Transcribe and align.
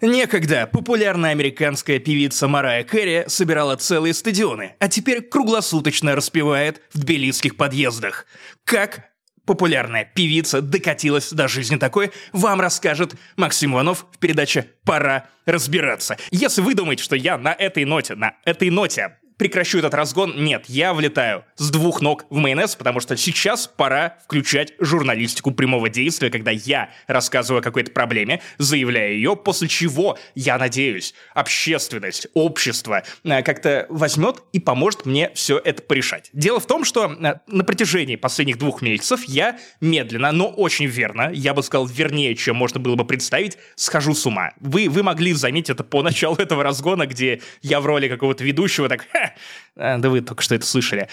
Некогда 0.00 0.66
популярная 0.66 1.32
американская 1.32 1.98
певица 1.98 2.48
Марая 2.48 2.84
Кэрри 2.84 3.24
собирала 3.26 3.76
целые 3.76 4.14
стадионы, 4.14 4.74
а 4.78 4.88
теперь 4.88 5.20
круглосуточно 5.20 6.16
распевает 6.16 6.80
в 6.90 7.00
тбилисских 7.00 7.56
подъездах. 7.56 8.24
Как 8.64 9.10
популярная 9.44 10.06
певица 10.06 10.62
докатилась 10.62 11.30
до 11.32 11.48
жизни 11.48 11.76
такой, 11.76 12.12
вам 12.32 12.62
расскажет 12.62 13.14
Максим 13.36 13.74
Иванов 13.74 14.06
в 14.12 14.18
передаче 14.18 14.70
«Пора 14.84 15.26
разбираться». 15.44 16.16
Если 16.30 16.62
вы 16.62 16.74
думаете, 16.74 17.04
что 17.04 17.14
я 17.14 17.36
на 17.36 17.52
этой 17.52 17.84
ноте, 17.84 18.14
на 18.14 18.36
этой 18.46 18.70
ноте 18.70 19.18
прекращу 19.40 19.78
этот 19.78 19.94
разгон. 19.94 20.34
Нет, 20.36 20.66
я 20.68 20.92
влетаю 20.92 21.46
с 21.56 21.70
двух 21.70 22.02
ног 22.02 22.26
в 22.28 22.36
майонез, 22.36 22.76
потому 22.76 23.00
что 23.00 23.16
сейчас 23.16 23.66
пора 23.66 24.18
включать 24.22 24.74
журналистику 24.78 25.50
прямого 25.50 25.88
действия, 25.88 26.28
когда 26.28 26.50
я 26.50 26.90
рассказываю 27.06 27.60
о 27.60 27.62
какой-то 27.62 27.90
проблеме, 27.90 28.42
заявляю 28.58 29.14
ее, 29.14 29.36
после 29.36 29.66
чего, 29.66 30.18
я 30.34 30.58
надеюсь, 30.58 31.14
общественность, 31.32 32.26
общество 32.34 33.02
э, 33.24 33.42
как-то 33.42 33.86
возьмет 33.88 34.42
и 34.52 34.60
поможет 34.60 35.06
мне 35.06 35.30
все 35.32 35.58
это 35.58 35.82
порешать. 35.84 36.28
Дело 36.34 36.60
в 36.60 36.66
том, 36.66 36.84
что 36.84 37.06
э, 37.10 37.36
на 37.46 37.64
протяжении 37.64 38.16
последних 38.16 38.58
двух 38.58 38.82
месяцев 38.82 39.22
я 39.24 39.58
медленно, 39.80 40.32
но 40.32 40.48
очень 40.48 40.84
верно, 40.84 41.30
я 41.32 41.54
бы 41.54 41.62
сказал 41.62 41.86
вернее, 41.86 42.34
чем 42.34 42.56
можно 42.56 42.78
было 42.78 42.94
бы 42.94 43.06
представить, 43.06 43.56
схожу 43.74 44.12
с 44.12 44.26
ума. 44.26 44.52
Вы, 44.60 44.90
вы 44.90 45.02
могли 45.02 45.32
заметить 45.32 45.70
это 45.70 45.82
по 45.82 46.02
началу 46.02 46.36
этого 46.36 46.62
разгона, 46.62 47.06
где 47.06 47.40
я 47.62 47.80
в 47.80 47.86
роли 47.86 48.06
какого-то 48.06 48.44
ведущего 48.44 48.90
так, 48.90 49.06
да 49.76 50.08
вы 50.08 50.20
только 50.20 50.42
что 50.42 50.54
это 50.54 50.66
слышали. 50.66 51.08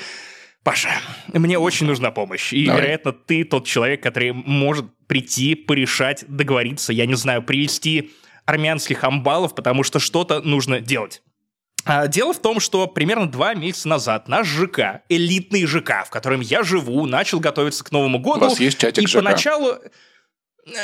Паша, 0.64 0.90
мне 1.32 1.58
очень 1.58 1.86
нужна 1.86 2.12
помощь. 2.12 2.52
И, 2.52 2.66
Давай. 2.66 2.82
вероятно, 2.82 3.14
ты 3.14 3.46
тот 3.46 3.66
человек, 3.66 4.04
который 4.04 4.34
может 4.34 4.86
прийти, 5.08 5.56
порешать, 5.56 6.26
договориться, 6.28 6.92
я 6.92 7.06
не 7.06 7.16
знаю, 7.16 7.42
привести 7.42 8.12
армянских 8.46 9.04
амбалов, 9.04 9.56
потому 9.56 9.84
что 9.84 10.00
что-то 10.00 10.42
нужно 10.42 10.82
делать. 10.82 11.22
А, 11.86 12.08
дело 12.08 12.34
в 12.34 12.42
том, 12.42 12.60
что 12.60 12.86
примерно 12.88 13.30
два 13.30 13.54
месяца 13.54 13.88
назад 13.88 14.28
наш 14.28 14.46
ЖК, 14.46 15.04
элитный 15.08 15.66
ЖК, 15.66 16.06
в 16.06 16.10
котором 16.10 16.42
я 16.42 16.64
живу, 16.64 17.06
начал 17.06 17.40
готовиться 17.40 17.84
к 17.84 17.92
Новому 17.92 18.20
году. 18.20 18.46
У 18.46 18.50
вас 18.50 18.60
есть 18.60 18.78
чатик 18.78 19.04
и 19.04 19.08
ЖК? 19.08 19.16
поначалу... 19.16 19.76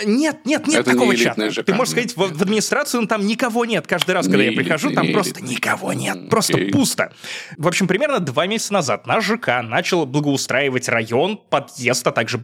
Нет, 0.06 0.46
нет, 0.46 0.68
нет 0.68 0.82
это 0.82 0.92
такого 0.92 1.12
не 1.12 1.18
чата. 1.18 1.50
ЖК, 1.50 1.66
Ты 1.66 1.74
можешь 1.74 1.92
сказать, 1.92 2.16
в, 2.16 2.38
в 2.38 2.42
администрацию 2.42 3.02
ну, 3.02 3.08
там 3.08 3.26
никого 3.26 3.66
нет. 3.66 3.86
Каждый 3.86 4.12
раз, 4.12 4.28
когда 4.28 4.44
не 4.44 4.52
я 4.52 4.58
прихожу, 4.58 4.92
там 4.92 5.08
не 5.08 5.14
просто 5.14 5.42
никого 5.44 5.94
нет. 5.94 6.30
Просто 6.30 6.58
okay. 6.58 6.72
пусто. 6.72 7.12
В 7.58 7.68
общем, 7.68 7.88
примерно 7.88 8.20
два 8.20 8.48
месяца 8.48 8.74
назад 8.74 9.06
наш 9.08 9.26
ЖК 9.26 9.62
начал 9.62 10.06
благоустраивать 10.06 10.88
район, 10.88 11.38
подъезд, 11.38 12.08
а 12.08 12.12
также 12.12 12.42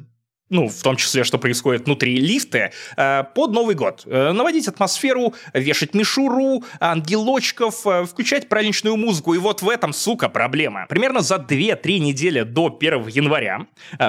ну, 0.49 0.67
в 0.67 0.81
том 0.81 0.95
числе, 0.95 1.23
что 1.23 1.37
происходит 1.37 1.85
внутри 1.85 2.17
лифта, 2.17 2.71
э, 2.97 3.23
под 3.35 3.51
Новый 3.51 3.75
год. 3.75 4.03
Э, 4.05 4.31
наводить 4.31 4.67
атмосферу, 4.67 5.33
вешать 5.53 5.93
мишуру, 5.93 6.63
ангелочков, 6.79 7.85
э, 7.85 8.05
включать 8.05 8.49
праздничную 8.49 8.97
музыку. 8.97 9.33
И 9.33 9.37
вот 9.37 9.61
в 9.61 9.69
этом, 9.69 9.93
сука, 9.93 10.29
проблема. 10.29 10.85
Примерно 10.89 11.21
за 11.21 11.35
2-3 11.37 11.99
недели 11.99 12.41
до 12.41 12.69
1 12.69 13.07
января 13.07 13.67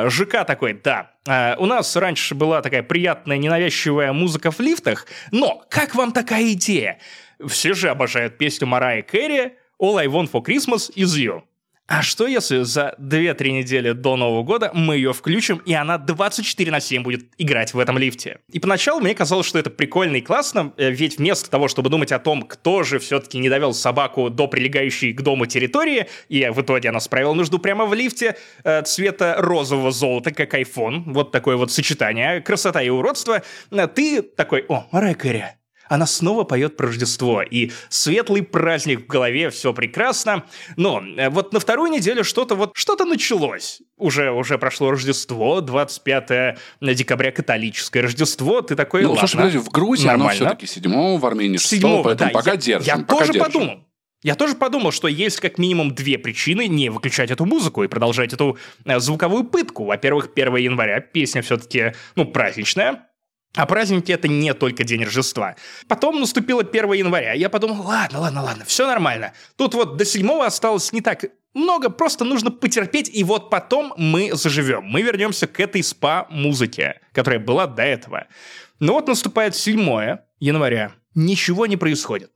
ЖК 0.09 0.45
такой, 0.45 0.81
да, 0.83 1.11
у 1.59 1.67
нас 1.67 1.95
раньше 1.97 2.35
была 2.35 2.63
такая 2.63 2.83
приятная, 2.83 3.37
ненавязчивая 3.37 4.13
музыка 4.13 4.51
в 4.51 4.61
лифтах, 4.61 5.07
но 5.31 5.63
как 5.69 5.95
вам 5.95 6.13
такая 6.13 6.53
идея? 6.53 6.99
Все 7.47 7.75
же 7.75 7.91
обожают 7.91 8.39
песню 8.39 8.67
Марая 8.67 9.03
Кэрри 9.03 9.55
«All 9.81 9.99
I 9.99 10.07
Want 10.07 10.31
for 10.31 10.43
Christmas 10.43 10.91
is 10.95 11.17
You». 11.17 11.43
А 11.91 12.03
что 12.03 12.29
если 12.29 12.63
за 12.63 12.95
2-3 13.01 13.51
недели 13.51 13.91
до 13.91 14.15
Нового 14.15 14.45
года 14.45 14.71
мы 14.73 14.95
ее 14.95 15.13
включим, 15.13 15.57
и 15.57 15.75
она 15.75 15.99
24 15.99 16.71
на 16.71 16.79
7 16.79 17.03
будет 17.03 17.25
играть 17.37 17.75
в 17.75 17.81
этом 17.81 17.99
лифте? 17.99 18.39
И 18.53 18.61
поначалу 18.61 19.01
мне 19.01 19.13
казалось, 19.13 19.45
что 19.45 19.59
это 19.59 19.71
прикольно 19.71 20.15
и 20.15 20.21
классно, 20.21 20.73
э, 20.77 20.93
ведь 20.93 21.19
вместо 21.19 21.51
того, 21.51 21.67
чтобы 21.67 21.91
думать 21.91 22.13
о 22.13 22.21
том, 22.21 22.43
кто 22.43 22.85
же 22.85 23.01
все-таки 23.01 23.39
не 23.39 23.49
довел 23.49 23.75
собаку 23.75 24.31
до 24.31 24.47
прилегающей 24.47 25.13
к 25.13 25.21
дому 25.23 25.47
территории, 25.47 26.07
и 26.29 26.49
в 26.49 26.61
итоге 26.61 26.91
она 26.91 27.01
справила 27.01 27.35
нужду 27.35 27.59
прямо 27.59 27.87
в 27.87 27.93
лифте 27.93 28.37
э, 28.63 28.83
цвета 28.83 29.35
розового 29.39 29.91
золота, 29.91 30.31
как 30.31 30.55
iPhone, 30.55 31.03
вот 31.07 31.33
такое 31.33 31.57
вот 31.57 31.73
сочетание, 31.73 32.41
красота 32.41 32.83
и 32.83 32.89
уродство, 32.89 33.43
э, 33.73 33.89
ты 33.89 34.23
такой, 34.23 34.65
о, 34.69 34.87
Кэрри, 34.93 35.60
она 35.91 36.07
снова 36.07 36.45
поет 36.45 36.77
про 36.77 36.87
Рождество, 36.87 37.43
и 37.43 37.73
светлый 37.89 38.45
праздник 38.45 39.01
в 39.01 39.07
голове, 39.09 39.51
все 39.51 39.75
прекрасно. 39.75 40.45
Но 40.77 41.03
э, 41.17 41.29
вот 41.31 41.53
на 41.53 41.59
вторую 41.59 41.91
неделю 41.91 42.23
что-то 42.23 42.55
вот, 42.55 42.71
что-то 42.75 43.05
началось. 43.05 43.83
Уже, 43.97 44.31
уже 44.31 44.57
прошло 44.57 44.93
Рождество, 44.93 45.61
25 45.61 46.57
декабря 46.81 47.33
католическое 47.33 48.05
Рождество, 48.05 48.63
ты 48.63 48.77
такой, 48.77 49.03
Ну, 49.03 49.11
ладно, 49.11 49.27
слушай, 49.27 49.37
подожди, 49.37 49.59
в 49.59 49.69
Грузии 49.69 50.07
нормально. 50.07 50.47
оно 50.47 50.57
все-таки 50.57 50.67
7 50.67 51.19
в 51.19 51.27
Армении 51.27 51.59
6 51.59 51.69
Седьмого, 51.69 52.05
поэтому 52.05 52.31
да, 52.31 52.35
пока 52.39 52.53
я, 52.53 52.57
держим. 52.57 52.87
Я 52.87 52.97
пока 53.05 53.19
тоже 53.19 53.33
держим. 53.33 53.53
подумал. 53.53 53.85
Я 54.23 54.35
тоже 54.37 54.55
подумал, 54.55 54.93
что 54.93 55.09
есть 55.09 55.41
как 55.41 55.59
минимум 55.59 55.93
две 55.93 56.19
причины 56.19 56.69
не 56.69 56.89
выключать 56.89 57.33
эту 57.33 57.47
музыку 57.47 57.83
и 57.83 57.89
продолжать 57.89 58.33
эту 58.33 58.59
э, 58.85 59.01
звуковую 59.01 59.43
пытку. 59.43 59.87
Во-первых, 59.87 60.31
1 60.37 60.57
января 60.57 61.01
песня 61.01 61.43
все-таки, 61.43 61.95
ну, 62.15 62.27
праздничная, 62.27 63.10
а 63.55 63.67
праздники 63.67 64.13
это 64.13 64.29
не 64.29 64.55
только 64.55 64.85
День 64.85 65.05
Рождества. 65.05 65.57
Потом 65.89 66.21
наступило 66.21 66.63
1 66.63 66.93
января. 66.93 67.33
Я 67.33 67.49
подумал, 67.49 67.83
ладно, 67.85 68.21
ладно, 68.21 68.43
ладно, 68.43 68.65
все 68.65 68.87
нормально. 68.87 69.33
Тут 69.57 69.75
вот 69.75 69.97
до 69.97 70.05
7 70.05 70.31
осталось 70.43 70.93
не 70.93 71.01
так 71.01 71.25
много, 71.53 71.91
просто 71.91 72.25
нужно 72.25 72.51
потерпеть, 72.51 73.11
и 73.13 73.25
вот 73.25 73.51
потом 73.51 73.93
мы 73.97 74.31
заживем. 74.35 74.85
Мы 74.85 75.03
вернемся 75.03 75.47
к 75.47 75.59
этой 75.59 75.83
спа-музыке, 75.83 77.01
которая 77.13 77.41
была 77.41 77.67
до 77.67 77.83
этого. 77.83 78.29
Но 78.79 78.95
вот 78.95 79.09
наступает 79.09 79.57
7 79.57 80.19
января. 80.39 80.93
Ничего 81.15 81.67
не 81.67 81.77
происходит. 81.77 82.31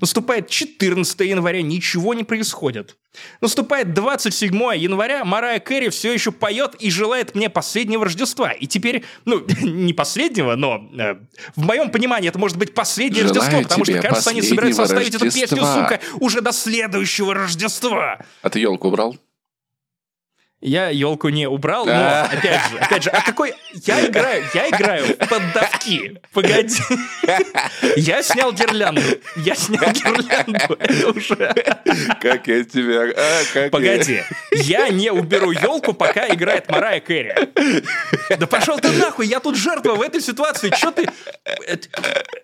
Наступает 0.00 0.48
14 0.48 1.20
января, 1.20 1.62
ничего 1.62 2.14
не 2.14 2.24
происходит. 2.24 2.96
Наступает 3.40 3.94
27 3.94 4.54
января, 4.76 5.24
Марая 5.24 5.60
Кэрри 5.60 5.90
все 5.90 6.12
еще 6.12 6.32
поет 6.32 6.74
и 6.78 6.90
желает 6.90 7.34
мне 7.34 7.50
последнего 7.50 8.04
Рождества. 8.04 8.52
И 8.52 8.66
теперь, 8.66 9.04
ну, 9.24 9.44
не 9.60 9.92
последнего, 9.92 10.54
но 10.56 10.88
э, 10.98 11.16
в 11.56 11.64
моем 11.64 11.90
понимании 11.90 12.28
это 12.28 12.38
может 12.38 12.56
быть 12.56 12.74
последнее 12.74 13.26
Желаю 13.26 13.34
Рождество, 13.34 13.62
потому 13.62 13.84
что, 13.84 14.00
кажется, 14.00 14.30
они 14.30 14.42
собираются 14.42 14.82
оставить 14.84 15.14
эту 15.14 15.30
песню, 15.30 15.58
сука, 15.58 16.00
уже 16.20 16.40
до 16.40 16.52
следующего 16.52 17.34
Рождества. 17.34 18.24
А 18.42 18.50
ты 18.50 18.60
елку 18.60 18.88
убрал? 18.88 19.16
Я 20.64 20.90
елку 20.90 21.28
не 21.28 21.48
убрал, 21.48 21.84
но 21.86 22.22
опять 22.22 22.60
же, 22.70 22.78
опять 22.78 23.02
же, 23.02 23.10
а 23.10 23.20
какой... 23.20 23.52
Я 23.84 24.06
играю, 24.06 24.44
я 24.54 24.68
играю 24.68 25.04
в 25.06 25.16
поддавки. 25.28 26.20
Погоди. 26.32 26.80
Я 27.96 28.22
снял 28.22 28.52
гирлянду. 28.52 29.02
Я 29.36 29.56
снял 29.56 29.90
гирлянду. 29.92 30.76
Это 30.78 31.10
уже... 31.10 31.36
Как 32.20 32.46
я 32.46 32.62
тебя... 32.64 33.12
а, 33.16 33.40
как 33.52 33.64
я- 33.64 33.70
Погоди. 33.70 34.22
Я 34.52 34.88
не 34.90 35.10
уберу 35.10 35.50
елку, 35.50 35.94
пока 35.94 36.28
играет 36.28 36.70
Марая 36.70 37.00
Кэрри. 37.00 37.34
Да 38.38 38.46
пошел 38.46 38.78
ты 38.78 38.92
нахуй, 38.92 39.26
я 39.26 39.40
тут 39.40 39.56
жертва 39.56 39.94
в 39.96 40.00
этой 40.02 40.20
ситуации. 40.20 40.70
Че 40.70 40.92
ты... 40.92 41.08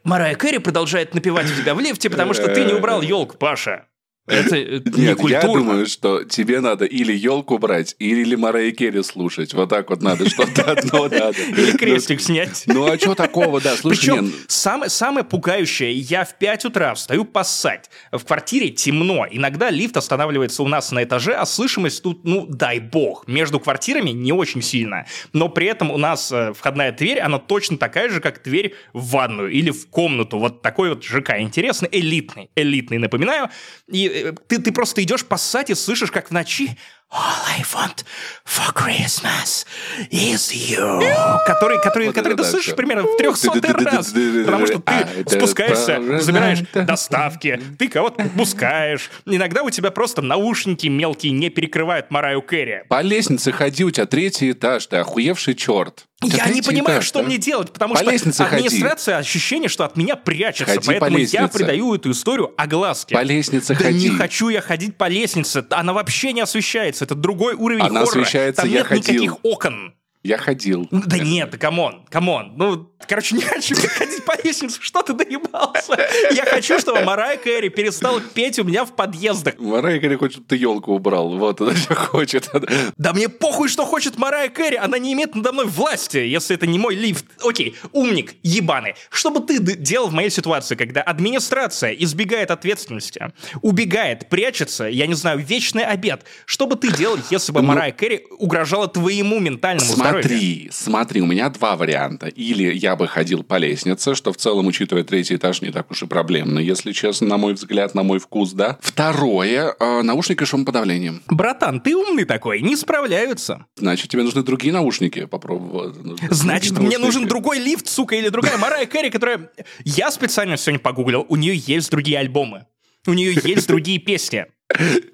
Марая 0.02 0.34
Кэрри 0.34 0.58
продолжает 0.58 1.14
напевать 1.14 1.46
у 1.52 1.54
тебя 1.54 1.72
в 1.72 1.78
лифте, 1.80 2.10
потому 2.10 2.34
что 2.34 2.48
ты 2.48 2.64
не 2.64 2.72
убрал 2.72 3.00
елку, 3.00 3.36
Паша. 3.36 3.84
Это 4.28 4.56
э, 4.56 4.80
не 4.84 5.02
Нет, 5.02 5.08
я 5.08 5.14
культурно. 5.14 5.54
думаю, 5.54 5.86
что 5.86 6.24
тебе 6.24 6.60
надо 6.60 6.84
или 6.84 7.12
елку 7.12 7.58
брать, 7.58 7.96
или 7.98 8.34
Мария 8.34 8.72
Керри 8.72 9.02
слушать. 9.02 9.54
Вот 9.54 9.70
так 9.70 9.88
вот 9.90 10.02
надо, 10.02 10.28
что-то 10.28 10.72
одно 10.72 11.04
надо. 11.04 11.38
Или 11.56 11.76
крестик 11.76 12.20
снять. 12.20 12.64
Ну 12.66 12.86
а 12.86 12.98
что 12.98 13.14
такого, 13.14 13.60
да, 13.60 13.76
слушай, 13.76 13.98
Причем 13.98 14.24
не, 14.26 14.32
самое, 14.48 14.90
самое 14.90 15.24
пугающее, 15.24 15.92
я 15.92 16.24
в 16.24 16.38
5 16.38 16.66
утра 16.66 16.94
встаю 16.94 17.24
поссать. 17.24 17.90
В 18.12 18.24
квартире 18.24 18.70
темно. 18.70 19.26
Иногда 19.30 19.70
лифт 19.70 19.96
останавливается 19.96 20.62
у 20.62 20.68
нас 20.68 20.92
на 20.92 21.04
этаже, 21.04 21.34
а 21.34 21.46
слышимость 21.46 22.02
тут, 22.02 22.24
ну, 22.24 22.46
дай 22.46 22.80
бог. 22.80 23.26
Между 23.26 23.60
квартирами 23.60 24.10
не 24.10 24.32
очень 24.32 24.62
сильно. 24.62 25.06
Но 25.32 25.48
при 25.48 25.66
этом 25.66 25.90
у 25.90 25.98
нас 25.98 26.30
э, 26.32 26.52
входная 26.54 26.92
дверь, 26.92 27.20
она 27.20 27.38
точно 27.38 27.78
такая 27.78 28.08
же, 28.10 28.20
как 28.20 28.42
дверь 28.42 28.74
в 28.92 29.10
ванную 29.10 29.50
или 29.50 29.70
в 29.70 29.88
комнату. 29.88 30.38
Вот 30.38 30.62
такой 30.62 30.90
вот 30.90 31.04
ЖК. 31.04 31.38
Интересный, 31.38 31.88
элитный. 31.90 32.50
Элитный, 32.54 32.98
напоминаю. 32.98 33.48
И 33.90 34.17
ты, 34.46 34.58
ты 34.58 34.72
просто 34.72 35.02
идешь 35.02 35.24
поссать 35.24 35.70
и 35.70 35.74
слышишь, 35.74 36.10
как 36.10 36.28
в 36.28 36.30
ночи 36.32 36.78
All 37.10 37.20
I 37.20 37.62
want 37.72 38.04
for 38.44 38.70
Christmas 38.74 39.64
is 40.10 40.52
you. 40.52 41.00
Который, 41.46 41.80
который, 41.82 42.06
Вот 42.08 42.14
который 42.14 42.36
ты 42.36 42.42
да, 42.42 42.50
слышишь 42.50 42.74
примерно 42.76 43.04
в 43.04 43.16
300 43.16 43.48
раз. 43.82 44.12
Потому 44.44 44.66
что 44.66 44.82
А, 44.84 45.04
ты 45.04 45.20
это 45.20 45.30
спускаешься, 45.30 46.20
забираешь 46.20 46.58
доставки, 46.74 47.60
ты 47.78 47.88
кого-то 47.88 48.24
пускаешь. 48.36 49.10
Иногда 49.24 49.62
у 49.62 49.70
тебя 49.70 49.90
просто 49.90 50.20
наушники 50.20 50.86
мелкие 50.88 51.32
не 51.32 51.48
перекрывают 51.48 52.10
Мараю 52.10 52.42
Кэрри. 52.42 52.84
по 52.90 53.00
лестнице 53.00 53.52
ходи, 53.52 53.84
у 53.84 53.90
тебя 53.90 54.04
третий 54.04 54.52
этаж, 54.52 54.86
ты 54.86 54.96
охуевший 54.96 55.54
черт. 55.54 56.04
Я 56.20 56.46
не 56.48 56.62
понимаю, 56.62 56.96
этаж, 56.98 57.06
что 57.06 57.20
да? 57.20 57.26
мне 57.26 57.38
делать, 57.38 57.72
потому 57.72 57.94
По 57.94 58.00
что 58.00 58.10
лестнице 58.10 58.42
ходи. 58.44 58.66
администрация 58.66 59.18
ощущение, 59.18 59.68
что 59.68 59.84
от 59.84 59.96
меня 59.96 60.16
прячется, 60.16 60.74
Ходи 60.74 60.86
по 60.94 60.98
поэтому 60.98 61.18
я 61.18 61.22
лестнице. 61.42 61.52
придаю 61.58 61.94
эту 61.94 62.10
историю 62.10 62.52
огласке. 62.56 63.14
По 63.14 63.22
лестнице 63.22 63.68
да 63.76 63.84
ходи. 63.84 64.10
не 64.10 64.16
хочу 64.16 64.48
я 64.48 64.60
ходить 64.60 64.96
по 64.96 65.06
лестнице, 65.08 65.64
она 65.70 65.92
вообще 65.92 66.32
не 66.32 66.40
освещается, 66.40 66.97
это 67.04 67.14
другой 67.14 67.54
уровень 67.54 67.80
Она 67.82 68.00
хоррора. 68.00 68.20
освещается, 68.22 68.62
Там 68.62 68.70
я 68.70 68.78
нет 68.78 68.86
ходил. 68.86 69.14
никаких 69.24 69.36
окон. 69.44 69.94
Я 70.24 70.36
ходил. 70.36 70.88
Да 70.90 71.18
нет, 71.18 71.56
come 71.58 71.84
on, 71.84 72.04
come 72.10 72.35
on. 72.35 72.54
Ну, 72.56 72.92
короче, 73.06 73.36
не 73.36 73.42
хочу 73.42 73.76
ходить 73.76 74.24
по 74.24 74.34
лестнице, 74.42 74.78
что 74.80 75.02
ты 75.02 75.12
доебался? 75.12 75.96
Я 76.32 76.44
хочу, 76.44 76.78
чтобы 76.80 77.02
Марая 77.02 77.36
Кэрри 77.36 77.68
перестал 77.68 78.20
петь 78.20 78.58
у 78.58 78.64
меня 78.64 78.84
в 78.84 78.96
подъездах. 78.96 79.54
Марая 79.58 80.00
Кэрри 80.00 80.16
хочет, 80.16 80.34
чтобы 80.34 80.48
ты 80.48 80.56
елку 80.56 80.92
убрал. 80.94 81.38
Вот 81.38 81.60
она 81.60 81.74
что 81.76 81.94
хочет. 81.94 82.50
Да 82.96 83.12
мне 83.12 83.28
похуй, 83.28 83.68
что 83.68 83.84
хочет 83.84 84.18
Марая 84.18 84.48
Кэрри. 84.48 84.74
Она 84.74 84.98
не 84.98 85.12
имеет 85.12 85.36
надо 85.36 85.52
мной 85.52 85.66
власти, 85.66 86.18
если 86.18 86.56
это 86.56 86.66
не 86.66 86.78
мой 86.78 86.96
лифт. 86.96 87.24
Окей, 87.44 87.76
умник, 87.92 88.34
ебаный. 88.42 88.94
Что 89.10 89.30
бы 89.30 89.40
ты 89.40 89.60
делал 89.60 90.08
в 90.08 90.12
моей 90.12 90.30
ситуации, 90.30 90.74
когда 90.74 91.00
администрация 91.00 91.92
избегает 91.92 92.50
ответственности, 92.50 93.32
убегает, 93.62 94.28
прячется, 94.28 94.84
я 94.84 95.06
не 95.06 95.14
знаю, 95.14 95.38
вечный 95.38 95.84
обед? 95.84 96.24
Что 96.44 96.66
бы 96.66 96.74
ты 96.74 96.90
делал, 96.90 97.18
если 97.30 97.52
бы 97.52 97.62
ну, 97.62 97.68
Марая 97.68 97.92
Кэрри 97.92 98.26
угрожала 98.38 98.88
твоему 98.88 99.38
ментальному 99.38 100.07
Смотри, 100.10 100.68
смотри, 100.72 101.20
у 101.22 101.26
меня 101.26 101.48
два 101.50 101.76
варианта. 101.76 102.26
Или 102.26 102.74
я 102.74 102.96
бы 102.96 103.08
ходил 103.08 103.42
по 103.42 103.56
лестнице, 103.58 104.14
что 104.14 104.32
в 104.32 104.36
целом, 104.36 104.66
учитывая 104.66 105.04
третий 105.04 105.36
этаж, 105.36 105.62
не 105.62 105.70
так 105.70 105.90
уж 105.90 106.02
и 106.02 106.06
проблемно, 106.06 106.58
если 106.58 106.92
честно, 106.92 107.26
на 107.26 107.36
мой 107.38 107.54
взгляд, 107.54 107.94
на 107.94 108.02
мой 108.02 108.18
вкус, 108.18 108.52
да. 108.52 108.78
Второе, 108.80 109.74
э, 109.78 110.02
наушники 110.02 110.44
шумоподавлением. 110.44 111.22
Братан, 111.28 111.80
ты 111.80 111.96
умный 111.96 112.24
такой, 112.24 112.60
не 112.60 112.76
справляются. 112.76 113.66
Значит, 113.76 114.10
тебе 114.10 114.22
нужны 114.22 114.42
другие 114.42 114.72
наушники, 114.72 115.26
попробовать. 115.26 115.96
Значит, 116.30 116.72
мне 116.72 116.82
наушники. 116.82 117.04
нужен 117.04 117.28
другой 117.28 117.58
лифт, 117.58 117.88
сука, 117.88 118.16
или 118.16 118.28
другая 118.28 118.56
Марая 118.58 118.86
Кэрри, 118.86 119.10
которая... 119.10 119.50
Я 119.84 120.10
специально 120.10 120.56
сегодня 120.56 120.80
погуглил, 120.80 121.26
у 121.28 121.36
нее 121.36 121.56
есть 121.56 121.90
другие 121.90 122.18
альбомы. 122.18 122.66
У 123.06 123.12
нее 123.12 123.38
есть 123.42 123.68
другие 123.68 123.98
песни. 123.98 124.46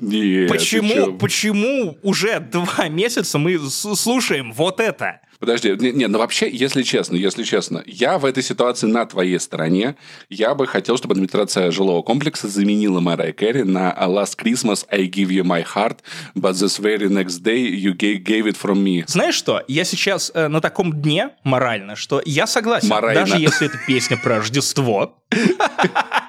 Нет, 0.00 0.48
почему, 0.50 1.16
почему 1.16 1.98
уже 2.02 2.40
два 2.40 2.88
месяца 2.88 3.38
мы 3.38 3.58
слушаем 3.70 4.52
вот 4.52 4.80
это? 4.80 5.20
Подожди, 5.38 5.70
нет, 5.78 5.94
не, 5.94 6.08
ну 6.08 6.18
вообще, 6.18 6.48
если 6.50 6.82
честно, 6.82 7.16
если 7.16 7.42
честно, 7.42 7.82
я 7.86 8.18
в 8.18 8.24
этой 8.24 8.42
ситуации 8.42 8.86
на 8.86 9.04
твоей 9.04 9.38
стороне. 9.38 9.96
Я 10.30 10.54
бы 10.54 10.66
хотел, 10.66 10.96
чтобы 10.96 11.12
администрация 11.12 11.70
жилого 11.70 12.02
комплекса 12.02 12.48
заменила 12.48 13.00
Мэрай 13.00 13.32
Кэрри 13.32 13.62
на 13.62 13.92
Last 13.92 14.36
Christmas 14.42 14.86
I 14.90 15.06
give 15.06 15.28
you 15.30 15.44
my 15.44 15.62
heart, 15.62 15.98
but 16.34 16.54
this 16.54 16.78
very 16.78 17.08
next 17.08 17.42
day 17.42 17.58
you 17.58 17.94
gave 17.94 18.46
it 18.46 18.56
from 18.56 18.82
me. 18.82 19.04
Знаешь 19.06 19.34
что? 19.34 19.62
Я 19.68 19.84
сейчас 19.84 20.32
э, 20.34 20.48
на 20.48 20.60
таком 20.60 20.92
дне 21.00 21.30
морально, 21.42 21.94
что 21.94 22.22
я 22.24 22.46
согласен, 22.46 22.88
Морально. 22.88 23.20
даже 23.26 23.36
если 23.36 23.66
это 23.66 23.78
песня 23.86 24.16
про 24.16 24.38
Рождество. 24.38 25.18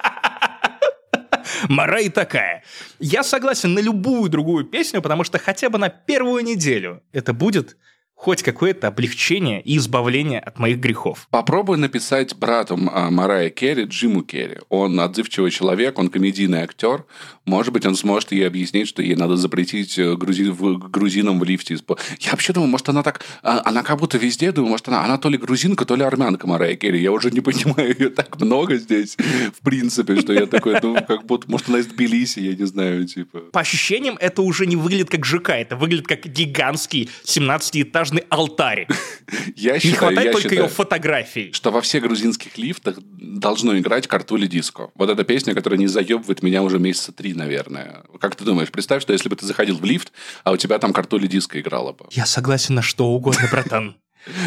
Морей 1.70 2.10
такая. 2.10 2.64
Я 3.00 3.24
согласен 3.24 3.74
на 3.74 3.80
любую 3.80 4.30
другую 4.30 4.66
песню, 4.66 5.02
потому 5.02 5.24
что 5.24 5.40
хотя 5.40 5.70
бы 5.70 5.78
на 5.78 5.90
первую 5.90 6.44
неделю 6.44 7.04
это 7.12 7.34
будет 7.34 7.78
хоть 8.16 8.42
какое-то 8.42 8.88
облегчение 8.88 9.62
и 9.62 9.78
избавление 9.78 10.40
от 10.40 10.58
моих 10.58 10.80
грехов. 10.80 11.28
Попробуй 11.30 11.78
написать 11.78 12.36
брату 12.36 12.80
а, 12.92 13.12
Марая 13.12 13.50
Керри 13.50 13.84
Джиму 13.84 14.24
Керри. 14.24 14.58
Он 14.70 15.00
отзывчивый 15.00 15.52
человек, 15.52 16.00
он 16.00 16.10
комедийный 16.10 16.60
актер. 16.60 17.06
Может 17.46 17.74
быть, 17.74 17.86
он 17.86 17.96
сможет 17.96 18.32
ей 18.32 18.48
объяснить, 18.48 18.88
что 18.88 19.04
ей 19.04 19.16
надо 19.16 19.36
запретить 19.36 20.00
э, 20.00 20.16
грузи... 20.16 20.52
грузинам 20.90 21.40
в 21.40 21.44
лифте. 21.44 21.78
Я 22.20 22.32
вообще 22.32 22.54
думаю, 22.54 22.72
может, 22.72 22.90
она 22.90 23.04
так... 23.04 23.24
А, 23.44 23.62
она 23.66 23.84
как 23.84 24.00
будто 24.00 24.18
везде, 24.18 24.52
думаю, 24.52 24.72
может, 24.72 24.88
она, 24.88 25.04
она 25.04 25.18
то 25.18 25.30
ли 25.30 25.38
грузинка, 25.38 25.86
то 25.86 25.96
ли 25.96 26.04
армянка 26.04 26.48
Марая 26.48 26.76
Керри. 26.76 27.02
Я 27.02 27.12
уже 27.12 27.30
не 27.32 27.42
понимаю 27.42 27.96
ее 27.96 28.10
так 28.10 28.40
много 28.40 28.78
здесь, 28.78 29.18
в 29.54 29.62
принципе, 29.62 30.20
что 30.22 30.34
я 30.34 30.46
такой, 30.48 30.80
ну, 30.82 30.96
как 31.06 31.26
будто, 31.26 31.52
может, 31.52 31.70
она 31.70 31.80
из 31.80 31.88
Тбилиси, 31.88 32.40
я 32.40 32.56
не 32.56 32.66
знаю, 32.66 33.06
типа. 33.06 33.40
По 33.52 33.60
ощущениям, 33.60 34.18
это 34.20 34.42
уже 34.42 34.66
не 34.66 34.78
выглядит 34.78 35.12
как 35.12 35.26
ЖК, 35.26 35.50
это 35.50 35.76
выглядит 35.76 36.08
как 36.08 36.26
гигантский 36.26 37.10
17-этажный 37.26 38.05
двухэтажный 38.06 38.24
алтарь. 38.30 38.88
Я 39.56 39.80
считаю, 39.80 39.92
Не 39.92 39.98
хватает 39.98 40.26
я 40.26 40.32
только 40.32 40.50
считаю, 40.50 40.62
ее 40.64 40.68
фотографий. 40.70 41.52
Что 41.52 41.72
во 41.72 41.82
всех 41.82 42.04
грузинских 42.04 42.58
лифтах 42.58 42.98
должно 43.02 43.78
играть 43.78 44.08
картули 44.08 44.48
диско. 44.48 44.92
Вот 44.96 45.10
эта 45.10 45.24
песня, 45.24 45.54
которая 45.54 45.80
не 45.80 45.88
заебывает 45.88 46.44
меня 46.44 46.64
уже 46.64 46.80
месяца 46.80 47.12
три, 47.12 47.34
наверное. 47.34 48.04
Как 48.20 48.36
ты 48.36 48.44
думаешь, 48.44 48.72
представь, 48.72 49.02
что 49.02 49.14
если 49.14 49.30
бы 49.30 49.36
ты 49.36 49.46
заходил 49.46 49.78
в 49.78 49.84
лифт, 49.84 50.12
а 50.44 50.52
у 50.52 50.58
тебя 50.58 50.80
там 50.80 50.94
картули 50.94 51.28
диско 51.28 51.60
играла 51.60 51.92
бы. 51.94 52.06
Я 52.12 52.26
согласен 52.26 52.76
на 52.76 52.82
что 52.82 53.08
угодно, 53.08 53.48
братан. 53.52 53.98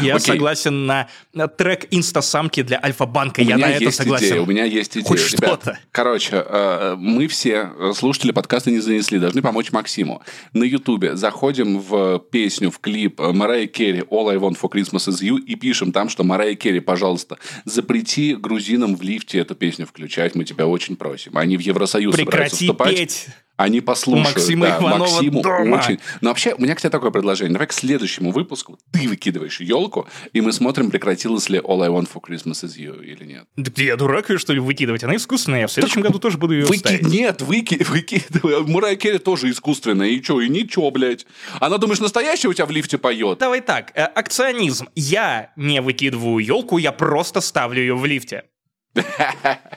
Я 0.03 0.17
okay. 0.17 0.21
согласен 0.21 0.87
на, 0.87 1.09
на 1.33 1.49
трек 1.49 1.87
инстасамки 1.91 2.63
для 2.63 2.81
Альфа-банка. 2.83 3.43
Я 3.43 3.59
на 3.59 3.67
это 3.67 3.91
согласен. 3.91 4.27
Идея, 4.27 4.43
у 4.43 4.47
меня 4.47 4.65
есть 4.65 4.93
идея. 4.93 5.05
Хоть 5.05 5.21
что-то. 5.21 5.79
Короче, 5.93 6.45
э, 6.45 6.97
мы 6.99 7.29
все, 7.29 7.71
э, 7.79 7.93
слушатели 7.95 8.33
подкаста 8.33 8.71
«Не 8.71 8.81
занесли», 8.81 9.19
должны 9.19 9.43
помочь 9.43 9.73
Максиму. 9.73 10.23
На 10.53 10.65
Ютубе 10.65 11.17
заходим 11.17 11.79
в 11.79 12.19
песню, 12.31 12.71
в 12.71 12.81
клип 12.81 13.21
Марая 13.21 13.67
Керри 13.67 14.01
«All 14.01 14.31
I 14.31 14.37
Want 14.37 14.59
for 14.61 14.71
Christmas 14.71 15.09
is 15.09 15.23
You» 15.23 15.39
и 15.39 15.55
пишем 15.55 15.93
там, 15.93 16.09
что 16.09 16.25
Марая 16.25 16.55
Керри, 16.55 16.81
пожалуйста, 16.81 17.39
запрети 17.65 18.35
грузинам 18.35 18.97
в 18.97 19.03
лифте 19.03 19.39
эту 19.39 19.55
песню 19.55 19.87
включать, 19.87 20.35
мы 20.35 20.45
тебя 20.45 20.67
очень 20.67 20.97
просим. 20.97 21.37
Они 21.37 21.57
в 21.57 21.61
Евросоюз 21.61 22.15
Прекрати 22.15 22.57
собираются 22.57 22.57
вступать. 22.57 22.97
петь! 22.97 23.27
Они 23.59 23.81
послушают. 23.81 24.37
Максима 24.37 24.67
да, 24.67 24.79
Иванова 24.79 25.11
Максиму 25.11 25.43
дома. 25.43 25.77
очень. 25.77 25.99
Но 26.21 26.31
вообще, 26.31 26.55
у 26.55 26.63
меня 26.63 26.77
к 26.77 26.81
тебе 26.81 26.91
такое 26.91 27.11
предложение. 27.11 27.53
Давай 27.53 27.67
к 27.67 27.73
следующему 27.73 28.31
выпуску 28.31 28.79
ты 28.93 29.09
выкидываешь 29.09 29.61
елку, 29.61 30.07
и 30.33 30.41
мы 30.41 30.53
смотрим, 30.53 30.91
прекратилась 30.91 31.49
ли 31.49 31.59
All 31.59 31.83
I 31.83 31.89
Want 31.89 32.09
for 32.09 32.23
Christmas 32.23 32.65
is 32.65 32.79
You 32.79 33.05
или 33.05 33.25
нет. 33.25 33.47
Да 33.57 33.83
я 33.83 33.97
дурак 33.97 34.31
ее, 34.31 34.39
что 34.39 34.53
ли, 34.53 34.61
выкидывать? 34.61 35.03
Она 35.03 35.17
искусственная. 35.17 35.63
Я 35.63 35.67
в 35.67 35.73
следующем 35.73 36.03
так 36.03 36.13
году 36.13 36.21
тоже 36.21 36.39
буду 36.39 36.55
ее 36.55 36.67
выки... 36.67 36.79
ставить. 36.79 37.03
Нет, 37.03 37.43
выки... 37.43 37.83
выкидывай. 37.89 38.63
Мурай 38.63 38.95
Керри 38.95 39.19
тоже 39.19 39.51
искусственная. 39.51 40.07
И 40.07 40.23
что, 40.23 40.41
и 40.41 40.49
ничего, 40.49 40.93
блядь. 40.93 41.27
Она, 41.59 41.79
думаешь, 41.79 41.99
настоящая 41.99 42.49
у 42.49 42.53
тебя 42.53 42.67
в 42.67 42.71
лифте 42.71 42.97
поет? 42.97 43.39
Давай 43.39 43.61
так. 43.61 43.91
Э, 43.97 44.05
акционизм. 44.05 44.89
Я 44.95 45.51
не 45.57 45.81
выкидываю 45.81 46.39
елку, 46.39 46.79
я 46.79 46.93
просто 46.93 47.41
ставлю 47.41 47.81
ее 47.81 47.97
в 47.97 48.05
лифте. 48.07 48.45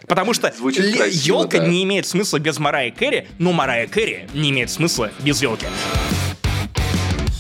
Потому 0.07 0.33
что 0.33 0.47
елка 0.47 1.59
да. 1.59 1.67
не 1.67 1.83
имеет 1.83 2.07
смысла 2.07 2.39
без 2.39 2.59
Марая 2.59 2.91
Кэрри, 2.91 3.27
но 3.39 3.51
Марая 3.51 3.87
Кэрри 3.87 4.27
не 4.33 4.49
имеет 4.49 4.69
смысла 4.69 5.11
без 5.19 5.41
елки. 5.41 5.67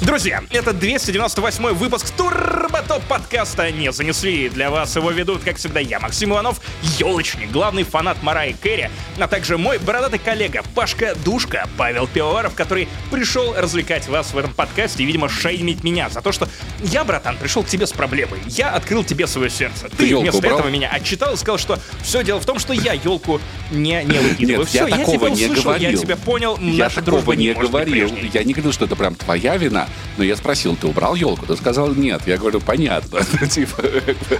Друзья, 0.01 0.43
это 0.49 0.73
298 0.73 1.73
выпуск 1.73 2.09
Турботоп 2.17 3.03
подкаста 3.03 3.71
«Не 3.71 3.91
занесли». 3.91 4.49
Для 4.49 4.71
вас 4.71 4.95
его 4.95 5.11
ведут, 5.11 5.43
как 5.43 5.57
всегда, 5.57 5.79
я, 5.79 5.99
Максим 5.99 6.31
Иванов, 6.31 6.59
елочник, 6.97 7.51
главный 7.51 7.83
фанат 7.83 8.17
Марай 8.23 8.53
Керри, 8.53 8.89
а 9.19 9.27
также 9.27 9.59
мой 9.59 9.77
бородатый 9.77 10.17
коллега 10.17 10.63
Пашка 10.73 11.13
Душка, 11.23 11.69
Павел 11.77 12.07
Пивоваров, 12.07 12.55
который 12.55 12.87
пришел 13.11 13.53
развлекать 13.55 14.07
вас 14.07 14.33
в 14.33 14.37
этом 14.39 14.55
подкасте 14.55 15.03
и, 15.03 15.05
видимо, 15.05 15.29
шеймить 15.29 15.83
меня 15.83 16.09
за 16.09 16.21
то, 16.21 16.31
что 16.31 16.47
я, 16.83 17.03
братан, 17.03 17.37
пришел 17.37 17.63
к 17.63 17.67
тебе 17.67 17.85
с 17.85 17.91
проблемой. 17.91 18.39
Я 18.47 18.71
открыл 18.71 19.03
тебе 19.03 19.27
свое 19.27 19.51
сердце. 19.51 19.87
Ты, 19.89 20.07
Ты 20.07 20.17
вместо 20.17 20.39
убрал? 20.39 20.57
этого 20.57 20.69
меня 20.71 20.89
отчитал 20.89 21.35
и 21.35 21.37
сказал, 21.37 21.59
что 21.59 21.77
все 22.01 22.23
дело 22.23 22.39
в 22.39 22.45
том, 22.47 22.57
что 22.57 22.73
я 22.73 22.93
елку 22.93 23.39
не, 23.69 24.03
не 24.03 24.17
выкидываю. 24.17 24.61
Нет, 24.61 24.67
все, 24.67 24.87
я, 24.87 24.97
я 24.97 25.05
такого 25.05 25.17
тебя 25.17 25.31
услышал, 25.31 25.63
говорил. 25.65 25.91
я 25.91 25.95
тебя 25.95 26.15
понял, 26.17 26.57
я 26.57 26.89
такого 26.89 27.33
не, 27.33 27.49
не 27.49 27.53
говорил. 27.53 28.11
Я 28.33 28.43
не 28.43 28.53
говорил, 28.53 28.73
что 28.73 28.85
это 28.85 28.95
прям 28.95 29.13
твоя 29.13 29.57
вина. 29.57 29.87
Но 30.17 30.23
я 30.23 30.35
спросил, 30.35 30.75
ты 30.75 30.87
убрал 30.87 31.15
елку? 31.15 31.45
Ты 31.45 31.55
сказал, 31.55 31.93
нет. 31.93 32.21
Я 32.25 32.37
говорю, 32.37 32.59
понятно. 32.59 33.21
Типа, 33.49 33.83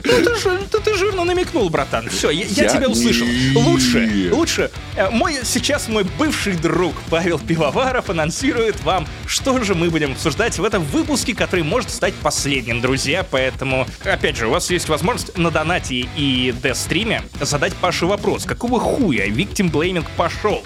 ну, 0.03 0.79
ты 0.83 0.97
жирно 0.97 1.23
намекнул, 1.23 1.69
братан. 1.69 2.09
Все, 2.09 2.29
я 2.29 2.67
тебя 2.67 2.89
услышал. 2.89 3.27
Лучше, 3.55 4.29
лучше. 4.31 4.71
Э, 4.95 5.09
мой 5.09 5.37
сейчас 5.43 5.87
мой 5.87 6.05
бывший 6.17 6.53
друг 6.53 6.93
Павел 7.09 7.39
Пивоваров 7.39 8.09
анонсирует 8.09 8.81
вам, 8.83 9.07
что 9.25 9.63
же 9.63 9.75
мы 9.75 9.89
будем 9.89 10.13
обсуждать 10.13 10.57
в 10.57 10.63
этом 10.63 10.83
выпуске, 10.83 11.33
который 11.33 11.63
может 11.63 11.89
стать 11.89 12.13
последним, 12.15 12.81
друзья. 12.81 13.25
Поэтому, 13.29 13.87
опять 14.03 14.37
же, 14.37 14.47
у 14.47 14.51
вас 14.51 14.69
есть 14.69 14.89
возможность 14.89 15.37
на 15.37 15.51
донате 15.51 16.07
и 16.15 16.53
дестриме 16.63 17.23
задать 17.39 17.73
Паше 17.75 18.05
вопрос. 18.05 18.45
Какого 18.45 18.79
хуя 18.79 19.27
Victim 19.27 19.71
Blaming 19.71 20.05
пошел? 20.17 20.63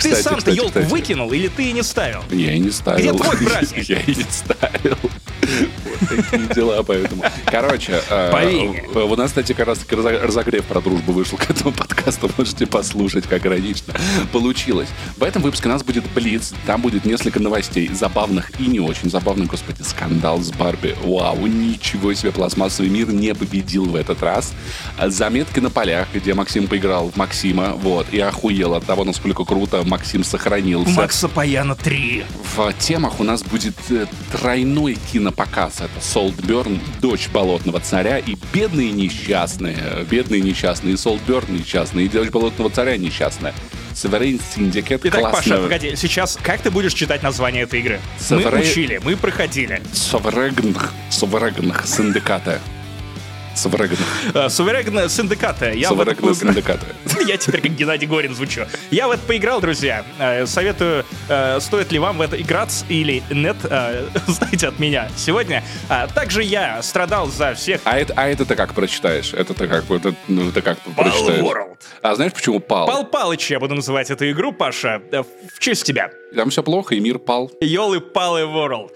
Ты 0.00 0.14
сам-то 0.16 0.50
елку 0.50 0.80
выкинул 0.80 1.32
или 1.32 1.48
ты 1.48 1.70
и 1.70 1.72
не 1.72 1.82
ставил? 1.82 2.22
Я 2.30 2.52
и 2.52 2.58
не 2.58 2.70
ставил. 2.70 3.16
Где 3.16 3.24
твой 3.24 3.36
праздник? 3.50 3.88
Я 3.88 4.00
и 4.06 4.14
не 4.14 4.26
ставил. 4.30 4.96
Вот 5.02 6.08
такие 6.08 6.54
дела, 6.54 6.82
поэтому. 6.82 7.24
Короче, 7.46 8.00
э, 8.08 8.94
у 8.94 9.16
нас, 9.16 9.30
кстати, 9.30 9.52
как 9.52 9.68
раз 9.68 9.86
разогрев 9.90 10.64
про 10.64 10.80
дружбу 10.80 11.12
вышел 11.12 11.38
к 11.38 11.50
этому 11.50 11.72
подкасту. 11.72 12.30
Можете 12.36 12.66
послушать, 12.66 13.26
как 13.26 13.46
иронично 13.46 13.94
получилось. 14.32 14.88
В 15.16 15.22
этом 15.22 15.42
выпуске 15.42 15.68
у 15.68 15.72
нас 15.72 15.82
будет 15.82 16.04
Блиц. 16.14 16.54
Там 16.66 16.80
будет 16.80 17.04
несколько 17.04 17.40
новостей, 17.40 17.90
забавных 17.92 18.58
и 18.60 18.66
не 18.66 18.80
очень 18.80 19.10
забавных. 19.10 19.50
Господи, 19.50 19.82
скандал 19.82 20.40
с 20.40 20.50
Барби. 20.50 20.96
Вау, 21.02 21.46
ничего 21.46 22.14
себе, 22.14 22.32
пластмассовый 22.32 22.90
мир 22.90 23.12
не 23.12 23.34
победил 23.34 23.84
в 23.86 23.96
этот 23.96 24.22
раз. 24.22 24.52
Заметки 25.04 25.60
на 25.60 25.70
полях, 25.70 26.08
где 26.14 26.34
Максим 26.34 26.66
поиграл 26.66 27.10
в 27.10 27.16
Максима, 27.16 27.72
вот, 27.72 28.06
и 28.12 28.20
охуел 28.20 28.74
от 28.74 28.84
того, 28.84 29.04
насколько 29.04 29.44
круто 29.44 29.55
Максим 29.84 30.24
сохранился. 30.24 30.92
Макса 30.92 31.28
Паяна 31.28 31.74
3. 31.74 32.24
В 32.56 32.72
темах 32.74 33.20
у 33.20 33.24
нас 33.24 33.42
будет 33.42 33.74
э, 33.90 34.06
тройной 34.32 34.96
кинопоказ. 35.12 35.80
Это 35.80 36.00
Солтберн, 36.00 36.80
дочь 37.00 37.28
болотного 37.28 37.80
царя 37.80 38.18
и 38.18 38.36
бедные 38.52 38.92
несчастные. 38.92 40.06
Бедные 40.10 40.40
несчастные, 40.40 40.94
и 40.94 40.96
Солтберн 40.96 41.56
несчастный, 41.56 42.04
и 42.04 42.08
дочь 42.08 42.30
болотного 42.30 42.70
царя 42.70 42.96
несчастная. 42.96 43.54
Sovereign 43.94 44.40
Syndicate. 44.54 45.00
Итак, 45.04 45.20
классно. 45.20 45.54
Паша, 45.54 45.62
погоди, 45.62 45.96
сейчас 45.96 46.38
как 46.42 46.60
ты 46.60 46.70
будешь 46.70 46.92
читать 46.92 47.22
название 47.22 47.62
этой 47.62 47.80
игры? 47.80 48.00
Sovereign... 48.18 48.50
Мы 48.50 48.60
учили, 48.60 49.00
мы 49.02 49.16
проходили. 49.16 49.80
Sovereign, 49.92 50.78
Sovereign 51.10 51.74
Syndicate. 51.84 52.60
Суверегна. 53.56 54.48
Суверегна 54.50 55.08
синдиката. 55.08 55.72
Я 55.72 55.88
Суверегна 55.88 56.34
синдиката. 56.34 56.86
Я 57.26 57.36
теперь 57.36 57.60
как 57.62 57.72
Геннадий 57.72 58.06
Горин 58.06 58.34
звучу. 58.34 58.62
Я 58.90 59.08
в 59.08 59.10
это 59.10 59.22
поиграл, 59.26 59.60
друзья. 59.60 60.04
Э, 60.18 60.46
советую, 60.46 61.04
э, 61.28 61.60
стоит 61.60 61.90
ли 61.92 61.98
вам 61.98 62.18
в 62.18 62.20
это 62.20 62.40
играть 62.40 62.84
или 62.88 63.22
нет, 63.30 63.56
э, 63.64 64.08
знаете, 64.26 64.68
от 64.68 64.78
меня 64.78 65.08
сегодня. 65.16 65.62
Также 66.14 66.42
я 66.42 66.82
страдал 66.82 67.28
за 67.28 67.54
всех... 67.54 67.80
А 67.84 67.98
это, 67.98 68.12
а 68.16 68.28
это 68.28 68.44
ты 68.44 68.54
как 68.54 68.74
прочитаешь? 68.74 69.32
Это 69.32 69.54
ты 69.54 69.66
как, 69.66 69.90
это, 69.90 70.14
ну, 70.28 70.52
ты 70.52 70.60
как 70.60 70.78
прочитаешь? 70.78 71.40
World. 71.40 71.78
А 72.02 72.14
знаешь, 72.14 72.32
почему 72.32 72.60
Пал? 72.60 72.86
Пал 72.86 73.04
Палыч 73.04 73.50
я 73.50 73.60
буду 73.60 73.74
называть 73.74 74.10
эту 74.10 74.30
игру, 74.30 74.52
Паша, 74.52 75.02
в 75.54 75.58
честь 75.58 75.84
тебя. 75.84 76.10
Там 76.34 76.50
все 76.50 76.62
плохо, 76.62 76.94
и 76.94 77.00
мир 77.00 77.18
пал. 77.18 77.50
Йолы 77.60 78.00
Палы 78.00 78.40
World. 78.42 78.90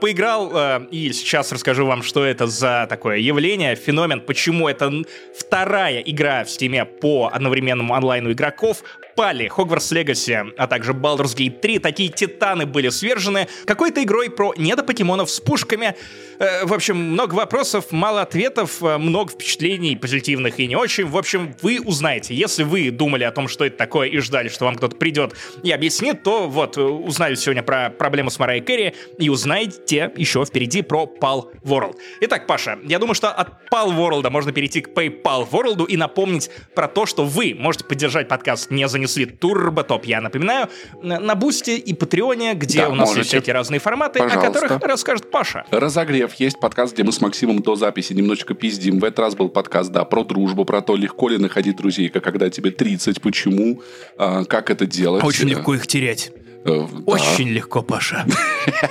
Поиграл, 0.00 0.82
и 0.90 1.12
сейчас 1.12 1.52
расскажу 1.52 1.86
вам, 1.86 2.02
что 2.02 2.24
это 2.24 2.46
за 2.46 2.86
такое 2.88 3.18
явление, 3.18 3.76
феномен 3.76 4.01
феномен, 4.02 4.20
почему 4.20 4.68
это 4.68 4.90
вторая 5.34 6.00
игра 6.00 6.44
в 6.44 6.50
Стиме 6.50 6.84
по 6.84 7.30
одновременному 7.32 7.94
онлайну 7.94 8.32
игроков, 8.32 8.82
пали 9.14 9.50
Hogwarts 9.54 9.92
Legacy, 9.92 10.52
а 10.56 10.66
также 10.66 10.92
Baldur's 10.92 11.36
Gate 11.36 11.60
3, 11.60 11.78
такие 11.78 12.08
титаны 12.08 12.66
были 12.66 12.88
свержены 12.88 13.48
какой-то 13.66 14.02
игрой 14.02 14.30
про 14.30 14.54
недопокемонов 14.56 15.30
с 15.30 15.40
пушками. 15.40 15.94
Э, 16.38 16.64
в 16.64 16.72
общем, 16.72 16.96
много 16.96 17.34
вопросов, 17.34 17.92
мало 17.92 18.22
ответов, 18.22 18.82
э, 18.82 18.98
много 18.98 19.32
впечатлений 19.32 19.96
позитивных 19.96 20.58
и 20.58 20.66
не 20.66 20.76
очень. 20.76 21.06
В 21.06 21.16
общем, 21.16 21.54
вы 21.62 21.80
узнаете. 21.80 22.34
Если 22.34 22.62
вы 22.62 22.90
думали 22.90 23.24
о 23.24 23.32
том, 23.32 23.48
что 23.48 23.64
это 23.64 23.76
такое, 23.76 24.08
и 24.08 24.18
ждали, 24.18 24.48
что 24.48 24.64
вам 24.64 24.76
кто-то 24.76 24.96
придет 24.96 25.34
и 25.62 25.70
объяснит, 25.70 26.22
то 26.22 26.48
вот, 26.48 26.76
э, 26.76 26.82
узнали 26.82 27.34
сегодня 27.34 27.62
про 27.62 27.90
проблему 27.90 28.30
с 28.30 28.38
Марай 28.38 28.60
Керри 28.60 28.94
и 29.18 29.28
узнаете 29.28 30.12
еще 30.16 30.44
впереди 30.44 30.82
про 30.82 31.04
Pal 31.20 31.52
World. 31.62 31.96
Итак, 32.20 32.46
Паша, 32.46 32.78
я 32.84 32.98
думаю, 32.98 33.14
что 33.14 33.28
от 33.28 33.48
Pal 33.72 33.90
World 33.90 34.28
можно 34.30 34.52
перейти 34.52 34.80
к 34.80 34.88
PayPal 34.88 35.48
World 35.50 35.86
и 35.86 35.96
напомнить 35.96 36.50
про 36.74 36.88
то, 36.88 37.06
что 37.06 37.24
вы 37.24 37.54
можете 37.58 37.84
поддержать 37.84 38.28
подкаст 38.28 38.70
не 38.70 38.88
за 38.88 39.01
занесли 39.02 39.26
турботоп, 39.26 40.04
я 40.04 40.20
напоминаю, 40.20 40.68
на 41.02 41.34
Бусте 41.34 41.76
и 41.76 41.94
Патреоне, 41.94 42.54
где 42.54 42.82
да, 42.82 42.88
у 42.88 42.94
нас 42.94 43.08
можете. 43.08 43.18
есть 43.20 43.30
всякие 43.30 43.54
разные 43.54 43.80
форматы, 43.80 44.20
Пожалуйста. 44.20 44.48
о 44.48 44.52
которых 44.52 44.82
расскажет 44.82 45.30
Паша. 45.30 45.64
Разогрев. 45.70 46.34
Есть 46.34 46.60
подкаст, 46.60 46.94
где 46.94 47.02
мы 47.02 47.12
с 47.12 47.20
Максимом 47.20 47.60
до 47.60 47.74
записи 47.74 48.12
немножечко 48.12 48.54
пиздим. 48.54 49.00
В 49.00 49.04
этот 49.04 49.18
раз 49.18 49.34
был 49.34 49.48
подкаст, 49.48 49.90
да, 49.90 50.04
про 50.04 50.24
дружбу, 50.24 50.64
про 50.64 50.80
то, 50.80 50.96
легко 50.96 51.28
ли 51.28 51.38
находить 51.38 51.76
друзей, 51.76 52.08
как 52.08 52.22
когда 52.22 52.48
тебе 52.48 52.70
30, 52.70 53.20
почему, 53.20 53.82
а, 54.16 54.44
как 54.44 54.70
это 54.70 54.86
делать. 54.86 55.24
Очень 55.24 55.48
легко 55.48 55.74
их 55.74 55.86
терять. 55.86 56.32
Э, 56.64 56.86
Очень 57.06 57.46
да. 57.46 57.54
легко, 57.54 57.82
Паша. 57.82 58.24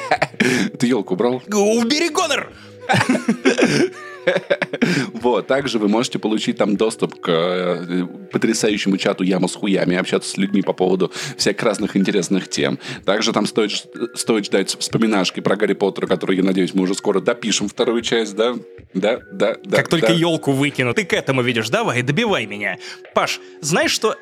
Ты 0.78 0.88
елку 0.88 1.14
убрал? 1.14 1.42
Убери 1.48 2.10
Гонор! 2.10 2.52
Вот, 5.14 5.48
также 5.48 5.78
вы 5.80 5.88
можете 5.88 6.20
получить 6.20 6.58
там 6.58 6.76
доступ 6.76 7.20
к 7.20 7.30
э, 7.30 8.08
потрясающему 8.32 8.98
чату 8.98 9.24
Яма 9.24 9.48
с 9.48 9.56
хуями, 9.56 9.96
общаться 9.96 10.30
с 10.30 10.38
людьми 10.38 10.62
по 10.62 10.74
поводу 10.74 11.12
всяких 11.38 11.64
разных 11.64 11.96
интересных 11.96 12.50
тем. 12.50 12.80
Также 13.06 13.32
там 13.34 13.46
стоит, 13.46 13.72
стоит 14.16 14.46
ждать 14.46 14.76
вспоминашки 14.80 15.40
про 15.40 15.56
Гарри 15.56 15.74
Поттера, 15.74 16.08
которые, 16.08 16.38
я 16.38 16.44
надеюсь, 16.44 16.74
мы 16.74 16.84
уже 16.84 16.96
скоро 16.96 17.20
допишем 17.20 17.68
вторую 17.68 18.02
часть, 18.02 18.36
да? 18.36 18.56
Да, 18.94 19.20
да, 19.32 19.56
да. 19.64 19.78
Как 19.78 19.88
только 19.90 20.12
елку 20.12 20.52
выкину, 20.52 20.94
ты 20.94 21.06
к 21.06 21.14
этому 21.14 21.42
видишь, 21.42 21.70
давай, 21.70 22.02
добивай 22.02 22.46
меня. 22.46 22.78
Паш, 23.14 23.40
знаешь, 23.62 23.92
что, 23.92 24.16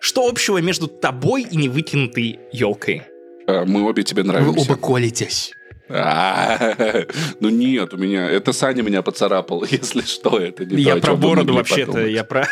что 0.00 0.28
общего 0.28 0.58
между 0.58 0.88
тобой 0.88 1.42
и 1.42 1.56
невыкинутой 1.56 2.40
елкой? 2.52 3.02
Э, 3.46 3.64
мы 3.64 3.84
обе 3.88 4.02
тебе 4.02 4.22
нравимся. 4.22 4.52
Вы 4.52 4.62
оба 4.62 4.76
колитесь. 4.76 5.52
Ну 7.40 7.48
нет, 7.48 7.94
у 7.94 7.96
меня... 7.96 8.28
Это 8.30 8.52
Саня 8.52 8.82
меня 8.82 9.02
поцарапал, 9.02 9.64
если 9.70 10.02
что, 10.02 10.38
это 10.38 10.64
не 10.64 10.82
Я 10.82 10.96
про 10.96 11.14
бороду 11.14 11.54
вообще-то, 11.54 12.06
я 12.06 12.24
про... 12.24 12.46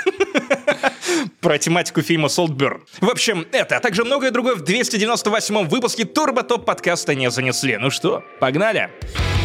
про 1.40 1.58
тематику 1.58 2.02
фильма 2.02 2.28
«Солтберн». 2.28 2.82
В 3.00 3.08
общем, 3.08 3.46
это, 3.52 3.76
а 3.76 3.80
также 3.80 4.04
многое 4.04 4.30
другое 4.30 4.54
в 4.56 4.62
298-м 4.62 5.68
выпуске 5.68 6.04
Турбо 6.04 6.42
Топ 6.42 6.64
подкаста 6.64 7.14
не 7.14 7.30
занесли. 7.30 7.76
Ну 7.76 7.90
что, 7.90 8.24
погнали! 8.40 8.90
Погнали! 9.12 9.38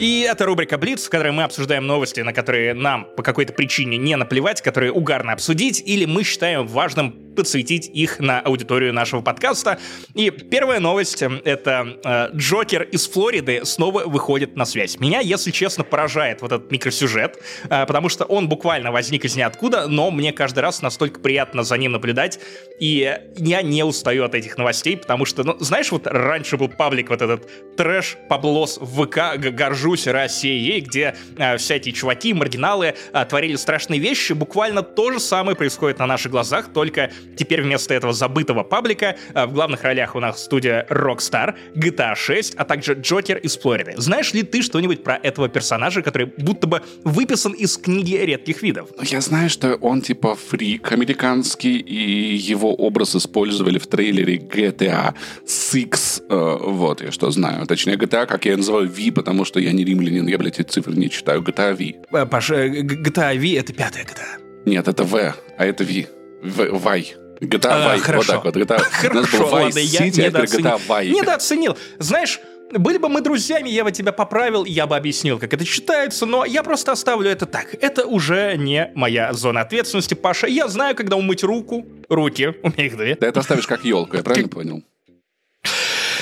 И 0.00 0.22
это 0.22 0.46
рубрика 0.46 0.78
Блиц, 0.78 1.06
в 1.06 1.10
которой 1.10 1.30
мы 1.30 1.42
обсуждаем 1.42 1.86
новости, 1.86 2.20
на 2.20 2.32
которые 2.32 2.72
нам 2.72 3.06
по 3.18 3.22
какой-то 3.22 3.52
причине 3.52 3.98
не 3.98 4.16
наплевать, 4.16 4.62
которые 4.62 4.92
угарно 4.92 5.34
обсудить, 5.34 5.82
или 5.84 6.06
мы 6.06 6.24
считаем 6.24 6.66
важным 6.66 7.29
подсветить 7.36 7.90
их 7.92 8.20
на 8.20 8.40
аудиторию 8.40 8.92
нашего 8.92 9.20
подкаста. 9.20 9.78
И 10.14 10.30
первая 10.30 10.80
новость— 10.80 11.22
это 11.44 11.98
э, 12.04 12.36
Джокер 12.36 12.84
из 12.84 13.08
Флориды 13.08 13.64
снова 13.64 14.04
выходит 14.04 14.56
на 14.56 14.64
связь. 14.64 14.98
Меня, 14.98 15.20
если 15.20 15.50
честно, 15.50 15.84
поражает 15.84 16.40
вот 16.42 16.52
этот 16.52 16.70
микросюжет, 16.70 17.42
э, 17.68 17.86
потому 17.86 18.08
что 18.08 18.24
он 18.24 18.48
буквально 18.48 18.92
возник 18.92 19.24
из 19.24 19.36
ниоткуда, 19.36 19.86
но 19.88 20.10
мне 20.10 20.32
каждый 20.32 20.60
раз 20.60 20.82
настолько 20.82 21.20
приятно 21.20 21.62
за 21.62 21.76
ним 21.76 21.92
наблюдать, 21.92 22.38
и 22.80 23.18
я 23.36 23.62
не 23.62 23.84
устаю 23.84 24.24
от 24.24 24.34
этих 24.34 24.56
новостей, 24.56 24.96
потому 24.96 25.24
что, 25.24 25.44
ну, 25.44 25.56
знаешь, 25.60 25.92
вот 25.92 26.06
раньше 26.06 26.56
был 26.56 26.68
паблик 26.68 27.10
вот 27.10 27.22
этот 27.22 27.76
трэш, 27.76 28.16
поблос 28.28 28.78
ВК, 28.78 29.36
горжу 29.36 29.80
горжусь 29.90 30.06
Россией, 30.06 30.80
где 30.80 31.14
э, 31.36 31.56
всякие 31.56 31.94
чуваки, 31.94 32.34
маргиналы 32.34 32.94
э, 33.12 33.24
творили 33.24 33.56
страшные 33.56 33.98
вещи. 33.98 34.32
Буквально 34.32 34.82
то 34.82 35.10
же 35.12 35.18
самое 35.18 35.56
происходит 35.56 35.98
на 35.98 36.06
наших 36.06 36.30
глазах, 36.30 36.72
только 36.72 37.10
теперь 37.36 37.62
вместо 37.62 37.94
этого 37.94 38.12
забытого 38.12 38.62
паблика 38.62 39.16
э, 39.34 39.46
в 39.46 39.52
главных 39.52 39.82
ролях 39.82 40.14
у 40.14 40.20
нас 40.20 40.44
студия 40.44 40.86
Rockstar, 40.90 41.54
GTA 41.74 42.14
6, 42.14 42.54
а 42.56 42.64
также 42.64 42.94
Джокер 42.94 43.38
из 43.38 43.56
Флориды. 43.56 43.94
Знаешь 43.96 44.32
ли 44.34 44.42
ты 44.42 44.62
что-нибудь 44.62 45.02
про 45.02 45.16
этого 45.16 45.48
персонажа, 45.48 46.02
который 46.02 46.26
будто 46.38 46.66
бы 46.66 46.82
выписан 47.04 47.52
из 47.52 47.76
книги 47.76 48.16
редких 48.16 48.62
видов? 48.62 48.90
Ну, 48.96 49.04
я 49.04 49.20
знаю, 49.20 49.50
что 49.50 49.74
он 49.76 50.02
типа 50.02 50.34
фрик 50.34 50.92
американский, 50.92 51.78
и 51.78 52.34
его 52.34 52.74
образ 52.74 53.16
использовали 53.16 53.78
в 53.78 53.86
трейлере 53.86 54.36
GTA 54.36 55.14
6. 55.46 56.22
Э, 56.28 56.56
вот, 56.60 57.02
я 57.02 57.12
что 57.12 57.30
знаю. 57.30 57.66
Точнее, 57.66 57.96
GTA, 57.96 58.26
как 58.26 58.44
я 58.44 58.56
называю 58.56 58.88
V, 58.88 59.12
потому 59.12 59.44
что 59.44 59.60
я 59.60 59.72
не 59.72 59.84
римлянин, 59.84 60.26
я, 60.26 60.38
блядь, 60.38 60.60
эти 60.60 60.68
цифры 60.68 60.94
не 60.94 61.10
читаю. 61.10 61.42
GTA 61.42 61.74
V. 61.74 62.18
Э, 62.18 62.26
Паша, 62.26 62.66
GTA 62.66 63.36
V— 63.36 63.58
это 63.58 63.72
пятая 63.72 64.04
GTA. 64.04 64.40
Нет, 64.66 64.88
это 64.88 65.04
V, 65.04 65.34
а 65.58 65.64
это 65.64 65.84
V. 65.84 66.19
Вай. 66.42 67.14
GTA 67.40 67.68
а, 67.70 67.84
Вай. 67.86 67.98
Хорошо. 67.98 68.40
Вот 68.42 68.42
так 68.42 68.44
вот. 68.44 68.56
GTA... 68.56 68.78
Хорошо, 68.78 69.48
ладно, 69.50 69.78
я 69.78 70.06
City, 70.06 70.26
недооценил. 70.26 70.66
GTA 70.66 70.80
Вай. 70.86 71.08
Недооценил. 71.08 71.78
Знаешь, 71.98 72.40
были 72.72 72.98
бы 72.98 73.08
мы 73.08 73.20
друзьями, 73.20 73.68
я 73.68 73.84
бы 73.84 73.92
тебя 73.92 74.12
поправил, 74.12 74.64
я 74.64 74.86
бы 74.86 74.96
объяснил, 74.96 75.38
как 75.38 75.52
это 75.52 75.64
читается, 75.64 76.26
но 76.26 76.44
я 76.44 76.62
просто 76.62 76.92
оставлю 76.92 77.28
это 77.28 77.46
так. 77.46 77.74
Это 77.80 78.06
уже 78.06 78.56
не 78.56 78.92
моя 78.94 79.32
зона 79.32 79.62
ответственности, 79.62 80.14
Паша. 80.14 80.46
Я 80.46 80.68
знаю, 80.68 80.94
когда 80.94 81.16
умыть 81.16 81.42
руку, 81.42 81.86
руки, 82.08 82.54
у 82.62 82.68
меня 82.68 82.86
их 82.86 82.96
две. 82.96 83.14
Ты 83.16 83.26
это 83.26 83.40
оставишь 83.40 83.66
как 83.66 83.84
елку, 83.84 84.16
я 84.16 84.22
правильно 84.22 84.48
понял? 84.48 84.84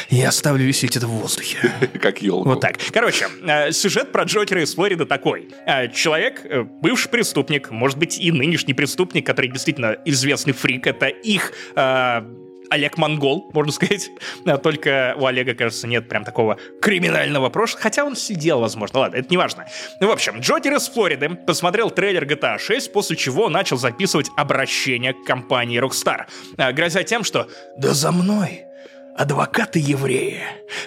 Я 0.08 0.28
оставлю 0.28 0.64
висеть 0.64 0.96
это 0.96 1.06
в 1.06 1.10
воздухе. 1.10 1.70
Как 2.00 2.22
елку. 2.22 2.48
Вот 2.48 2.60
так. 2.60 2.76
Короче, 2.92 3.26
э, 3.46 3.72
сюжет 3.72 4.10
про 4.10 4.24
Джокера 4.24 4.62
из 4.62 4.74
Флориды 4.74 5.04
такой. 5.04 5.48
Э, 5.66 5.88
человек, 5.92 6.40
э, 6.44 6.62
бывший 6.62 7.10
преступник, 7.10 7.70
может 7.70 7.98
быть 7.98 8.18
и 8.18 8.32
нынешний 8.32 8.72
преступник, 8.72 9.26
который 9.26 9.50
действительно 9.50 9.96
известный 10.06 10.54
фрик, 10.54 10.86
это 10.86 11.06
их 11.06 11.52
Олег 12.70 12.98
Монгол, 12.98 13.50
можно 13.54 13.72
сказать. 13.78 14.10
Только 14.62 15.14
у 15.18 15.26
Олега, 15.26 15.54
кажется, 15.54 15.86
нет 15.86 16.08
прям 16.08 16.24
такого 16.24 16.58
криминального 16.80 17.50
прошлого. 17.50 17.82
Хотя 17.82 18.04
он 18.04 18.16
сидел, 18.16 18.60
возможно. 18.60 19.00
Ладно, 19.00 19.16
это 19.16 19.28
не 19.30 19.36
важно. 19.36 19.66
Ну, 20.00 20.08
в 20.08 20.10
общем, 20.10 20.40
Джокер 20.40 20.74
из 20.74 20.88
Флориды 20.88 21.30
посмотрел 21.30 21.90
трейлер 21.90 22.24
GTA 22.24 22.58
6, 22.58 22.92
после 22.92 23.16
чего 23.16 23.48
начал 23.48 23.76
записывать 23.76 24.30
обращение 24.36 25.12
к 25.12 25.24
компании 25.24 25.80
Rockstar, 25.80 26.26
грозя 26.72 27.02
тем, 27.04 27.24
что 27.24 27.48
«Да 27.76 27.94
за 27.94 28.12
мной 28.12 28.67
адвокаты-евреи, 29.18 30.40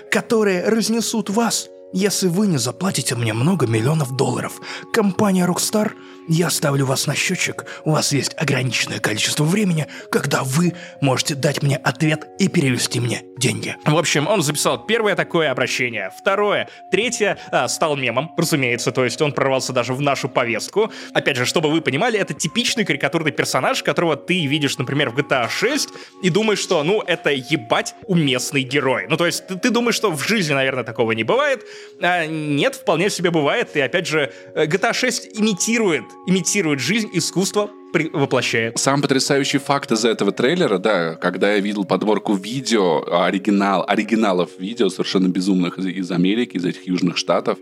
которые 0.09 0.63
разнесут 0.63 1.29
вас, 1.29 1.67
если 1.91 2.27
вы 2.27 2.47
не 2.47 2.57
заплатите 2.57 3.15
мне 3.15 3.33
много 3.33 3.67
миллионов 3.67 4.15
долларов. 4.15 4.53
Компания 4.93 5.45
Rockstar 5.45 5.91
я 6.27 6.49
ставлю 6.49 6.85
вас 6.85 7.07
на 7.07 7.15
счетчик. 7.15 7.65
У 7.83 7.91
вас 7.91 8.13
есть 8.13 8.33
ограниченное 8.37 8.99
количество 8.99 9.43
времени, 9.43 9.87
когда 10.11 10.43
вы 10.43 10.73
можете 11.01 11.35
дать 11.35 11.63
мне 11.63 11.77
ответ 11.77 12.27
и 12.39 12.47
перевести 12.47 12.99
мне 12.99 13.23
деньги. 13.37 13.75
В 13.85 13.97
общем, 13.97 14.27
он 14.27 14.41
записал 14.41 14.85
первое 14.85 15.15
такое 15.15 15.51
обращение. 15.51 16.11
Второе. 16.17 16.69
Третье 16.91 17.37
а, 17.51 17.67
стал 17.67 17.95
мемом, 17.95 18.31
разумеется, 18.37 18.91
то 18.91 19.03
есть 19.03 19.21
он 19.21 19.31
прорвался 19.31 19.73
даже 19.73 19.93
в 19.93 20.01
нашу 20.01 20.29
повестку. 20.29 20.91
Опять 21.13 21.37
же, 21.37 21.45
чтобы 21.45 21.71
вы 21.71 21.81
понимали, 21.81 22.19
это 22.19 22.33
типичный 22.33 22.85
карикатурный 22.85 23.31
персонаж, 23.31 23.83
которого 23.83 24.15
ты 24.15 24.45
видишь, 24.45 24.77
например, 24.77 25.09
в 25.09 25.17
GTA 25.17 25.49
6 25.49 25.89
и 26.23 26.29
думаешь, 26.29 26.59
что, 26.59 26.83
ну, 26.83 27.01
это 27.01 27.31
ебать 27.31 27.95
уместный 28.05 28.61
герой. 28.61 29.07
Ну, 29.09 29.17
то 29.17 29.25
есть 29.25 29.47
ты, 29.47 29.55
ты 29.57 29.69
думаешь, 29.69 29.95
что 29.95 30.11
в 30.11 30.23
жизни, 30.25 30.53
наверное, 30.53 30.83
такого 30.83 31.13
не 31.13 31.23
бывает. 31.23 31.65
А, 31.99 32.25
нет, 32.25 32.75
вполне 32.75 33.09
себе 33.09 33.31
бывает. 33.31 33.75
И 33.75 33.81
опять 33.81 34.07
же, 34.07 34.31
GTA 34.55 34.93
6 34.93 35.39
имитирует 35.39 36.03
имитирует 36.25 36.79
жизнь, 36.79 37.09
искусство 37.13 37.69
воплощает. 37.93 38.77
Сам 38.79 39.01
потрясающий 39.01 39.57
факт 39.57 39.91
из 39.91 40.05
этого 40.05 40.31
трейлера, 40.31 40.77
да, 40.77 41.15
когда 41.15 41.53
я 41.53 41.59
видел 41.59 41.85
подборку 41.85 42.35
видео, 42.35 43.03
оригинал, 43.25 43.83
оригиналов 43.87 44.49
видео 44.59 44.89
совершенно 44.89 45.27
безумных 45.27 45.77
из, 45.77 45.85
из 45.85 46.11
Америки, 46.11 46.57
из 46.57 46.65
этих 46.65 46.87
южных 46.87 47.17
штатов. 47.17 47.57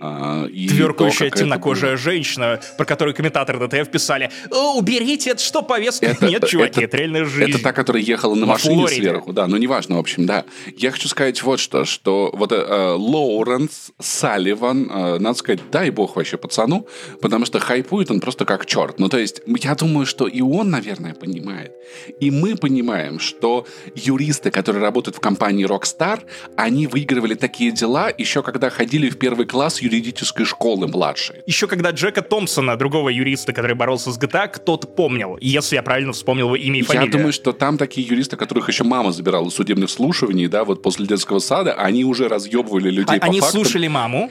Э, 0.00 0.48
Тверкающая 0.48 1.30
то, 1.30 1.38
темнокожая 1.38 1.92
было... 1.92 1.98
женщина, 1.98 2.60
про 2.76 2.84
которую 2.84 3.14
комментаторы 3.14 3.66
ДТФ 3.66 3.90
писали, 3.90 4.30
уберите, 4.50 5.30
это 5.30 5.42
что, 5.42 5.62
повестка? 5.62 6.06
Это, 6.06 6.26
Нет, 6.26 6.46
чуваки, 6.46 6.80
это, 6.80 6.84
это 6.84 6.96
реальная 6.96 7.24
жизнь. 7.24 7.50
Это 7.50 7.62
та, 7.62 7.72
которая 7.72 8.02
ехала 8.02 8.34
на 8.34 8.46
Во 8.46 8.52
машине 8.54 8.82
Флориде. 8.82 9.02
сверху, 9.02 9.32
да, 9.32 9.46
ну 9.46 9.56
неважно, 9.56 9.96
в 9.96 10.00
общем, 10.00 10.26
да. 10.26 10.44
Я 10.76 10.90
хочу 10.90 11.08
сказать 11.08 11.42
вот 11.42 11.60
что, 11.60 11.84
что 11.84 12.30
вот 12.32 12.52
э, 12.52 12.94
Лоуренс 12.96 13.92
Салливан, 13.98 14.90
э, 14.90 15.18
надо 15.18 15.38
сказать, 15.38 15.60
дай 15.70 15.90
бог 15.90 16.16
вообще 16.16 16.36
пацану, 16.36 16.86
потому 17.20 17.46
что 17.46 17.58
хайпует 17.58 18.10
он 18.10 18.20
просто 18.20 18.44
как 18.44 18.66
черт. 18.66 18.98
Ну, 18.98 19.08
то 19.08 19.18
есть, 19.18 19.42
я 19.66 19.74
думаю, 19.74 20.06
что 20.06 20.28
и 20.28 20.40
он, 20.40 20.70
наверное, 20.70 21.12
понимает. 21.12 21.72
И 22.20 22.30
мы 22.30 22.54
понимаем, 22.54 23.18
что 23.18 23.66
юристы, 23.96 24.52
которые 24.52 24.80
работают 24.80 25.16
в 25.16 25.20
компании 25.20 25.66
Rockstar, 25.66 26.20
они 26.56 26.86
выигрывали 26.86 27.34
такие 27.34 27.72
дела 27.72 28.08
еще 28.16 28.42
когда 28.42 28.70
ходили 28.70 29.10
в 29.10 29.18
первый 29.18 29.44
класс 29.44 29.82
юридической 29.82 30.44
школы 30.44 30.86
младшей. 30.86 31.42
Еще 31.46 31.66
когда 31.66 31.90
Джека 31.90 32.22
Томпсона, 32.22 32.76
другого 32.76 33.08
юриста, 33.08 33.52
который 33.52 33.74
боролся 33.74 34.12
с 34.12 34.18
GTA, 34.18 34.46
кто-то 34.46 34.86
помнил, 34.86 35.36
если 35.40 35.74
я 35.74 35.82
правильно 35.82 36.12
вспомнил 36.12 36.46
его 36.46 36.56
имя 36.56 36.78
и 36.78 36.82
фамилию. 36.82 37.10
Я 37.10 37.12
думаю, 37.12 37.32
что 37.32 37.52
там 37.52 37.76
такие 37.76 38.06
юристы, 38.06 38.36
которых 38.36 38.68
еще 38.68 38.84
мама 38.84 39.10
забирала 39.10 39.50
судебных 39.50 39.90
слушаний, 39.90 40.46
да, 40.46 40.64
вот 40.64 40.80
после 40.80 41.06
детского 41.06 41.40
сада, 41.40 41.74
они 41.74 42.04
уже 42.04 42.28
разъебывали 42.28 42.90
людей 42.90 43.16
а, 43.16 43.20
по 43.20 43.26
Они 43.26 43.40
фактам. 43.40 43.62
слушали 43.62 43.88
маму, 43.88 44.30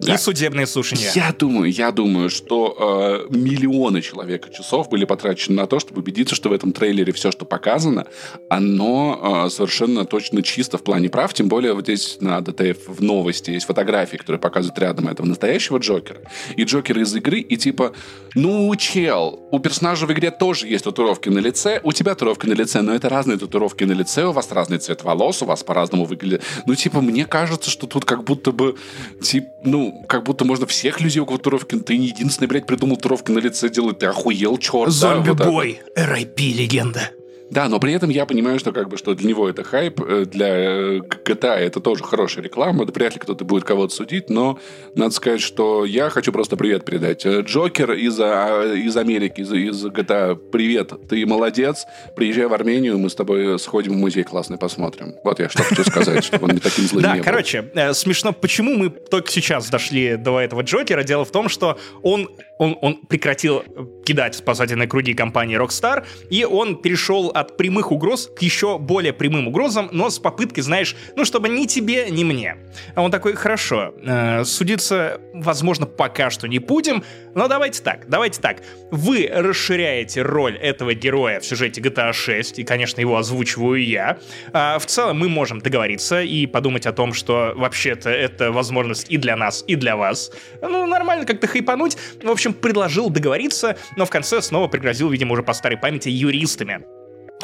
да. 0.00 0.14
И 0.14 0.18
судебные 0.18 0.66
слушания. 0.66 1.10
Я 1.14 1.32
думаю, 1.32 1.70
я 1.70 1.92
думаю, 1.92 2.28
что 2.28 3.26
э, 3.30 3.34
миллионы 3.34 4.02
человека 4.02 4.50
часов 4.52 4.88
были 4.88 5.04
потрачены 5.04 5.56
на 5.56 5.66
то, 5.68 5.78
чтобы 5.78 6.00
убедиться, 6.00 6.34
что 6.34 6.48
в 6.48 6.52
этом 6.52 6.72
трейлере 6.72 7.12
все, 7.12 7.30
что 7.30 7.44
показано, 7.44 8.06
оно 8.48 9.46
э, 9.46 9.50
совершенно 9.50 10.04
точно 10.04 10.42
чисто 10.42 10.78
в 10.78 10.82
плане 10.82 11.08
прав. 11.08 11.32
Тем 11.32 11.48
более 11.48 11.74
вот 11.74 11.84
здесь 11.84 12.18
на 12.20 12.40
ДТФ 12.40 12.88
в 12.88 13.02
новости 13.02 13.52
есть 13.52 13.66
фотографии, 13.66 14.16
которые 14.16 14.40
показывают 14.40 14.78
рядом 14.80 15.06
этого 15.06 15.26
настоящего 15.26 15.78
Джокера. 15.78 16.20
И 16.56 16.64
Джокера 16.64 17.00
из 17.00 17.14
игры, 17.14 17.38
и 17.38 17.56
типа, 17.56 17.92
ну, 18.34 18.74
чел, 18.74 19.46
у 19.52 19.60
персонажа 19.60 20.06
в 20.06 20.12
игре 20.12 20.32
тоже 20.32 20.66
есть 20.66 20.84
татуировки 20.84 21.28
на 21.28 21.38
лице, 21.38 21.80
у 21.84 21.92
тебя 21.92 22.14
татуировки 22.14 22.46
на 22.46 22.54
лице, 22.54 22.82
но 22.82 22.94
это 22.94 23.08
разные 23.08 23.38
татуировки 23.38 23.84
на 23.84 23.92
лице, 23.92 24.24
у 24.24 24.32
вас 24.32 24.50
разный 24.50 24.78
цвет 24.78 25.04
волос, 25.04 25.40
у 25.42 25.46
вас 25.46 25.62
по-разному 25.62 26.04
выглядит. 26.04 26.42
Ну, 26.66 26.74
типа, 26.74 27.00
мне 27.00 27.26
кажется, 27.26 27.70
что 27.70 27.86
тут 27.86 28.04
как 28.04 28.24
будто 28.24 28.50
бы, 28.50 28.76
типа, 29.22 29.46
ну, 29.64 29.83
как 30.06 30.24
будто 30.24 30.44
можно 30.44 30.66
всех 30.66 31.00
людей 31.00 31.20
у 31.20 31.26
татуировки. 31.26 31.76
Ты 31.76 31.96
не 31.98 32.06
единственный, 32.06 32.46
блядь, 32.46 32.66
придумал 32.66 32.96
татуировки 32.96 33.30
на 33.30 33.38
лице 33.38 33.68
делать. 33.68 33.98
Ты 33.98 34.06
охуел, 34.06 34.58
черт. 34.58 34.90
Зомби-бой, 34.90 35.80
да, 35.94 36.02
вот 36.02 36.18
RIP, 36.18 36.52
легенда. 36.52 37.10
Да, 37.50 37.68
но 37.68 37.78
при 37.78 37.92
этом 37.92 38.10
я 38.10 38.26
понимаю, 38.26 38.58
что 38.58 38.72
как 38.72 38.88
бы 38.88 38.96
что 38.96 39.14
для 39.14 39.28
него 39.28 39.48
это 39.48 39.64
хайп, 39.64 40.00
э, 40.00 40.24
для 40.24 40.96
GTA 40.96 41.56
это 41.56 41.80
тоже 41.80 42.02
хорошая 42.02 42.44
реклама, 42.44 42.84
вряд 42.84 43.14
ли 43.14 43.20
кто-то 43.20 43.44
будет 43.44 43.64
кого-то 43.64 43.94
судить, 43.94 44.30
но 44.30 44.58
надо 44.94 45.14
сказать, 45.14 45.40
что 45.40 45.84
я 45.84 46.10
хочу 46.10 46.32
просто 46.32 46.56
привет 46.56 46.84
передать. 46.84 47.24
Э, 47.26 47.42
Джокер 47.42 47.92
из, 47.92 48.18
а, 48.20 48.74
из 48.74 48.96
Америки, 48.96 49.42
из, 49.42 49.52
из 49.52 49.84
GTA, 49.84 50.36
привет, 50.36 50.92
ты 51.08 51.24
молодец, 51.26 51.86
приезжай 52.16 52.46
в 52.46 52.54
Армению, 52.54 52.98
мы 52.98 53.10
с 53.10 53.14
тобой 53.14 53.58
сходим 53.58 53.92
в 53.92 53.96
музей 53.96 54.24
классный, 54.24 54.56
посмотрим. 54.56 55.14
Вот 55.22 55.38
я 55.38 55.48
что 55.48 55.62
хочу 55.62 55.84
сказать, 55.84 56.24
чтобы 56.24 56.46
он 56.46 56.52
не 56.52 56.60
таким 56.60 56.86
злым 56.86 57.02
Да, 57.02 57.18
короче, 57.18 57.70
э, 57.74 57.92
смешно, 57.92 58.32
почему 58.32 58.74
мы 58.74 58.90
только 58.90 59.30
сейчас 59.30 59.68
дошли 59.68 60.16
до 60.16 60.40
этого 60.40 60.62
Джокера, 60.62 61.02
дело 61.02 61.24
в 61.24 61.30
том, 61.30 61.48
что 61.48 61.78
он 62.02 62.28
он, 62.58 62.76
он 62.80 62.96
прекратил 63.06 63.64
кидать 64.04 64.34
спасательные 64.34 64.88
круги 64.88 65.14
компании 65.14 65.58
Rockstar, 65.58 66.04
и 66.30 66.44
он 66.44 66.76
перешел 66.76 67.30
от 67.34 67.56
прямых 67.56 67.92
угроз 67.92 68.30
к 68.34 68.42
еще 68.42 68.78
более 68.78 69.12
прямым 69.12 69.48
угрозам, 69.48 69.88
но 69.92 70.08
с 70.08 70.18
попыткой, 70.18 70.62
знаешь, 70.62 70.96
ну, 71.16 71.24
чтобы 71.24 71.48
ни 71.48 71.66
тебе, 71.66 72.08
ни 72.10 72.24
мне. 72.24 72.56
А 72.94 73.02
он 73.02 73.10
такой, 73.10 73.34
хорошо, 73.34 73.92
э, 74.02 74.44
судиться, 74.44 75.20
возможно, 75.34 75.86
пока 75.86 76.30
что 76.30 76.46
не 76.46 76.60
будем, 76.60 77.02
но 77.34 77.48
давайте 77.48 77.82
так, 77.82 78.08
давайте 78.08 78.40
так. 78.40 78.62
Вы 78.90 79.28
расширяете 79.32 80.22
роль 80.22 80.56
этого 80.56 80.94
героя 80.94 81.40
в 81.40 81.44
сюжете 81.44 81.80
GTA 81.80 82.12
6, 82.12 82.60
и, 82.60 82.64
конечно, 82.64 83.00
его 83.00 83.16
озвучиваю 83.16 83.84
я. 83.84 84.18
А 84.52 84.78
в 84.78 84.86
целом 84.86 85.18
мы 85.18 85.28
можем 85.28 85.58
договориться 85.58 86.22
и 86.22 86.46
подумать 86.46 86.86
о 86.86 86.92
том, 86.92 87.12
что 87.12 87.52
вообще-то 87.56 88.10
это 88.10 88.52
возможность 88.52 89.10
и 89.10 89.16
для 89.16 89.36
нас, 89.36 89.64
и 89.66 89.74
для 89.74 89.96
вас. 89.96 90.30
Ну, 90.62 90.86
нормально 90.86 91.26
как-то 91.26 91.48
хайпануть. 91.48 91.96
В 92.22 92.30
общем, 92.30 92.54
предложил 92.54 93.10
договориться, 93.10 93.76
но 93.96 94.06
в 94.06 94.10
конце 94.10 94.40
снова 94.40 94.68
пригрозил, 94.68 95.10
видимо, 95.10 95.32
уже 95.32 95.42
по 95.42 95.52
старой 95.52 95.76
памяти 95.76 96.08
юристами. 96.08 96.84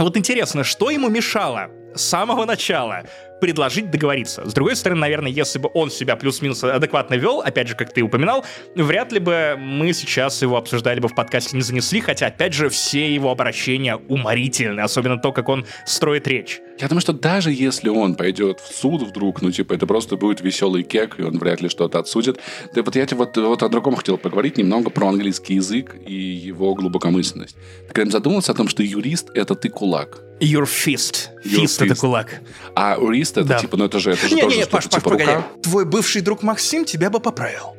Вот 0.01 0.17
интересно, 0.17 0.65
что 0.65 0.91
ему 0.91 1.11
мешало 1.11 1.71
с 1.95 2.01
самого 2.01 2.47
начала 2.47 3.03
предложить 3.41 3.91
договориться. 3.91 4.49
С 4.49 4.53
другой 4.53 4.77
стороны, 4.77 5.01
наверное, 5.01 5.31
если 5.31 5.59
бы 5.59 5.71
он 5.75 5.91
себя 5.91 6.17
плюс-минус 6.17 6.63
адекватно 6.63 7.15
вел, 7.15 7.41
опять 7.41 7.69
же, 7.69 7.75
как 7.75 7.93
ты 7.93 8.03
упоминал, 8.03 8.45
вряд 8.75 9.13
ли 9.13 9.19
бы 9.19 9.57
мы 9.59 9.93
сейчас 9.93 10.43
его 10.43 10.57
обсуждали 10.57 11.01
бы 11.01 11.09
в 11.09 11.15
подкасте 11.15 11.57
не 11.57 11.63
занесли, 11.63 12.01
хотя, 12.01 12.27
опять 12.27 12.53
же, 12.53 12.69
все 12.69 13.13
его 13.13 13.31
обращения 13.31 13.97
уморительны, 13.97 14.81
особенно 14.81 15.19
то, 15.19 15.33
как 15.33 15.49
он 15.49 15.67
строит 15.87 16.29
речь. 16.29 16.61
Я 16.79 16.89
думаю, 16.89 17.03
что 17.03 17.13
даже 17.13 17.53
если 17.53 17.89
он 17.89 18.15
пойдет 18.15 18.61
в 18.61 18.75
суд 18.75 19.03
вдруг, 19.03 19.43
ну, 19.43 19.51
типа, 19.51 19.75
это 19.75 19.87
просто 19.87 20.17
будет 20.17 20.41
веселый 20.41 20.83
кек, 20.83 21.19
и 21.19 21.23
он 21.23 21.39
вряд 21.39 21.61
ли 21.61 21.69
что-то 21.69 21.99
отсудит. 21.99 22.39
Да 22.75 22.83
вот 22.83 22.97
я 22.97 23.05
тебе 23.07 23.19
вот, 23.19 23.37
вот 23.37 23.63
о 23.63 23.69
другом 23.69 23.97
хотел 23.97 24.17
поговорить, 24.17 24.57
немного 24.57 24.91
про 24.91 25.09
английский 25.09 25.55
язык 25.55 25.97
и 26.07 26.15
его 26.15 26.75
глубокомысленность. 26.75 27.57
Ты 27.89 27.93
когда 27.93 28.13
задумался 28.13 28.53
о 28.53 28.55
том, 28.55 28.69
что 28.69 28.83
юрист— 28.83 29.31
это 29.35 29.55
ты 29.55 29.69
кулак. 29.69 30.23
Your 30.41 30.65
fist. 30.65 31.31
Your 31.45 31.65
fist, 31.65 31.81
fist 31.81 31.85
это 31.85 31.95
кулак. 31.95 32.41
А 32.75 32.97
юрист 32.99 33.37
это 33.37 33.49
да. 33.49 33.59
типа, 33.59 33.77
ну 33.77 33.85
это 33.85 33.99
же, 33.99 34.13
это 34.13 34.27
же 34.27 34.35
не, 34.35 34.43
тоже 34.43 34.57
не, 34.57 34.63
не, 34.63 34.67
Паш, 34.67 34.85
Паш, 34.85 34.95
типа 34.95 35.11
погоди. 35.11 35.31
рука. 35.31 35.47
Твой 35.63 35.85
бывший 35.85 36.23
друг 36.23 36.43
Максим 36.43 36.85
тебя 36.85 37.11
бы 37.11 37.21
поправил. 37.21 37.77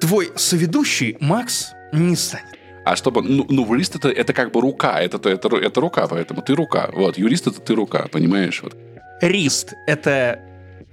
Твой 0.00 0.30
соведущий 0.36 1.16
Макс 1.20 1.72
не 1.92 2.16
станет. 2.16 2.46
А 2.84 2.96
чтобы, 2.96 3.22
ну, 3.22 3.46
ну 3.48 3.66
юрист 3.72 3.96
это, 3.96 4.10
это 4.10 4.32
как 4.32 4.52
бы 4.52 4.60
рука, 4.60 5.00
это, 5.00 5.16
это, 5.16 5.30
это, 5.30 5.56
это 5.56 5.80
рука, 5.80 6.06
поэтому 6.06 6.42
ты 6.42 6.54
рука. 6.54 6.90
Вот, 6.92 7.16
юрист 7.16 7.46
это 7.46 7.60
ты 7.60 7.74
рука, 7.74 8.06
понимаешь? 8.12 8.62
Вот. 8.62 8.76
Рист— 9.22 9.72
это 9.86 10.38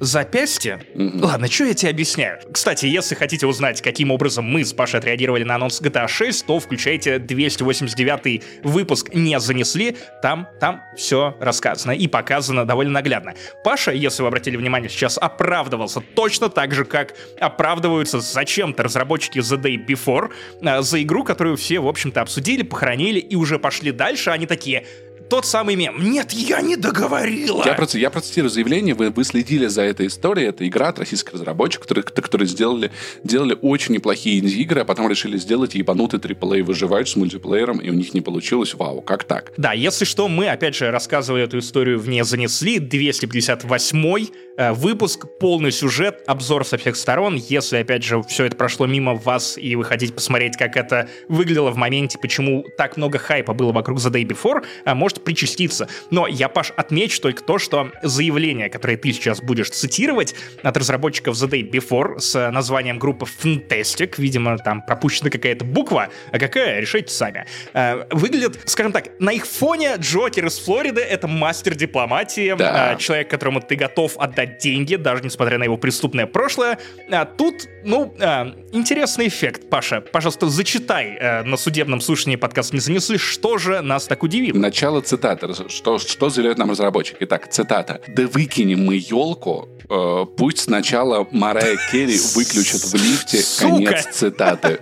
запястье. 0.02 0.82
Mm-hmm. 0.96 1.24
Ладно, 1.24 1.50
что 1.50 1.66
я 1.66 1.74
тебе 1.76 1.92
объясняю? 1.92 2.40
Кстати, 2.52 2.88
если 2.88 3.14
хотите 3.14 3.46
узнать, 3.46 3.82
каким 3.82 4.12
образом 4.12 4.44
мы 4.44 4.66
с 4.66 4.74
Пашей 4.74 5.00
отреагировали 5.00 5.44
на 5.44 5.56
анонс 5.56 5.80
GTA 5.80 6.08
6, 6.08 6.48
то 6.48 6.60
включайте 6.60 7.20
289 7.20 8.44
выпуск 8.64 9.14
«Не 9.14 9.40
занесли», 9.40 9.96
там, 10.24 10.48
там 10.60 10.82
все 10.98 11.38
рассказано 11.40 11.92
и 11.92 12.08
показано 12.08 12.66
довольно 12.66 12.94
наглядно. 12.94 13.36
Паша, 13.64 13.92
если 13.92 14.24
вы 14.24 14.30
обратили 14.30 14.58
внимание, 14.58 14.90
сейчас 14.90 15.20
оправдывался 15.20 16.02
точно 16.02 16.50
так 16.50 16.74
же, 16.74 16.84
как 16.84 17.14
оправдываются 17.40 18.20
зачем-то 18.20 18.84
разработчики 18.84 19.38
The 19.38 19.62
Day 19.62 19.86
Before 19.86 20.32
э, 20.62 20.82
за 20.82 21.02
игру, 21.04 21.24
которую 21.24 21.58
все, 21.58 21.80
в 21.80 21.88
общем-то, 21.88 22.22
обсудили, 22.22 22.64
похоронили 22.64 23.20
и 23.20 23.36
уже 23.36 23.60
пошли 23.60 23.92
дальше. 23.92 24.32
Они 24.32 24.48
такие, 24.48 24.84
тот 25.32 25.46
самый 25.46 25.78
мем. 25.78 25.96
Нет, 25.98 26.34
я 26.34 26.60
не 26.60 26.76
договорила. 26.76 27.64
Я, 27.66 27.74
проц... 27.74 27.96
я 27.96 28.10
процитирую 28.10 28.50
заявление. 28.50 28.94
Вы, 28.96 29.12
вы 29.12 29.24
следили 29.24 29.68
за 29.68 29.84
этой 29.84 30.08
историей. 30.08 30.48
Это 30.48 30.68
игра 30.68 30.90
от 30.90 31.00
российских 31.00 31.32
разработчиков, 31.32 31.88
которые, 31.88 32.04
которые 32.04 32.50
сделали, 32.50 32.92
делали 33.24 33.58
очень 33.62 33.94
неплохие 33.94 34.40
инди-игры, 34.40 34.82
а 34.82 34.84
потом 34.84 35.10
решили 35.10 35.38
сделать 35.38 35.74
ебанутый 35.74 36.20
AAA 36.20 36.64
выживач 36.64 37.12
с 37.12 37.16
мультиплеером, 37.16 37.78
и 37.78 37.90
у 37.90 37.94
них 37.94 38.14
не 38.14 38.20
получилось. 38.20 38.74
Вау, 38.74 39.00
как 39.00 39.24
так? 39.24 39.54
Да, 39.56 39.72
если 39.72 40.04
что, 40.04 40.28
мы, 40.28 40.50
опять 40.50 40.76
же, 40.76 40.92
рассказывали 40.92 41.46
эту 41.46 41.60
историю 41.60 41.98
вне 41.98 42.26
занесли. 42.26 42.80
258 42.80 44.26
э, 44.58 44.74
выпуск, 44.74 45.28
полный 45.40 45.72
сюжет, 45.72 46.24
обзор 46.28 46.66
со 46.66 46.78
всех 46.78 46.98
сторон. 46.98 47.38
Если, 47.38 47.78
опять 47.78 48.04
же, 48.04 48.22
все 48.24 48.44
это 48.44 48.58
прошло 48.58 48.86
мимо 48.86 49.16
вас, 49.16 49.58
и 49.58 49.78
вы 49.78 49.86
хотите 49.86 50.12
посмотреть, 50.12 50.58
как 50.58 50.76
это 50.76 51.08
выглядело 51.30 51.72
в 51.72 51.78
моменте, 51.78 52.20
почему 52.22 52.66
так 52.78 52.98
много 52.98 53.18
хайпа 53.18 53.54
было 53.54 53.72
вокруг 53.72 54.00
The 54.00 54.12
Day 54.12 54.28
Before, 54.28 54.66
э, 54.84 54.94
можете 55.22 55.32
причаститься. 55.32 55.88
Но 56.10 56.28
я, 56.28 56.50
Паш, 56.50 56.72
отмечу 56.76 57.22
только 57.22 57.44
то, 57.44 57.58
что 57.58 57.92
заявление, 58.04 58.70
которое 58.70 58.98
ты 58.98 59.14
сейчас 59.14 59.42
будешь 59.42 59.70
цитировать 59.70 60.36
от 60.64 60.78
разработчиков 60.78 61.36
The 61.36 61.50
Day 61.50 61.70
Before 61.70 62.20
с 62.20 62.52
названием 62.52 63.00
группы 63.00 63.26
Fantastic, 63.26 64.16
видимо, 64.18 64.58
там 64.58 64.82
пропущена 64.82 65.30
какая-то 65.30 65.66
буква, 65.66 66.10
а 66.32 66.40
какая, 66.40 66.80
решайте 66.80 67.14
сами, 67.14 67.46
э, 67.74 68.06
выглядит, 68.12 68.60
скажем 68.66 68.92
так, 68.92 69.20
на 69.20 69.32
их 69.32 69.46
фоне 69.46 69.96
Джокер 69.98 70.48
из 70.48 70.60
Флориды— 70.60 71.02
это 71.10 71.28
мастер 71.28 71.76
дипломатии, 71.76 72.56
да. 72.58 72.94
Э, 72.94 72.98
человек, 72.98 73.30
которому 73.30 73.62
ты 73.62 73.76
готов 73.76 74.18
отдать 74.18 74.60
деньги, 74.60 74.96
даже 74.96 75.24
несмотря 75.24 75.58
на 75.58 75.64
его 75.64 75.78
преступное 75.78 76.26
прошлое. 76.26 76.80
А 77.10 77.26
тут, 77.26 77.68
ну, 77.84 78.14
э, 78.20 78.54
интересный 78.72 79.28
эффект, 79.28 79.70
Паша. 79.70 80.02
Пожалуйста, 80.02 80.48
зачитай 80.50 81.44
на 81.44 81.58
судебном 81.58 82.02
слушании 82.02 82.36
подкаст 82.36 82.74
«Не 82.74 82.80
занесли», 82.80 83.18
что 83.18 83.58
же 83.58 83.82
нас 83.82 84.08
так 84.08 84.24
удивило. 84.24 84.58
Начало 84.58 85.02
цитата. 85.12 85.70
Что, 85.70 86.00
что 86.00 86.30
заявляют 86.30 86.58
нам 86.58 86.70
разработчики? 86.70 87.18
Итак, 87.22 87.50
цитата. 87.50 88.00
«Да 88.08 88.28
выкинем 88.28 88.86
мы 88.86 88.96
елку, 88.96 89.68
э, 89.90 90.26
пусть 90.38 90.60
сначала 90.60 91.28
Марая 91.32 91.78
Керри 91.92 92.18
выключит 92.36 92.82
в 92.82 92.94
лифте». 92.96 93.42
Сука! 93.42 93.72
Конец 93.72 94.08
цитаты. 94.12 94.80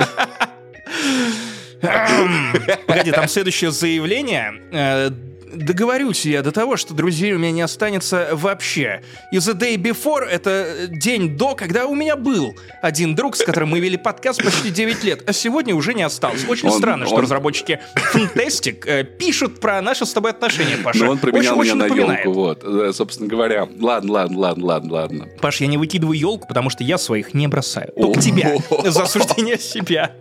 Погоди, 2.87 3.11
там 3.11 3.27
следующее 3.27 3.71
заявление. 3.71 5.13
Договорюсь 5.53 6.25
я 6.25 6.41
до 6.41 6.51
того, 6.51 6.77
что 6.77 6.93
друзей 6.93 7.33
у 7.33 7.39
меня 7.39 7.51
не 7.51 7.61
останется 7.61 8.29
вообще. 8.33 9.01
И 9.31 9.37
The 9.37 9.57
Day 9.57 9.75
Before— 9.75 10.23
это 10.29 10.87
день 10.87 11.37
до, 11.37 11.55
когда 11.55 11.85
у 11.85 11.95
меня 11.95 12.15
был 12.15 12.55
один 12.81 13.15
друг, 13.15 13.35
с 13.35 13.43
которым 13.43 13.69
мы 13.69 13.79
вели 13.79 13.97
подкаст 13.97 14.43
почти 14.43 14.69
9 14.69 15.03
лет, 15.03 15.23
а 15.27 15.33
сегодня 15.33 15.75
уже 15.75 15.93
не 15.93 16.03
осталось. 16.03 16.47
Очень 16.47 16.69
он, 16.69 16.77
странно, 16.77 17.05
он... 17.05 17.09
что 17.09 17.21
разработчики 17.21 17.79
Fantastic 18.13 18.85
э, 18.85 19.03
пишут 19.03 19.59
про 19.59 19.81
наши 19.81 20.05
с 20.05 20.13
тобой 20.13 20.31
отношения, 20.31 20.77
Паша. 20.83 21.03
Но 21.03 21.11
он 21.11 21.17
променял 21.17 21.57
очень, 21.57 21.75
меня 21.75 21.85
очень 21.85 22.05
на 22.05 22.13
елку, 22.17 22.31
вот. 22.33 22.95
Собственно 22.95 23.27
говоря, 23.27 23.67
ладно, 23.79 24.13
ладно, 24.13 24.37
ладно, 24.37 24.65
ладно, 24.65 24.93
ладно. 24.93 25.27
Паш, 25.41 25.61
я 25.61 25.67
не 25.67 25.77
выкидываю 25.77 26.17
елку, 26.17 26.47
потому 26.47 26.69
что 26.69 26.83
я 26.83 26.97
своих 26.97 27.33
не 27.33 27.47
бросаю. 27.47 27.91
Только 27.95 28.21
тебя. 28.21 28.55
За 28.85 29.03
осуждение 29.03 29.57
себя. 29.57 30.15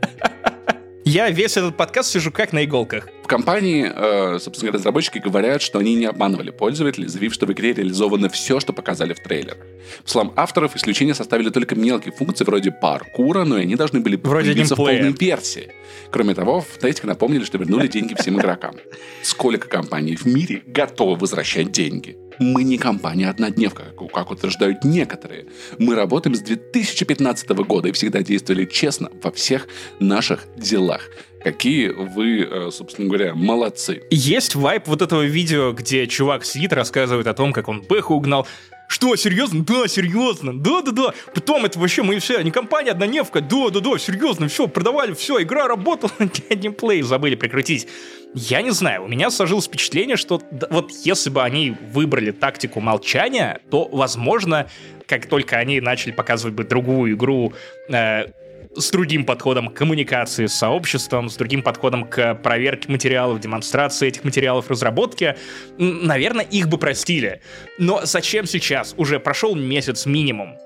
Я 1.09 1.31
весь 1.31 1.57
этот 1.57 1.75
подкаст 1.75 2.11
сижу 2.11 2.31
как 2.31 2.53
на 2.53 2.67
иголках. 2.67 3.09
В 3.25 3.27
компании, 3.27 3.91
э, 3.91 4.39
собственно 4.41 4.73
разработчики 4.73 5.17
говорят, 5.17 5.63
что 5.63 5.79
они 5.79 5.95
не 5.95 6.05
обманывали 6.05 6.51
пользователей, 6.51 7.09
заявив, 7.09 7.33
что 7.33 7.47
в 7.47 7.53
игре 7.53 7.73
реализовано 7.73 8.29
все, 8.29 8.61
что 8.61 8.75
показали 8.75 9.15
в 9.15 9.21
трейлерах. 9.21 9.57
По 10.05 10.11
словам 10.11 10.35
авторов, 10.37 10.77
исключение 10.77 11.15
составили 11.15 11.49
только 11.49 11.77
мелкие 11.77 12.13
функции 12.13 12.45
вроде 12.45 12.73
паркура, 12.73 13.45
но 13.45 13.57
и 13.57 13.63
они 13.63 13.75
должны 13.75 14.01
были 14.01 14.17
вроде 14.17 14.51
появиться 14.51 14.75
в 14.75 14.77
полной 14.77 15.13
версии. 15.13 15.71
Кроме 16.11 16.35
того, 16.35 16.61
в 16.61 16.77
Тестике 16.79 17.07
напомнили, 17.07 17.45
что 17.45 17.57
вернули 17.57 17.89
деньги 17.89 18.13
всем 18.13 18.39
игрокам. 18.39 18.75
Сколько 19.23 19.67
компаний 19.67 20.15
в 20.15 20.27
мире 20.27 20.63
готовы 20.67 21.17
возвращать 21.17 21.73
деньги? 21.73 22.19
Мы 22.39 22.63
не 22.63 22.79
компания-однодневка, 22.79 23.93
как 24.13 24.31
утверждают 24.31 24.85
некоторые. 24.85 25.47
Мы 25.79 25.95
работаем 25.95 26.35
с 26.35 26.41
2015 26.41 27.49
года 27.51 27.89
и 27.89 27.93
всегда 27.93 28.23
действовали 28.23 28.65
честно 28.65 29.11
во 29.23 29.31
всех 29.33 29.67
наших 29.99 30.47
делах. 30.57 31.03
Какие 31.43 31.89
вы, 31.89 32.41
э, 32.41 32.71
собственно 32.73 33.09
говоря, 33.09 33.35
молодцы. 33.35 34.03
Есть 34.11 34.55
вайп 34.55 34.87
вот 34.87 35.03
этого 35.03 35.23
видео, 35.23 35.73
где 35.73 36.07
чувак 36.07 36.45
сидит, 36.45 36.73
рассказывает 36.73 37.27
о 37.27 37.35
том, 37.35 37.53
как 37.53 37.69
он 37.69 37.83
Бэху 37.83 38.15
угнал. 38.15 38.47
Что, 38.89 39.15
серьезно? 39.17 39.65
Да, 39.65 39.87
серьезно. 39.87 40.59
Да-да-да. 40.59 41.13
Потом 41.35 41.67
это 41.67 41.79
вообще 41.79 42.03
мы 42.03 42.19
все, 42.19 42.41
не 42.41 42.51
компания, 42.51 42.93
однодневка. 42.93 43.43
Да-да-да, 43.43 43.99
серьезно, 43.99 44.49
все, 44.49 44.67
продавали, 44.67 45.13
все, 45.13 45.43
игра 45.43 45.69
работала, 45.69 46.11
геймплей 46.51 47.03
забыли 47.03 47.35
прекратить. 47.35 47.87
Я 48.35 48.63
не 48.63 48.71
знаю, 48.71 49.05
у 49.05 49.09
меня 49.09 49.31
сложилось 49.31 49.67
впечатление, 49.67 50.17
что 50.17 50.43
вот 50.71 50.91
если 51.05 51.31
бы 51.31 51.43
они 51.43 51.75
выбрали 51.93 52.31
тактику 52.31 52.81
молчания, 52.81 53.61
то, 53.71 53.89
возможно, 53.91 54.69
как 55.07 55.27
только 55.27 55.57
они 55.57 55.81
начали 55.81 56.13
показывать 56.13 56.55
бы 56.55 56.65
другую 56.65 57.15
игру, 57.15 57.55
э, 57.89 58.27
с 58.77 58.91
другим 58.91 59.25
подходом 59.25 59.69
к 59.69 59.75
коммуникации 59.75 60.47
с 60.47 60.55
сообществом, 60.55 61.31
с 61.31 61.37
другим 61.37 61.63
подходом 61.63 62.05
к 62.05 62.35
проверке 62.35 62.93
материалов, 62.93 63.41
демонстрации 63.41 64.09
этих 64.09 64.25
материалов, 64.25 64.71
разработке, 64.71 65.37
наверное, 65.79 66.45
их 66.45 66.69
бы 66.69 66.79
простили. 66.79 67.41
Но 67.79 68.03
зачем 68.05 68.47
сейчас? 68.47 68.95
Уже 68.99 69.21
прошел 69.21 69.55
месяц 69.57 70.07
минимум 70.07 70.59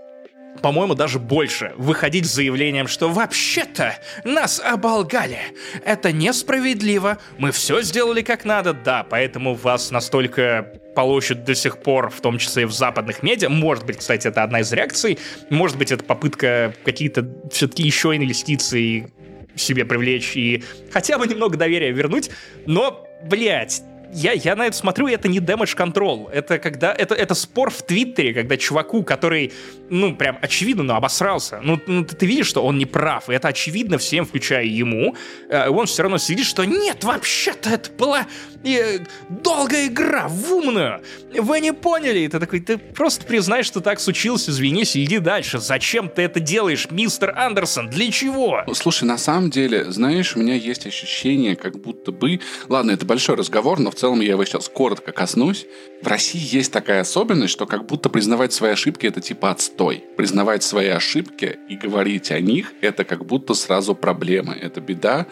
по-моему, 0.60 0.94
даже 0.94 1.18
больше, 1.18 1.72
выходить 1.76 2.26
с 2.26 2.34
заявлением, 2.34 2.86
что 2.86 3.08
вообще-то 3.08 3.96
нас 4.24 4.60
оболгали. 4.60 5.38
Это 5.84 6.12
несправедливо, 6.12 7.18
мы 7.38 7.52
все 7.52 7.82
сделали 7.82 8.22
как 8.22 8.44
надо, 8.44 8.72
да, 8.72 9.04
поэтому 9.08 9.54
вас 9.54 9.90
настолько 9.90 10.72
полощут 10.94 11.44
до 11.44 11.54
сих 11.54 11.78
пор, 11.78 12.10
в 12.10 12.20
том 12.20 12.38
числе 12.38 12.64
и 12.64 12.66
в 12.66 12.72
западных 12.72 13.22
медиа. 13.22 13.48
Может 13.48 13.86
быть, 13.86 13.98
кстати, 13.98 14.28
это 14.28 14.42
одна 14.42 14.60
из 14.60 14.72
реакций. 14.72 15.18
Может 15.48 15.78
быть, 15.78 15.90
это 15.90 16.04
попытка 16.04 16.74
какие-то 16.84 17.26
все-таки 17.50 17.82
еще 17.82 18.14
инвестиции 18.14 19.10
себе 19.56 19.84
привлечь 19.84 20.36
и 20.36 20.64
хотя 20.90 21.18
бы 21.18 21.26
немного 21.26 21.56
доверия 21.56 21.90
вернуть. 21.92 22.30
Но, 22.66 23.06
блядь, 23.24 23.82
я, 24.12 24.32
я 24.32 24.54
на 24.56 24.66
это 24.66 24.76
смотрю, 24.76 25.08
это 25.08 25.28
не 25.28 25.38
damage 25.38 25.76
control. 25.76 26.30
Это 26.30 26.58
когда 26.58 26.92
это, 26.92 27.14
это 27.14 27.34
спор 27.34 27.70
в 27.70 27.82
Твиттере, 27.82 28.34
когда 28.34 28.56
чуваку, 28.56 29.02
который, 29.02 29.52
ну, 29.88 30.14
прям 30.14 30.38
очевидно, 30.42 30.82
ну, 30.82 30.94
обосрался. 30.94 31.60
Ну, 31.62 31.80
ну 31.86 32.04
ты, 32.04 32.14
ты 32.14 32.26
видишь, 32.26 32.46
что 32.46 32.64
он 32.64 32.78
не 32.78 32.86
прав. 32.86 33.30
И 33.30 33.32
это 33.32 33.48
очевидно 33.48 33.98
всем, 33.98 34.26
включая 34.26 34.64
ему. 34.64 35.16
Э, 35.48 35.68
он 35.68 35.86
все 35.86 36.02
равно 36.02 36.18
сидит, 36.18 36.46
что 36.46 36.64
нет, 36.64 37.04
вообще-то 37.04 37.70
это 37.70 37.90
была 37.90 38.26
э, 38.64 39.00
долгая 39.28 39.86
игра 39.86 40.28
в 40.28 40.52
умную. 40.52 41.02
Вы 41.34 41.60
не 41.60 41.72
поняли. 41.72 42.20
И 42.20 42.28
ты 42.28 42.38
такой, 42.38 42.60
ты 42.60 42.78
просто 42.78 43.24
признай, 43.24 43.62
что 43.62 43.80
так 43.80 44.00
случилось, 44.00 44.48
извинись 44.48 44.96
и 44.96 45.04
иди 45.04 45.18
дальше. 45.18 45.58
Зачем 45.58 46.08
ты 46.08 46.22
это 46.22 46.40
делаешь, 46.40 46.88
мистер 46.90 47.32
Андерсон? 47.36 47.88
Для 47.88 48.10
чего? 48.10 48.62
Слушай, 48.74 49.04
на 49.04 49.18
самом 49.18 49.50
деле, 49.50 49.90
знаешь, 49.90 50.36
у 50.36 50.40
меня 50.40 50.54
есть 50.54 50.86
ощущение, 50.86 51.56
как 51.56 51.80
будто 51.80 52.12
бы... 52.12 52.40
Ладно, 52.68 52.92
это 52.92 53.06
большой 53.06 53.36
разговор, 53.36 53.78
но 53.78 53.90
в 53.90 53.94
целом 53.94 54.20
я 54.20 54.30
его 54.30 54.44
сейчас 54.44 54.68
коротко 54.68 55.12
коснусь. 55.12 55.66
В 56.02 56.06
России 56.08 56.56
есть 56.56 56.72
такая 56.72 57.00
особенность, 57.00 57.52
что 57.52 57.66
как 57.66 57.86
будто 57.86 58.08
признавать 58.08 58.52
свои 58.52 58.72
ошибки 58.72 59.06
это 59.06 59.20
типа 59.20 59.50
отстой. 59.50 60.04
Признавать 60.16 60.62
свои 60.62 60.88
ошибки 60.88 61.58
и 61.68 61.76
говорить 61.76 62.30
о 62.32 62.40
них 62.40 62.72
это 62.80 63.04
как 63.04 63.24
будто 63.24 63.54
сразу 63.54 63.94
проблема, 63.94 64.54
это 64.54 64.80
беда. 64.80 65.26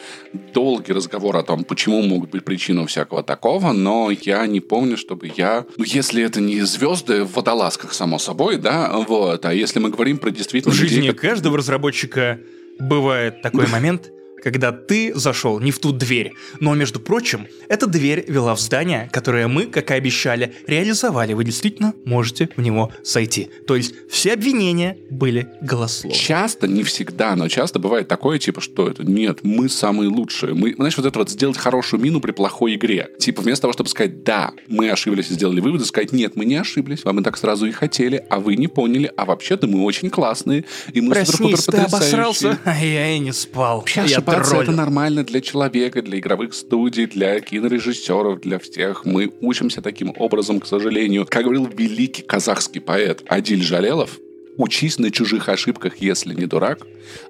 Долгий 0.55 0.93
разговор 0.93 1.37
о 1.37 1.43
том, 1.43 1.65
почему 1.65 2.03
могут 2.03 2.31
быть 2.31 2.45
причины 2.45 2.87
всякого 2.87 3.20
такого, 3.23 3.73
но 3.73 4.11
я 4.11 4.47
не 4.47 4.61
помню, 4.61 4.97
чтобы 4.97 5.31
я... 5.37 5.67
Ну, 5.77 5.85
если 5.85 6.23
это 6.23 6.41
не 6.41 6.61
звезды 6.63 7.25
в 7.25 7.35
водолазках, 7.35 7.93
само 7.93 8.19
собой, 8.19 8.57
да, 8.57 8.93
вот, 9.09 9.45
а 9.45 9.55
если 9.55 9.79
мы 9.79 9.91
говорим 9.91 10.19
про 10.19 10.31
действительно... 10.31 10.75
В 10.75 10.77
жизни 10.77 11.07
людей, 11.07 11.13
каждого 11.13 11.59
разработчика 11.59 12.41
бывает 12.79 13.43
такой 13.43 13.67
момент, 13.67 14.11
когда 14.43 14.73
ты 14.73 15.15
зашел 15.15 15.61
не 15.61 15.71
в 15.71 15.79
ту 15.79 15.93
дверь. 15.93 16.33
Но, 16.59 16.75
между 16.75 17.01
прочим, 17.01 17.47
эта 17.69 17.87
дверь 17.87 18.25
вела 18.27 18.55
в 18.55 18.61
здание, 18.61 19.09
которое 19.13 19.49
мы, 19.49 19.67
как 19.67 19.91
и 19.91 19.95
обещали, 19.95 20.55
реализовали. 20.67 21.33
Вы 21.33 21.45
действительно 21.45 21.95
можете 22.05 22.51
в 22.57 22.61
него 22.61 22.93
сойти. 23.05 23.49
То 23.67 23.77
есть 23.77 23.95
все 24.11 24.33
обвинения 24.33 24.99
были 25.11 25.49
голословны. 25.61 26.17
Часто, 26.17 26.67
не 26.67 26.83
всегда, 26.83 27.37
но 27.37 27.49
часто 27.49 27.79
бывает 27.79 28.09
такое, 28.09 28.39
типа, 28.39 28.61
что 28.61 28.89
это 28.89 29.05
нет, 29.05 29.41
мы 29.45 29.69
самые 29.69 30.09
лучшие. 30.09 30.55
Мы, 30.55 30.75
знаешь, 30.75 30.97
вот 30.97 31.07
это 31.07 31.19
вот 31.19 31.31
сделать 31.31 31.57
хорошую 31.57 32.03
мину 32.03 32.21
при 32.21 32.33
плохой 32.33 32.75
игре. 32.75 33.09
Типа, 33.19 33.43
вместо 33.43 33.63
того, 33.63 33.73
чтобы 33.73 33.89
сказать, 33.89 34.25
да, 34.25 34.53
мы 34.67 34.91
ошиблись 34.91 35.31
и 35.31 35.35
сделали 35.35 35.61
выводы, 35.61 35.85
сказать, 35.85 36.13
нет, 36.13 36.37
мы 36.37 36.45
не 36.45 36.57
ошиблись, 36.57 37.05
вам 37.05 37.21
мы 37.21 37.25
так 37.25 37.37
сразу 37.37 37.67
и 37.67 37.73
хотели, 37.73 38.25
а 38.31 38.41
вы 38.41 38.57
не 38.57 38.67
поняли, 38.67 39.13
а 39.17 39.27
вообще-то 39.27 39.67
мы 39.67 39.85
очень 39.85 40.09
классные, 40.09 40.65
и 40.93 41.01
мы 41.01 41.15
супер-пупер 41.15 41.57
потрясающие. 41.59 41.85
обосрался, 41.85 42.59
а 42.65 42.79
я 42.85 43.11
и 43.11 43.19
не 43.19 43.33
спал. 43.33 43.85
Сейчас 43.87 44.11
я 44.11 44.21
тролль. 44.31 44.63
это 44.63 44.73
нормально 44.73 45.25
для 45.25 45.41
человека, 45.41 46.03
для 46.03 46.19
игровых 46.19 46.55
студий, 46.55 47.07
для 47.07 47.41
кинорежиссеров, 47.41 48.41
для 48.41 48.59
всех. 48.59 49.05
Мы 49.05 49.33
учимся 49.41 49.83
таким 49.83 50.15
образом, 50.17 50.61
к 50.61 50.67
сожалению. 50.67 51.27
Как 51.29 51.45
говорил 51.45 51.67
великий 51.67 52.23
казахский 52.23 52.81
поэт 52.81 53.23
Адиль 53.29 53.63
Жалелов, 53.63 54.19
Учись 54.57 54.99
на 54.99 55.11
чужих 55.11 55.49
ошибках, 55.49 55.99
если 56.01 56.35
не 56.35 56.45
дурак, 56.45 56.81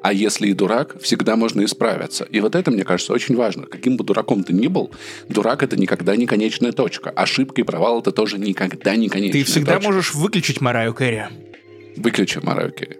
а 0.02 0.12
если 0.12 0.48
и 0.48 0.52
дурак, 0.52 1.00
всегда 1.00 1.36
можно 1.36 1.64
исправиться. 1.64 2.24
И 2.24 2.40
вот 2.40 2.56
это, 2.56 2.72
мне 2.72 2.82
кажется, 2.82 3.12
очень 3.12 3.36
важно. 3.36 3.66
Каким 3.66 3.96
бы 3.96 4.02
дураком 4.02 4.42
ты 4.42 4.52
ни 4.52 4.66
был, 4.66 4.90
дурак— 5.28 5.62
это 5.62 5.76
никогда 5.76 6.16
не 6.16 6.26
конечная 6.26 6.72
точка. 6.72 7.10
Ошибка 7.10 7.60
и 7.60 7.64
провал— 7.64 8.00
это 8.00 8.10
тоже 8.10 8.38
никогда 8.38 8.96
не 8.96 9.08
конечная 9.08 9.44
точка. 9.44 9.46
Ты 9.46 9.52
всегда 9.52 9.74
точка. 9.74 9.88
можешь 9.88 10.14
выключить 10.14 10.60
Мараю 10.60 10.92
Кэрри. 10.92 11.28
Выключи 11.96 12.40
Мараю 12.42 12.72
Кэрри. 12.72 12.98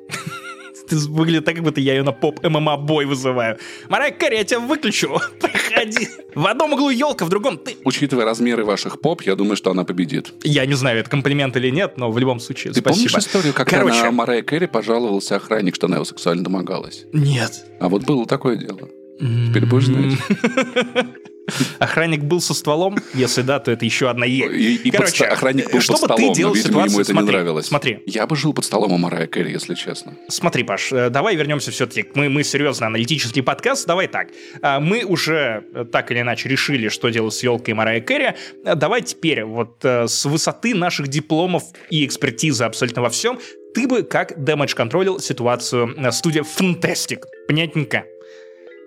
Ты 0.91 0.97
выглядит 0.97 1.45
так, 1.45 1.55
как 1.55 1.63
будто 1.65 1.81
я 1.81 1.95
ее 1.95 2.03
на 2.03 2.11
поп-ММА 2.11 2.77
бой 2.77 3.07
вызываю. 3.07 3.59
Марай 3.89 4.11
Кэрри, 4.11 4.37
я 4.39 4.45
тебя 4.45 4.59
выключу. 4.59 5.21
Проходи. 5.41 6.09
В 6.35 6.47
одном 6.47 6.73
углу 6.73 6.91
елка, 6.91 7.25
в 7.25 7.29
другом 7.29 7.59
ты. 7.59 7.77
Учитывая 7.85 8.25
размеры 8.25 8.65
ваших 8.65 9.01
поп, 9.01 9.23
я 9.23 9.37
думаю, 9.37 9.57
что 9.57 9.71
она 9.71 9.85
победит. 9.85 10.33
Я 10.43 10.67
не 10.67 10.75
знаю, 10.75 10.99
это 10.99 11.09
комплимент 11.09 11.57
или 11.57 11.71
нет, 11.71 11.97
но 11.97 12.11
в 12.11 12.19
любом 12.19 12.41
случае, 12.41 12.73
Ты 12.73 12.81
спасибо. 12.81 13.09
помнишь 13.09 13.25
историю, 13.25 13.55
как 13.55 13.69
Короче... 13.69 14.03
на 14.03 14.11
Марай 14.11 14.43
Кэрри 14.43 14.67
пожаловался 14.67 15.37
охранник, 15.37 15.77
что 15.77 15.87
она 15.87 15.97
его 15.97 16.05
сексуально 16.05 16.43
домогалась? 16.43 17.05
Нет. 17.13 17.65
А 17.79 17.89
вот 17.89 18.03
было 18.03 18.27
такое 18.27 18.57
дело. 18.57 18.89
Теперь 19.21 19.67
будешь 19.67 19.87
знать. 19.87 20.19
Охранник 21.79 22.23
был 22.23 22.41
со 22.41 22.55
стволом? 22.55 22.99
Если 23.15 23.43
да, 23.43 23.59
то 23.59 23.71
это 23.71 23.85
еще 23.85 24.11
одна 24.11 24.27
Е. 24.27 24.47
И, 24.57 24.75
и 24.77 24.91
Короче, 24.91 25.25
под, 25.25 25.33
охранник 25.33 25.73
был 25.73 25.81
что 25.81 25.93
под 25.93 26.03
столом, 26.03 26.33
ты 26.33 26.37
делал 26.37 26.55
но, 26.55 26.57
видимо, 26.57 26.85
ему 26.85 27.01
это 27.01 27.11
смотри, 27.11 27.27
не 27.27 27.33
нравилось. 27.33 27.67
Смотри. 27.67 28.03
Я 28.07 28.27
бы 28.27 28.37
жил 28.37 28.53
под 28.53 28.65
столом 28.65 28.93
у 28.93 28.99
Марая 28.99 29.27
Кэрри, 29.27 29.53
если 29.53 29.75
честно. 29.75 30.17
Смотри, 30.29 30.65
Паш, 30.65 30.93
э, 30.93 31.11
давай 31.11 31.37
вернемся 31.37 31.71
все-таки. 31.71 32.07
Мы, 32.15 32.29
мы 32.29 32.45
серьезно 32.45 32.87
аналитический 32.87 33.43
подкаст. 33.43 33.87
Давай 33.87 34.09
так. 34.09 34.29
А, 34.63 34.81
мы 34.81 35.05
уже 35.05 35.65
э, 35.75 35.85
так 35.85 36.11
или 36.11 36.21
иначе 36.21 36.49
решили, 36.49 36.89
что 36.89 37.09
делать 37.09 37.35
с 37.35 37.43
елкой 37.43 37.75
Марая 37.75 38.01
Кэрри. 38.01 38.35
Э, 38.65 38.75
давай 38.75 39.03
теперь 39.03 39.45
вот 39.45 39.77
с 39.83 40.25
высоты 40.25 40.75
наших 40.75 41.09
дипломов 41.09 41.65
и 41.91 42.05
экспертизы 42.05 42.65
абсолютно 42.65 43.03
во 43.03 43.11
всем, 43.11 43.39
ты 43.75 43.87
бы 43.87 44.03
как 44.03 44.43
дэмэдж 44.43 44.75
контролил 44.75 45.21
ситуацию 45.21 45.97
студия 46.13 46.43
Fantastic? 46.43 47.23
Понятненько. 47.47 48.05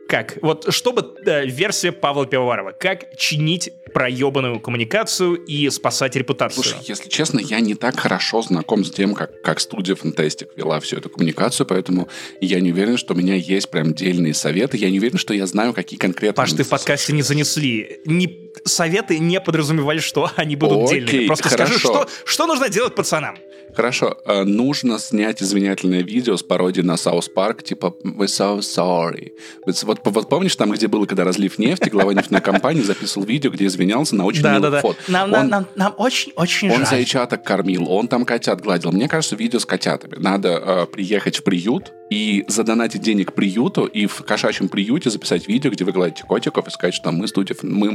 Как? 0.08 0.38
Вот 0.42 0.74
чтобы 0.74 1.16
э, 1.26 1.46
версия 1.46 1.92
Павла 1.92 2.26
Пивоварова. 2.26 2.72
Как 2.72 3.18
чинить 3.18 3.72
проебанную 3.94 4.60
коммуникацию 4.60 5.36
и 5.36 5.70
спасать 5.70 6.16
репутацию? 6.16 6.64
Слушай, 6.64 6.80
если 6.88 7.10
честно, 7.10 7.40
я 7.40 7.60
не 7.60 7.76
так 7.76 8.00
хорошо 8.00 8.42
знаком 8.42 8.84
с 8.84 8.92
тем, 8.92 9.14
как, 9.14 9.42
как 9.42 9.60
студия 9.60 9.96
Fantastic 9.96 10.50
вела 10.56 10.80
всю 10.80 10.98
эту 10.98 11.10
коммуникацию, 11.10 11.66
поэтому 11.66 12.10
я 12.42 12.60
не 12.60 12.72
уверен, 12.72 12.98
что 12.98 13.14
у 13.14 13.18
меня 13.18 13.36
есть 13.36 13.70
прям 13.70 13.94
дельные 13.94 14.34
советы. 14.34 14.78
Я 14.78 14.90
не 14.90 15.00
уверен, 15.00 15.18
что 15.18 15.34
я 15.34 15.46
знаю, 15.48 15.74
какие 15.74 15.98
конкретно... 15.98 16.42
Паш, 16.42 16.54
ты 16.54 16.64
в 16.64 16.70
подкасте 16.70 17.14
не 17.14 17.22
занесли. 17.22 18.02
Не, 18.06 18.43
советы 18.66 19.20
не 19.20 19.40
подразумевали, 19.40 20.00
что 20.00 20.30
они 20.36 20.56
будут 20.56 20.90
Окей, 20.90 21.02
дельными. 21.02 21.28
Просто 21.28 21.50
хорошо. 21.50 21.66
скажи, 21.66 21.80
что, 21.80 22.08
что 22.26 22.48
нужно 22.48 22.70
делать 22.70 22.96
пацанам? 22.96 23.38
Хорошо, 23.76 24.18
э, 24.26 24.44
нужно 24.44 25.00
снять 25.00 25.42
извинительное 25.42 26.04
видео 26.04 26.38
с 26.38 26.44
пародией 26.44 26.86
на 26.86 26.96
South 26.96 27.28
Park, 27.28 27.64
типа 27.64 27.96
«We're 28.04 28.26
so 28.26 28.60
sorry». 28.60 29.32
Вот, 29.66 30.04
вот 30.04 30.30
помнишь 30.30 30.56
там, 30.56 30.72
где 30.72 30.88
было, 30.88 31.06
когда 31.06 31.24
разлив 31.24 31.58
нефти, 31.58 31.90
глава 31.90 32.14
нефтяной 32.14 32.42
компании 32.42 32.82
записывал 32.82 33.26
видео, 33.26 33.50
где 33.50 33.66
извинялся 33.66 34.16
на 34.16 34.26
очень 34.26 34.44
да, 34.44 34.54
милый 34.54 34.72
да, 34.72 34.82
фото. 34.82 35.00
Нам, 35.08 35.34
он, 35.34 35.50
нам, 35.50 35.68
нам 35.76 35.96
очень-очень 35.98 36.72
Он 36.72 36.86
зайчаток 36.86 37.44
кормил, 37.44 37.92
он 37.92 38.08
там 38.08 38.26
котят 38.26 38.62
гладил. 38.62 38.92
Мне 38.92 39.08
кажется, 39.08 39.36
видео 39.36 39.60
с 39.60 39.66
котятами. 39.66 40.16
Надо 40.18 40.50
э, 40.50 40.86
приехать 40.86 41.38
в 41.38 41.44
приют 41.44 41.94
и 42.12 42.46
задонатить 42.48 43.02
денег 43.02 43.34
приюту, 43.34 43.86
и 43.86 44.06
в 44.06 44.24
кошачьем 44.24 44.70
приюте 44.70 45.10
записать 45.10 45.48
видео, 45.48 45.72
где 45.72 45.84
вы 45.84 45.92
гладите 45.92 46.24
котиков, 46.24 46.68
и 46.68 46.70
сказать, 46.70 46.94
что 46.94 47.12
мы 47.12 47.28
студия, 47.28 47.56
мы, 47.64 47.92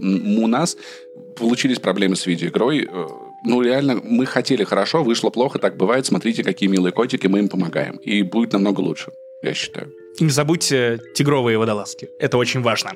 у 0.00 0.46
нас 0.46 0.76
получились 1.36 1.78
проблемы 1.78 2.16
с 2.16 2.26
видеоигрой, 2.26 2.88
э, 2.90 3.06
ну, 3.44 3.62
реально, 3.62 4.00
мы 4.02 4.26
хотели 4.26 4.64
хорошо, 4.64 5.02
вышло 5.02 5.30
плохо, 5.30 5.58
так 5.58 5.76
бывает, 5.76 6.06
смотрите, 6.06 6.44
какие 6.44 6.68
милые 6.68 6.92
котики, 6.92 7.26
мы 7.26 7.38
им 7.38 7.48
помогаем. 7.48 7.96
И 7.96 8.22
будет 8.22 8.52
намного 8.52 8.80
лучше, 8.80 9.12
я 9.42 9.54
считаю. 9.54 9.92
И 10.18 10.24
не 10.24 10.30
забудьте 10.30 11.00
тигровые 11.14 11.56
водолазки. 11.56 12.10
Это 12.18 12.36
очень 12.36 12.60
важно. 12.60 12.92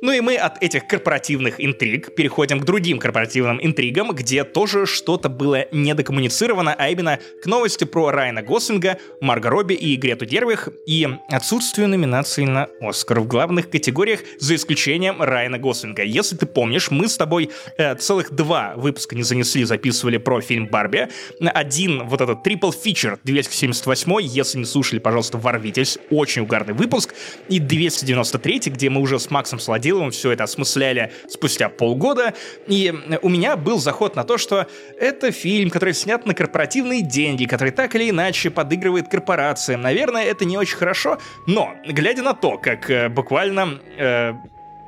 Ну 0.00 0.12
и 0.12 0.20
мы 0.20 0.36
от 0.36 0.62
этих 0.62 0.86
корпоративных 0.86 1.56
интриг 1.58 2.14
переходим 2.14 2.60
к 2.60 2.64
другим 2.64 2.98
корпоративным 2.98 3.58
интригам, 3.64 4.12
где 4.12 4.44
тоже 4.44 4.86
что-то 4.86 5.28
было 5.28 5.66
недокоммуницировано, 5.72 6.74
а 6.78 6.88
именно 6.88 7.18
к 7.42 7.46
новости 7.46 7.84
про 7.84 8.10
Райана 8.10 8.42
Гослинга, 8.42 8.98
Марго 9.20 9.50
Робби 9.50 9.74
и 9.74 9.96
Грету 9.96 10.26
Дервих 10.26 10.68
и 10.86 11.08
отсутствию 11.28 11.88
номинаций 11.88 12.44
на 12.44 12.68
Оскар 12.80 13.20
в 13.20 13.26
главных 13.26 13.70
категориях, 13.70 14.20
за 14.38 14.54
исключением 14.54 15.20
Райана 15.20 15.58
Гослинга. 15.58 16.04
Если 16.04 16.36
ты 16.36 16.46
помнишь, 16.46 16.90
мы 16.90 17.08
с 17.08 17.16
тобой 17.16 17.50
э, 17.76 17.96
целых 17.96 18.30
два 18.32 18.74
выпуска 18.76 19.16
не 19.16 19.22
занесли, 19.22 19.64
записывали 19.64 20.18
про 20.18 20.40
фильм 20.40 20.66
«Барби». 20.66 21.08
Один, 21.40 22.06
вот 22.06 22.20
этот 22.20 22.42
трипл 22.42 22.70
фичер 22.70 23.18
278 23.24 24.20
если 24.20 24.58
не 24.58 24.64
слушали, 24.64 24.98
пожалуйста, 24.98 25.38
ворвитесь. 25.38 25.98
Очень 26.10 26.42
угарный 26.42 26.57
угарный 26.58 26.74
выпуск, 26.74 27.14
и 27.48 27.60
293, 27.60 28.70
где 28.70 28.90
мы 28.90 29.00
уже 29.00 29.18
с 29.18 29.30
Максом 29.30 29.58
Солодиловым 29.58 30.10
все 30.10 30.32
это 30.32 30.44
осмысляли 30.44 31.12
спустя 31.28 31.68
полгода, 31.68 32.34
и 32.66 32.92
у 33.22 33.28
меня 33.28 33.56
был 33.56 33.78
заход 33.78 34.16
на 34.16 34.24
то, 34.24 34.38
что 34.38 34.66
это 34.98 35.30
фильм, 35.30 35.70
который 35.70 35.94
снят 35.94 36.26
на 36.26 36.34
корпоративные 36.34 37.02
деньги, 37.02 37.44
который 37.44 37.70
так 37.70 37.94
или 37.94 38.10
иначе 38.10 38.50
подыгрывает 38.50 39.08
корпорациям. 39.08 39.82
Наверное, 39.82 40.24
это 40.24 40.44
не 40.44 40.56
очень 40.56 40.76
хорошо, 40.76 41.18
но, 41.46 41.74
глядя 41.86 42.22
на 42.22 42.34
то, 42.34 42.58
как 42.58 42.90
э, 42.90 43.08
буквально 43.08 43.78
э, 43.96 44.34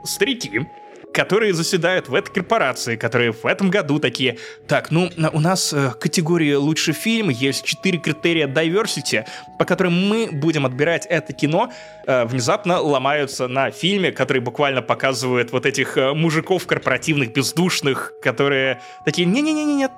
старики 0.05 0.67
которые 1.13 1.55
заседают 1.55 2.09
в 2.09 2.15
этой 2.15 2.33
корпорации, 2.33 2.97
которые 2.97 3.33
в 3.33 3.45
этом 3.45 3.71
году 3.71 3.99
такие, 3.99 4.39
так, 4.67 4.91
ну, 4.91 5.11
у 5.33 5.41
нас 5.41 5.73
э, 5.73 5.93
категория 5.99 6.57
лучший 6.57 6.95
фильм, 6.95 7.29
есть 7.29 7.65
четыре 7.65 7.99
критерия 7.99 8.47
diversity, 8.47 9.25
по 9.59 9.65
которым 9.65 10.09
мы 10.09 10.29
будем 10.33 10.67
отбирать 10.67 11.07
это 11.07 11.33
кино, 11.33 11.73
э, 12.07 12.25
внезапно 12.25 12.81
ломаются 12.81 13.49
на 13.49 13.71
фильме, 13.71 14.13
который 14.13 14.41
буквально 14.41 14.83
показывает 14.83 15.53
вот 15.53 15.67
этих 15.67 15.97
э, 15.97 16.13
мужиков 16.13 16.67
корпоративных, 16.67 17.33
бездушных, 17.33 18.13
которые 18.23 18.81
такие, 19.05 19.27
не-не-не-не, 19.27 19.89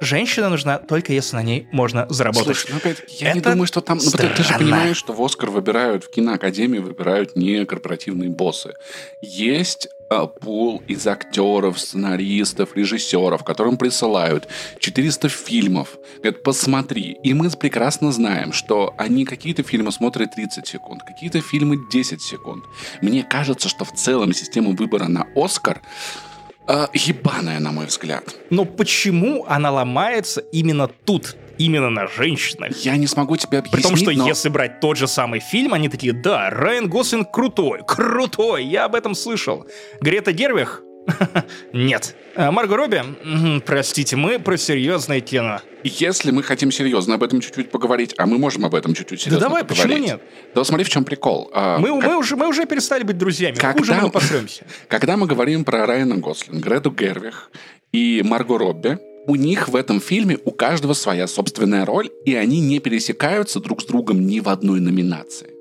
Женщина 0.00 0.48
нужна 0.48 0.78
только 0.78 1.12
если 1.12 1.36
на 1.36 1.42
ней 1.42 1.68
можно 1.72 2.06
заработать. 2.10 2.56
Слушай, 2.56 2.70
ну 2.72 2.76
опять 2.76 3.02
я 3.08 3.28
Это 3.28 3.36
не 3.36 3.42
думаю, 3.42 3.66
что 3.66 3.80
там... 3.80 3.98
Ну, 4.02 4.10
ты, 4.10 4.28
ты 4.28 4.42
же 4.42 4.54
понимаешь, 4.54 4.96
что 4.96 5.12
в 5.12 5.22
Оскар 5.22 5.50
выбирают, 5.50 6.04
в 6.04 6.10
киноакадемии 6.10 6.78
выбирают 6.78 7.36
не 7.36 7.64
корпоративные 7.64 8.28
боссы. 8.28 8.74
Есть 9.20 9.88
а, 10.08 10.26
пул 10.26 10.82
из 10.86 11.06
актеров, 11.06 11.80
сценаристов, 11.80 12.76
режиссеров, 12.76 13.42
которым 13.42 13.76
присылают 13.76 14.46
400 14.78 15.28
фильмов. 15.28 15.96
Говорят, 16.18 16.42
посмотри. 16.42 17.18
И 17.22 17.34
мы 17.34 17.50
прекрасно 17.50 18.12
знаем, 18.12 18.52
что 18.52 18.94
они 18.98 19.24
какие-то 19.24 19.62
фильмы 19.62 19.90
смотрят 19.92 20.34
30 20.34 20.66
секунд, 20.66 21.02
какие-то 21.02 21.40
фильмы 21.40 21.78
10 21.90 22.22
секунд. 22.22 22.64
Мне 23.02 23.24
кажется, 23.24 23.68
что 23.68 23.84
в 23.84 23.92
целом 23.94 24.32
система 24.32 24.70
выбора 24.70 25.08
на 25.08 25.26
Оскар 25.34 25.80
э, 26.68 26.86
ебаная, 26.94 27.60
на 27.60 27.72
мой 27.72 27.86
взгляд. 27.86 28.34
Но 28.50 28.64
почему 28.64 29.44
она 29.48 29.70
ломается 29.70 30.40
именно 30.52 30.88
тут? 30.88 31.36
именно 31.58 31.88
на 31.88 32.06
женщинах. 32.06 32.76
Я 32.84 32.96
не 32.96 33.06
смогу 33.06 33.36
тебе 33.38 33.58
объяснить, 33.58 33.82
При 33.82 33.88
том, 33.88 33.96
что 33.96 34.10
но... 34.12 34.26
если 34.26 34.50
брать 34.50 34.80
тот 34.80 34.98
же 34.98 35.08
самый 35.08 35.40
фильм, 35.40 35.72
они 35.72 35.88
такие, 35.88 36.12
да, 36.12 36.50
Райан 36.50 36.86
Гослинг 36.88 37.30
крутой, 37.30 37.80
крутой, 37.86 38.64
я 38.64 38.84
об 38.84 38.94
этом 38.94 39.14
слышал. 39.14 39.66
Грета 40.02 40.32
Гервих 40.32 40.82
Нет. 41.72 42.16
А, 42.34 42.50
Марго 42.50 42.76
Робби, 42.76 43.02
простите, 43.64 44.16
мы 44.16 44.38
про 44.38 44.56
серьезное 44.56 45.20
кино. 45.20 45.60
Если 45.82 46.30
мы 46.30 46.42
хотим 46.42 46.70
серьезно 46.70 47.14
об 47.14 47.22
этом 47.22 47.40
чуть-чуть 47.40 47.70
поговорить, 47.70 48.14
а 48.18 48.26
мы 48.26 48.38
можем 48.38 48.64
об 48.64 48.74
этом 48.74 48.94
чуть-чуть 48.94 49.20
серьезно 49.20 49.40
да 49.40 49.46
давай, 49.46 49.64
поговорить. 49.64 49.94
почему 49.94 50.06
нет? 50.06 50.22
Да 50.54 50.64
смотри, 50.64 50.84
в 50.84 50.88
чем 50.88 51.04
прикол. 51.04 51.50
А, 51.54 51.78
мы, 51.78 52.00
как... 52.00 52.10
мы, 52.10 52.16
уже, 52.18 52.36
мы 52.36 52.48
уже 52.48 52.66
перестали 52.66 53.04
быть 53.04 53.18
друзьями, 53.18 53.54
когда, 53.54 53.72
хуже 53.72 53.94
мы 53.94 54.10
посремся. 54.10 54.64
Когда 54.88 55.16
мы 55.16 55.26
говорим 55.26 55.64
про 55.64 55.86
Райана 55.86 56.16
Гослинга, 56.16 56.62
Грету 56.62 56.90
Гервих 56.90 57.50
и 57.92 58.22
Марго 58.24 58.58
Робби, 58.58 58.98
у 59.26 59.34
них 59.34 59.68
в 59.68 59.76
этом 59.76 60.00
фильме 60.00 60.38
у 60.44 60.50
каждого 60.50 60.92
своя 60.94 61.26
собственная 61.26 61.84
роль, 61.84 62.10
и 62.24 62.34
они 62.34 62.60
не 62.60 62.78
пересекаются 62.78 63.60
друг 63.60 63.82
с 63.82 63.86
другом 63.86 64.26
ни 64.26 64.40
в 64.40 64.48
одной 64.48 64.80
номинации. 64.80 65.55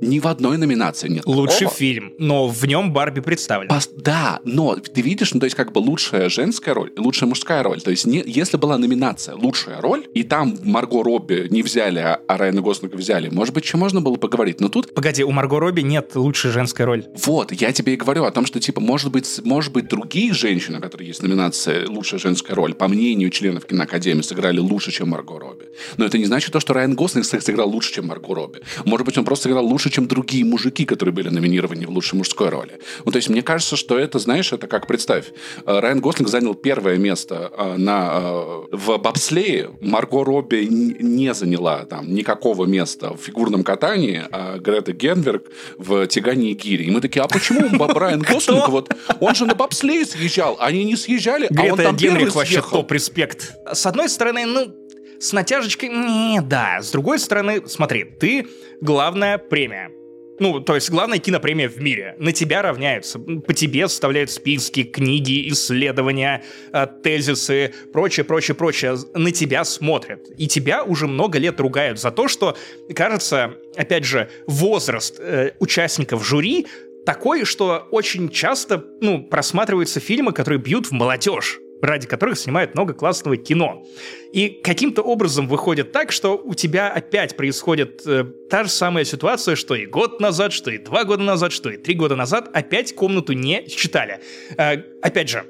Ни 0.00 0.18
в 0.18 0.26
одной 0.26 0.58
номинации 0.58 1.08
нет. 1.08 1.24
Лучший 1.26 1.60
такого. 1.60 1.76
фильм, 1.76 2.14
но 2.18 2.48
в 2.48 2.64
нем 2.66 2.92
Барби 2.92 3.20
представлен. 3.20 3.70
Пос- 3.70 3.90
да, 3.96 4.40
но 4.44 4.76
ты 4.76 5.00
видишь, 5.00 5.32
ну 5.32 5.40
то 5.40 5.44
есть 5.44 5.56
как 5.56 5.72
бы 5.72 5.78
лучшая 5.78 6.28
женская 6.28 6.74
роль 6.74 6.90
лучшая 6.96 7.28
мужская 7.28 7.62
роль. 7.62 7.80
То 7.80 7.90
есть 7.90 8.06
не, 8.06 8.22
если 8.26 8.56
была 8.56 8.78
номинация 8.78 9.34
лучшая 9.36 9.80
роль, 9.80 10.06
и 10.14 10.22
там 10.22 10.58
Марго 10.62 11.02
Робби 11.02 11.46
не 11.50 11.62
взяли, 11.62 11.98
а, 12.00 12.20
а 12.26 12.36
Райана 12.36 12.60
Гослинга 12.60 12.96
взяли, 12.96 13.28
может 13.28 13.54
быть, 13.54 13.64
что 13.64 13.76
можно 13.76 14.00
было 14.00 14.16
поговорить. 14.16 14.60
Но 14.60 14.68
тут... 14.68 14.94
Погоди, 14.94 15.22
у 15.24 15.30
Марго 15.30 15.60
Робби 15.60 15.82
нет 15.82 16.12
лучшей 16.14 16.50
женской 16.50 16.84
роли. 16.84 17.06
Вот, 17.24 17.52
я 17.52 17.72
тебе 17.72 17.94
и 17.94 17.96
говорю 17.96 18.24
о 18.24 18.30
том, 18.30 18.46
что 18.46 18.60
типа 18.60 18.80
может 18.80 19.12
быть, 19.12 19.40
может 19.44 19.72
быть 19.72 19.88
другие 19.88 20.32
женщины, 20.32 20.80
которые 20.80 21.08
есть 21.08 21.22
номинация 21.22 21.88
лучшая 21.88 22.20
женская 22.20 22.54
роль, 22.54 22.74
по 22.74 22.88
мнению 22.88 23.30
членов 23.30 23.66
киноакадемии, 23.66 24.22
сыграли 24.22 24.58
лучше, 24.58 24.90
чем 24.90 25.10
Марго 25.10 25.38
Робби. 25.38 25.66
Но 25.96 26.04
это 26.04 26.18
не 26.18 26.24
значит 26.24 26.52
то, 26.52 26.60
что 26.60 26.72
Райан 26.72 26.94
Гослинг 26.94 27.24
сыграл 27.24 27.68
лучше, 27.68 27.92
чем 27.92 28.06
Марго 28.06 28.34
Робби. 28.34 28.60
Может 28.84 29.06
быть, 29.06 29.18
он 29.18 29.24
просто 29.24 29.44
сыграл 29.44 29.66
лучше, 29.66 29.83
чем 29.90 30.06
другие 30.06 30.44
мужики, 30.44 30.84
которые 30.84 31.14
были 31.14 31.28
номинированы 31.28 31.86
в 31.86 31.90
лучшей 31.90 32.16
мужской 32.16 32.48
роли. 32.48 32.78
Ну, 33.04 33.12
то 33.12 33.16
есть 33.16 33.28
мне 33.28 33.42
кажется, 33.42 33.76
что 33.76 33.98
это, 33.98 34.18
знаешь, 34.18 34.52
это 34.52 34.66
как, 34.66 34.86
представь, 34.86 35.26
э, 35.66 35.78
Райан 35.80 36.00
Гослинг 36.00 36.28
занял 36.28 36.54
первое 36.54 36.96
место 36.96 37.50
э, 37.56 37.76
на, 37.76 38.20
э, 38.20 38.62
в 38.72 38.98
бобслее, 38.98 39.70
Марго 39.80 40.24
Робби 40.24 40.66
не 40.66 41.34
заняла 41.34 41.84
там 41.84 42.14
никакого 42.14 42.66
места 42.66 43.14
в 43.14 43.18
фигурном 43.18 43.64
катании, 43.64 44.22
а 44.30 44.58
Грета 44.58 44.92
Генверг 44.92 45.46
в 45.78 46.06
тягании 46.06 46.54
гири. 46.54 46.84
И 46.84 46.90
мы 46.90 47.00
такие, 47.00 47.22
а 47.22 47.28
почему 47.28 47.68
Райан 47.94 48.20
Гослинг, 48.28 48.68
вот 48.68 48.94
он 49.20 49.34
же 49.34 49.46
на 49.46 49.54
бобслее 49.54 50.04
съезжал, 50.04 50.56
они 50.60 50.84
не 50.84 50.96
съезжали, 50.96 51.48
а 51.56 51.62
он 51.72 51.78
там 51.78 51.96
Генрих 51.96 52.34
вообще 52.34 52.62
топ-респект. 52.62 53.54
С 53.72 53.86
одной 53.86 54.08
стороны, 54.08 54.46
ну, 54.46 54.74
с 55.20 55.32
натяжечкой, 55.32 55.88
не, 55.88 56.40
да. 56.40 56.80
С 56.80 56.90
другой 56.90 57.18
стороны, 57.18 57.66
смотри, 57.66 58.04
ты 58.04 58.46
главная 58.80 59.38
премия. 59.38 59.90
Ну, 60.40 60.60
то 60.60 60.74
есть 60.74 60.90
главная 60.90 61.18
кинопремия 61.18 61.68
в 61.68 61.80
мире. 61.80 62.16
На 62.18 62.32
тебя 62.32 62.62
равняются. 62.62 63.18
По 63.18 63.54
тебе 63.54 63.88
составляют 63.88 64.30
списки, 64.30 64.82
книги, 64.82 65.48
исследования, 65.48 66.42
э, 66.72 66.86
тезисы, 67.02 67.72
прочее, 67.92 68.24
прочее, 68.24 68.54
прочее. 68.56 68.96
На 69.14 69.30
тебя 69.30 69.64
смотрят. 69.64 70.28
И 70.36 70.48
тебя 70.48 70.82
уже 70.82 71.06
много 71.06 71.38
лет 71.38 71.60
ругают 71.60 72.00
за 72.00 72.10
то, 72.10 72.26
что, 72.26 72.56
кажется, 72.94 73.54
опять 73.76 74.04
же, 74.04 74.28
возраст 74.46 75.20
э, 75.20 75.52
участников 75.60 76.26
жюри 76.26 76.66
такой, 77.06 77.44
что 77.44 77.86
очень 77.90 78.28
часто, 78.28 78.84
ну, 79.00 79.22
просматриваются 79.22 80.00
фильмы, 80.00 80.32
которые 80.32 80.58
бьют 80.58 80.86
в 80.86 80.92
молодежь 80.92 81.60
ради 81.84 82.06
которых 82.06 82.38
снимают 82.38 82.74
много 82.74 82.94
классного 82.94 83.36
кино. 83.36 83.84
И 84.32 84.48
каким-то 84.48 85.02
образом 85.02 85.48
выходит 85.48 85.92
так, 85.92 86.12
что 86.12 86.36
у 86.36 86.54
тебя 86.54 86.88
опять 86.88 87.36
происходит 87.36 88.02
э, 88.06 88.24
та 88.50 88.64
же 88.64 88.70
самая 88.70 89.04
ситуация, 89.04 89.56
что 89.56 89.74
и 89.74 89.86
год 89.86 90.20
назад, 90.20 90.52
что 90.52 90.70
и 90.70 90.78
два 90.78 91.04
года 91.04 91.22
назад, 91.22 91.52
что 91.52 91.70
и 91.70 91.76
три 91.76 91.94
года 91.94 92.16
назад, 92.16 92.50
опять 92.52 92.94
комнату 92.94 93.32
не 93.32 93.66
считали. 93.68 94.20
Э, 94.56 94.82
опять 95.02 95.28
же, 95.28 95.44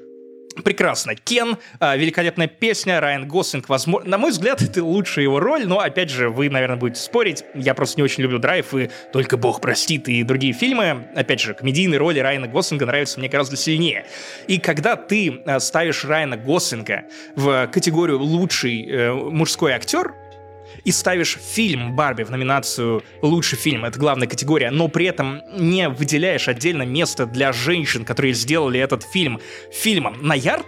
Прекрасно. 0.63 1.15
Кен, 1.15 1.57
э, 1.79 1.97
великолепная 1.97 2.47
песня, 2.47 2.99
Райан 2.99 3.27
Гослинг, 3.27 3.67
возможно, 3.67 4.09
на 4.09 4.17
мой 4.17 4.31
взгляд, 4.31 4.61
это 4.61 4.83
лучшая 4.83 5.23
его 5.23 5.39
роль, 5.39 5.65
но, 5.67 5.79
опять 5.79 6.09
же, 6.09 6.29
вы, 6.29 6.49
наверное, 6.49 6.77
будете 6.77 7.01
спорить, 7.01 7.43
я 7.53 7.73
просто 7.73 7.99
не 7.99 8.03
очень 8.03 8.23
люблю 8.23 8.39
Драйв 8.39 8.73
и 8.73 8.89
Только 9.11 9.37
Бог 9.37 9.59
простит 9.59 10.07
и 10.07 10.23
другие 10.23 10.53
фильмы. 10.53 11.07
Опять 11.15 11.41
же, 11.41 11.53
комедийные 11.53 11.97
роли 11.97 12.19
Райана 12.19 12.47
Гослинга 12.47 12.85
нравятся 12.85 13.19
мне 13.19 13.27
гораздо 13.27 13.57
сильнее. 13.57 14.05
И 14.47 14.59
когда 14.59 14.95
ты 14.95 15.41
э, 15.45 15.59
ставишь 15.59 16.05
Райана 16.05 16.37
Гослинга 16.37 17.05
в 17.35 17.67
категорию 17.67 18.19
лучший 18.19 18.85
э, 18.89 19.13
мужской 19.13 19.73
актер, 19.73 20.13
и 20.83 20.91
ставишь 20.91 21.37
фильм 21.37 21.95
Барби 21.95 22.23
в 22.23 22.31
номинацию 22.31 23.03
«Лучший 23.21 23.57
фильм», 23.57 23.85
это 23.85 23.99
главная 23.99 24.27
категория, 24.27 24.71
но 24.71 24.87
при 24.87 25.05
этом 25.05 25.41
не 25.53 25.89
выделяешь 25.89 26.47
отдельно 26.47 26.83
место 26.83 27.25
для 27.25 27.53
женщин, 27.53 28.05
которые 28.05 28.33
сделали 28.33 28.79
этот 28.79 29.03
фильм 29.03 29.39
фильмом 29.71 30.17
на 30.21 30.33
ярд, 30.33 30.65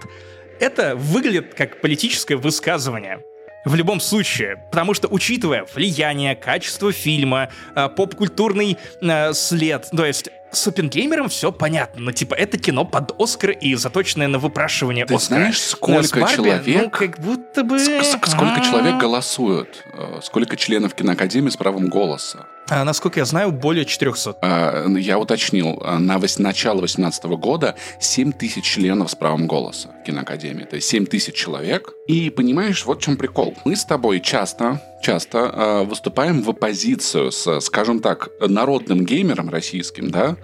это 0.59 0.95
выглядит 0.95 1.53
как 1.53 1.81
политическое 1.81 2.35
высказывание. 2.35 3.19
В 3.65 3.75
любом 3.75 3.99
случае, 3.99 4.63
потому 4.71 4.93
что 4.93 5.09
учитывая 5.09 5.65
влияние, 5.75 6.35
качество 6.35 6.93
фильма, 6.93 7.49
э, 7.75 7.89
поп-культурный 7.89 8.77
э, 9.01 9.33
след, 9.33 9.89
то 9.91 10.05
есть 10.05 10.29
с 10.51 10.67
Оппенгеймером 10.67 11.29
все 11.29 11.51
понятно, 11.51 12.01
но 12.01 12.11
типа 12.11 12.33
это 12.33 12.57
кино 12.57 12.85
под 12.85 13.19
Оскар 13.19 13.51
и 13.51 13.75
заточенное 13.75 14.27
на 14.27 14.39
выпрашивание 14.39 15.05
Ты 15.05 15.15
Оскара. 15.15 15.39
знаешь, 15.39 15.61
сколько 15.61 16.19
Барби, 16.19 16.35
человек... 16.35 16.83
Ну, 16.83 16.89
как 16.89 17.19
будто 17.19 17.63
бы... 17.63 17.79
Сколько 17.79 18.61
человек 18.61 18.97
голосуют? 18.97 19.83
Э, 19.93 20.19
сколько 20.23 20.55
членов 20.57 20.93
киноакадемии 20.93 21.49
с 21.49 21.57
правом 21.57 21.87
голоса? 21.87 22.45
А, 22.69 22.83
насколько 22.83 23.19
я 23.19 23.25
знаю, 23.25 23.51
более 23.51 23.85
400. 23.85 24.37
А, 24.41 24.87
я 24.97 25.19
уточнил, 25.19 25.81
а, 25.83 25.99
на 25.99 26.17
вось, 26.17 26.37
начало 26.37 26.79
2018 26.79 27.23
года 27.37 27.75
7 27.99 28.33
тысяч 28.33 28.65
членов 28.65 29.09
с 29.09 29.15
правом 29.15 29.47
голоса 29.47 29.89
в 30.01 30.05
киноакадемии. 30.05 30.65
То 30.65 30.75
есть 30.75 30.87
7 30.89 31.05
тысяч 31.05 31.35
человек. 31.35 31.93
И 32.07 32.29
понимаешь, 32.29 32.85
вот 32.85 32.99
в 32.99 33.01
чем 33.01 33.15
прикол. 33.15 33.55
Мы 33.65 33.75
с 33.75 33.85
тобой 33.85 34.19
часто 34.19 34.81
часто 35.01 35.37
э, 35.37 35.83
выступаем 35.83 36.41
в 36.41 36.49
оппозицию 36.49 37.31
с, 37.31 37.59
скажем 37.61 37.99
так, 37.99 38.29
народным 38.41 39.05
геймером 39.05 39.49
российским, 39.49 40.09
да, 40.09 40.35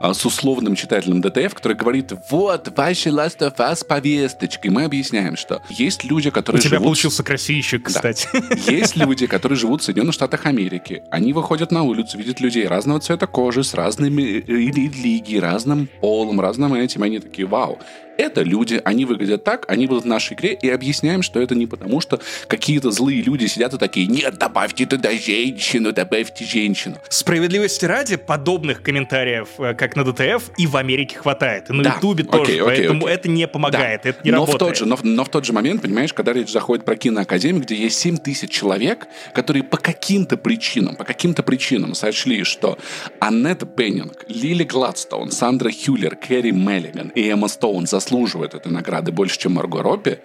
с 0.00 0.24
условным 0.24 0.74
читателем 0.74 1.20
ДТФ, 1.20 1.54
который 1.54 1.76
говорит, 1.76 2.12
вот, 2.30 2.76
ваши 2.76 3.08
Last 3.10 3.38
of 3.40 3.56
Us 3.56 3.84
повесточки. 3.86 4.68
Мы 4.68 4.84
объясняем, 4.84 5.36
что 5.36 5.62
есть 5.68 6.04
люди, 6.04 6.30
которые 6.30 6.60
У 6.60 6.62
тебя 6.62 6.76
живут... 6.76 6.84
получился 6.84 7.22
красивчик, 7.22 7.86
кстати. 7.86 8.28
Да. 8.32 8.38
Есть 8.72 8.96
люди, 8.96 9.26
которые 9.26 9.58
живут 9.58 9.82
в 9.82 9.84
Соединенных 9.84 10.14
Штатах 10.14 10.46
Америки. 10.46 11.02
Они 11.10 11.32
выходят 11.32 11.72
на 11.72 11.82
улицу, 11.82 12.18
видят 12.18 12.40
людей 12.40 12.66
разного 12.66 13.00
цвета 13.00 13.26
кожи, 13.26 13.64
с 13.64 13.74
разными 13.74 14.22
религией, 14.22 15.40
разным 15.40 15.88
полом, 16.00 16.40
разным 16.40 16.74
этим. 16.74 17.02
Они 17.02 17.18
такие, 17.18 17.46
вау, 17.46 17.78
это 18.18 18.42
люди, 18.42 18.82
они 18.84 19.04
выглядят 19.04 19.44
так, 19.44 19.64
они 19.68 19.86
будут 19.86 20.04
в 20.04 20.06
нашей 20.06 20.34
игре, 20.34 20.52
и 20.52 20.68
объясняем, 20.68 21.22
что 21.22 21.40
это 21.40 21.54
не 21.54 21.66
потому, 21.66 22.00
что 22.00 22.20
какие-то 22.48 22.90
злые 22.90 23.22
люди 23.22 23.46
сидят 23.46 23.72
и 23.72 23.78
такие, 23.78 24.06
нет, 24.06 24.36
добавьте 24.38 24.84
туда 24.86 25.12
женщину, 25.12 25.92
добавьте 25.92 26.44
женщину. 26.44 26.96
Справедливости 27.08 27.84
ради, 27.84 28.16
подобных 28.16 28.82
комментариев, 28.82 29.48
э, 29.58 29.74
как 29.74 29.94
на 29.94 30.04
ДТФ, 30.04 30.50
и 30.58 30.66
в 30.66 30.76
Америке 30.76 31.16
хватает, 31.16 31.70
и 31.70 31.72
на 31.72 31.94
Ютубе 31.94 32.24
да. 32.24 32.30
тоже, 32.30 32.52
окей, 32.52 32.62
поэтому 32.64 33.04
окей. 33.04 33.14
это 33.14 33.28
не 33.28 33.46
помогает, 33.46 34.02
да. 34.02 34.10
это 34.10 34.20
не 34.24 34.32
но 34.32 34.38
работает. 34.38 34.60
В 34.60 34.64
тот 34.66 34.76
же, 34.76 34.86
но, 34.86 34.98
но 35.02 35.24
в 35.24 35.28
тот 35.28 35.44
же 35.44 35.52
момент, 35.52 35.82
понимаешь, 35.82 36.12
когда 36.12 36.32
речь 36.32 36.50
заходит 36.50 36.84
про 36.84 36.96
киноакадемию, 36.96 37.62
где 37.62 37.76
есть 37.76 37.98
7 38.00 38.16
тысяч 38.16 38.50
человек, 38.50 39.06
которые 39.32 39.62
по 39.62 39.76
каким-то 39.76 40.36
причинам, 40.36 40.96
по 40.96 41.04
каким-то 41.04 41.44
причинам 41.44 41.94
сочли, 41.94 42.42
что 42.42 42.78
Аннет 43.20 43.62
Беннинг, 43.76 44.24
Лили 44.26 44.64
Гладстоун, 44.64 45.30
Сандра 45.30 45.70
Хюллер, 45.70 46.16
Кэрри 46.16 46.50
Меллиган 46.50 47.12
и 47.14 47.28
Эмма 47.28 47.46
Стоун 47.46 47.86
заслуживают 47.86 48.07
заслуживает 48.08 48.54
этой 48.54 48.72
награды 48.72 49.12
больше, 49.12 49.38
чем 49.38 49.52
Марго 49.52 49.82
Робби, 49.82 50.18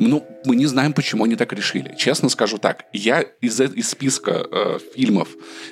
ну, 0.00 0.24
мы 0.44 0.54
не 0.54 0.66
знаем, 0.66 0.92
почему 0.92 1.24
они 1.24 1.34
так 1.34 1.52
решили. 1.52 1.94
Честно 1.98 2.28
скажу 2.28 2.58
так, 2.58 2.84
я 2.92 3.20
из, 3.40 3.60
из 3.60 3.90
списка 3.90 4.46
э, 4.50 4.78
фильмов, 4.94 5.28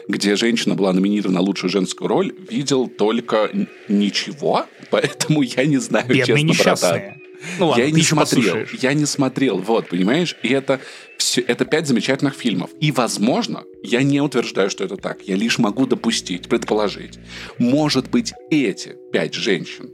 где 0.08 0.34
женщина 0.34 0.74
была 0.74 0.92
номинирована 0.92 1.36
на 1.36 1.40
лучшую 1.40 1.70
женскую 1.70 2.08
роль, 2.08 2.34
видел 2.50 2.88
только 2.88 3.50
ничего, 3.88 4.66
поэтому 4.90 5.42
я 5.42 5.64
не 5.64 5.78
знаю, 5.78 6.08
Бедные 6.08 6.26
честно, 6.26 6.46
несчастные. 6.46 6.92
братан. 6.92 7.22
Ну, 7.60 7.66
ладно, 7.68 7.82
я 7.82 7.90
не 7.90 8.02
смотрел, 8.02 8.42
послушаешь. 8.42 8.82
я 8.82 8.94
не 8.94 9.06
смотрел, 9.06 9.58
вот, 9.58 9.88
понимаешь? 9.88 10.36
И 10.42 10.48
это 10.48 10.80
все, 11.18 11.42
это 11.42 11.64
пять 11.64 11.86
замечательных 11.86 12.34
фильмов. 12.34 12.70
И, 12.80 12.90
возможно, 12.90 13.62
я 13.84 14.02
не 14.02 14.20
утверждаю, 14.20 14.70
что 14.70 14.84
это 14.84 14.96
так. 14.96 15.22
Я 15.22 15.36
лишь 15.36 15.58
могу 15.58 15.86
допустить, 15.86 16.48
предположить. 16.48 17.18
Может 17.58 18.10
быть, 18.10 18.32
эти 18.50 18.96
пять 19.12 19.34
женщин 19.34 19.90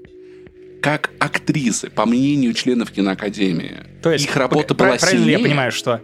как 0.82 1.10
актрисы, 1.20 1.88
по 1.90 2.04
мнению 2.04 2.52
членов 2.52 2.90
киноакадемии, 2.90 3.84
То 4.02 4.10
есть, 4.10 4.24
их 4.24 4.36
работа 4.36 4.74
была 4.74 4.96
правильно 4.96 5.08
сильнее. 5.08 5.38
я 5.38 5.38
понимаю, 5.38 5.72
что 5.72 6.02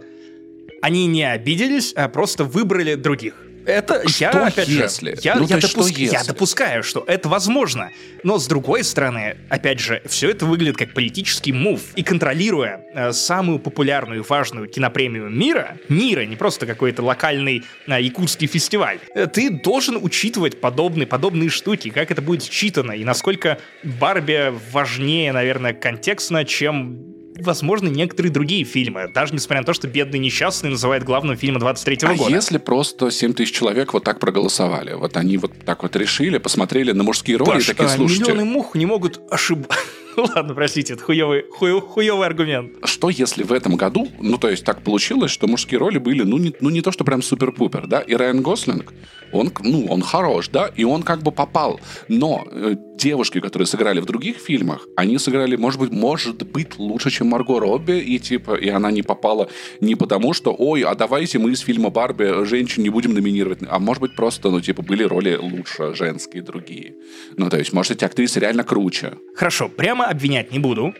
они 0.81 1.05
не 1.05 1.29
обиделись, 1.29 1.91
а 1.93 2.07
просто 2.07 2.45
выбрали 2.45 2.95
других. 2.95 3.35
Это 3.69 4.07
что 4.07 4.23
я, 4.23 4.29
опять 4.29 4.67
если? 4.67 5.15
же, 5.15 5.21
я, 5.23 5.35
ну, 5.35 5.41
я, 5.43 5.57
допуск... 5.57 5.69
что 5.69 5.87
если? 5.87 6.13
я 6.13 6.23
допускаю, 6.23 6.83
что 6.83 7.03
это 7.07 7.29
возможно. 7.29 7.91
Но 8.23 8.39
с 8.39 8.47
другой 8.47 8.83
стороны, 8.83 9.37
опять 9.49 9.79
же, 9.79 10.01
все 10.05 10.29
это 10.29 10.45
выглядит 10.45 10.77
как 10.77 10.93
политический 10.93 11.53
мув. 11.53 11.81
И 11.95 12.03
контролируя 12.03 12.81
э, 12.93 13.11
самую 13.11 13.59
популярную 13.59 14.21
и 14.21 14.23
важную 14.27 14.67
кинопремию 14.67 15.29
мира, 15.29 15.77
мира, 15.87 16.25
не 16.25 16.35
просто 16.35 16.65
какой-то 16.65 17.03
локальный 17.03 17.63
э, 17.87 18.01
якутский 18.01 18.47
фестиваль, 18.47 18.99
э, 19.13 19.27
ты 19.27 19.49
должен 19.49 19.97
учитывать 20.01 20.59
подобные, 20.59 21.05
подобные 21.05 21.49
штуки, 21.49 21.89
как 21.89 22.11
это 22.11 22.21
будет 22.21 22.43
считано, 22.43 22.93
и 22.93 23.03
насколько 23.03 23.59
Барби 23.83 24.53
важнее, 24.71 25.31
наверное, 25.31 25.73
контекстно, 25.73 26.43
чем 26.45 27.18
возможно, 27.45 27.87
некоторые 27.87 28.31
другие 28.31 28.63
фильмы, 28.63 29.09
даже 29.13 29.33
несмотря 29.33 29.61
на 29.61 29.65
то, 29.65 29.73
что 29.73 29.87
«Бедный 29.87 30.19
несчастный» 30.19 30.69
называет 30.69 31.03
главным 31.03 31.37
фильмом 31.37 31.61
23-го 31.63 32.11
а 32.11 32.15
года. 32.15 32.31
если 32.31 32.57
просто 32.57 33.11
7 33.11 33.33
тысяч 33.33 33.53
человек 33.53 33.93
вот 33.93 34.03
так 34.03 34.19
проголосовали? 34.19 34.93
Вот 34.93 35.17
они 35.17 35.37
вот 35.37 35.53
так 35.65 35.83
вот 35.83 35.95
решили, 35.95 36.37
посмотрели 36.37 36.91
на 36.91 37.03
мужские 37.03 37.37
роли 37.37 37.49
Паш, 37.49 37.63
и 37.63 37.67
такие, 37.67 37.85
а 37.85 37.89
слушайте... 37.89 38.31
миллионы 38.31 38.45
мух 38.45 38.75
не 38.75 38.85
могут 38.85 39.19
ошибаться. 39.31 39.77
Ладно, 40.35 40.53
простите, 40.53 40.93
это 40.93 41.03
хуёвый, 41.03 41.45
хуё, 41.49 41.81
хуёвый 41.81 42.27
аргумент. 42.27 42.73
Что 42.83 43.09
если 43.09 43.43
в 43.43 43.53
этом 43.53 43.75
году, 43.75 44.07
ну 44.19 44.37
то 44.37 44.49
есть 44.49 44.65
так 44.65 44.81
получилось, 44.83 45.31
что 45.31 45.47
мужские 45.47 45.79
роли 45.79 45.97
были, 45.97 46.23
ну 46.23 46.37
не, 46.37 46.53
ну 46.59 46.69
не 46.69 46.81
то, 46.81 46.91
что 46.91 47.03
прям 47.03 47.21
супер-пупер, 47.21 47.87
да, 47.87 48.01
и 48.01 48.15
Райан 48.15 48.41
Гослинг, 48.41 48.93
он, 49.31 49.51
ну, 49.63 49.85
он 49.85 50.01
хорош, 50.01 50.49
да, 50.49 50.67
и 50.75 50.83
он 50.83 51.03
как 51.03 51.21
бы 51.21 51.31
попал. 51.31 51.79
Но 52.07 52.45
э, 52.51 52.75
девушки, 52.97 53.39
которые 53.39 53.67
сыграли 53.67 53.99
в 53.99 54.05
других 54.05 54.37
фильмах, 54.37 54.87
они 54.95 55.17
сыграли, 55.17 55.55
может 55.55 55.79
быть, 55.79 55.91
может 55.91 56.43
быть, 56.51 56.77
лучше, 56.79 57.09
чем 57.09 57.27
Марго 57.27 57.59
Робби, 57.59 57.99
и 57.99 58.19
типа, 58.19 58.55
и 58.55 58.69
она 58.69 58.91
не 58.91 59.01
попала 59.01 59.49
не 59.81 59.95
потому, 59.95 60.33
что, 60.33 60.55
ой, 60.57 60.81
а 60.81 60.95
давайте 60.95 61.39
мы 61.39 61.51
из 61.51 61.59
фильма 61.59 61.89
Барби 61.89 62.45
женщин 62.45 62.83
не 62.83 62.89
будем 62.89 63.13
номинировать, 63.13 63.59
а 63.69 63.79
может 63.79 64.01
быть, 64.01 64.15
просто, 64.15 64.49
ну, 64.49 64.61
типа, 64.61 64.81
были 64.81 65.03
роли 65.03 65.37
лучше, 65.41 65.93
женские, 65.95 66.43
другие. 66.43 66.95
Ну, 67.37 67.49
то 67.49 67.57
есть, 67.57 67.73
может, 67.73 67.91
эти 67.91 68.05
актрисы 68.05 68.39
реально 68.39 68.63
круче. 68.63 69.13
Хорошо, 69.35 69.69
прямо 69.69 70.05
обвинять 70.09 70.51
не 70.51 70.59
буду, 70.59 70.93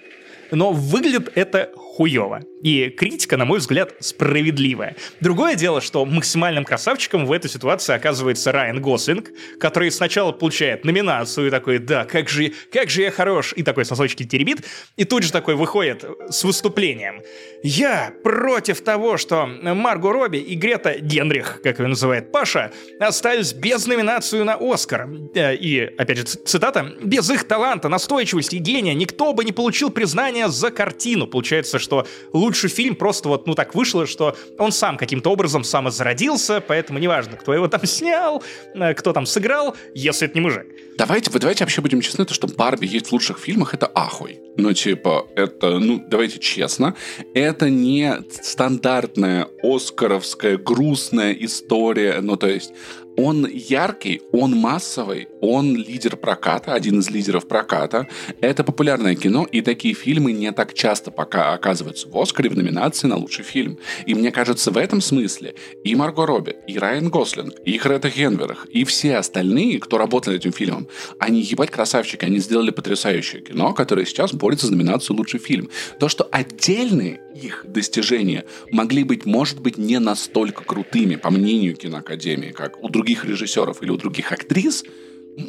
но 0.51 0.71
выглядит 0.71 1.31
это 1.35 1.71
хуево. 1.99 2.39
И 2.63 2.89
критика, 2.89 3.35
на 3.35 3.43
мой 3.43 3.59
взгляд, 3.59 3.93
справедливая. 3.99 4.95
Другое 5.19 5.55
дело, 5.55 5.81
что 5.81 6.05
максимальным 6.05 6.63
красавчиком 6.63 7.25
в 7.25 7.31
этой 7.33 7.49
ситуации 7.49 7.93
оказывается 7.93 8.53
Райан 8.53 8.81
Гослинг, 8.81 9.31
который 9.59 9.91
сначала 9.91 10.31
получает 10.31 10.85
номинацию 10.85 11.47
и 11.47 11.49
такой, 11.49 11.79
да, 11.79 12.05
как 12.05 12.29
же, 12.29 12.53
как 12.71 12.89
же 12.89 13.01
я 13.01 13.11
хорош, 13.11 13.53
и 13.53 13.63
такой 13.63 13.83
сосочки 13.83 14.23
теребит, 14.23 14.65
и 14.95 15.03
тут 15.03 15.23
же 15.23 15.31
такой 15.33 15.55
выходит 15.55 16.05
с 16.29 16.45
выступлением. 16.45 17.21
Я 17.63 18.13
против 18.23 18.81
того, 18.81 19.17
что 19.17 19.45
Марго 19.45 20.13
Робби 20.13 20.37
и 20.37 20.55
Грета 20.55 20.99
Генрих, 20.99 21.61
как 21.61 21.79
ее 21.79 21.87
называет 21.87 22.31
Паша, 22.31 22.71
остались 23.01 23.51
без 23.51 23.85
номинацию 23.87 24.45
на 24.45 24.55
Оскар. 24.59 25.09
Э, 25.35 25.53
и, 25.53 25.81
опять 25.97 26.17
же, 26.17 26.23
цитата, 26.23 26.93
без 27.03 27.29
их 27.29 27.45
таланта, 27.45 27.89
настойчивости 27.89 28.55
и 28.55 28.59
гения 28.59 28.93
никто 28.93 29.33
бы 29.33 29.43
не 29.43 29.51
получил 29.51 29.89
признания 29.89 30.47
за 30.47 30.71
картину. 30.71 31.27
Получается, 31.27 31.79
что 31.79 31.88
лучший 32.33 32.69
фильм 32.69 32.95
просто 32.95 33.29
вот, 33.29 33.47
ну, 33.47 33.55
так 33.55 33.75
вышло, 33.75 34.05
что 34.05 34.35
он 34.57 34.71
сам 34.71 34.97
каким-то 34.97 35.31
образом 35.31 35.63
самозародился, 35.63 36.61
поэтому 36.61 36.99
неважно, 36.99 37.37
кто 37.37 37.53
его 37.53 37.67
там 37.67 37.81
снял, 37.85 38.43
э, 38.73 38.93
кто 38.93 39.13
там 39.13 39.25
сыграл, 39.25 39.75
если 39.95 40.27
это 40.27 40.35
не 40.35 40.41
мужик. 40.41 40.67
Давайте, 40.97 41.31
вы 41.31 41.39
давайте 41.39 41.63
вообще 41.63 41.81
будем 41.81 42.01
честны, 42.01 42.25
то, 42.25 42.33
что 42.33 42.47
Барби 42.47 42.85
есть 42.85 43.07
в 43.07 43.13
лучших 43.13 43.39
фильмах, 43.39 43.73
это 43.73 43.89
ахуй. 43.95 44.39
Ну, 44.57 44.73
типа, 44.73 45.27
это, 45.35 45.79
ну, 45.79 46.03
давайте 46.05 46.39
честно, 46.39 46.93
это 47.33 47.69
не 47.69 48.21
стандартная 48.41 49.47
оскаровская 49.63 50.57
грустная 50.57 51.31
история, 51.31 52.19
ну, 52.21 52.35
то 52.35 52.47
есть, 52.47 52.73
Он 53.21 53.45
яркий, 53.45 54.21
он 54.31 54.55
массовый, 54.55 55.27
он 55.41 55.75
лидер 55.75 56.15
проката, 56.15 56.73
один 56.73 56.99
из 56.99 57.09
лидеров 57.09 57.49
проката. 57.49 58.07
Это 58.39 58.63
популярное 58.63 59.13
кино, 59.15 59.43
и 59.43 59.59
такие 59.59 59.93
фильмы 59.93 60.31
не 60.31 60.53
так 60.53 60.73
часто 60.73 61.11
пока 61.11 61.51
оказываются 61.51 62.07
в 62.07 62.17
Оскаре 62.17 62.49
в 62.49 62.55
номинации 62.55 63.07
на 63.07 63.17
лучший 63.17 63.43
фильм. 63.43 63.77
И 64.05 64.15
мне 64.15 64.31
кажется, 64.31 64.71
в 64.71 64.77
этом 64.77 65.01
смысле 65.01 65.55
и 65.83 65.95
Марго 65.95 66.25
Робби, 66.25 66.55
и 66.65 66.77
Райан 66.77 67.09
Гослинг, 67.09 67.55
и 67.65 67.77
Грета 67.77 68.09
Генверах, 68.09 68.65
и 68.67 68.85
все 68.85 69.17
остальные, 69.17 69.79
кто 69.79 69.97
работали 69.97 70.35
над 70.35 70.45
этим 70.45 70.53
фильмом, 70.53 70.87
они 71.19 71.41
ебать 71.41 71.71
красавчики, 71.71 72.23
они 72.23 72.37
сделали 72.37 72.71
потрясающее 72.71 73.41
кино, 73.41 73.73
которое 73.73 74.05
сейчас 74.05 74.31
борется 74.31 74.67
за 74.67 74.71
номинацию 74.71 75.17
лучший 75.17 75.41
фильм. 75.41 75.69
То, 75.99 76.07
что 76.07 76.23
отдельные 76.31 77.19
их 77.39 77.65
достижения 77.67 78.45
могли 78.71 79.03
быть, 79.03 79.25
может 79.25 79.59
быть, 79.59 79.77
не 79.77 79.99
настолько 79.99 80.63
крутыми, 80.63 81.15
по 81.15 81.29
мнению 81.29 81.75
киноакадемии, 81.75 82.51
как 82.51 82.83
у 82.83 82.89
других 82.89 83.25
режиссеров 83.25 83.81
или 83.81 83.91
у 83.91 83.97
других 83.97 84.31
актрис, 84.31 84.83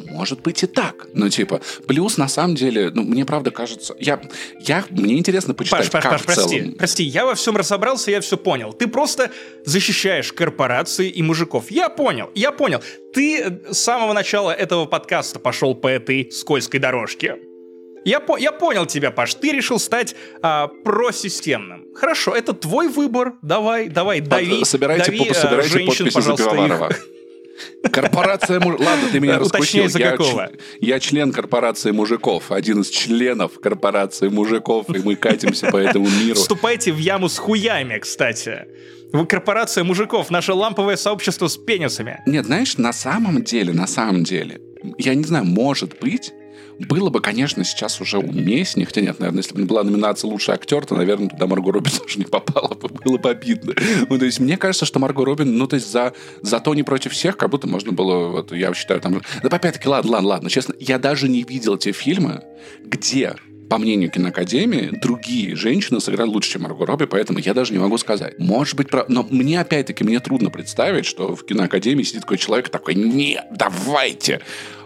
может 0.09 0.41
быть 0.41 0.63
и 0.63 0.67
так. 0.67 1.07
Ну, 1.13 1.29
типа, 1.29 1.61
плюс, 1.87 2.17
на 2.17 2.27
самом 2.27 2.55
деле, 2.55 2.91
ну, 2.93 3.03
мне 3.03 3.25
правда 3.25 3.51
кажется... 3.51 3.95
Я, 3.99 4.21
я, 4.61 4.85
мне 4.89 5.17
интересно 5.17 5.53
почитать, 5.53 5.91
Паш, 5.91 6.03
как 6.03 6.11
Паш, 6.11 6.21
в 6.21 6.25
прости, 6.25 6.59
целом... 6.59 6.75
прости, 6.75 7.03
я 7.03 7.25
во 7.25 7.35
всем 7.35 7.57
разобрался, 7.57 8.11
я 8.11 8.21
все 8.21 8.37
понял. 8.37 8.73
Ты 8.73 8.87
просто 8.87 9.31
защищаешь 9.65 10.31
корпорации 10.31 11.09
и 11.09 11.21
мужиков. 11.21 11.69
Я 11.69 11.89
понял, 11.89 12.29
я 12.35 12.51
понял. 12.51 12.81
Ты 13.13 13.59
с 13.69 13.77
самого 13.77 14.13
начала 14.13 14.51
этого 14.51 14.85
подкаста 14.85 15.39
пошел 15.39 15.75
по 15.75 15.87
этой 15.87 16.31
скользкой 16.31 16.79
дорожке. 16.79 17.37
Я, 18.03 18.19
по 18.19 18.37
я 18.37 18.51
понял 18.51 18.85
тебя, 18.85 19.11
Паш. 19.11 19.35
Ты 19.35 19.51
решил 19.51 19.79
стать 19.79 20.15
а, 20.41 20.67
просистемным. 20.67 21.85
Хорошо, 21.95 22.33
это 22.33 22.53
твой 22.53 22.87
выбор. 22.87 23.33
Давай, 23.41 23.89
давай, 23.89 24.21
дави. 24.21 24.63
Собирайте, 24.65 25.11
дави, 25.11 25.25
по, 25.25 25.33
собирайте 25.33 25.69
женщин, 25.69 26.05
подписи 26.05 26.35
Пивоварова. 26.37 26.89
их. 26.89 27.07
Корпорация 27.91 28.59
муж... 28.59 28.79
Ладно, 28.79 29.09
ты 29.11 29.19
меня 29.19 29.37
раскрутил. 29.39 29.87
за 29.87 29.99
Я, 29.99 30.11
какого? 30.11 30.49
я 30.79 30.99
член 30.99 31.31
корпорации 31.31 31.91
мужиков, 31.91 32.51
один 32.51 32.81
из 32.81 32.89
членов 32.89 33.59
корпорации 33.59 34.29
мужиков, 34.29 34.89
и 34.89 34.99
мы 34.99 35.15
катимся 35.15 35.67
по 35.67 35.77
этому 35.77 36.07
миру. 36.09 36.35
Вступайте 36.35 36.91
в 36.91 36.97
яму 36.97 37.29
с 37.29 37.37
хуями, 37.37 37.99
кстати. 37.99 38.65
Вы 39.11 39.25
корпорация 39.25 39.83
мужиков, 39.83 40.31
наше 40.31 40.53
ламповое 40.53 40.95
сообщество 40.95 41.47
с 41.47 41.57
пенисами. 41.57 42.21
Нет, 42.25 42.45
знаешь, 42.45 42.77
на 42.77 42.93
самом 42.93 43.43
деле, 43.43 43.73
на 43.73 43.85
самом 43.85 44.23
деле, 44.23 44.61
я 44.97 45.13
не 45.13 45.23
знаю, 45.23 45.45
может 45.45 45.99
быть, 45.99 46.33
было 46.87 47.09
бы, 47.09 47.21
конечно, 47.21 47.63
сейчас 47.63 48.01
уже 48.01 48.17
уместнее, 48.17 48.85
хотя 48.85 49.01
нет, 49.01 49.19
наверное, 49.19 49.41
если 49.41 49.53
бы 49.53 49.61
не 49.61 49.67
была 49.67 49.83
номинация 49.83 50.29
«Лучший 50.29 50.53
актер», 50.53 50.85
то, 50.85 50.95
наверное, 50.95 51.29
туда 51.29 51.47
Марго 51.47 51.71
Робин 51.71 51.91
тоже 51.99 52.19
не 52.19 52.25
попала 52.25 52.75
бы, 52.75 52.89
было 52.89 53.17
бы 53.17 53.29
обидно. 53.29 53.73
Ну, 54.09 54.17
то 54.17 54.25
есть, 54.25 54.39
мне 54.39 54.57
кажется, 54.57 54.85
что 54.85 54.99
Марго 54.99 55.25
Робин, 55.25 55.57
ну, 55.57 55.67
то 55.67 55.75
есть, 55.75 55.91
за, 55.91 56.13
за 56.41 56.59
то 56.59 56.73
не 56.73 56.83
против 56.83 57.13
всех, 57.13 57.37
как 57.37 57.49
будто 57.49 57.67
можно 57.67 57.91
было, 57.91 58.29
вот, 58.29 58.51
я 58.51 58.73
считаю, 58.73 59.01
там... 59.01 59.21
Да, 59.43 59.49
опять-таки, 59.49 59.87
ладно, 59.87 60.11
ладно, 60.11 60.29
ладно, 60.29 60.49
честно, 60.49 60.75
я 60.79 60.99
даже 60.99 61.27
не 61.29 61.43
видел 61.43 61.77
те 61.77 61.91
фильмы, 61.91 62.43
где 62.83 63.35
по 63.71 63.77
мнению 63.77 64.11
киноакадемии, 64.11 64.99
другие 65.01 65.55
женщины 65.55 66.01
сыграли 66.01 66.27
лучше, 66.27 66.51
чем 66.51 66.63
Марго 66.63 66.85
Робби, 66.85 67.05
поэтому 67.05 67.39
я 67.39 67.53
даже 67.53 67.71
не 67.71 67.79
могу 67.79 67.97
сказать. 67.97 68.37
Может 68.37 68.75
быть, 68.75 68.89
прав... 68.89 69.07
но 69.07 69.25
мне 69.29 69.61
опять-таки 69.61 70.03
мне 70.03 70.19
трудно 70.19 70.49
представить, 70.49 71.05
что 71.05 71.37
в 71.37 71.45
киноакадемии 71.45 72.03
сидит 72.03 72.23
такой 72.23 72.37
человек 72.37 72.67
такой, 72.67 72.95
нет, 72.95 73.45
давайте, 73.49 74.41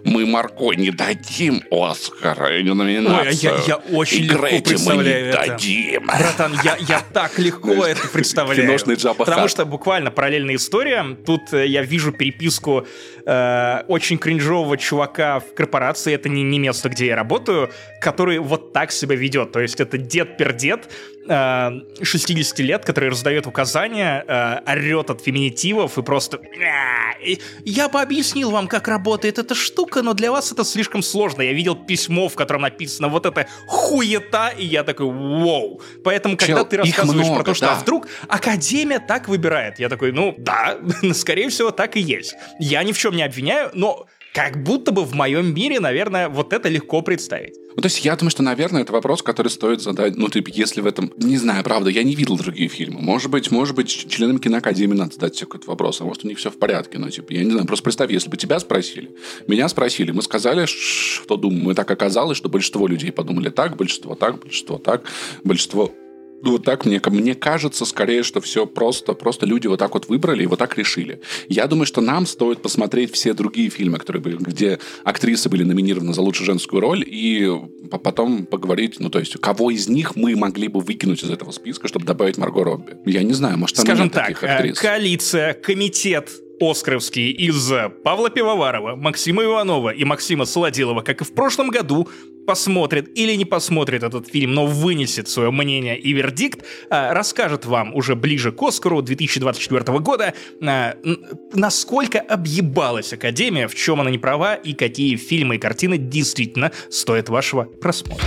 мы 0.06 0.26
Марко 0.26 0.72
не 0.74 0.92
дадим 0.92 1.64
Оскара, 1.72 2.62
не 2.62 2.74
номинацию. 2.74 3.22
Ой, 3.22 3.28
а 3.28 3.32
я, 3.32 3.64
я 3.68 3.76
очень 3.98 4.20
И 4.20 4.30
легко 4.30 4.62
представляю 4.62 4.98
мы 4.98 5.04
не 5.04 5.30
это. 5.30 5.48
дадим. 5.48 6.06
Братан, 6.08 6.54
я, 6.64 6.78
я 6.80 7.02
так 7.12 7.38
легко 7.40 7.86
это 7.86 8.08
представляю. 8.08 8.62
киношный 8.62 8.96
Потому 9.16 9.48
что 9.48 9.66
буквально 9.66 10.12
параллельная 10.12 10.56
история. 10.56 11.04
Тут 11.26 11.52
э, 11.54 11.66
я 11.68 11.82
вижу 11.82 12.12
переписку 12.12 12.86
э, 13.26 13.82
очень 13.88 14.18
кринжового 14.18 14.78
чувака 14.78 15.40
в 15.40 15.54
корпорации, 15.56 16.14
это 16.14 16.30
не, 16.30 16.44
не 16.44 16.60
место, 16.60 16.90
где 16.90 17.08
я 17.08 17.16
работаю, 17.16 17.72
который 18.00 18.38
вот 18.40 18.74
так 18.74 18.92
себя 18.92 19.16
ведет. 19.16 19.52
То 19.52 19.60
есть 19.60 19.82
это 19.82 19.98
дед-пердед, 19.98 20.88
60 21.28 22.60
лет, 22.60 22.86
который 22.86 23.10
раздает 23.10 23.48
указания, 23.48 24.24
э, 24.28 24.72
орет 24.72 25.10
от 25.10 25.22
феминитивов 25.22 25.98
и 25.98 26.02
просто... 26.02 26.40
«Ня, 26.58 27.16
и 27.22 27.40
Я 27.66 27.90
бы 27.90 28.02
объяснил 28.02 28.52
вам, 28.52 28.68
как 28.68 28.88
работает 28.88 29.40
эта 29.40 29.56
штука, 29.56 30.02
но 30.02 30.14
для 30.14 30.32
вас 30.32 30.52
это 30.52 30.64
слишком 30.64 31.02
сложно. 31.02 31.42
Я 31.42 31.54
видел 31.54 31.76
письмо, 31.76 32.30
в 32.30 32.36
котором 32.36 32.62
написано 32.62 33.08
вот 33.08 33.26
это 33.26 33.48
хуета, 33.68 34.50
и 34.50 34.66
я 34.66 34.84
такой, 34.84 35.08
вау. 35.08 35.82
Поэтому, 36.04 36.38
когда 36.38 36.56
Чел, 36.58 36.66
ты 36.66 36.78
рассказываешь 36.78 37.26
много, 37.26 37.44
про 37.44 37.44
то, 37.44 37.54
что 37.54 37.66
да. 37.66 37.74
а 37.74 37.80
вдруг 37.80 38.08
Академия 38.28 39.00
так 39.00 39.28
выбирает, 39.28 39.80
я 39.80 39.90
такой, 39.90 40.12
ну 40.12 40.36
да, 40.38 40.78
скорее 41.14 41.50
всего, 41.50 41.72
так 41.72 41.96
и 41.96 42.00
есть. 42.00 42.36
Я 42.60 42.84
ни 42.84 42.92
в 42.92 42.98
чем 42.98 43.16
не 43.16 43.24
обвиняю, 43.24 43.72
но 43.74 44.08
как 44.36 44.62
будто 44.62 44.92
бы 44.92 45.06
в 45.06 45.14
моем 45.14 45.56
мире, 45.56 45.80
наверное, 45.80 46.28
вот 46.28 46.52
это 46.52 46.68
легко 46.68 47.02
представить. 47.02 47.56
Ну, 47.74 47.82
то 47.82 47.86
есть 47.86 48.04
я 48.04 48.18
думаю, 48.18 48.32
что, 48.32 48.44
наверное, 48.44 48.82
это 48.82 48.92
вопрос, 48.92 49.22
который 49.22 49.48
стоит 49.48 49.82
задать, 49.82 50.18
ну, 50.18 50.28
типа, 50.28 50.50
если 50.54 50.82
в 50.82 50.88
этом... 50.88 51.14
Не 51.18 51.38
знаю, 51.38 51.64
правда, 51.64 51.90
я 51.90 52.04
не 52.04 52.16
видел 52.16 52.38
другие 52.38 52.68
фильмы. 52.68 53.02
Может 53.02 53.32
быть, 53.32 53.50
может 53.50 53.78
быть, 53.78 53.88
членам 53.88 54.40
киноакадемии 54.40 54.94
надо 54.94 55.14
задать 55.14 55.36
себе 55.36 55.46
какой-то 55.46 55.70
вопрос, 55.70 56.02
а 56.02 56.04
может, 56.04 56.26
у 56.26 56.28
них 56.28 56.38
все 56.38 56.52
в 56.52 56.58
порядке. 56.58 56.98
Ну, 56.98 57.10
типа, 57.10 57.32
я 57.32 57.46
не 57.46 57.52
знаю, 57.52 57.66
просто 57.66 57.86
представь, 57.86 58.12
если 58.12 58.30
бы 58.30 58.36
тебя 58.36 58.60
спросили, 58.60 59.12
меня 59.48 59.70
спросили, 59.70 60.12
мы 60.12 60.22
сказали, 60.22 60.66
что 60.66 61.38
думаем, 61.38 61.72
и 61.72 61.74
так 61.74 61.90
оказалось, 61.90 62.38
что 62.38 62.50
большинство 62.50 62.88
людей 62.88 63.14
подумали 63.14 63.50
так, 63.50 63.78
большинство 63.78 64.16
так, 64.16 64.42
большинство 64.42 64.78
так, 64.78 65.04
большинство 65.46 65.94
ну, 66.42 66.52
вот 66.52 66.64
так 66.64 66.86
мне, 66.86 67.02
мне 67.08 67.34
кажется, 67.34 67.86
скорее, 67.86 68.22
что 68.24 68.40
все 68.42 68.66
просто, 68.68 69.14
просто 69.14 69.46
люди 69.46 69.68
вот 69.68 69.80
так 69.80 69.94
вот 69.94 70.08
выбрали 70.10 70.44
и 70.44 70.46
вот 70.48 70.60
так 70.60 70.78
решили. 70.78 71.22
Я 71.50 71.66
думаю, 71.68 71.86
что 71.86 72.02
нам 72.02 72.26
стоит 72.26 72.62
посмотреть 72.62 73.12
все 73.14 73.34
другие 73.34 73.70
фильмы, 73.70 73.98
которые 73.98 74.22
были, 74.22 74.36
где 74.38 74.80
актрисы 75.04 75.50
были 75.50 75.64
номинированы 75.64 76.14
за 76.14 76.22
лучшую 76.22 76.46
женскую 76.46 76.82
роль, 76.82 77.04
и 77.06 77.52
по- 77.90 77.98
потом 77.98 78.46
поговорить, 78.46 79.00
ну, 79.00 79.10
то 79.10 79.20
есть, 79.20 79.38
кого 79.40 79.72
из 79.72 79.88
них 79.88 80.16
мы 80.16 80.36
могли 80.36 80.68
бы 80.68 80.82
выкинуть 80.82 81.24
из 81.24 81.30
этого 81.32 81.52
списка, 81.52 81.88
чтобы 81.88 82.06
добавить 82.06 82.38
Марго 82.38 82.64
Робби. 82.64 82.98
Я 83.06 83.24
не 83.24 83.34
знаю, 83.34 83.58
может, 83.58 83.78
там 83.78 83.86
Скажем 83.86 84.06
нет 84.06 84.14
таких 84.14 84.40
так, 84.40 84.50
э, 84.50 84.54
актрис. 84.54 84.80
коалиция, 84.80 85.54
комитет 85.54 86.30
Оскаровский 86.60 87.32
из 87.32 87.70
Павла 88.04 88.30
Пивоварова, 88.30 88.96
Максима 88.96 89.44
Иванова 89.44 89.90
и 89.90 90.04
Максима 90.06 90.46
Солодилова, 90.46 91.02
как 91.02 91.22
и 91.22 91.24
в 91.26 91.34
прошлом 91.34 91.70
году, 91.70 92.08
посмотрит 92.46 93.18
или 93.18 93.34
не 93.36 93.46
посмотрит 93.46 94.04
этот 94.04 94.28
фильм, 94.28 94.54
но 94.54 94.66
вынесет 94.66 95.28
свое 95.30 95.52
мнение 95.52 95.98
и 95.98 96.14
вердикт, 96.14 96.64
а, 96.90 97.14
расскажет 97.14 97.66
вам 97.66 97.94
уже 97.96 98.16
ближе 98.16 98.52
к 98.52 98.62
Оскару 98.62 99.02
2024 99.02 100.00
года, 100.00 100.34
н- 100.62 101.26
насколько 101.54 102.20
объебалась 102.20 103.14
Академия, 103.14 103.68
в 103.68 103.76
чем 103.76 104.02
она 104.02 104.10
не 104.10 104.18
права 104.18 104.56
и 104.56 104.74
какие 104.74 105.16
фильмы 105.16 105.56
и 105.56 105.60
картины 105.60 105.98
действительно 105.98 106.72
стоят 106.90 107.30
вашего 107.30 107.64
просмотра. 107.64 108.26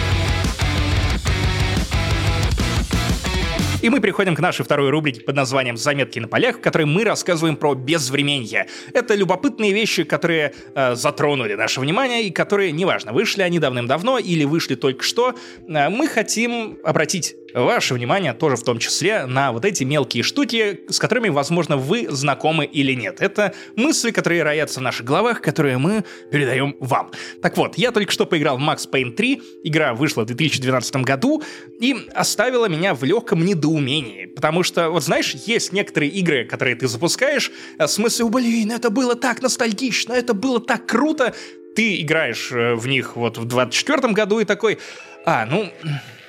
И 3.80 3.90
мы 3.90 4.00
переходим 4.00 4.34
к 4.34 4.40
нашей 4.40 4.64
второй 4.64 4.90
рубрике 4.90 5.20
под 5.20 5.36
названием 5.36 5.76
«Заметки 5.76 6.18
на 6.18 6.26
полях», 6.26 6.56
в 6.56 6.60
которой 6.60 6.84
мы 6.84 7.04
рассказываем 7.04 7.54
про 7.54 7.74
безвременье. 7.74 8.66
Это 8.92 9.14
любопытные 9.14 9.72
вещи, 9.72 10.02
которые 10.02 10.52
э, 10.74 10.96
затронули 10.96 11.54
наше 11.54 11.80
внимание 11.80 12.24
и 12.24 12.32
которые, 12.32 12.72
неважно, 12.72 13.12
вышли 13.12 13.42
они 13.42 13.60
давным-давно 13.60 14.18
или 14.18 14.42
вышли 14.42 14.74
только 14.74 15.04
что, 15.04 15.36
э, 15.68 15.88
мы 15.90 16.08
хотим 16.08 16.78
обратить 16.82 17.36
ваше 17.54 17.94
внимание 17.94 18.32
тоже 18.34 18.56
в 18.56 18.64
том 18.64 18.78
числе 18.78 19.26
на 19.26 19.52
вот 19.52 19.64
эти 19.64 19.84
мелкие 19.84 20.22
штуки, 20.22 20.80
с 20.88 20.98
которыми, 20.98 21.28
возможно, 21.28 21.76
вы 21.76 22.06
знакомы 22.10 22.64
или 22.64 22.94
нет. 22.94 23.20
Это 23.20 23.54
мысли, 23.76 24.10
которые 24.10 24.42
роятся 24.42 24.80
в 24.80 24.82
наших 24.82 25.06
головах, 25.06 25.40
которые 25.40 25.78
мы 25.78 26.04
передаем 26.30 26.76
вам. 26.80 27.10
Так 27.42 27.56
вот, 27.56 27.78
я 27.78 27.92
только 27.92 28.12
что 28.12 28.26
поиграл 28.26 28.58
в 28.58 28.60
Max 28.60 28.88
Payne 28.90 29.12
3, 29.12 29.42
игра 29.64 29.94
вышла 29.94 30.22
в 30.22 30.26
2012 30.26 30.96
году 30.96 31.42
и 31.80 31.96
оставила 32.14 32.66
меня 32.66 32.94
в 32.94 33.04
легком 33.04 33.44
недоумении, 33.44 34.26
потому 34.26 34.62
что, 34.62 34.90
вот 34.90 35.04
знаешь, 35.04 35.34
есть 35.46 35.72
некоторые 35.72 36.10
игры, 36.12 36.44
которые 36.44 36.76
ты 36.76 36.88
запускаешь, 36.88 37.50
а 37.78 37.86
в 37.86 37.90
смысле, 37.90 38.26
блин, 38.28 38.72
это 38.72 38.90
было 38.90 39.14
так 39.14 39.42
ностальгично, 39.42 40.12
это 40.12 40.34
было 40.34 40.60
так 40.60 40.86
круто, 40.86 41.34
ты 41.74 42.00
играешь 42.00 42.50
э, 42.50 42.74
в 42.74 42.88
них 42.88 43.16
вот 43.16 43.38
в 43.38 43.44
24 43.44 44.12
году 44.12 44.40
и 44.40 44.44
такой, 44.44 44.78
а, 45.24 45.46
ну, 45.46 45.70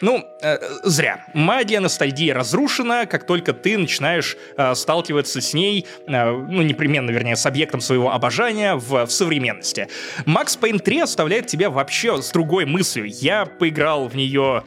ну, 0.01 0.25
э, 0.41 0.57
зря. 0.83 1.25
Магия 1.33 1.79
ностальгии 1.79 2.29
разрушена, 2.29 3.05
как 3.05 3.25
только 3.25 3.53
ты 3.53 3.77
начинаешь 3.77 4.37
э, 4.57 4.75
сталкиваться 4.75 5.41
с 5.41 5.53
ней, 5.53 5.85
э, 6.07 6.31
ну, 6.31 6.61
непременно, 6.61 7.11
вернее, 7.11 7.35
с 7.35 7.45
объектом 7.45 7.81
своего 7.81 8.11
обожания 8.11 8.75
в, 8.75 9.05
в 9.05 9.11
современности. 9.11 9.87
Max 10.25 10.59
Payne 10.59 10.79
3 10.79 11.01
оставляет 11.01 11.47
тебя 11.47 11.69
вообще 11.69 12.21
с 12.21 12.29
другой 12.31 12.65
мыслью. 12.65 13.05
Я 13.07 13.45
поиграл 13.45 14.07
в 14.07 14.15
нее 14.15 14.63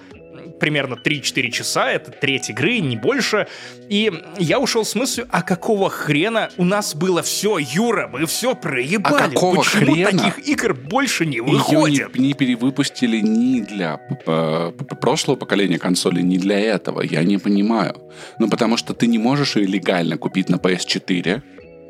примерно 0.63 0.95
3-4 0.95 1.51
часа, 1.51 1.91
это 1.91 2.13
треть 2.13 2.49
игры, 2.51 2.79
не 2.79 2.97
больше, 2.97 3.49
и 3.89 4.13
я 4.39 4.61
ушел 4.61 4.85
с 4.85 4.95
мыслью, 4.95 5.27
а 5.29 5.43
какого 5.43 5.91
хрена 5.91 6.51
у 6.57 6.63
нас 6.65 6.95
было 6.95 7.21
все, 7.25 7.59
Юра, 7.59 8.07
мы 8.07 8.27
все 8.27 8.55
проебали. 8.55 9.25
А 9.25 9.29
какого 9.29 9.57
Почему 9.57 9.93
хрена? 9.93 10.11
таких 10.13 10.47
игр 10.49 10.75
больше 10.75 11.27
не 11.27 11.39
Ее 11.39 11.43
выходит? 11.43 12.15
не, 12.17 12.29
не 12.29 12.35
перевыпустили 12.35 13.19
ни 13.19 13.59
для 13.61 13.97
п- 13.97 14.71
прошлого 15.01 15.35
поколения 15.35 15.81
консолей, 15.81 16.23
ни 16.23 16.39
для 16.39 16.61
этого. 16.61 17.01
Я 17.03 17.25
не 17.25 17.39
понимаю. 17.39 17.97
Ну, 18.39 18.49
потому 18.49 18.77
что 18.77 18.95
ты 18.95 19.09
не 19.09 19.19
можешь 19.19 19.57
ее 19.57 19.67
легально 19.67 20.17
купить 20.17 20.49
на 20.49 20.57
PS4. 20.57 21.43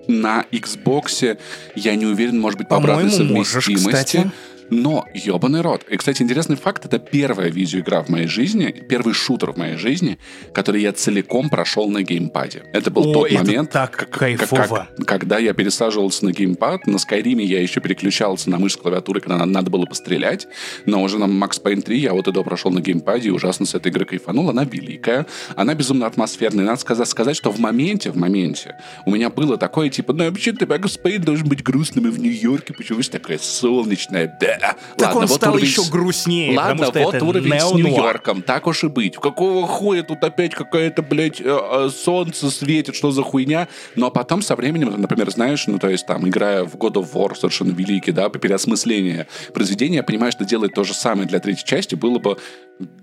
На 0.08 0.46
Xbox 0.50 1.38
я 1.74 1.94
не 1.94 2.06
уверен, 2.06 2.40
может 2.40 2.58
быть, 2.58 2.68
по, 2.68 2.76
по 2.76 2.82
обратной 2.82 3.10
совместимости. 3.10 3.70
Можешь, 3.70 3.84
кстати. 3.86 4.30
Но, 4.72 5.06
ебаный 5.12 5.60
рот. 5.60 5.84
И, 5.90 5.96
кстати, 5.98 6.22
интересный 6.22 6.56
факт, 6.56 6.86
это 6.86 6.98
первая 6.98 7.50
видеоигра 7.50 8.02
в 8.02 8.08
моей 8.08 8.26
жизни, 8.26 8.74
первый 8.88 9.12
шутер 9.12 9.52
в 9.52 9.58
моей 9.58 9.76
жизни, 9.76 10.18
который 10.54 10.80
я 10.80 10.92
целиком 10.92 11.50
прошел 11.50 11.90
на 11.90 12.02
геймпаде. 12.02 12.64
Это 12.72 12.90
был 12.90 13.10
О, 13.10 13.12
тот 13.12 13.30
это 13.30 13.44
момент, 13.44 13.70
так 13.70 13.90
как, 13.90 14.10
кайфово. 14.10 14.88
Как, 14.96 15.06
когда 15.06 15.38
я 15.38 15.52
пересаживался 15.52 16.24
на 16.24 16.32
геймпад. 16.32 16.86
На 16.86 16.98
Скайриме 16.98 17.44
я 17.44 17.60
еще 17.60 17.80
переключался 17.80 18.48
на 18.48 18.58
мышь 18.58 18.72
с 18.72 18.76
клавиатуры, 18.78 19.20
когда 19.20 19.44
надо 19.44 19.70
было 19.70 19.84
пострелять. 19.84 20.48
Но 20.86 21.02
уже 21.02 21.18
на 21.18 21.24
Max 21.24 21.62
Payne 21.62 21.82
3 21.82 21.98
я 21.98 22.14
вот 22.14 22.26
это 22.26 22.42
прошел 22.42 22.70
на 22.70 22.80
геймпаде 22.80 23.28
и 23.28 23.30
ужасно 23.30 23.66
с 23.66 23.74
этой 23.74 23.88
игры 23.88 24.06
кайфанул. 24.06 24.48
Она 24.48 24.64
великая, 24.64 25.26
она 25.54 25.74
безумно 25.74 26.06
атмосферная. 26.06 26.64
Надо 26.64 26.80
сказать, 26.80 27.08
сказать, 27.08 27.36
что 27.36 27.50
в 27.50 27.58
моменте, 27.58 28.10
в 28.10 28.16
моменте 28.16 28.76
у 29.04 29.10
меня 29.10 29.28
было 29.28 29.58
такое, 29.58 29.90
типа, 29.90 30.14
ну, 30.14 30.24
вообще-то 30.24 30.64
Max 30.64 30.98
Payne 31.02 31.18
должен 31.18 31.46
быть 31.46 31.62
грустным 31.62 32.08
и 32.08 32.10
в 32.10 32.18
Нью-Йорке, 32.18 32.72
почему 32.72 33.02
такая 33.02 33.38
солнечная, 33.38 34.36
да, 34.40 34.61
так 34.96 35.08
Ладно, 35.08 35.20
он 35.20 35.26
вот 35.26 35.36
стал 35.36 35.54
уровень... 35.54 35.66
еще 35.66 35.82
грустнее, 35.90 36.56
Ладно, 36.56 36.86
потому 36.86 37.04
вот 37.04 37.22
уровень 37.22 37.60
с 37.60 37.72
Нью-Йорком, 37.72 38.42
так 38.42 38.66
уж 38.66 38.84
и 38.84 38.88
быть. 38.88 39.16
Какого 39.16 39.66
хуя 39.66 40.02
тут 40.02 40.22
опять 40.22 40.54
какая-то, 40.54 41.02
блядь, 41.02 41.40
э, 41.40 41.44
э, 41.44 41.90
солнце 41.90 42.50
светит, 42.50 42.94
что 42.94 43.10
за 43.10 43.22
хуйня? 43.22 43.68
Но 43.96 44.10
потом 44.10 44.42
со 44.42 44.56
временем, 44.56 44.94
например, 45.00 45.30
знаешь, 45.30 45.66
ну 45.66 45.78
то 45.78 45.88
есть 45.88 46.06
там, 46.06 46.28
играя 46.28 46.64
в 46.64 46.74
God 46.76 46.94
of 46.94 47.12
War 47.12 47.34
совершенно 47.34 47.72
великий, 47.72 48.12
да, 48.12 48.28
по 48.28 48.38
переосмыслению 48.38 49.26
произведения, 49.52 49.96
я 49.96 50.02
понимаю, 50.02 50.32
что 50.32 50.44
делать 50.44 50.74
то 50.74 50.84
же 50.84 50.94
самое 50.94 51.26
для 51.26 51.40
третьей 51.40 51.66
части 51.66 51.94
было 51.94 52.18
бы 52.18 52.38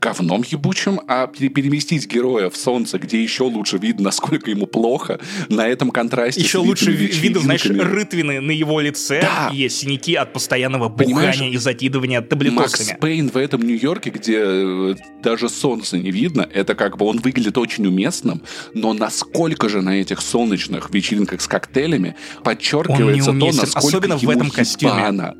говном 0.01 0.43
ебучим, 0.47 0.99
а 1.07 1.27
переместить 1.27 2.07
героя 2.07 2.49
в 2.49 2.57
солнце, 2.57 2.99
где 2.99 3.21
еще 3.21 3.43
лучше 3.43 3.77
видно, 3.77 4.05
насколько 4.09 4.49
ему 4.49 4.65
плохо, 4.65 5.19
на 5.49 5.67
этом 5.67 5.91
контрасте. 5.91 6.41
Еще 6.41 6.57
лучше 6.59 6.91
видно, 6.91 7.41
знаешь, 7.41 7.65
рытвины 7.65 8.41
на 8.41 8.51
его 8.51 8.79
лице 8.79 9.21
да. 9.21 9.51
и 9.53 9.67
синяки 9.69 10.15
от 10.15 10.33
постоянного 10.33 10.89
бухания 10.89 11.48
и 11.49 11.57
закидывания 11.57 12.21
таблетосами. 12.21 12.89
Макс 12.89 12.99
Пейн 12.99 13.29
в 13.29 13.37
этом 13.37 13.61
Нью-Йорке, 13.61 14.09
где 14.09 14.39
э, 14.39 14.95
даже 15.21 15.49
солнца 15.49 15.97
не 15.97 16.11
видно, 16.11 16.47
это 16.53 16.75
как 16.75 16.97
бы 16.97 17.05
он 17.05 17.19
выглядит 17.19 17.57
очень 17.57 17.85
уместным, 17.87 18.41
но 18.73 18.93
насколько 18.93 19.69
же 19.69 19.81
на 19.81 20.01
этих 20.01 20.21
солнечных 20.21 20.89
вечеринках 20.91 21.41
с 21.41 21.47
коктейлями 21.47 22.15
подчеркивается 22.43 23.31
то, 23.31 23.45
насколько 23.47 23.79
Особенно 23.79 24.17
в 24.17 24.29
этом 24.29 24.49
костюме. 24.49 25.33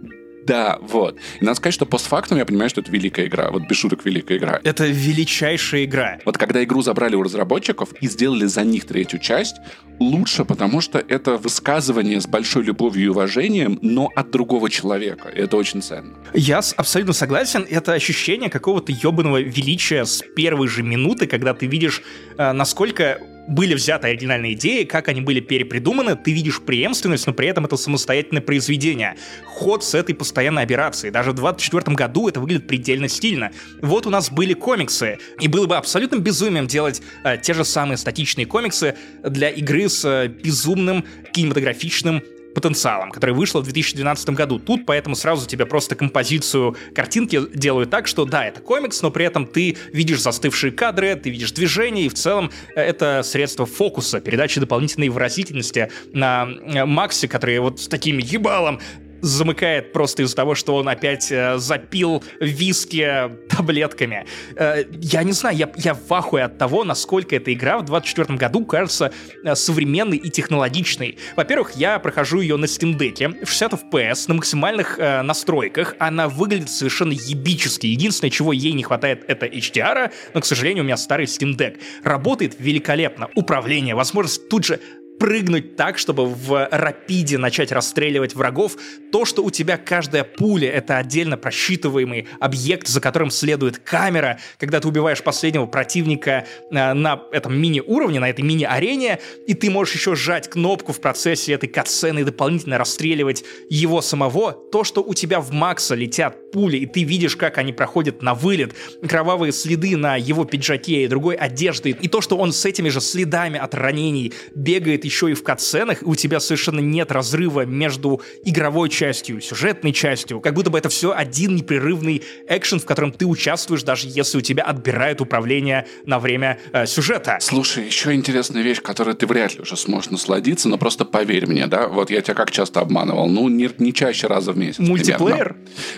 Да, 0.46 0.78
вот. 0.82 1.18
И 1.40 1.46
надо 1.46 1.56
сказать, 1.56 1.74
что 1.74 1.86
постфактум 1.86 2.38
я 2.38 2.46
понимаю, 2.46 2.70
что 2.70 2.82
это 2.82 2.92
великая 2.92 3.28
игра. 3.28 3.52
Вот 3.52 3.64
без 3.68 3.78
шуток 3.78 4.06
великая 4.06 4.38
игра. 4.38 4.60
Это 4.64 4.86
величайшая 4.88 5.86
игра. 5.86 6.20
Вот 6.26 6.38
когда 6.38 6.64
игру 6.64 6.82
забрали 6.82 7.16
у 7.16 7.24
разработчиков 7.24 7.94
и 8.02 8.08
сделали 8.08 8.46
за 8.46 8.64
них 8.64 8.86
третью 8.86 9.20
часть, 9.20 9.58
лучше, 10.00 10.46
потому 10.46 10.82
что 10.82 11.00
это 11.00 11.38
высказывание 11.38 12.20
с 12.22 12.28
большой 12.28 12.64
любовью 12.64 13.06
и 13.06 13.08
уважением, 13.10 13.80
но 13.82 14.10
от 14.16 14.32
другого 14.32 14.70
человека. 14.70 15.30
И 15.30 15.40
это 15.40 15.58
очень 15.58 15.82
ценно. 15.82 16.16
Я 16.34 16.62
абсолютно 16.78 17.14
согласен. 17.14 17.66
Это 17.70 17.94
ощущение 17.94 18.50
какого-то 18.50 18.92
ебаного 18.92 19.42
величия 19.42 20.06
с 20.06 20.24
первой 20.36 20.68
же 20.68 20.84
минуты, 20.84 21.28
когда 21.28 21.54
ты 21.54 21.66
видишь, 21.68 22.02
э, 22.38 22.52
насколько 22.52 23.20
были 23.50 23.74
взяты 23.74 24.08
оригинальные 24.08 24.54
идеи, 24.54 24.84
как 24.84 25.08
они 25.08 25.22
были 25.22 25.40
перепридуманы, 25.40 26.16
ты 26.16 26.32
видишь 26.32 26.62
преемственность, 26.62 27.26
но 27.28 27.34
при 27.34 27.48
этом 27.48 27.66
это 27.66 27.78
самостоятельное 27.78 28.42
произведение. 28.42 29.16
Ход 29.46 29.84
с 29.84 29.96
этой 29.96 30.14
постоянной 30.14 30.64
операцией. 30.64 31.12
Даже 31.12 31.32
в 31.32 31.36
24 31.36 31.96
году 31.96 32.30
это 32.30 32.40
выглядит 32.40 32.68
предельно 32.68 33.08
стильно. 33.08 33.52
Вот 33.82 34.06
у 34.06 34.10
нас 34.10 34.32
были 34.32 34.54
комиксы, 34.54 35.18
и 35.42 35.48
было 35.48 35.66
бы 35.66 35.78
абсолютно 35.78 36.18
безумием 36.18 36.68
делать 36.68 37.02
э, 37.24 37.38
те 37.42 37.54
же 37.54 37.66
самые 37.66 37.98
статичные 37.98 38.46
комиксы 38.46 38.96
для 39.24 39.50
игры 39.50 39.90
с 39.90 40.06
э, 40.06 40.28
безумным 40.28 41.04
кинематографичным 41.34 42.22
потенциалом, 42.54 43.12
которая 43.12 43.36
вышла 43.36 43.60
в 43.60 43.64
2012 43.64 44.30
году. 44.32 44.60
Тут 44.60 44.86
поэтому 44.86 45.16
сразу 45.16 45.48
тебе 45.48 45.66
просто 45.66 45.96
композицию 45.96 46.76
картинки 46.94 47.42
делают 47.54 47.90
так, 47.90 48.08
что 48.08 48.26
да, 48.26 48.46
это 48.46 48.62
комикс, 48.62 49.02
но 49.02 49.12
при 49.12 49.26
этом 49.26 49.46
ты 49.46 49.78
видишь 49.94 50.22
застывшие 50.22 50.72
кадры, 50.72 51.16
ты 51.16 51.30
видишь 51.30 51.52
движение, 51.52 52.06
и 52.06 52.10
в 52.10 52.14
целом 52.14 52.52
э, 52.76 52.82
это 52.82 53.22
средство 53.24 53.66
фокуса, 53.66 54.20
передачи 54.20 54.60
дополнительной 54.60 55.10
выразительности 55.10 55.92
на 56.14 56.48
э, 56.48 56.86
Максе, 56.86 57.28
который 57.28 57.60
вот 57.60 57.80
с 57.80 57.88
таким 57.88 58.18
ебалом 58.18 58.80
замыкает 59.22 59.94
просто 59.94 60.24
из-за 60.24 60.36
того, 60.36 60.56
что 60.56 60.76
он 60.76 60.90
опять 60.90 61.32
э, 61.32 61.58
запил 61.58 62.24
виски 62.40 63.30
таблетками. 63.50 64.26
Э, 64.56 64.84
я 65.02 65.24
не 65.24 65.32
знаю, 65.32 65.58
я, 65.58 65.70
я 65.78 65.94
в 65.94 66.14
ахуе 66.14 66.44
от 66.44 66.58
того, 66.58 66.84
насколько 66.84 67.36
эта 67.36 67.54
игра 67.54 67.78
в 67.80 67.86
24 67.86 68.38
году 68.38 68.66
кажется 68.66 69.12
э, 69.44 69.56
современной 69.56 70.18
и 70.18 70.30
технологичной. 70.30 71.18
Во-первых, 71.36 71.76
я 71.76 72.00
прохожу 72.00 72.42
ее 72.42 72.58
на 72.58 72.66
Steam 72.66 72.98
Deck 72.98 73.46
в 73.46 73.50
60 73.50 73.74
FPS 73.74 74.26
на 74.28 74.36
максимальных 74.36 74.98
э, 75.00 75.22
настройках. 75.22 75.96
Она 76.00 76.30
выглядит 76.30 76.70
совершенно 76.70 77.14
ебически. 77.14 77.88
Единственное, 77.88 78.32
чего 78.32 78.54
ей 78.54 78.74
не 78.74 78.84
хватает, 78.84 79.26
это 79.28 79.46
HDR, 79.46 80.12
но, 80.34 80.42
к 80.42 80.46
сожалению, 80.46 80.84
у 80.84 80.86
меня 80.86 80.98
старый 80.98 81.26
Steam 81.26 81.58
Deck. 81.58 81.80
Работает 82.04 82.56
великолепно. 82.60 83.30
Управление, 83.36 83.96
возможность 83.96 84.50
тут 84.50 84.66
же 84.66 84.80
прыгнуть 85.20 85.76
так, 85.76 85.98
чтобы 85.98 86.26
в 86.26 86.68
рапиде 86.72 87.38
начать 87.38 87.72
расстреливать 87.72 88.36
врагов, 88.36 88.78
то, 89.12 89.26
что 89.26 89.44
у 89.44 89.52
тебя 89.52 89.78
каждая 89.78 90.24
пуля— 90.24 90.72
это 90.72 90.98
отдельно 90.98 91.38
просчитываемый 91.38 92.28
объект, 92.40 92.88
за 92.88 93.02
которым 93.02 93.30
следует 93.30 93.78
камера, 93.78 94.40
когда 94.58 94.80
ты 94.80 94.88
убиваешь 94.88 95.22
последнего 95.22 95.66
противника 95.66 96.46
э, 96.72 96.94
на 96.94 97.22
этом 97.32 97.60
мини-уровне, 97.60 98.20
на 98.20 98.30
этой 98.30 98.42
мини-арене, 98.42 99.20
и 99.46 99.54
ты 99.54 99.70
можешь 99.70 99.96
еще 99.96 100.16
сжать 100.16 100.50
кнопку 100.50 100.94
в 100.94 101.02
процессе 101.02 101.54
этой 101.54 101.68
катсцены 101.68 102.20
и 102.20 102.24
дополнительно 102.24 102.78
расстреливать 102.78 103.44
его 103.70 104.02
самого, 104.02 104.54
то, 104.54 104.84
что 104.84 105.04
у 105.04 105.14
тебя 105.14 105.42
в 105.42 105.52
Макса 105.52 105.96
летят 105.96 106.38
пули, 106.52 106.78
и 106.78 106.86
ты 106.86 107.04
видишь, 107.04 107.36
как 107.36 107.58
они 107.58 107.74
проходят 107.74 108.22
на 108.22 108.34
вылет, 108.34 108.74
кровавые 109.08 109.52
следы 109.52 109.98
на 109.98 110.16
его 110.16 110.46
пиджаке 110.46 111.04
и 111.04 111.08
другой 111.08 111.36
одежды, 111.36 111.92
и 111.92 112.08
то, 112.08 112.22
что 112.22 112.38
он 112.38 112.52
с 112.54 112.66
этими 112.66 112.90
же 112.90 113.02
следами 113.02 113.60
от 113.60 113.74
ранений 113.76 114.34
бегает 114.56 115.06
еще 115.06 115.32
и 115.32 115.34
в 115.34 115.44
катсценах, 115.44 116.02
и 116.02 116.06
у 116.06 116.16
тебя 116.16 116.40
совершенно 116.40 116.80
нет 116.80 117.12
разрыва 117.12 117.66
между 117.66 118.22
игровой 118.44 118.90
частью, 118.90 119.42
сюжетной 119.42 119.94
частью, 119.94 120.42
как 120.42 120.54
будто 120.54 120.70
бы 120.70 120.78
это 120.78 120.90
все 120.90 121.12
один 121.12 121.56
непрерывный 121.56 122.24
экшен, 122.48 122.80
в 122.80 122.86
котором 122.86 123.12
ты 123.12 123.26
участвуешь, 123.26 123.84
даже 123.84 124.08
если 124.08 124.38
у 124.38 124.42
тебя 124.42 124.64
отбирают 124.64 125.22
управление 125.22 125.88
на 126.06 126.20
время 126.20 126.60
э, 126.72 126.86
сюжета. 126.86 127.38
Слушай, 127.42 127.86
еще 127.86 128.14
интересная 128.14 128.62
вещь, 128.62 128.82
которой 128.82 129.16
ты 129.16 129.28
вряд 129.28 129.56
ли 129.56 129.62
уже 129.62 129.78
сможешь 129.78 130.12
насладиться, 130.12 130.70
но 130.70 130.78
просто 130.78 131.06
поверь 131.06 131.48
мне, 131.48 131.68
да, 131.68 131.88
вот 131.88 132.10
я 132.10 132.22
тебя 132.22 132.36
как 132.36 132.52
часто 132.52 132.80
обманывал, 132.82 133.28
ну, 133.28 133.48
не, 133.50 133.70
не 133.78 133.94
чаще 133.94 134.28
раза 134.28 134.52
в 134.52 134.58
месяц. 134.58 134.80
Мультиплеер? 134.80 135.56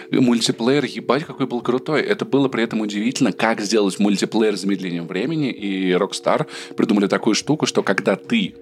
Примерно. 0.09 0.21
Мультиплеер, 0.41 0.85
ебать, 0.85 1.23
какой 1.23 1.45
был 1.45 1.61
крутой. 1.61 2.01
Это 2.01 2.25
было 2.25 2.47
при 2.47 2.63
этом 2.63 2.81
удивительно, 2.81 3.31
как 3.31 3.61
сделать 3.61 3.99
мультиплеер 3.99 4.57
с 4.57 4.61
замедлением 4.61 5.05
времени, 5.05 5.51
и 5.51 5.91
Rockstar 5.91 6.47
придумали 6.75 7.05
такую 7.05 7.35
штуку, 7.35 7.67
что 7.67 7.83
когда 7.83 8.15
ты 8.15 8.55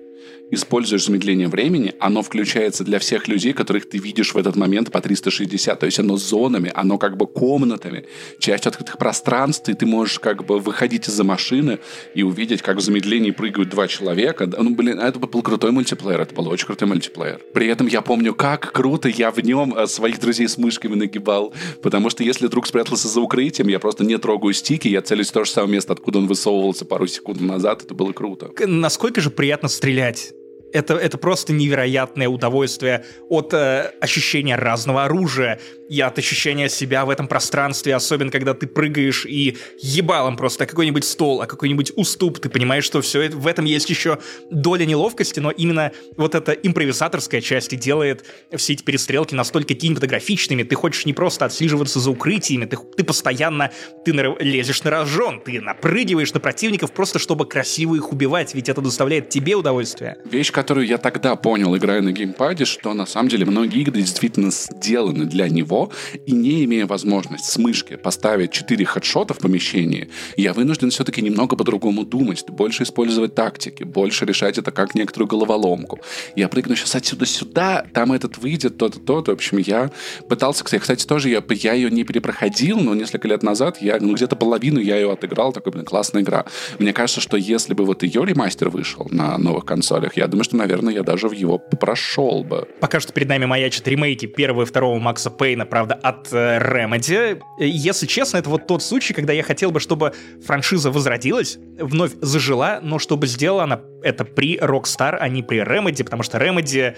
используешь 0.51 1.05
замедление 1.05 1.47
времени, 1.47 1.93
оно 1.99 2.21
включается 2.21 2.83
для 2.83 2.99
всех 2.99 3.27
людей, 3.27 3.53
которых 3.53 3.89
ты 3.89 3.97
видишь 3.97 4.33
в 4.33 4.37
этот 4.37 4.55
момент 4.55 4.91
по 4.91 5.01
360. 5.01 5.79
То 5.79 5.85
есть 5.85 5.99
оно 5.99 6.17
зонами, 6.17 6.71
оно 6.73 6.97
как 6.97 7.17
бы 7.17 7.27
комнатами, 7.27 8.05
часть 8.39 8.67
открытых 8.67 8.97
пространств, 8.97 9.69
и 9.69 9.73
ты 9.73 9.85
можешь 9.85 10.19
как 10.19 10.45
бы 10.45 10.59
выходить 10.59 11.07
из-за 11.07 11.23
машины 11.23 11.79
и 12.15 12.23
увидеть, 12.23 12.61
как 12.61 12.77
в 12.77 12.81
замедлении 12.81 13.31
прыгают 13.31 13.69
два 13.69 13.87
человека. 13.87 14.49
Ну, 14.57 14.75
блин, 14.75 14.99
это 14.99 15.19
был 15.19 15.41
крутой 15.41 15.71
мультиплеер, 15.71 16.21
это 16.21 16.33
был 16.33 16.47
очень 16.47 16.65
крутой 16.65 16.87
мультиплеер. 16.87 17.39
При 17.53 17.67
этом 17.67 17.87
я 17.87 18.01
помню, 18.01 18.33
как 18.33 18.71
круто 18.71 19.09
я 19.09 19.31
в 19.31 19.39
нем 19.39 19.75
э, 19.77 19.87
своих 19.87 20.19
друзей 20.19 20.47
с 20.47 20.57
мышками 20.57 20.95
нагибал, 20.95 21.53
потому 21.81 22.09
что 22.09 22.23
если 22.23 22.47
друг 22.47 22.67
спрятался 22.67 23.07
за 23.07 23.21
укрытием, 23.21 23.67
я 23.67 23.79
просто 23.79 24.03
не 24.03 24.17
трогаю 24.17 24.53
стики, 24.53 24.87
я 24.87 25.01
целюсь 25.01 25.29
в 25.29 25.33
то 25.33 25.43
же 25.43 25.51
самое 25.51 25.73
место, 25.73 25.93
откуда 25.93 26.19
он 26.19 26.27
высовывался 26.27 26.85
пару 26.85 27.07
секунд 27.07 27.41
назад, 27.41 27.83
это 27.83 27.93
было 27.93 28.11
круто. 28.11 28.51
Насколько 28.65 29.21
же 29.21 29.29
приятно 29.29 29.69
стрелять 29.69 30.33
это, 30.73 30.95
это 30.95 31.17
просто 31.17 31.53
невероятное 31.53 32.27
удовольствие 32.27 33.05
от 33.29 33.53
э, 33.53 33.91
ощущения 34.01 34.55
разного 34.55 35.05
оружия 35.05 35.59
и 35.89 35.99
от 36.01 36.17
ощущения 36.19 36.69
себя 36.69 37.05
в 37.05 37.09
этом 37.09 37.27
пространстве, 37.27 37.95
особенно 37.95 38.31
когда 38.31 38.53
ты 38.53 38.67
прыгаешь 38.67 39.25
и 39.25 39.57
ебалом 39.81 40.37
просто 40.37 40.65
какой-нибудь 40.65 41.03
стол, 41.03 41.41
а 41.41 41.47
какой-нибудь 41.47 41.93
уступ, 41.95 42.39
ты 42.39 42.49
понимаешь, 42.49 42.83
что 42.83 43.01
все 43.01 43.21
это, 43.21 43.37
в 43.37 43.47
этом 43.47 43.65
есть 43.65 43.89
еще 43.89 44.19
доля 44.51 44.85
неловкости, 44.85 45.39
но 45.39 45.49
именно 45.49 45.91
вот 46.15 46.35
эта 46.35 46.51
импровизаторская 46.51 47.41
часть 47.41 47.75
делает 47.77 48.23
все 48.55 48.73
эти 48.73 48.83
перестрелки 48.83 49.33
настолько 49.33 49.73
кинематографичными, 49.73 50.63
ты 50.63 50.75
хочешь 50.75 51.05
не 51.05 51.13
просто 51.13 51.45
отслеживаться 51.45 51.99
за 51.99 52.11
укрытиями, 52.11 52.65
ты, 52.65 52.77
ты 52.77 53.03
постоянно 53.03 53.71
ты 54.05 54.13
на, 54.13 54.35
лезешь 54.39 54.83
на 54.83 54.91
рожон, 54.91 55.41
ты 55.41 55.59
напрыгиваешь 55.59 56.33
на 56.33 56.39
противников 56.39 56.91
просто 56.91 57.17
чтобы 57.17 57.47
красиво 57.47 57.95
их 57.95 58.11
убивать, 58.11 58.53
ведь 58.53 58.69
это 58.69 58.81
доставляет 58.81 59.29
тебе 59.29 59.55
удовольствие. 59.55 60.17
Вещь, 60.25 60.51
которую 60.59 60.85
я 60.85 60.97
тогда 60.97 61.37
понял, 61.37 61.77
играя 61.77 62.01
на 62.01 62.11
геймпаде, 62.11 62.65
что 62.65 62.93
на 62.93 63.05
самом 63.05 63.29
деле 63.29 63.45
многие 63.45 63.79
игры 63.79 63.93
действительно 63.93 64.51
сделаны 64.51 65.23
для 65.23 65.47
него, 65.47 65.89
и 66.25 66.33
не 66.33 66.65
имея 66.65 66.85
возможность 66.85 67.45
с 67.45 67.57
мышки 67.57 67.95
поставить 67.95 68.51
4 68.51 68.83
хедшота 68.83 69.33
в 69.33 69.37
помещении, 69.37 70.09
я 70.35 70.51
вынужден 70.51 70.89
все-таки 70.89 71.21
немного 71.21 71.55
по-другому 71.55 72.03
думать, 72.03 72.43
больше 72.49 72.83
использовать 72.83 73.35
тактики, 73.35 73.83
больше 73.83 74.25
решать 74.25 74.57
это 74.57 74.71
как 74.71 74.95
некоторую 74.95 75.29
головоломку. 75.29 76.01
Я 76.35 76.49
прыгну 76.49 76.75
сейчас 76.75 76.93
отсюда 76.93 77.25
сюда, 77.25 77.85
там 77.93 78.11
этот 78.11 78.37
выйдет, 78.37 78.77
то-то, 78.77 78.99
то-то. 78.99 79.31
В 79.31 79.35
общем, 79.35 79.59
я 79.59 79.91
пытался, 80.27 80.65
кстати, 80.65 81.07
тоже 81.07 81.29
я, 81.29 81.41
я 81.51 81.73
ее 81.73 81.89
не 81.89 82.03
перепроходил, 82.03 82.81
но 82.81 82.95
несколько 82.95 83.29
лет 83.29 83.43
назад 83.43 83.81
я, 83.81 83.97
ну, 84.01 84.13
где-то 84.13 84.35
половину 84.35 84.81
я 84.81 84.97
ее 84.97 85.13
отыграл, 85.13 85.53
такой, 85.53 85.71
блин, 85.71 85.85
классная 85.85 86.21
игра. 86.21 86.43
Мне 86.79 86.91
кажется, 86.91 87.21
что 87.21 87.37
если 87.37 87.73
бы 87.73 87.85
вот 87.85 88.03
ее 88.03 88.25
ремастер 88.25 88.67
вышел 88.67 89.07
на 89.09 89.37
новых 89.37 89.63
консолях, 89.63 90.17
я 90.17 90.27
думаю, 90.27 90.48
что, 90.49 90.57
наверное, 90.57 90.93
я 90.93 91.03
даже 91.03 91.27
в 91.27 91.31
его 91.31 91.59
прошел 91.59 92.43
бы. 92.43 92.67
Пока 92.79 92.99
что 92.99 93.13
перед 93.13 93.29
нами 93.29 93.45
маячат 93.45 93.87
ремейки 93.87 94.25
первого 94.25 94.63
и 94.63 94.65
второго 94.65 94.97
Макса 94.99 95.29
Пейна, 95.29 95.65
правда, 95.65 95.93
от 95.93 96.33
э, 96.33 96.57
Remedy. 96.57 97.39
Если 97.59 98.07
честно, 98.07 98.37
это 98.37 98.49
вот 98.49 98.65
тот 98.65 98.81
случай, 98.81 99.13
когда 99.13 99.31
я 99.31 99.43
хотел 99.43 99.69
бы, 99.71 99.79
чтобы 99.79 100.13
франшиза 100.43 100.89
возродилась, 100.89 101.59
вновь 101.77 102.13
зажила, 102.21 102.79
но 102.81 102.97
чтобы 102.97 103.27
сделала 103.27 103.63
она 103.63 103.81
это 104.01 104.25
при 104.25 104.57
Rockstar, 104.57 105.17
а 105.19 105.29
не 105.29 105.43
при 105.43 105.59
Remedy, 105.59 106.03
потому 106.03 106.23
что 106.23 106.39
Remedy... 106.39 106.95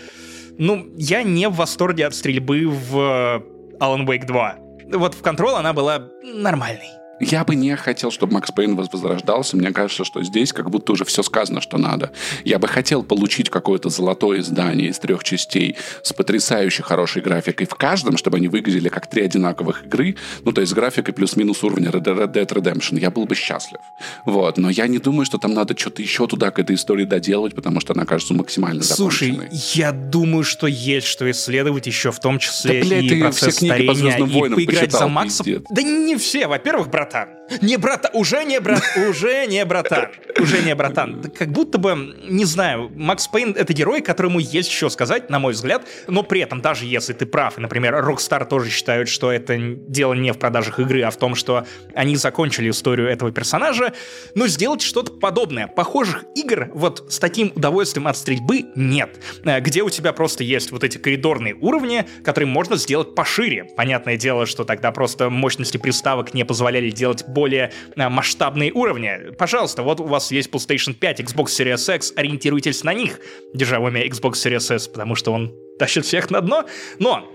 Ну, 0.58 0.88
я 0.97 1.24
не 1.24 1.49
в 1.49 1.56
восторге 1.56 2.08
от 2.08 2.16
стрельбы 2.16 2.68
в 2.68 2.97
э, 2.97 3.80
Alan 3.80 4.06
Wake 4.06 4.26
2. 4.26 4.56
Вот 4.93 5.14
в 5.14 5.22
Control 5.22 5.56
она 5.56 5.74
была 5.74 6.10
нормальной. 6.24 7.01
Я 7.22 7.43
бы 7.43 7.55
не 7.55 7.76
хотел, 7.76 8.11
чтобы 8.11 8.34
Макс 8.34 8.51
Пейн 8.51 8.76
возрождался. 8.76 9.57
Мне 9.57 9.72
кажется, 9.72 10.03
что 10.03 10.24
здесь 10.24 10.53
как 10.53 10.69
будто 10.69 10.93
уже 10.93 11.05
все 11.05 11.24
сказано, 11.24 11.61
что 11.61 11.78
надо. 11.78 12.11
Я 12.43 12.59
бы 12.59 12.67
хотел 12.67 13.03
получить 13.03 13.49
какое-то 13.49 13.89
золотое 13.89 14.39
издание 14.39 14.89
из 14.89 14.99
трех 14.99 15.24
частей 15.24 15.78
с 16.03 16.13
потрясающе 16.13 16.84
хорошей 16.84 17.22
графикой 17.22 17.67
в 17.67 17.76
каждом, 17.76 18.17
чтобы 18.17 18.38
они 18.38 18.47
выглядели 18.47 18.89
как 18.89 19.07
три 19.07 19.24
одинаковых 19.24 19.86
игры. 19.86 20.15
Ну, 20.43 20.51
то 20.51 20.61
есть 20.61 20.74
графикой 20.74 21.13
плюс-минус 21.13 21.63
уровня 21.63 21.89
Red 21.91 22.34
Dead 22.34 22.47
Redemption. 22.47 22.99
Я 22.99 23.11
был 23.11 23.26
бы 23.26 23.36
счастлив. 23.36 23.80
Вот. 24.26 24.57
Но 24.57 24.69
я 24.69 24.88
не 24.88 24.97
думаю, 24.97 25.26
что 25.26 25.38
там 25.38 25.53
надо 25.53 25.78
что-то 25.78 26.01
еще 26.01 26.28
туда 26.28 26.51
к 26.51 26.59
этой 26.59 26.76
истории 26.76 27.05
доделать, 27.05 27.55
потому 27.55 27.80
что 27.80 27.93
она 27.93 28.05
кажется 28.05 28.34
максимально 28.34 28.84
Слушай, 28.84 29.39
я 29.74 29.91
думаю, 29.91 30.43
что 30.43 30.67
есть 30.67 31.07
что 31.07 31.30
исследовать 31.30 31.88
еще 31.88 32.11
в 32.11 32.19
том 32.19 32.39
числе 32.39 32.82
да, 32.82 32.88
блядь, 32.88 33.03
и 33.03 33.19
процесс 33.19 33.55
все 33.55 33.67
книги 33.67 33.93
старения, 33.93 34.17
по 34.17 34.45
и 34.45 34.55
поиграть 34.55 34.80
почитал, 34.80 34.99
за 34.99 35.07
Макса. 35.07 35.43
Пиздец. 35.43 35.63
Да 35.69 35.82
не 35.82 36.15
все. 36.17 36.47
Во-первых, 36.47 36.89
брат, 36.89 37.11
братан. 37.12 37.41
Не 37.62 37.78
братан, 37.78 38.12
уже 38.14 38.43
не 38.43 38.60
брат, 38.60 38.84
уже 39.10 39.45
не 39.47 39.66
братан, 39.66 40.08
уже 40.39 40.62
не 40.62 40.76
братан. 40.76 41.24
Как 41.38 41.49
будто 41.49 41.78
бы, 41.78 42.16
не 42.28 42.45
знаю, 42.45 42.91
Макс 42.95 43.28
Пейн— 43.28 43.56
это 43.58 43.74
герой, 43.74 44.02
которому 44.02 44.39
есть 44.39 44.72
что 44.72 44.89
сказать, 44.89 45.30
на 45.30 45.39
мой 45.39 45.54
взгляд, 45.54 45.86
но 46.08 46.24
при 46.24 46.41
этом, 46.41 46.62
даже 46.62 46.86
если 46.86 47.14
ты 47.14 47.26
прав, 47.26 47.58
и, 47.58 47.62
например, 47.62 47.95
Rockstar 47.95 48.45
тоже 48.45 48.70
считают, 48.70 49.10
что 49.10 49.32
это 49.32 49.58
дело 49.58 50.14
не 50.14 50.32
в 50.32 50.39
продажах 50.39 50.80
игры, 50.80 51.02
а 51.02 51.12
в 51.12 51.18
том, 51.18 51.36
что 51.36 51.66
они 51.95 52.16
закончили 52.16 52.70
историю 52.70 53.10
этого 53.10 53.32
персонажа, 53.32 53.93
но 54.36 54.47
сделать 54.47 54.82
что-то 54.82 55.12
подобное. 55.12 55.68
Похожих 55.68 56.26
игр 56.36 56.70
вот 56.74 57.12
с 57.12 57.20
таким 57.20 57.52
удовольствием 57.56 58.08
от 58.08 58.18
стрельбы 58.18 58.66
нет. 58.76 59.20
Э, 59.45 59.60
где 59.60 59.84
у 59.84 59.89
тебя 59.89 60.14
просто 60.14 60.43
есть 60.43 60.72
вот 60.72 60.84
эти 60.84 60.97
коридорные 60.97 61.56
уровни, 61.56 62.06
которые 62.24 62.47
можно 62.49 62.76
сделать 62.76 63.16
пошире. 63.16 63.66
Понятное 63.76 64.18
дело, 64.18 64.45
что 64.45 64.64
тогда 64.64 64.91
просто 64.91 65.30
мощности 65.30 65.78
приставок 65.78 66.34
не 66.34 66.45
позволяли 66.45 66.89
делать 66.89 67.24
более 67.42 67.72
а, 67.96 68.10
масштабные 68.12 68.72
уровни. 68.72 69.32
Пожалуйста, 69.36 69.82
вот 69.82 70.00
у 70.00 70.04
вас 70.04 70.32
есть 70.32 70.52
PlayStation 70.52 70.94
5, 70.94 71.22
Xbox 71.22 71.46
Series 71.46 71.96
X, 71.96 72.14
ориентируйтесь 72.16 72.84
на 72.84 72.94
них, 72.94 73.20
держа 73.56 73.80
в 73.80 73.84
уме 73.84 74.08
Xbox 74.08 74.34
Series 74.34 74.76
S, 74.76 74.88
потому 74.88 75.16
что 75.16 75.34
он 75.34 75.52
тащит 75.80 76.06
всех 76.06 76.30
на 76.30 76.42
дно. 76.42 76.66
Но 77.00 77.34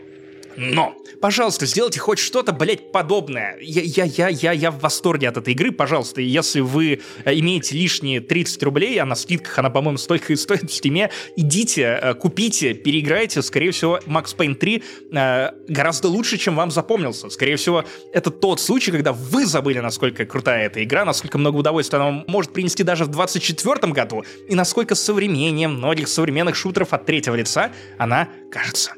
но, 0.57 0.95
пожалуйста, 1.21 1.67
сделайте 1.67 2.01
хоть 2.01 2.19
что-то, 2.19 2.53
блядь, 2.53 2.93
подобное. 2.93 3.57
Я, 3.61 3.83
я, 3.83 4.05
я, 4.05 4.29
я, 4.29 4.53
я 4.53 4.71
в 4.71 4.81
восторге 4.81 5.29
от 5.29 5.37
этой 5.37 5.55
игры, 5.55 5.73
пожалуйста. 5.73 6.21
Если 6.21 6.61
вы 6.61 7.01
э, 7.25 7.35
имеете 7.39 7.77
лишние 7.77 8.21
30 8.21 8.63
рублей, 8.63 8.99
а 9.01 9.05
на 9.05 9.15
скидках 9.15 9.59
она, 9.59 9.71
по-моему, 9.71 9.99
столько 9.99 10.33
и 10.33 10.37
стоит 10.37 10.71
в 10.71 10.75
стиме, 10.75 11.11
идите, 11.37 11.99
э, 12.01 12.15
купите, 12.15 12.75
переиграйте. 12.75 13.43
Скорее 13.43 13.71
всего, 13.71 13.99
Max 14.07 14.37
Payne 14.37 14.55
3 14.55 14.83
э, 15.13 15.51
гораздо 15.69 16.09
лучше, 16.09 16.39
чем 16.39 16.57
вам 16.57 16.71
запомнился. 16.71 17.29
Скорее 17.31 17.57
всего, 17.57 17.85
это 18.13 18.31
тот 18.31 18.61
случай, 18.61 18.91
когда 18.91 19.13
вы 19.13 19.47
забыли, 19.47 19.81
насколько 19.81 20.25
крутая 20.25 20.67
эта 20.67 20.83
игра, 20.83 21.05
насколько 21.05 21.39
много 21.39 21.57
удовольствия 21.57 21.99
она 21.99 22.25
может 22.27 22.53
принести 22.53 22.83
даже 22.83 23.05
в 23.05 23.09
24 23.09 23.93
году, 23.93 24.25
и 24.49 24.55
насколько 24.55 24.95
современнее 24.95 25.69
многих 25.69 26.09
современных 26.09 26.57
шутеров 26.57 26.93
от 26.93 27.05
третьего 27.05 27.35
лица 27.35 27.71
она 27.99 28.29
кажется. 28.51 28.93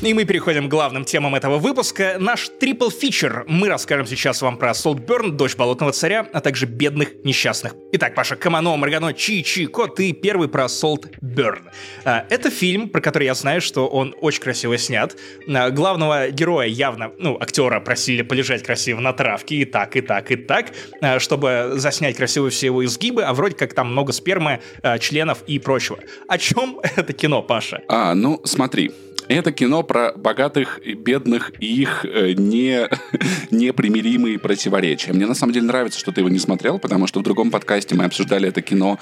И 0.00 0.14
мы 0.14 0.24
переходим 0.24 0.68
к 0.68 0.70
главным 0.70 1.04
темам 1.04 1.34
этого 1.34 1.58
выпуска. 1.58 2.18
Наш 2.20 2.48
трипл 2.60 2.88
фичер. 2.88 3.44
Мы 3.48 3.68
расскажем 3.68 4.06
сейчас 4.06 4.40
вам 4.42 4.56
про 4.56 4.70
Saltburn, 4.70 5.32
Дочь 5.32 5.56
Болотного 5.56 5.90
Царя, 5.90 6.24
а 6.32 6.40
также 6.40 6.66
Бедных 6.66 7.24
Несчастных. 7.24 7.74
Итак, 7.90 8.14
Паша, 8.14 8.36
Камано, 8.36 8.76
Маргано, 8.76 9.12
Чи, 9.12 9.42
Чи, 9.42 9.66
Ко, 9.66 9.88
ты 9.88 10.12
первый 10.12 10.48
про 10.48 10.66
Saltburn. 10.66 11.62
А, 12.04 12.24
это 12.30 12.48
фильм, 12.48 12.90
про 12.90 13.00
который 13.00 13.24
я 13.24 13.34
знаю, 13.34 13.60
что 13.60 13.88
он 13.88 14.14
очень 14.20 14.40
красиво 14.40 14.78
снят. 14.78 15.16
А, 15.48 15.70
главного 15.70 16.30
героя 16.30 16.68
явно, 16.68 17.10
ну, 17.18 17.36
актера 17.40 17.80
просили 17.80 18.22
полежать 18.22 18.62
красиво 18.62 19.00
на 19.00 19.12
травке 19.12 19.56
и 19.56 19.64
так, 19.64 19.96
и 19.96 20.00
так, 20.00 20.30
и 20.30 20.36
так, 20.36 20.66
а, 21.00 21.18
чтобы 21.18 21.72
заснять 21.74 22.16
красиво 22.16 22.50
все 22.50 22.66
его 22.66 22.84
изгибы, 22.84 23.24
а 23.24 23.34
вроде 23.34 23.56
как 23.56 23.74
там 23.74 23.90
много 23.90 24.12
спермы, 24.12 24.60
членов 25.00 25.42
и 25.48 25.58
прочего. 25.58 25.98
О 26.28 26.38
чем 26.38 26.78
это 26.96 27.12
кино, 27.12 27.42
Паша? 27.42 27.82
А, 27.88 28.14
ну, 28.14 28.40
смотри, 28.44 28.92
это 29.28 29.52
кино 29.52 29.82
про 29.82 30.12
богатых 30.12 30.80
и 30.84 30.94
бедных 30.94 31.52
и 31.60 31.82
их 31.82 32.04
э, 32.04 32.32
не, 32.32 32.88
непримиримые 33.50 34.38
противоречия. 34.38 35.12
Мне 35.12 35.26
на 35.26 35.34
самом 35.34 35.52
деле 35.52 35.66
нравится, 35.66 35.98
что 35.98 36.12
ты 36.12 36.22
его 36.22 36.28
не 36.28 36.38
смотрел, 36.38 36.78
потому 36.78 37.06
что 37.06 37.20
в 37.20 37.22
другом 37.22 37.50
подкасте 37.50 37.94
мы 37.94 38.04
обсуждали 38.04 38.48
это 38.48 38.62
кино, 38.62 38.98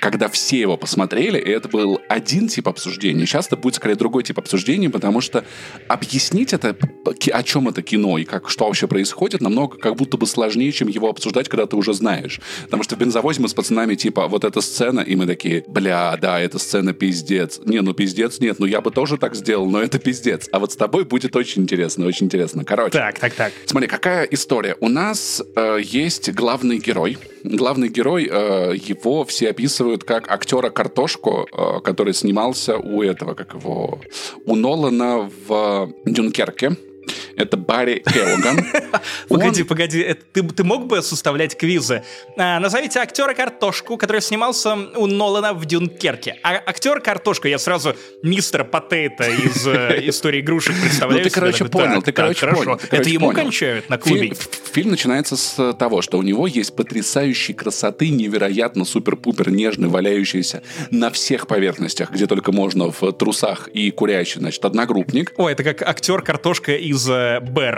когда 0.00 0.28
все 0.28 0.60
его 0.60 0.76
посмотрели, 0.76 1.38
и 1.38 1.50
это 1.50 1.68
был 1.68 2.00
один 2.08 2.48
тип 2.48 2.68
обсуждения. 2.68 3.26
Сейчас 3.26 3.46
это 3.46 3.56
будет 3.56 3.74
скорее 3.74 3.96
другой 3.96 4.22
тип 4.22 4.38
обсуждения, 4.38 4.88
потому 4.90 5.20
что 5.20 5.44
объяснить 5.88 6.52
это, 6.52 6.76
о 7.32 7.42
чем 7.42 7.68
это 7.68 7.82
кино 7.82 8.18
и 8.18 8.24
как, 8.24 8.48
что 8.48 8.66
вообще 8.66 8.86
происходит, 8.86 9.40
намного 9.40 9.76
как 9.78 9.96
будто 9.96 10.16
бы 10.16 10.26
сложнее, 10.26 10.72
чем 10.72 10.88
его 10.88 11.08
обсуждать, 11.08 11.48
когда 11.48 11.66
ты 11.66 11.76
уже 11.76 11.92
знаешь. 11.92 12.40
Потому 12.64 12.82
что 12.82 12.96
в 12.96 12.98
бензовозе 12.98 13.42
мы 13.42 13.48
с 13.48 13.54
пацанами 13.54 13.94
типа 13.94 14.28
вот 14.28 14.44
эта 14.44 14.60
сцена, 14.60 15.00
и 15.00 15.16
мы 15.16 15.26
такие, 15.26 15.64
бля, 15.66 16.16
да, 16.20 16.40
эта 16.40 16.58
сцена 16.58 16.92
пиздец. 16.92 17.60
Не, 17.64 17.80
ну 17.80 17.94
пиздец 17.94 18.38
нет, 18.40 18.58
ну 18.58 18.66
я 18.66 18.80
бы 18.80 18.90
тоже 18.90 19.16
так 19.16 19.34
сделал 19.34 19.55
сделал, 19.56 19.70
но 19.70 19.80
это 19.80 19.98
пиздец. 19.98 20.48
А 20.52 20.58
вот 20.58 20.72
с 20.72 20.76
тобой 20.76 21.04
будет 21.04 21.34
очень 21.36 21.62
интересно, 21.62 22.06
очень 22.06 22.26
интересно. 22.26 22.64
Короче. 22.64 22.92
Так, 22.92 23.18
так, 23.18 23.32
так. 23.34 23.52
Смотри, 23.64 23.88
какая 23.88 24.24
история. 24.24 24.76
У 24.80 24.88
нас 24.88 25.42
э, 25.56 25.78
есть 25.82 26.32
главный 26.32 26.78
герой. 26.78 27.18
Главный 27.44 27.88
герой, 27.88 28.28
э, 28.30 28.74
его 28.76 29.24
все 29.24 29.50
описывают 29.50 30.04
как 30.04 30.30
актера 30.30 30.70
картошку, 30.70 31.46
э, 31.50 31.80
который 31.82 32.12
снимался 32.12 32.76
у 32.76 33.02
этого, 33.02 33.34
как 33.34 33.54
его, 33.54 34.00
у 34.44 34.56
Нолана 34.56 35.30
в 35.48 35.92
Дюнкерке. 36.04 36.76
Это 37.36 37.58
Барри 37.58 38.02
Келлоган. 38.06 38.64
Погоди, 39.28 39.62
погоди, 39.62 40.16
ты, 40.32 40.42
ты 40.42 40.64
мог 40.64 40.86
бы 40.86 41.02
составлять 41.02 41.56
квизы? 41.56 42.02
А, 42.38 42.58
назовите 42.60 42.98
актера 42.98 43.34
картошку, 43.34 43.98
который 43.98 44.22
снимался 44.22 44.74
у 44.96 45.06
Нолана 45.06 45.52
в 45.52 45.66
Дюнкерке. 45.66 46.38
А 46.42 46.54
актер 46.54 47.00
картошку, 47.00 47.48
я 47.48 47.58
сразу 47.58 47.94
мистер 48.22 48.64
Потейто 48.64 49.28
из 49.28 49.66
э, 49.66 50.00
истории 50.08 50.40
игрушек 50.40 50.74
представляю. 50.80 51.18
Ну 51.18 51.24
ты, 51.24 51.30
короче, 51.30 51.64
понял, 51.66 52.02
ты, 52.02 52.12
короче, 52.12 52.46
понял. 52.46 52.80
Это 52.90 53.08
ему 53.08 53.32
кончают 53.32 53.90
на 53.90 53.98
клубе? 53.98 54.32
Фильм 54.72 54.90
начинается 54.90 55.36
с 55.36 55.74
того, 55.74 56.00
что 56.00 56.18
у 56.18 56.22
него 56.22 56.46
есть 56.46 56.74
потрясающей 56.74 57.52
красоты, 57.52 58.08
невероятно 58.08 58.84
супер-пупер 58.84 59.50
нежный, 59.50 59.88
валяющийся 59.88 60.62
на 60.90 61.10
всех 61.10 61.46
поверхностях, 61.46 62.10
где 62.10 62.26
только 62.26 62.52
можно, 62.52 62.90
в 62.90 63.12
трусах 63.12 63.68
и 63.68 63.90
курящий, 63.90 64.40
значит, 64.40 64.64
одногруппник. 64.64 65.34
Ой, 65.36 65.52
это 65.52 65.64
как 65.64 65.82
актер 65.82 66.22
картошка 66.22 66.74
из 66.74 67.08
э, 67.08 67.25
Бэр 67.54 67.76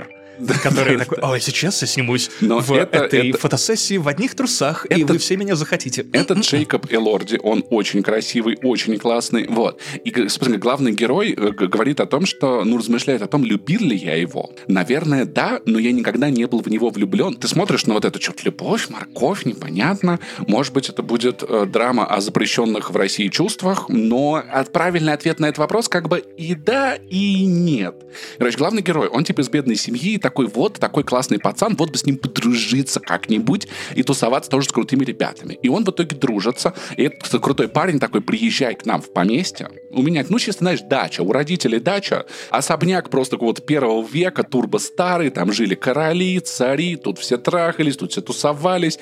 который 0.63 0.97
такой, 0.99 1.19
ой, 1.23 1.41
сейчас 1.41 1.81
я 1.83 1.89
снимусь 1.89 2.31
Но 2.41 2.61
в 2.61 2.73
это, 2.73 2.99
этой 2.99 3.31
это... 3.31 3.39
фотосессии 3.39 3.97
в 3.97 4.09
одних 4.09 4.35
трусах, 4.35 4.87
это... 4.87 5.01
и 5.01 5.05
вы 5.05 5.19
все 5.19 5.37
меня 5.37 5.57
захотите. 5.57 6.07
Это 6.13 6.35
Джейкоб 6.35 6.93
Элорди, 6.93 7.39
он 7.43 7.65
очень 7.71 8.03
красивый, 8.03 8.59
очень 8.63 8.99
классный, 8.99 9.47
вот. 9.49 9.81
И, 10.05 10.11
собственно, 10.29 10.59
главный 10.59 10.93
герой 10.93 11.33
э, 11.33 11.51
говорит 11.51 12.01
о 12.01 12.07
том, 12.07 12.27
что, 12.27 12.65
ну, 12.65 12.79
размышляет 12.79 13.23
о 13.23 13.27
том, 13.27 13.45
любил 13.45 13.81
ли 13.81 13.97
я 13.97 14.15
его. 14.15 14.51
Наверное, 14.67 15.25
да, 15.25 15.61
но 15.67 15.79
я 15.79 15.93
никогда 15.93 16.31
не 16.31 16.47
был 16.47 16.61
в 16.61 16.69
него 16.69 16.91
влюблен. 16.91 17.35
Ты 17.35 17.49
смотришь 17.49 17.87
на 17.87 17.95
вот 17.95 18.05
это 18.05 18.21
что-то 18.21 18.45
любовь, 18.45 18.89
морковь, 18.89 19.45
непонятно. 19.45 20.19
Может 20.47 20.73
быть, 20.73 20.89
это 20.89 21.03
будет 21.03 21.43
э, 21.43 21.67
драма 21.67 22.07
о 22.07 22.21
запрещенных 22.21 22.91
в 22.91 22.97
России 22.97 23.29
чувствах, 23.29 23.89
но 23.89 24.43
правильный 24.73 25.13
ответ 25.13 25.41
на 25.41 25.47
этот 25.47 25.59
вопрос 25.59 25.89
как 25.89 26.09
бы 26.09 26.19
и 26.37 26.55
да, 26.55 26.95
и 26.95 27.45
нет. 27.47 27.95
Короче, 28.39 28.59
главный 28.59 28.83
герой, 28.83 29.09
он 29.09 29.25
типа 29.25 29.41
из 29.41 29.49
бедной 29.49 29.77
семьи, 29.77 30.19
такой, 30.29 30.47
вот, 30.47 30.75
такой 30.75 31.05
классный 31.05 31.39
пацан, 31.39 31.75
вот 31.77 31.91
бы 31.91 31.97
с 31.97 32.05
ним 32.05 32.19
подружиться 32.19 33.01
как-нибудь 33.01 33.67
и 33.95 34.03
тусоваться 34.03 34.51
тоже 34.51 34.69
с 34.69 34.73
крутыми 34.73 35.03
ребятами. 35.05 35.59
И 35.63 35.71
он 35.71 35.85
в 35.85 35.89
итоге 35.89 36.15
дружится, 36.15 36.75
и 36.99 37.05
этот 37.05 37.43
крутой 37.43 37.69
парень 37.69 37.99
такой, 37.99 38.21
приезжай 38.21 38.75
к 38.75 38.85
нам 38.85 39.01
в 39.01 39.11
поместье, 39.11 39.71
у 39.91 40.03
меня, 40.03 40.23
ну, 40.29 40.39
честно, 40.39 40.65
знаешь, 40.65 40.81
дача, 40.83 41.23
у 41.23 41.33
родителей 41.33 41.81
дача, 41.81 42.27
особняк 42.51 43.09
просто 43.09 43.39
вот 43.39 43.65
первого 43.65 44.07
века, 44.07 44.43
турбо 44.43 44.77
старый, 44.77 45.31
там 45.31 45.51
жили 45.51 45.75
короли, 45.75 46.41
цари, 46.41 46.97
тут 46.97 47.19
все 47.19 47.39
трахались, 47.39 47.97
тут 47.97 48.13
все 48.13 48.21
тусовались, 48.21 48.99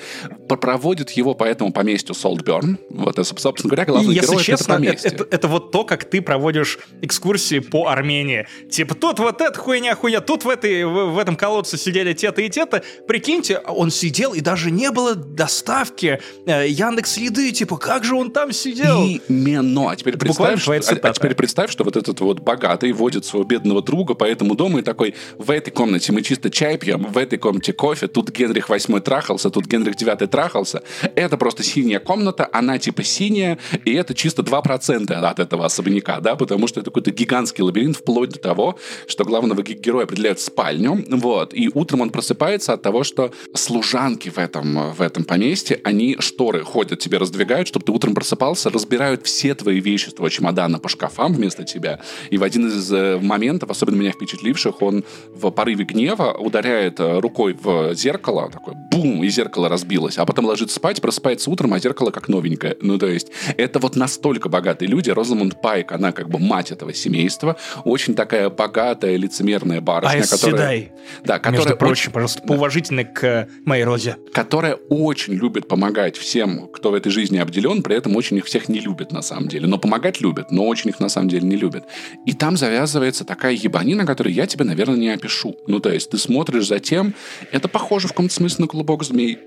проводит 0.47 1.11
его 1.11 1.33
по 1.35 1.43
этому 1.43 1.73
поместью 1.73 2.15
Солтберн, 2.15 2.79
вот, 2.89 3.15
собственно 3.17 3.69
говоря, 3.69 3.83
главный 3.83 4.15
и, 4.15 4.19
герой 4.19 4.37
если 4.37 4.51
честно, 4.51 4.73
это 4.73 4.81
поместье. 4.81 5.11
Это, 5.11 5.23
это, 5.23 5.35
это 5.35 5.47
вот 5.49 5.71
то, 5.71 5.83
как 5.83 6.05
ты 6.05 6.21
проводишь 6.21 6.79
экскурсии 7.01 7.59
по 7.59 7.87
Армении. 7.87 8.47
Типа, 8.71 8.95
тут 8.95 9.19
вот 9.19 9.41
эта 9.41 9.59
хуйня, 9.59 9.93
хуйня, 9.95 10.21
тут 10.21 10.45
в, 10.45 10.49
этой, 10.49 10.85
в, 10.85 11.15
в 11.15 11.16
этом 11.17 11.35
колодце 11.35 11.77
сидели 11.77 12.13
те-то 12.13 12.41
и 12.41 12.49
те-то. 12.49 12.83
Прикиньте, 13.07 13.59
он 13.59 13.91
сидел, 13.91 14.33
и 14.33 14.41
даже 14.41 14.71
не 14.71 14.91
было 14.91 15.15
доставки 15.15 16.19
э, 16.45 16.67
Яндекс 16.67 17.17
Еды. 17.17 17.51
Типа, 17.51 17.77
как 17.77 18.03
же 18.03 18.15
он 18.15 18.31
там 18.31 18.51
сидел? 18.51 19.03
Именно. 19.27 19.91
А 19.91 19.95
теперь 19.95 20.17
представь, 20.17 20.61
что, 20.61 20.73
а, 20.73 20.77
а 20.77 21.13
теперь 21.13 21.35
представь, 21.35 21.71
что 21.71 21.83
вот 21.83 21.95
этот 21.95 22.19
вот 22.21 22.39
богатый 22.39 22.91
водит 22.91 23.25
своего 23.25 23.47
бедного 23.47 23.81
друга 23.81 24.13
по 24.13 24.23
этому 24.23 24.55
дому 24.55 24.79
и 24.79 24.81
такой, 24.81 25.15
в 25.37 25.51
этой 25.51 25.71
комнате 25.71 26.11
мы 26.11 26.21
чисто 26.21 26.49
чай 26.49 26.77
пьем, 26.77 27.03
в 27.03 27.17
этой 27.17 27.37
комнате 27.37 27.73
кофе, 27.73 28.07
тут 28.07 28.31
Генрих 28.31 28.69
VIII 28.69 29.01
трахался, 29.01 29.49
тут 29.49 29.65
Генрих 29.65 29.95
IX 29.95 30.27
трахался. 30.27 30.83
Это 31.15 31.37
просто 31.37 31.63
синяя 31.63 31.99
комната, 31.99 32.49
она 32.51 32.77
типа 32.77 33.03
синяя, 33.03 33.57
и 33.85 33.93
это 33.93 34.13
чисто 34.13 34.41
2% 34.41 35.13
от 35.13 35.39
этого 35.39 35.65
особняка, 35.65 36.19
да, 36.19 36.35
потому 36.35 36.67
что 36.67 36.79
это 36.79 36.89
какой-то 36.89 37.11
гигантский 37.11 37.63
лабиринт, 37.63 37.97
вплоть 37.97 38.29
до 38.29 38.39
того, 38.39 38.79
что 39.07 39.23
главного 39.23 39.61
героя 39.61 40.05
определяют 40.05 40.39
в 40.39 40.43
спальню, 40.43 41.03
вот, 41.09 41.53
и 41.53 41.69
утром 41.73 42.01
он 42.01 42.09
просыпается 42.09 42.73
от 42.73 42.81
того, 42.81 43.03
что 43.03 43.31
служанки 43.53 44.29
в 44.29 44.37
этом, 44.37 44.93
в 44.93 45.01
этом 45.01 45.23
поместье, 45.23 45.79
они 45.83 46.17
шторы 46.19 46.63
ходят, 46.63 46.99
тебе 46.99 47.17
раздвигают, 47.17 47.67
чтобы 47.67 47.85
ты 47.85 47.91
утром 47.91 48.15
просыпался, 48.15 48.69
разбирают 48.69 49.25
все 49.25 49.55
твои 49.55 49.79
вещи 49.79 50.09
с 50.09 50.13
твоего 50.13 50.29
чемодана 50.29 50.79
по 50.79 50.89
шкафам 50.89 51.33
вместо 51.33 51.63
тебя, 51.63 51.99
и 52.29 52.37
в 52.37 52.43
один 52.43 52.67
из 52.67 52.91
э, 52.91 53.19
моментов, 53.19 53.69
особенно 53.69 53.95
меня 53.95 54.11
впечатливших, 54.11 54.81
он 54.81 55.03
в 55.33 55.49
порыве 55.51 55.85
гнева 55.85 56.33
ударяет 56.33 56.99
э, 56.99 57.19
рукой 57.19 57.53
в 57.53 57.93
зеркало, 57.93 58.49
такой 58.51 58.73
бум, 58.75 59.23
и 59.23 59.29
зеркало 59.29 59.69
разбилось, 59.69 60.17
а 60.17 60.25
потом 60.25 60.45
ложится 60.45 60.75
спать, 60.75 61.01
просыпается 61.01 61.49
утром, 61.49 61.73
а 61.73 61.79
зеркало 61.79 62.11
как 62.11 62.27
новенькое. 62.27 62.77
Ну, 62.81 62.97
то 62.97 63.07
есть, 63.07 63.27
это 63.57 63.79
вот 63.79 63.95
настолько 63.95 64.49
богатые 64.49 64.89
люди. 64.89 65.09
Розамунд 65.09 65.61
Пайк, 65.61 65.91
она 65.91 66.11
как 66.11 66.29
бы 66.29 66.39
мать 66.39 66.71
этого 66.71 66.93
семейства, 66.93 67.57
очень 67.85 68.15
такая 68.15 68.49
богатая, 68.49 69.15
лицемерная 69.15 69.81
барышня, 69.81 70.23
а 70.23 70.27
которая... 70.27 70.57
Седай. 70.57 70.91
Да, 71.23 71.39
которая... 71.39 71.61
Между 71.61 71.77
прочим, 71.77 72.01
очень, 72.03 72.11
пожалуйста, 72.11 72.41
поуважительно 72.41 73.03
да, 73.03 73.09
к 73.09 73.47
моей 73.65 73.83
розе. 73.83 74.17
Которая 74.33 74.75
очень 74.75 75.33
любит 75.33 75.67
помогать 75.67 76.17
всем, 76.17 76.67
кто 76.67 76.91
в 76.91 76.93
этой 76.93 77.11
жизни 77.11 77.37
обделен, 77.37 77.83
при 77.83 77.95
этом 77.95 78.15
очень 78.15 78.37
их 78.37 78.45
всех 78.45 78.69
не 78.69 78.79
любит 78.79 79.11
на 79.11 79.21
самом 79.21 79.47
деле. 79.47 79.67
Но 79.67 79.77
помогать 79.77 80.21
любит, 80.21 80.51
но 80.51 80.65
очень 80.67 80.89
их 80.89 80.99
на 80.99 81.09
самом 81.09 81.29
деле 81.29 81.47
не 81.47 81.55
любит. 81.55 81.83
И 82.25 82.33
там 82.33 82.57
завязывается 82.57 83.25
такая 83.25 83.53
ебанина, 83.53 84.05
которую 84.05 84.33
я 84.33 84.47
тебе, 84.47 84.65
наверное, 84.65 84.97
не 84.97 85.09
опишу. 85.09 85.55
Ну, 85.67 85.79
то 85.79 85.91
есть, 85.91 86.09
ты 86.09 86.17
смотришь 86.17 86.67
за 86.67 86.79
тем, 86.79 87.13
это 87.51 87.67
похоже 87.67 88.07
в 88.07 88.11
каком-то 88.11 88.33
смысле 88.33 88.63
на 88.63 88.67
клубок 88.67 89.03
змей 89.03 89.39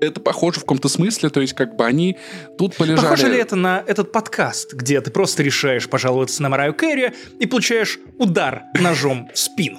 это 0.00 0.20
похоже 0.20 0.60
в 0.60 0.62
каком-то 0.62 0.88
смысле, 0.88 1.30
то 1.30 1.40
есть 1.40 1.54
как 1.54 1.76
бы 1.76 1.84
они 1.84 2.18
тут 2.58 2.76
полежали... 2.76 3.00
Похоже 3.00 3.28
ли 3.28 3.38
это 3.38 3.56
на 3.56 3.82
этот 3.86 4.12
подкаст, 4.12 4.74
где 4.74 5.00
ты 5.00 5.10
просто 5.10 5.42
решаешь 5.42 5.88
пожаловаться 5.88 6.42
на 6.42 6.48
Мараю 6.48 6.74
Кэрри 6.74 7.14
и 7.38 7.46
получаешь 7.46 7.98
удар 8.18 8.64
ножом 8.74 9.28
в 9.32 9.38
спину? 9.38 9.78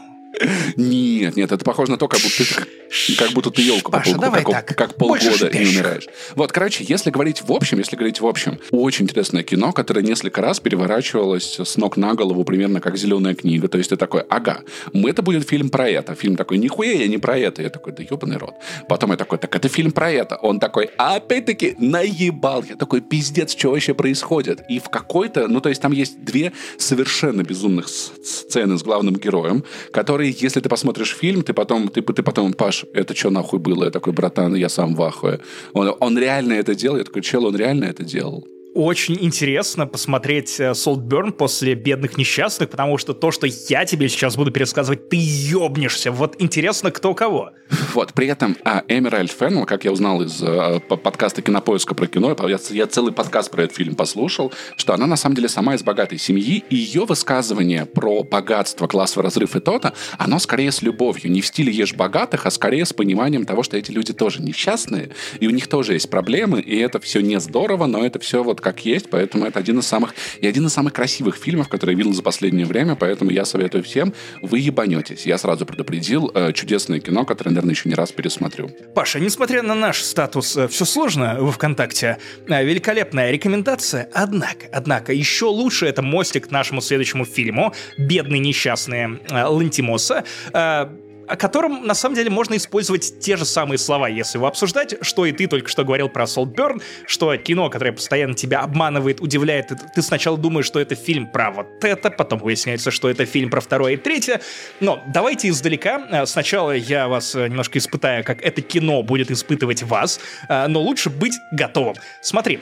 Нет, 0.76 1.36
нет, 1.36 1.52
это 1.52 1.64
похоже 1.64 1.92
на 1.92 1.98
то, 1.98 2.08
как 2.08 2.20
будто 2.22 2.38
ты, 2.38 3.16
как 3.16 3.32
будто 3.32 3.52
ты 3.52 3.62
елку 3.62 3.92
Паша, 3.92 4.14
по 4.14 4.22
давай 4.22 4.44
как, 4.44 4.68
так. 4.68 4.78
как 4.78 4.96
полгода 4.96 5.48
и 5.48 5.66
умираешь. 5.66 6.08
Вот, 6.36 6.52
короче, 6.52 6.86
если 6.88 7.10
говорить 7.10 7.42
в 7.42 7.52
общем, 7.52 7.80
если 7.80 7.96
говорить 7.96 8.22
в 8.22 8.26
общем, 8.26 8.60
очень 8.72 9.06
интересное 9.06 9.44
кино, 9.44 9.72
которое 9.72 10.02
несколько 10.02 10.42
раз 10.42 10.60
переворачивалось 10.60 11.60
с 11.60 11.78
ног 11.78 11.98
на 11.98 12.14
голову, 12.14 12.44
примерно 12.44 12.82
как 12.82 12.98
зеленая 12.98 13.36
книга. 13.36 13.68
То 13.68 13.78
есть 13.78 13.90
ты 13.90 13.98
такой, 13.98 14.22
ага, 14.30 14.62
это 14.94 15.22
будет 15.22 15.48
фильм 15.48 15.70
про 15.70 15.90
это. 15.90 16.16
Фильм 16.16 16.36
такой, 16.36 16.58
нихуя 16.58 16.94
я 16.94 17.08
не 17.08 17.18
про 17.18 17.38
это. 17.38 17.62
Я 17.62 17.70
такой, 17.70 17.94
да 17.94 18.04
ебаный 18.04 18.38
рот. 18.38 18.56
Потом 18.88 19.12
я 19.12 19.18
такой, 19.18 19.38
так 19.38 19.56
это 19.56 19.70
фильм 19.70 19.92
про 19.92 20.12
это. 20.12 20.36
Он 20.38 20.60
такой, 20.60 20.90
а 20.98 21.16
опять-таки, 21.16 21.76
наебал. 21.78 22.64
Я 22.64 22.76
такой, 22.76 23.02
пиздец, 23.02 23.56
что 23.56 23.72
вообще 23.72 23.94
происходит? 23.94 24.62
И 24.70 24.80
в 24.80 24.90
какой-то, 24.90 25.48
ну 25.48 25.62
то 25.62 25.70
есть 25.70 25.82
там 25.82 25.92
есть 25.92 26.24
две 26.24 26.52
совершенно 26.78 27.44
безумных 27.44 27.88
сцены 27.90 28.78
с 28.78 28.84
главным 28.84 29.16
героем, 29.16 29.64
которые 29.92 30.27
который, 30.28 30.44
если 30.44 30.60
ты 30.60 30.70
посмотришь 30.70 31.16
фильм, 31.16 31.42
ты 31.42 31.54
потом, 31.54 31.88
ты, 31.88 32.02
ты 32.02 32.24
потом, 32.24 32.54
Паш, 32.54 32.86
это 32.94 33.16
что 33.16 33.30
нахуй 33.30 33.60
было? 33.60 33.86
Я 33.86 33.92
такой, 33.92 34.14
братан, 34.14 34.56
я 34.56 34.70
сам 34.70 34.96
в 34.96 35.02
ахуе. 35.02 35.40
Он, 35.74 35.96
он 36.00 36.18
реально 36.18 36.54
это 36.54 36.76
делал? 36.76 36.98
Я 36.98 37.04
такой, 37.04 37.22
чел, 37.22 37.46
он 37.46 37.56
реально 37.56 37.86
это 37.86 38.04
делал 38.04 38.46
очень 38.78 39.18
интересно 39.20 39.88
посмотреть 39.88 40.60
Saltburn 40.60 41.30
э, 41.30 41.32
после 41.32 41.74
«Бедных 41.74 42.16
несчастных», 42.16 42.70
потому 42.70 43.00
что 43.00 43.14
то, 43.14 43.32
что 43.32 43.48
я 43.48 43.86
тебе 43.86 44.08
сейчас 44.08 44.36
буду 44.36 44.52
пересказывать, 44.52 45.10
ты 45.10 45.18
ёбнешься. 45.20 46.12
Вот 46.12 46.36
интересно, 46.38 46.92
кто 46.92 47.16
кого. 47.16 47.52
Вот, 47.94 48.14
при 48.14 48.28
этом 48.28 48.56
а, 48.64 48.84
Эмеральд 48.88 49.32
Феннелл, 49.32 49.66
как 49.66 49.84
я 49.84 49.92
узнал 49.92 50.22
из 50.22 50.42
а, 50.44 50.80
подкаста 50.80 51.42
«Кинопоиска» 51.42 51.96
про 51.96 52.06
кино, 52.06 52.36
я, 52.48 52.60
я 52.70 52.86
целый 52.86 53.12
подкаст 53.12 53.50
про 53.50 53.64
этот 53.64 53.76
фильм 53.76 53.96
послушал, 53.96 54.54
что 54.76 54.94
она 54.94 55.08
на 55.08 55.16
самом 55.16 55.36
деле 55.36 55.50
сама 55.50 55.74
из 55.74 55.82
богатой 55.82 56.20
семьи, 56.20 56.64
и 56.70 56.76
ее 56.76 57.06
высказывание 57.06 57.88
про 57.88 58.24
богатство, 58.24 58.88
классовый 58.88 59.24
разрыв 59.24 59.56
и 59.56 59.60
то-то, 59.60 59.94
оно 60.20 60.38
скорее 60.38 60.72
с 60.72 60.84
любовью, 60.84 61.32
не 61.32 61.42
в 61.42 61.48
стиле 61.48 61.72
«ешь 61.74 61.96
богатых», 61.96 62.46
а 62.46 62.52
скорее 62.52 62.86
с 62.86 62.94
пониманием 62.94 63.46
того, 63.46 63.64
что 63.64 63.76
эти 63.76 63.90
люди 63.90 64.14
тоже 64.14 64.44
несчастные, 64.44 65.10
и 65.40 65.48
у 65.48 65.50
них 65.50 65.68
тоже 65.68 65.94
есть 65.94 66.12
проблемы, 66.12 66.62
и 66.62 66.78
это 66.78 67.00
все 67.00 67.22
не 67.22 67.40
здорово, 67.40 67.88
но 67.88 68.06
это 68.06 68.20
все 68.20 68.44
вот 68.44 68.62
как 68.68 68.86
есть, 68.86 69.10
поэтому 69.10 69.46
это 69.46 69.60
один 69.60 69.80
из 69.80 69.88
самых 69.88 70.14
и 70.42 70.48
один 70.48 70.66
из 70.66 70.74
самых 70.74 70.92
красивых 70.92 71.38
фильмов, 71.38 71.70
которые 71.70 71.94
я 71.94 71.98
видел 72.00 72.14
за 72.14 72.22
последнее 72.22 72.66
время, 72.66 72.96
поэтому 72.96 73.32
я 73.32 73.46
советую 73.46 73.82
всем, 73.82 74.14
вы 74.42 74.60
ебанетесь. 74.60 75.26
Я 75.26 75.38
сразу 75.38 75.66
предупредил, 75.66 76.30
э, 76.36 76.52
чудесное 76.52 77.00
кино, 77.00 77.24
которое, 77.24 77.52
наверное, 77.52 77.74
еще 77.74 77.88
не 77.88 77.96
раз 77.96 78.12
пересмотрю. 78.12 78.70
Паша, 78.94 79.22
несмотря 79.22 79.64
на 79.64 79.74
наш 79.74 80.02
статус 80.04 80.58
э, 80.58 80.68
«все 80.68 80.84
сложно» 80.84 81.38
во 81.40 81.52
ВКонтакте, 81.52 82.18
э, 82.50 82.66
великолепная 82.66 83.32
рекомендация, 83.32 84.10
однако, 84.14 84.68
однако, 84.74 85.14
еще 85.14 85.46
лучше 85.46 85.86
это 85.86 86.02
мостик 86.02 86.50
к 86.50 86.52
нашему 86.52 86.82
следующему 86.82 87.24
фильму 87.24 87.74
«Бедные 87.98 88.40
несчастные» 88.40 89.22
э, 89.30 89.46
Лантимоса, 89.46 90.26
э, 90.52 90.88
о 91.28 91.36
котором, 91.36 91.86
на 91.86 91.94
самом 91.94 92.16
деле, 92.16 92.30
можно 92.30 92.56
использовать 92.56 93.20
те 93.20 93.36
же 93.36 93.46
самые 93.46 93.78
слова, 93.78 94.08
если 94.08 94.38
его 94.38 94.48
обсуждать, 94.48 94.96
что 95.02 95.26
и 95.26 95.32
ты 95.32 95.48
только 95.48 95.70
что 95.70 95.84
говорил 95.84 96.10
про 96.10 96.24
Saltburn, 96.24 96.82
что 97.06 97.36
кино, 97.38 97.70
которое 97.70 97.92
постоянно 97.92 98.34
тебя 98.34 98.62
обманывает, 98.62 99.22
удивляет, 99.22 99.72
ты 99.94 100.02
сначала 100.02 100.38
думаешь, 100.38 100.66
что 100.66 100.80
это 100.80 100.96
фильм 100.96 101.28
про 101.28 101.52
вот 101.52 101.84
это, 101.84 102.10
потом 102.10 102.40
выясняется, 102.40 102.92
что 102.92 103.10
это 103.10 103.26
фильм 103.26 103.50
про 103.50 103.62
второе 103.62 103.94
и 103.94 103.98
третье, 103.98 104.42
но 104.80 105.04
давайте 105.08 105.50
издалека, 105.50 106.08
э, 106.10 106.26
сначала 106.26 106.72
я 106.72 107.08
вас 107.08 107.36
э, 107.36 107.48
немножко 107.48 107.78
испытаю, 107.80 108.24
как 108.24 108.42
это 108.42 108.62
кино 108.62 109.04
будет 109.04 109.32
испытывать 109.32 109.84
вас, 109.84 110.20
э, 110.50 110.68
но 110.68 110.82
лучше 110.82 111.10
быть 111.10 111.34
готовым. 111.52 111.96
Смотри, 112.22 112.60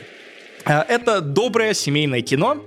это 0.66 1.22
доброе 1.22 1.76
семейное 1.76 2.22
кино, 2.22 2.63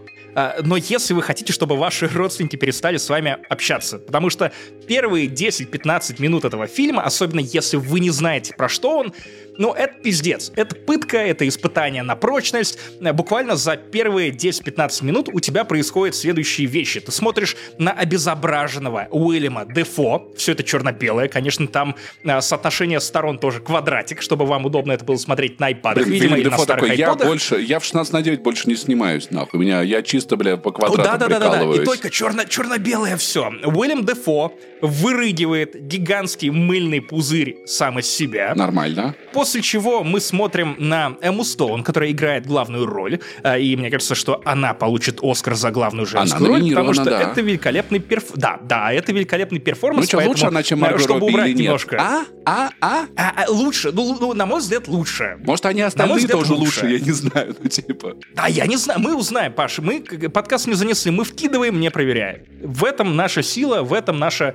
но 0.62 0.76
если 0.76 1.14
вы 1.14 1.22
хотите, 1.22 1.52
чтобы 1.52 1.76
ваши 1.76 2.06
родственники 2.06 2.56
перестали 2.56 2.96
с 2.96 3.08
вами 3.08 3.38
общаться, 3.48 3.98
потому 3.98 4.30
что 4.30 4.52
первые 4.86 5.26
10-15 5.26 6.20
минут 6.20 6.44
этого 6.44 6.66
фильма, 6.66 7.02
особенно 7.02 7.40
если 7.40 7.76
вы 7.76 8.00
не 8.00 8.10
знаете, 8.10 8.54
про 8.56 8.68
что 8.68 8.98
он, 8.98 9.12
ну, 9.58 9.72
это 9.74 9.94
пиздец. 9.94 10.52
Это 10.54 10.76
пытка, 10.76 11.18
это 11.18 11.46
испытание 11.46 12.02
на 12.02 12.14
прочность. 12.14 12.78
Буквально 13.00 13.56
за 13.56 13.76
первые 13.76 14.30
10-15 14.30 15.04
минут 15.04 15.28
у 15.32 15.40
тебя 15.40 15.64
происходят 15.64 16.14
следующие 16.14 16.68
вещи. 16.68 17.00
Ты 17.00 17.10
смотришь 17.10 17.56
на 17.76 17.92
обезображенного 17.92 19.08
Уильяма 19.10 19.66
Дефо. 19.66 20.28
Все 20.36 20.52
это 20.52 20.62
черно-белое. 20.62 21.28
Конечно, 21.28 21.66
там 21.66 21.96
а, 22.24 22.40
соотношение 22.40 23.00
сторон 23.00 23.38
тоже 23.38 23.60
квадратик, 23.60 24.22
чтобы 24.22 24.46
вам 24.46 24.64
удобно 24.64 24.92
это 24.92 25.04
было 25.04 25.16
смотреть 25.16 25.58
на 25.58 25.72
iPad. 25.72 25.94
Блин, 25.94 26.10
видимо, 26.10 26.38
или 26.38 26.48
на 26.48 26.58
старых 26.58 26.84
такой, 26.84 26.96
я 26.96 27.14
больше, 27.14 27.60
я 27.60 27.80
в 27.80 27.84
16 27.84 28.12
на 28.12 28.22
9 28.22 28.42
больше 28.42 28.68
не 28.68 28.76
снимаюсь, 28.76 29.30
нахуй. 29.30 29.58
У 29.58 29.62
меня, 29.62 29.82
я 29.82 30.02
чисто, 30.02 30.36
бля, 30.36 30.56
по 30.56 30.70
квадрату 30.70 31.02
да, 31.02 31.16
да, 31.16 31.26
да, 31.26 31.38
да, 31.40 31.64
да. 31.64 31.82
И 31.82 31.84
только 31.84 32.10
черно, 32.10 32.44
черно-белое 32.44 33.16
все. 33.16 33.52
Уильям 33.64 34.04
Дефо 34.04 34.52
вырыгивает 34.82 35.86
гигантский 35.86 36.50
мыльный 36.50 37.00
пузырь 37.00 37.58
сам 37.66 37.98
из 37.98 38.08
себя. 38.08 38.52
Нормально. 38.54 39.14
После 39.32 39.62
чего 39.62 40.04
мы 40.04 40.20
смотрим 40.20 40.76
на 40.78 41.16
Эмму 41.20 41.44
Стоун, 41.44 41.82
которая 41.82 42.10
играет 42.10 42.46
главную 42.46 42.86
роль, 42.86 43.20
э, 43.42 43.60
и 43.60 43.76
мне 43.76 43.90
кажется, 43.90 44.14
что 44.14 44.40
она 44.44 44.74
получит 44.74 45.18
Оскар 45.22 45.54
за 45.54 45.70
главную 45.70 46.06
женскую 46.06 46.46
она 46.46 46.58
роль, 46.58 46.68
потому 46.70 46.94
что 46.94 47.04
да. 47.04 47.22
это 47.22 47.40
великолепный 47.40 47.98
перф... 47.98 48.32
Да, 48.34 48.58
да, 48.62 48.92
это 48.92 49.12
великолепный 49.12 49.58
перформанс. 49.58 50.10
Ну 50.10 50.20
что, 50.20 50.28
лучше 50.28 50.46
она, 50.46 50.62
чем 50.62 50.80
Марго 50.80 50.98
Чтобы 50.98 51.20
Робби 51.20 51.32
убрать 51.32 51.54
немножко. 51.54 51.96
А? 52.00 52.24
А? 52.44 52.70
А? 52.80 53.06
а, 53.16 53.44
а 53.44 53.50
лучше. 53.50 53.92
Ну, 53.92 54.16
ну, 54.20 54.32
на 54.34 54.46
мой 54.46 54.60
взгляд, 54.60 54.88
лучше. 54.88 55.38
Может, 55.44 55.66
они 55.66 55.82
остальные 55.82 56.26
тоже 56.28 56.54
лучше. 56.54 56.84
лучше, 56.84 56.86
я 56.88 57.00
не 57.00 57.12
знаю, 57.12 57.56
ну 57.60 57.68
типа. 57.68 58.16
Да, 58.34 58.46
я 58.46 58.66
не 58.66 58.76
знаю, 58.76 59.00
мы 59.00 59.16
узнаем, 59.16 59.52
Паша. 59.52 59.82
Мы, 59.82 60.00
подкаст 60.00 60.66
не 60.66 60.74
занесли, 60.74 61.10
мы 61.10 61.24
вкидываем, 61.24 61.80
не 61.80 61.90
проверяя. 61.90 62.44
В 62.62 62.84
этом 62.84 63.16
наша 63.16 63.42
сила, 63.42 63.82
в 63.82 63.92
этом 63.92 64.18
наша 64.18 64.54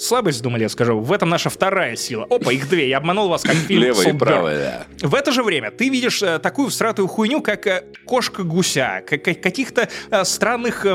слабость, 0.00 0.42
думали, 0.42 0.62
я 0.62 0.68
скажу. 0.68 0.98
В 0.98 1.12
этом 1.12 1.28
наша 1.28 1.50
вторая 1.50 1.96
сила. 1.96 2.26
Опа, 2.30 2.52
их 2.52 2.68
две. 2.68 2.88
Я 2.88 2.98
обманул 2.98 3.28
вас, 3.28 3.42
как 3.42 3.54
фильм 3.54 3.82
Левая 3.82 4.08
и 4.08 4.12
правая. 4.12 4.86
В 5.00 5.14
это 5.14 5.32
же 5.32 5.42
время 5.42 5.70
ты 5.70 5.88
видишь 5.88 6.22
э, 6.22 6.38
такую 6.38 6.68
всратую 6.70 7.08
хуйню, 7.08 7.42
как 7.42 7.66
э, 7.66 7.84
кошка-гуся, 8.06 9.02
как, 9.06 9.22
каких-то 9.22 9.88
э, 10.10 10.24
странных 10.24 10.86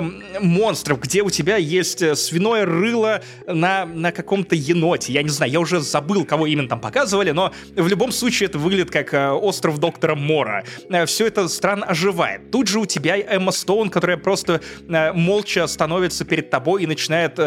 монстров, 0.42 1.00
где 1.00 1.22
у 1.22 1.30
тебя 1.30 1.58
есть 1.58 2.18
свиное 2.18 2.66
рыло 2.66 3.22
на, 3.48 3.86
на 3.86 4.12
каком-то 4.12 4.56
еноте. 4.56 5.14
Я 5.14 5.24
не 5.24 5.30
знаю, 5.30 5.52
я 5.52 5.60
уже 5.60 5.80
забыл, 5.80 6.26
кого 6.26 6.48
именно 6.48 6.68
там 6.68 6.80
показывали, 6.80 7.32
но 7.32 7.54
в 7.76 7.88
любом 7.88 8.12
случае 8.12 8.48
это 8.48 8.58
выглядит 8.58 8.92
как 8.92 9.14
остров 9.42 9.80
доктора 9.80 10.16
Мора. 10.16 10.64
Все 11.06 11.28
это 11.28 11.48
странно 11.48 11.86
оживает. 11.86 12.52
Тут 12.52 12.68
же 12.68 12.80
у 12.80 12.86
тебя 12.86 13.18
Эмма 13.18 13.52
Стоун, 13.52 13.90
которая 13.90 14.18
просто 14.18 14.62
молча 14.88 15.68
становится 15.68 16.26
перед 16.26 16.50
тобой 16.50 16.84
и 16.84 16.88
начинает 16.88 17.40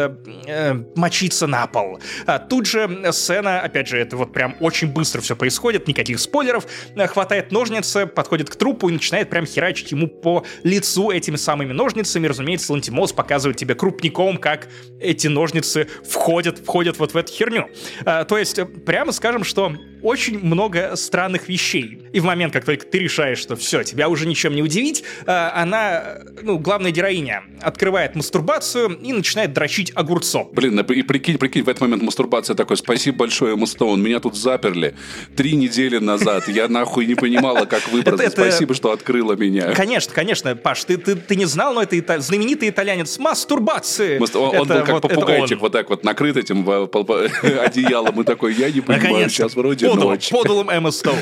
мочиться 0.95 1.47
на 1.49 1.67
пол. 1.67 1.99
А 2.25 2.39
тут 2.39 2.65
же 2.65 3.11
сцена, 3.11 3.61
опять 3.61 3.87
же, 3.87 3.97
это 3.97 4.17
вот 4.17 4.33
прям 4.33 4.55
очень 4.59 4.87
быстро 4.87 5.21
все 5.21 5.35
происходит, 5.35 5.87
никаких 5.87 6.19
спойлеров, 6.19 6.65
хватает 7.07 7.51
ножницы, 7.51 8.05
подходит 8.05 8.49
к 8.49 8.55
трупу 8.55 8.89
и 8.89 8.93
начинает 8.93 9.29
прям 9.29 9.45
херачить 9.45 9.91
ему 9.91 10.07
по 10.07 10.45
лицу 10.63 11.11
этими 11.11 11.35
самыми 11.35 11.73
ножницами. 11.73 12.27
Разумеется, 12.27 12.73
Лантимос 12.73 13.13
показывает 13.13 13.57
тебе 13.57 13.75
крупником, 13.75 14.37
как 14.37 14.67
эти 14.99 15.27
ножницы 15.27 15.87
входят, 16.07 16.59
входят 16.59 16.99
вот 16.99 17.13
в 17.13 17.17
эту 17.17 17.31
херню. 17.31 17.69
А, 18.05 18.23
то 18.25 18.37
есть, 18.37 18.59
прямо 18.85 19.11
скажем, 19.11 19.43
что 19.43 19.73
очень 20.01 20.39
много 20.39 20.95
странных 20.95 21.49
вещей. 21.49 22.01
И 22.13 22.19
в 22.19 22.23
момент, 22.23 22.53
как 22.53 22.65
только 22.65 22.85
ты 22.85 22.99
решаешь, 22.99 23.39
что 23.39 23.55
все, 23.55 23.83
тебя 23.83 24.09
уже 24.09 24.25
ничем 24.25 24.55
не 24.55 24.61
удивить, 24.61 25.03
а, 25.25 25.51
она, 25.55 26.19
ну, 26.41 26.57
главная 26.57 26.91
героиня, 26.91 27.43
открывает 27.61 28.15
мастурбацию 28.15 28.97
и 29.01 29.13
начинает 29.13 29.53
дрочить 29.53 29.91
огурцом. 29.95 30.49
Блин, 30.53 30.79
и 30.79 31.03
прикинь, 31.03 31.37
прикинь, 31.37 31.63
в 31.63 31.69
этот 31.69 31.81
момент 31.81 32.03
мастурбация 32.03 32.55
такой, 32.55 32.77
спасибо 32.77 33.17
большое, 33.17 33.55
Мустоун, 33.55 34.01
меня 34.01 34.19
тут 34.19 34.35
заперли 34.35 34.95
три 35.35 35.53
недели 35.53 35.97
назад, 35.97 36.47
я 36.47 36.67
нахуй 36.67 37.05
не 37.05 37.15
понимала, 37.15 37.65
как 37.65 37.87
выбраться, 37.89 38.29
спасибо, 38.29 38.73
что 38.73 38.91
открыла 38.91 39.33
меня. 39.33 39.73
Конечно, 39.73 40.13
конечно, 40.13 40.55
Паш, 40.55 40.85
ты, 40.85 40.97
ты, 40.97 41.15
ты 41.15 41.35
не 41.35 41.45
знал, 41.45 41.73
но 41.73 41.83
это 41.83 42.19
знаменитый 42.21 42.69
итальянец 42.69 43.17
мастурбации. 43.19 44.19
Он, 44.19 44.55
он 44.57 44.67
был 44.67 44.85
как 44.85 45.01
попугайчик, 45.01 45.59
вот 45.59 45.71
так 45.71 45.89
вот 45.89 46.03
накрыт 46.03 46.37
этим 46.37 46.67
одеялом, 46.69 48.21
и 48.21 48.23
такой, 48.23 48.53
я 48.53 48.71
не 48.71 48.81
понимаю, 48.81 49.29
сейчас 49.29 49.55
вроде 49.55 49.88
ночь. 49.95 50.29
Подулом 50.29 50.69
Эмма 50.69 50.91
Стоун. 50.91 51.17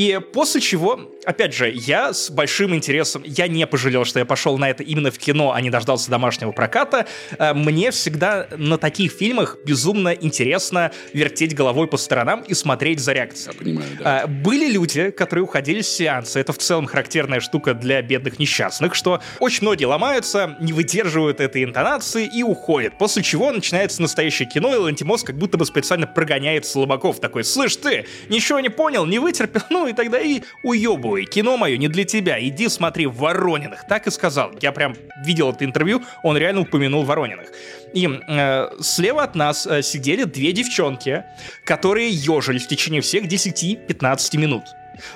И 0.00 0.18
после 0.32 0.62
чего, 0.62 0.98
опять 1.26 1.52
же, 1.52 1.70
я 1.70 2.14
с 2.14 2.30
большим 2.30 2.74
интересом, 2.74 3.22
я 3.26 3.48
не 3.48 3.66
пожалел, 3.66 4.06
что 4.06 4.18
я 4.18 4.24
пошел 4.24 4.56
на 4.56 4.70
это 4.70 4.82
именно 4.82 5.10
в 5.10 5.18
кино, 5.18 5.52
а 5.52 5.60
не 5.60 5.68
дождался 5.68 6.10
домашнего 6.10 6.52
проката. 6.52 7.06
Э, 7.36 7.52
мне 7.52 7.90
всегда 7.90 8.46
на 8.56 8.78
таких 8.78 9.12
фильмах 9.12 9.58
безумно 9.66 10.08
интересно 10.08 10.90
вертеть 11.12 11.54
головой 11.54 11.86
по 11.86 11.98
сторонам 11.98 12.40
и 12.40 12.54
смотреть 12.54 12.98
за 13.00 13.12
реакцией. 13.12 13.52
Я 13.52 13.58
понимаю, 13.58 13.88
да. 13.98 14.22
Э, 14.22 14.26
были 14.26 14.72
люди, 14.72 15.10
которые 15.10 15.44
уходили 15.44 15.82
с 15.82 15.88
сеанса. 15.90 16.40
Это 16.40 16.54
в 16.54 16.58
целом 16.58 16.86
характерная 16.86 17.40
штука 17.40 17.74
для 17.74 18.00
бедных 18.00 18.38
несчастных, 18.38 18.94
что 18.94 19.20
очень 19.38 19.64
многие 19.64 19.84
ломаются, 19.84 20.56
не 20.62 20.72
выдерживают 20.72 21.40
этой 21.40 21.62
интонации 21.62 22.26
и 22.26 22.42
уходят. 22.42 22.96
После 22.96 23.22
чего 23.22 23.52
начинается 23.52 24.00
настоящее 24.00 24.48
кино, 24.48 24.72
и 24.74 24.78
Лантимос 24.78 25.24
как 25.24 25.36
будто 25.36 25.58
бы 25.58 25.66
специально 25.66 26.06
прогоняет 26.06 26.64
слабаков. 26.64 27.20
Такой, 27.20 27.44
слышь 27.44 27.76
ты, 27.76 28.06
ничего 28.30 28.60
не 28.60 28.70
понял, 28.70 29.04
не 29.04 29.18
вытерпел, 29.18 29.60
ну 29.68 29.89
и 29.90 29.92
тогда 29.92 30.20
и 30.20 30.42
уебывай. 30.62 31.24
Кино 31.24 31.56
мое 31.56 31.76
не 31.76 31.88
для 31.88 32.04
тебя, 32.04 32.40
иди 32.40 32.68
смотри 32.68 33.06
Ворониных. 33.06 33.86
Так 33.86 34.06
и 34.06 34.10
сказал. 34.10 34.52
Я 34.60 34.72
прям 34.72 34.94
видел 35.24 35.50
это 35.50 35.64
интервью, 35.64 36.02
он 36.22 36.36
реально 36.36 36.62
упомянул 36.62 37.04
Ворониных. 37.04 37.48
И 37.92 38.06
э, 38.06 38.70
слева 38.80 39.22
от 39.22 39.34
нас 39.34 39.66
э, 39.66 39.82
сидели 39.82 40.24
две 40.24 40.52
девчонки, 40.52 41.24
которые 41.64 42.10
ежились 42.10 42.64
в 42.64 42.68
течение 42.68 43.00
всех 43.00 43.24
10-15 43.24 44.38
минут. 44.38 44.64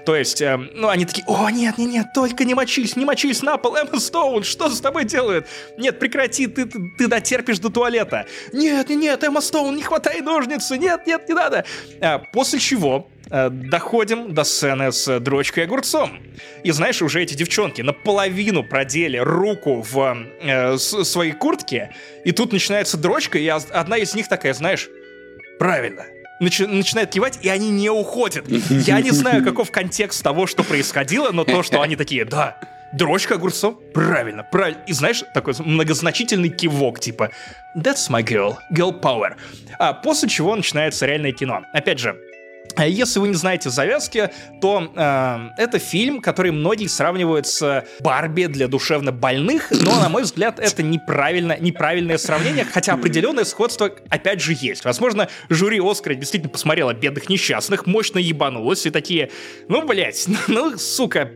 То 0.04 0.16
есть, 0.16 0.40
э, 0.40 0.56
ну, 0.56 0.88
они 0.88 1.04
такие, 1.04 1.24
о, 1.26 1.50
нет, 1.50 1.78
нет, 1.78 1.90
нет, 1.90 2.06
только 2.14 2.44
не 2.44 2.54
мочись, 2.54 2.96
не 2.96 3.04
мочись 3.04 3.42
на 3.42 3.56
пол, 3.56 3.76
Эмма 3.76 4.00
Стоун, 4.00 4.44
что 4.44 4.68
с 4.68 4.80
тобой 4.80 5.04
делает? 5.04 5.46
Нет, 5.76 5.98
прекрати, 5.98 6.46
ты, 6.46 6.66
ты, 6.66 6.78
ты 6.98 7.06
дотерпишь 7.06 7.58
до 7.58 7.70
туалета. 7.70 8.26
Нет, 8.52 8.88
нет, 8.88 8.98
нет, 8.98 9.24
Эмма 9.24 9.40
Стоун, 9.40 9.76
не 9.76 9.82
хватай 9.82 10.20
ножницы, 10.20 10.78
нет, 10.78 11.06
нет, 11.06 11.28
не 11.28 11.34
надо. 11.34 11.64
А, 12.00 12.18
после 12.18 12.58
чего 12.58 13.08
Э, 13.30 13.48
доходим 13.50 14.34
до 14.34 14.44
сцены 14.44 14.92
с 14.92 15.18
дрочкой 15.20 15.64
и 15.64 15.66
огурцом. 15.66 16.20
И 16.62 16.70
знаешь, 16.70 17.00
уже 17.02 17.22
эти 17.22 17.34
девчонки 17.34 17.82
наполовину 17.82 18.62
продели 18.62 19.16
руку 19.16 19.82
в 19.82 20.16
э, 20.40 20.76
своей 20.76 21.32
куртке, 21.32 21.92
и 22.24 22.32
тут 22.32 22.52
начинается 22.52 22.98
дрочка, 22.98 23.38
и 23.38 23.48
одна 23.48 23.96
из 23.96 24.14
них 24.14 24.28
такая, 24.28 24.52
знаешь, 24.52 24.88
правильно, 25.58 26.04
начи- 26.40 26.66
начинает 26.66 27.10
кивать, 27.10 27.38
и 27.42 27.48
они 27.48 27.70
не 27.70 27.90
уходят. 27.90 28.46
Я 28.70 29.00
не 29.00 29.10
знаю, 29.10 29.44
каков 29.44 29.70
контекст 29.70 30.22
того, 30.22 30.46
что 30.46 30.62
происходило, 30.62 31.30
но 31.32 31.44
то, 31.44 31.62
что 31.62 31.80
они 31.80 31.96
такие, 31.96 32.24
да, 32.24 32.56
дрочка 32.92 33.34
огурцом, 33.34 33.78
правильно, 33.92 34.44
правильно. 34.44 34.80
И 34.86 34.92
знаешь, 34.92 35.24
такой 35.34 35.54
многозначительный 35.58 36.48
кивок, 36.48 37.00
типа, 37.00 37.30
that's 37.76 38.08
my 38.10 38.22
girl, 38.22 38.56
girl 38.72 39.00
power. 39.00 39.34
А 39.78 39.92
после 39.92 40.28
чего 40.28 40.54
начинается 40.54 41.06
реальное 41.06 41.32
кино. 41.32 41.62
Опять 41.72 41.98
же, 41.98 42.16
если 42.78 43.20
вы 43.20 43.28
не 43.28 43.34
знаете 43.34 43.70
завязки, 43.70 44.30
то 44.60 44.90
э, 44.94 45.62
это 45.62 45.78
фильм, 45.78 46.20
который 46.20 46.50
многие 46.50 46.88
сравнивают 46.88 47.46
с 47.46 47.84
Барби 48.00 48.46
для 48.46 48.68
душевно 48.68 49.12
больных, 49.12 49.70
но, 49.70 50.00
на 50.00 50.08
мой 50.08 50.22
взгляд, 50.22 50.58
это 50.58 50.82
неправильно, 50.82 51.56
неправильное 51.58 52.18
сравнение, 52.18 52.64
хотя 52.64 52.94
определенное 52.94 53.44
сходство, 53.44 53.90
опять 54.08 54.40
же, 54.40 54.56
есть. 54.58 54.84
Возможно, 54.84 55.28
жюри 55.48 55.80
Оскара 55.80 56.14
действительно 56.14 56.50
посмотрело 56.50 56.92
«Бедных 56.94 57.28
несчастных», 57.28 57.86
мощно 57.86 58.18
ебанулось 58.18 58.86
и 58.86 58.90
такие, 58.90 59.30
ну, 59.68 59.86
блядь, 59.86 60.24
ну, 60.26 60.36
ну, 60.48 60.78
сука, 60.78 61.30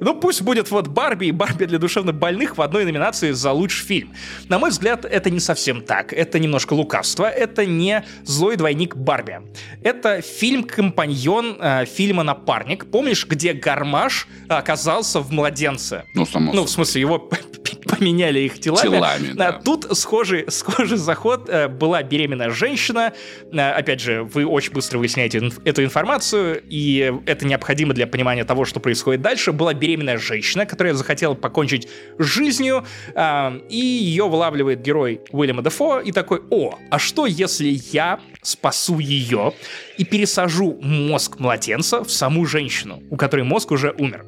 ну, 0.00 0.14
пусть 0.14 0.42
будет 0.42 0.70
вот 0.70 0.88
Барби 0.88 1.26
и 1.26 1.32
Барби 1.32 1.64
для 1.64 1.78
душевно 1.78 2.12
больных 2.12 2.58
в 2.58 2.62
одной 2.62 2.84
номинации 2.84 3.32
за 3.32 3.52
лучший 3.52 3.86
фильм. 3.86 4.14
На 4.48 4.58
мой 4.58 4.70
взгляд, 4.70 5.04
это 5.04 5.30
не 5.30 5.40
совсем 5.40 5.82
так. 5.82 6.12
Это 6.12 6.38
немножко 6.38 6.74
лукавство, 6.74 7.28
это 7.28 7.64
не 7.64 8.04
злой 8.24 8.56
двойник 8.56 8.96
Барби. 8.96 9.40
Это 9.82 10.20
фильм, 10.20 10.64
компаньон 10.72 11.56
э, 11.60 11.84
фильма 11.84 12.22
«Напарник». 12.22 12.90
Помнишь, 12.90 13.26
где 13.26 13.52
Гармаш 13.52 14.26
оказался 14.48 15.20
в 15.20 15.30
«Младенце»? 15.30 16.04
Ну, 16.14 16.26
само 16.26 16.52
Ну, 16.52 16.64
в 16.64 16.70
смысле, 16.70 17.00
его 17.02 17.30
поменяли 17.84 18.40
их 18.40 18.58
телами. 18.60 18.82
Телами, 18.82 19.32
да. 19.34 19.48
А 19.48 19.52
тут 19.52 19.86
схожий, 19.96 20.44
схожий 20.48 20.98
заход. 20.98 21.48
Э, 21.48 21.68
была 21.68 22.02
беременная 22.02 22.50
женщина. 22.50 23.12
Э, 23.52 23.70
опять 23.72 24.00
же, 24.00 24.24
вы 24.24 24.46
очень 24.46 24.72
быстро 24.72 24.98
выясняете 24.98 25.50
эту 25.64 25.84
информацию, 25.84 26.62
и 26.68 27.12
это 27.26 27.46
необходимо 27.46 27.94
для 27.94 28.06
понимания 28.06 28.44
того, 28.44 28.64
что 28.64 28.80
происходит 28.80 29.22
дальше. 29.22 29.52
Была 29.52 29.74
беременная 29.74 30.18
женщина, 30.18 30.66
которая 30.66 30.94
захотела 30.94 31.34
покончить 31.34 31.88
жизнью, 32.18 32.84
э, 33.14 33.60
и 33.68 33.76
ее 33.76 34.28
вылавливает 34.28 34.82
герой 34.82 35.20
Уильяма 35.30 35.62
Дефо, 35.62 36.00
и 36.00 36.12
такой, 36.12 36.42
о, 36.50 36.78
а 36.90 36.98
что 36.98 37.26
если 37.26 37.78
я 37.92 38.20
спасу 38.42 38.98
ее 38.98 39.52
и 39.96 40.04
пересажу 40.04 40.78
мозг 40.82 41.38
младенца 41.38 42.04
в 42.04 42.10
саму 42.10 42.46
женщину, 42.46 43.02
у 43.10 43.16
которой 43.16 43.42
мозг 43.42 43.70
уже 43.70 43.94
умер? 43.98 44.24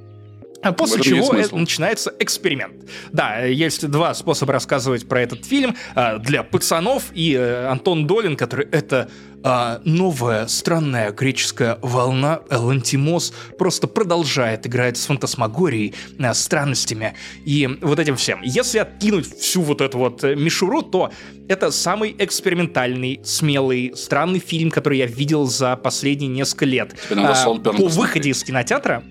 А 0.65 0.73
после 0.73 1.03
чего 1.03 1.33
начинается 1.57 2.13
эксперимент. 2.19 2.75
Да, 3.13 3.43
есть 3.45 3.87
два 3.89 4.15
способа 4.15 4.55
рассказывать 4.55 5.07
про 5.07 5.21
этот 5.21 5.45
фильм. 5.45 5.77
А, 5.95 6.19
для 6.19 6.43
пацанов 6.43 7.05
и 7.13 7.35
э, 7.35 7.67
Антон 7.67 8.07
Долин, 8.07 8.37
который 8.37 8.67
это 8.71 9.09
а, 9.47 9.83
новая 9.85 10.47
странная 10.47 11.13
греческая 11.13 11.79
волна 11.83 12.41
Элантимос 12.51 13.35
просто 13.59 13.87
продолжает 13.87 14.67
играть 14.67 14.97
с 14.97 15.05
фантасмагорией, 15.05 15.93
странностями 16.33 17.15
и 17.45 17.69
вот 17.83 17.99
этим 17.99 18.17
всем. 18.17 18.41
Если 18.43 18.79
откинуть 18.79 19.39
всю 19.39 19.61
вот 19.61 19.83
эту 19.83 19.99
вот 19.99 20.25
э, 20.25 20.35
мишуру, 20.35 20.81
то 20.81 21.11
это 21.47 21.71
самый 21.71 22.17
экспериментальный, 22.19 23.21
смелый, 23.23 23.93
странный 23.95 24.39
фильм, 24.39 24.71
который 24.71 24.97
я 24.97 25.07
видел 25.07 25.47
за 25.47 25.77
последние 25.77 26.31
несколько 26.31 26.65
лет. 26.65 26.97
А, 27.11 27.55
по 27.55 27.89
выходе 27.89 28.31
из 28.31 28.43
кинотеатра 28.43 29.05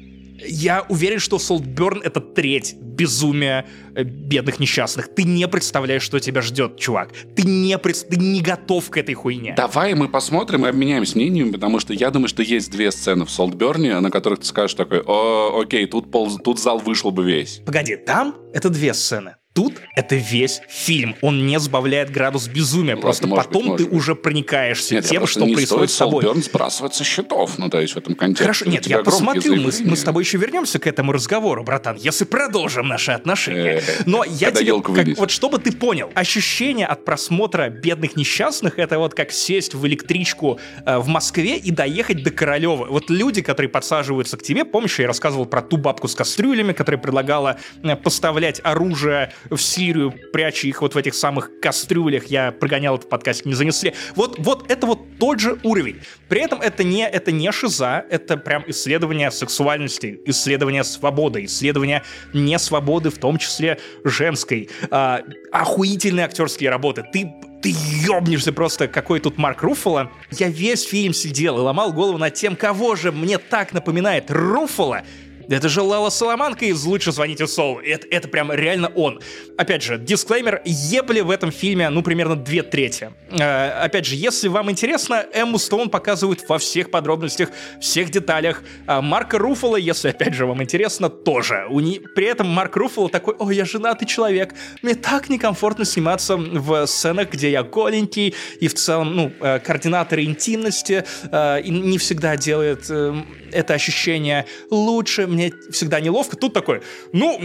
я 0.45 0.85
уверен, 0.89 1.19
что 1.19 1.39
Солтберн— 1.39 2.01
это 2.03 2.19
треть 2.19 2.75
безумия 2.75 3.65
э, 3.95 4.03
бедных 4.03 4.59
несчастных. 4.59 5.13
Ты 5.13 5.23
не 5.23 5.47
представляешь, 5.47 6.03
что 6.03 6.19
тебя 6.19 6.41
ждет, 6.41 6.77
чувак. 6.77 7.11
Ты 7.35 7.43
не, 7.43 7.77
пред... 7.77 8.07
ты 8.07 8.17
не 8.17 8.41
готов 8.41 8.89
к 8.89 8.97
этой 8.97 9.15
хуйне. 9.15 9.53
Давай 9.57 9.93
мы 9.95 10.07
посмотрим 10.07 10.65
и 10.65 10.69
обменяемся 10.69 11.17
мнениями, 11.17 11.51
потому 11.51 11.79
что 11.79 11.93
я 11.93 12.11
думаю, 12.11 12.27
что 12.27 12.43
есть 12.43 12.71
две 12.71 12.91
сцены 12.91 13.25
в 13.25 13.31
Солтберне, 13.31 13.99
на 13.99 14.11
которых 14.11 14.39
ты 14.39 14.45
скажешь 14.45 14.75
такой, 14.75 15.01
О, 15.05 15.61
окей, 15.61 15.85
тут, 15.87 16.11
пол... 16.11 16.37
тут 16.37 16.59
зал 16.59 16.79
вышел 16.79 17.11
бы 17.11 17.25
весь. 17.25 17.61
Погоди, 17.65 17.95
там 17.95 18.35
это 18.53 18.69
две 18.69 18.93
сцены. 18.93 19.35
Тут 19.53 19.75
это 19.95 20.15
весь 20.15 20.61
фильм. 20.67 21.15
Он 21.21 21.45
не 21.45 21.59
сбавляет 21.59 22.09
градус 22.09 22.47
безумия. 22.47 22.95
Ну, 22.95 23.01
просто 23.01 23.27
может 23.27 23.45
потом 23.45 23.69
быть, 23.69 23.77
ты 23.77 23.83
быть. 23.85 23.93
уже 23.93 24.15
проникаешься 24.15 24.95
нет, 24.95 25.05
тем, 25.05 25.27
что 25.27 25.41
происходит 25.45 25.91
с 25.91 25.97
тобой. 25.97 26.23
Берн 26.23 26.41
сбрасывать 26.41 26.95
со 26.95 27.03
счетов. 27.03 27.59
Ну, 27.59 27.69
то 27.69 27.79
есть 27.79 27.93
в 27.93 27.97
этом 27.97 28.15
контексте. 28.15 28.43
Хорошо, 28.43 28.65
нет, 28.65 28.87
я 28.87 29.03
посмотрю. 29.03 29.55
Мы, 29.55 29.71
мы 29.83 29.95
с 29.95 30.03
тобой 30.03 30.23
еще 30.23 30.39
вернемся 30.39 30.79
к 30.79 30.87
этому 30.87 31.11
разговору, 31.11 31.63
братан, 31.63 31.97
если 31.97 32.25
продолжим 32.25 32.87
наши 32.87 33.11
отношения. 33.11 33.83
Э, 33.87 34.03
Но 34.07 34.23
я 34.23 34.51
тебе, 34.51 34.81
как, 34.81 35.17
вот 35.17 35.29
чтобы 35.29 35.59
ты 35.59 35.71
понял, 35.71 36.09
ощущение 36.15 36.87
от 36.87 37.05
просмотра 37.05 37.69
«Бедных 37.69 38.15
несчастных» 38.15 38.79
это 38.79 38.97
вот 38.97 39.13
как 39.13 39.31
сесть 39.31 39.75
в 39.75 39.85
электричку 39.85 40.59
э, 40.83 40.97
в 40.97 41.07
Москве 41.07 41.57
и 41.57 41.69
доехать 41.69 42.23
до 42.23 42.31
Королева. 42.31 42.87
Вот 42.89 43.11
люди, 43.11 43.43
которые 43.43 43.69
подсаживаются 43.69 44.35
к 44.37 44.41
тебе, 44.41 44.65
помнишь, 44.65 44.97
я 44.97 45.05
рассказывал 45.05 45.45
про 45.45 45.61
ту 45.61 45.77
бабку 45.77 46.07
с 46.07 46.15
кастрюлями, 46.15 46.73
которая 46.73 46.99
предлагала 46.99 47.57
э, 47.83 47.95
поставлять 47.95 48.59
оружие 48.63 49.31
в 49.49 49.57
Сирию, 49.57 50.13
пряча 50.31 50.67
их 50.67 50.81
вот 50.81 50.95
в 50.95 50.97
этих 50.97 51.13
самых 51.13 51.59
кастрюлях. 51.61 52.25
Я 52.25 52.51
прогонял 52.51 52.95
это 52.95 53.05
в 53.05 53.09
подкасте, 53.09 53.47
не 53.47 53.55
занесли. 53.55 53.93
Вот, 54.15 54.37
вот 54.39 54.69
это 54.71 54.87
вот 54.87 55.17
тот 55.19 55.39
же 55.39 55.59
уровень. 55.63 56.01
При 56.27 56.41
этом 56.41 56.61
это 56.61 56.83
не, 56.83 57.07
это 57.07 57.31
не 57.31 57.51
шиза, 57.51 58.05
это 58.09 58.37
прям 58.37 58.63
исследование 58.67 59.31
сексуальности, 59.31 60.19
исследование 60.25 60.83
свободы, 60.83 61.45
исследование 61.45 62.03
несвободы, 62.33 63.09
в 63.09 63.17
том 63.17 63.37
числе 63.37 63.79
женской. 64.03 64.69
А, 64.89 65.21
охуительные 65.51 66.25
актерские 66.25 66.69
работы. 66.69 67.03
Ты 67.11 67.31
ты 67.63 67.73
ёбнешься 68.05 68.51
просто, 68.51 68.89
какой 68.89 69.21
тут 69.21 69.37
Марк 69.37 69.63
Руффало. 69.63 70.11
Я 70.31 70.49
весь 70.49 70.83
фильм 70.83 71.13
сидел 71.13 71.57
и 71.57 71.61
ломал 71.61 71.93
голову 71.93 72.17
над 72.17 72.33
тем, 72.33 72.57
кого 72.57 72.97
же 72.97 73.13
мне 73.13 73.37
так 73.37 73.71
напоминает 73.71 74.29
Руффало, 74.29 75.03
это 75.49 75.69
же 75.69 75.81
Лала 75.81 76.09
Соломанка 76.09 76.65
из 76.65 76.83
«Лучше 76.83 77.11
звоните 77.11 77.47
Солу». 77.47 77.79
Это, 77.79 78.07
это 78.09 78.27
прям 78.27 78.51
реально 78.51 78.89
он. 78.95 79.19
Опять 79.57 79.83
же, 79.83 79.97
дисклеймер, 79.97 80.61
ебли 80.65 81.21
в 81.21 81.29
этом 81.29 81.51
фильме, 81.51 81.89
ну, 81.89 82.01
примерно 82.01 82.35
две 82.35 82.63
трети. 82.63 83.11
Э, 83.31 83.83
опять 83.83 84.05
же, 84.05 84.15
если 84.15 84.47
вам 84.47 84.71
интересно, 84.71 85.25
Эмму 85.33 85.57
Стоун 85.57 85.89
показывают 85.89 86.47
во 86.47 86.57
всех 86.57 86.91
подробностях, 86.91 87.49
всех 87.79 88.09
деталях. 88.09 88.63
А 88.87 89.01
Марка 89.01 89.37
Руффало, 89.37 89.75
если, 89.75 90.09
опять 90.09 90.33
же, 90.33 90.45
вам 90.45 90.61
интересно, 90.63 91.09
тоже. 91.09 91.65
У 91.69 91.79
не... 91.79 91.99
При 91.99 92.25
этом 92.25 92.47
Марк 92.47 92.75
Руффало 92.75 93.09
такой, 93.09 93.35
ой, 93.37 93.55
я 93.55 93.65
женатый 93.65 94.07
человек, 94.07 94.53
мне 94.81 94.95
так 94.95 95.29
некомфортно 95.29 95.85
сниматься 95.85 96.37
в 96.37 96.85
сценах, 96.85 97.31
где 97.31 97.51
я 97.51 97.63
голенький, 97.63 98.33
и 98.59 98.67
в 98.67 98.73
целом, 98.73 99.15
ну, 99.15 99.31
э, 99.39 99.59
координаторы 99.59 100.23
интимности 100.23 101.03
э, 101.31 101.61
не 101.63 101.97
всегда 101.97 102.37
делают 102.37 102.85
э, 102.89 103.23
это 103.53 103.73
ощущение 103.73 104.45
лучше, 104.69 105.27
мне 105.33 105.53
всегда 105.71 105.99
неловко. 105.99 106.37
Тут 106.37 106.53
такой, 106.53 106.81
ну, 107.11 107.39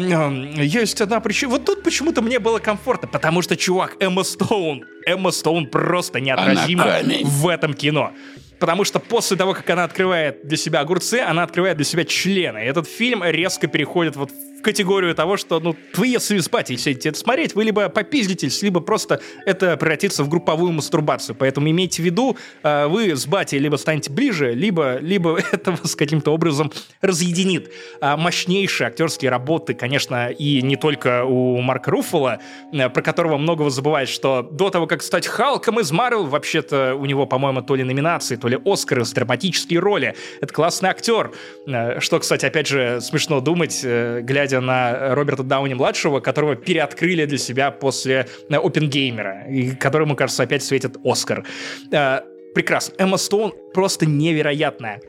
есть 0.55 1.01
одна 1.01 1.21
причина. 1.21 1.53
Вот 1.53 1.65
тут 1.65 1.83
почему-то 1.83 2.23
мне 2.23 2.39
было 2.39 2.59
комфортно, 2.59 3.09
потому 3.09 3.43
что, 3.43 3.57
чувак, 3.57 3.97
Эмма 4.01 4.23
Стоун, 4.23 4.85
Эмма 5.07 5.31
Стоун 5.31 5.67
просто 5.67 6.21
неотразима 6.21 7.01
в 7.25 7.49
этом 7.49 7.75
кино. 7.75 8.13
Потому 8.59 8.85
что 8.85 8.99
после 8.99 9.37
того, 9.37 9.55
как 9.55 9.71
она 9.71 9.85
открывает 9.85 10.47
для 10.47 10.57
себя 10.57 10.81
огурцы, 10.81 11.21
она 11.21 11.45
открывает 11.45 11.77
для 11.77 11.85
себя 11.85 12.05
члены. 12.05 12.59
И 12.59 12.65
этот 12.67 12.89
фильм 12.89 13.23
резко 13.25 13.69
переходит 13.69 14.17
вот 14.17 14.31
в 14.59 14.63
категорию 14.63 15.15
того, 15.15 15.37
что, 15.37 15.61
ну, 15.61 15.77
вы, 15.95 16.09
если 16.09 16.39
спать 16.41 16.71
и 16.71 16.77
сидите 16.77 17.11
это 17.11 17.19
смотреть, 17.19 17.55
вы 17.55 17.65
либо 17.65 17.89
попиздитесь, 17.89 18.61
либо 18.63 18.81
просто 18.81 19.21
это 19.47 19.77
превратится 19.77 20.25
в 20.25 20.29
групповую 20.29 20.73
мастурбацию. 20.73 21.37
Поэтому 21.37 21.71
имейте 21.71 22.03
в 22.03 22.05
виду, 22.05 22.37
э, 22.63 22.87
вы 22.89 23.15
с 23.15 23.27
батей 23.27 23.59
либо 23.59 23.77
станете 23.77 24.11
ближе, 24.11 24.53
либо, 24.55 24.99
либо 24.99 25.39
это 25.53 25.73
вас 25.73 25.95
каким-то 25.95 26.33
образом 26.33 26.73
разъединит. 27.01 27.71
А 28.01 28.17
мощнейшие 28.17 28.89
актерские 28.89 29.31
работы, 29.31 29.75
конечно, 29.75 30.29
и 30.29 30.61
не 30.63 30.77
только 30.77 31.25
у 31.25 31.61
Марка 31.61 31.93
Руффала, 31.93 32.41
э, 32.73 32.89
про 32.89 33.03
которого 33.03 33.37
многого 33.37 33.71
забывает, 33.71 34.09
что 34.09 34.43
до 34.43 34.71
того, 34.71 34.87
как 34.87 35.03
стать 35.03 35.27
Халком 35.27 35.79
из 35.79 35.93
Марвел, 35.93 36.27
вообще-то 36.27 36.97
у 36.97 37.05
него, 37.05 37.27
по-моему, 37.27 37.63
то 37.63 37.77
ли 37.77 37.85
номинации, 37.85 38.35
то 38.35 38.49
ли 38.49 38.59
Оскары 38.65 39.05
с 39.05 39.13
драматические 39.13 39.79
роли. 39.79 40.17
Это 40.41 40.53
классный 40.53 40.91
актер. 40.91 41.31
Э, 41.67 42.01
что, 42.01 42.19
кстати, 42.19 42.45
опять 42.45 42.67
же, 42.67 43.01
смешно 43.01 43.41
думать, 43.41 43.85
глядя 43.85 44.48
глядя 44.49 44.61
на 44.61 45.15
Роберта 45.15 45.43
Дауни-младшего, 45.43 46.21
которого 46.21 46.57
переоткрыли 46.57 47.27
для 47.27 47.39
себя 47.39 47.71
после 47.71 48.27
Опенгеймера, 48.51 49.47
и 49.51 49.71
которому, 49.75 50.17
кажется, 50.17 50.43
опять 50.43 50.63
светит 50.63 50.97
Оскар. 51.05 51.45
Э, 51.93 52.21
прекрасно. 52.55 52.95
Эмма 52.99 53.19
Стоун 53.19 53.53
просто 53.75 54.07
невероятная 54.07 55.01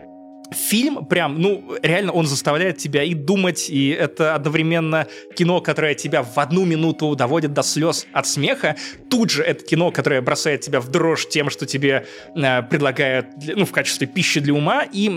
фильм 0.51 1.05
прям, 1.05 1.39
ну, 1.39 1.75
реально 1.81 2.11
он 2.11 2.25
заставляет 2.25 2.77
тебя 2.77 3.03
и 3.03 3.13
думать, 3.13 3.69
и 3.69 3.89
это 3.89 4.35
одновременно 4.35 5.07
кино, 5.35 5.61
которое 5.61 5.95
тебя 5.95 6.23
в 6.23 6.37
одну 6.37 6.65
минуту 6.65 7.15
доводит 7.15 7.53
до 7.53 7.63
слез 7.63 8.07
от 8.13 8.27
смеха. 8.27 8.75
Тут 9.09 9.29
же 9.29 9.43
это 9.43 9.63
кино, 9.63 9.91
которое 9.91 10.21
бросает 10.21 10.61
тебя 10.61 10.79
в 10.79 10.89
дрожь 10.89 11.27
тем, 11.27 11.49
что 11.49 11.65
тебе 11.65 12.05
э, 12.35 12.63
предлагают, 12.63 13.27
ну, 13.55 13.65
в 13.65 13.71
качестве 13.71 14.07
пищи 14.07 14.39
для 14.39 14.53
ума. 14.53 14.83
И 14.91 15.09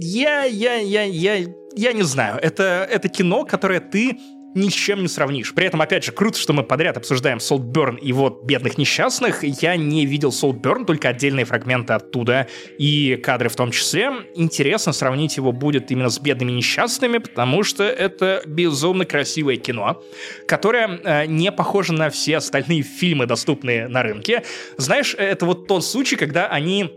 я, 0.00 0.44
я, 0.44 0.74
я, 0.76 1.02
я 1.02 1.46
я 1.76 1.92
не 1.92 2.02
знаю, 2.02 2.40
это, 2.42 2.88
это 2.90 3.08
кино, 3.08 3.44
которое 3.44 3.78
ты 3.78 4.18
ни 4.54 4.68
с 4.68 4.74
чем 4.74 5.02
не 5.02 5.08
сравнишь. 5.08 5.54
При 5.54 5.66
этом, 5.66 5.80
опять 5.80 6.04
же, 6.04 6.12
круто, 6.12 6.38
что 6.38 6.52
мы 6.52 6.62
подряд 6.62 6.96
обсуждаем 6.96 7.40
Солтберн 7.40 7.96
и 7.96 8.12
вот 8.12 8.44
«Бедных 8.44 8.78
несчастных». 8.78 9.44
Я 9.44 9.76
не 9.76 10.06
видел 10.06 10.32
Солтберн, 10.32 10.84
только 10.84 11.08
отдельные 11.08 11.44
фрагменты 11.44 11.92
оттуда 11.92 12.48
и 12.78 13.16
кадры 13.22 13.48
в 13.48 13.56
том 13.56 13.70
числе. 13.70 14.10
Интересно 14.34 14.92
сравнить 14.92 15.36
его 15.36 15.52
будет 15.52 15.90
именно 15.90 16.08
с 16.08 16.18
«Бедными 16.18 16.52
несчастными», 16.52 17.18
потому 17.18 17.62
что 17.62 17.84
это 17.84 18.42
безумно 18.46 19.04
красивое 19.04 19.56
кино, 19.56 20.02
которое 20.46 21.00
э, 21.02 21.26
не 21.26 21.52
похоже 21.52 21.92
на 21.92 22.10
все 22.10 22.38
остальные 22.38 22.82
фильмы, 22.82 23.26
доступные 23.26 23.88
на 23.88 24.02
рынке. 24.02 24.44
Знаешь, 24.76 25.14
это 25.16 25.46
вот 25.46 25.66
тот 25.66 25.84
случай, 25.84 26.16
когда 26.16 26.46
они 26.48 26.90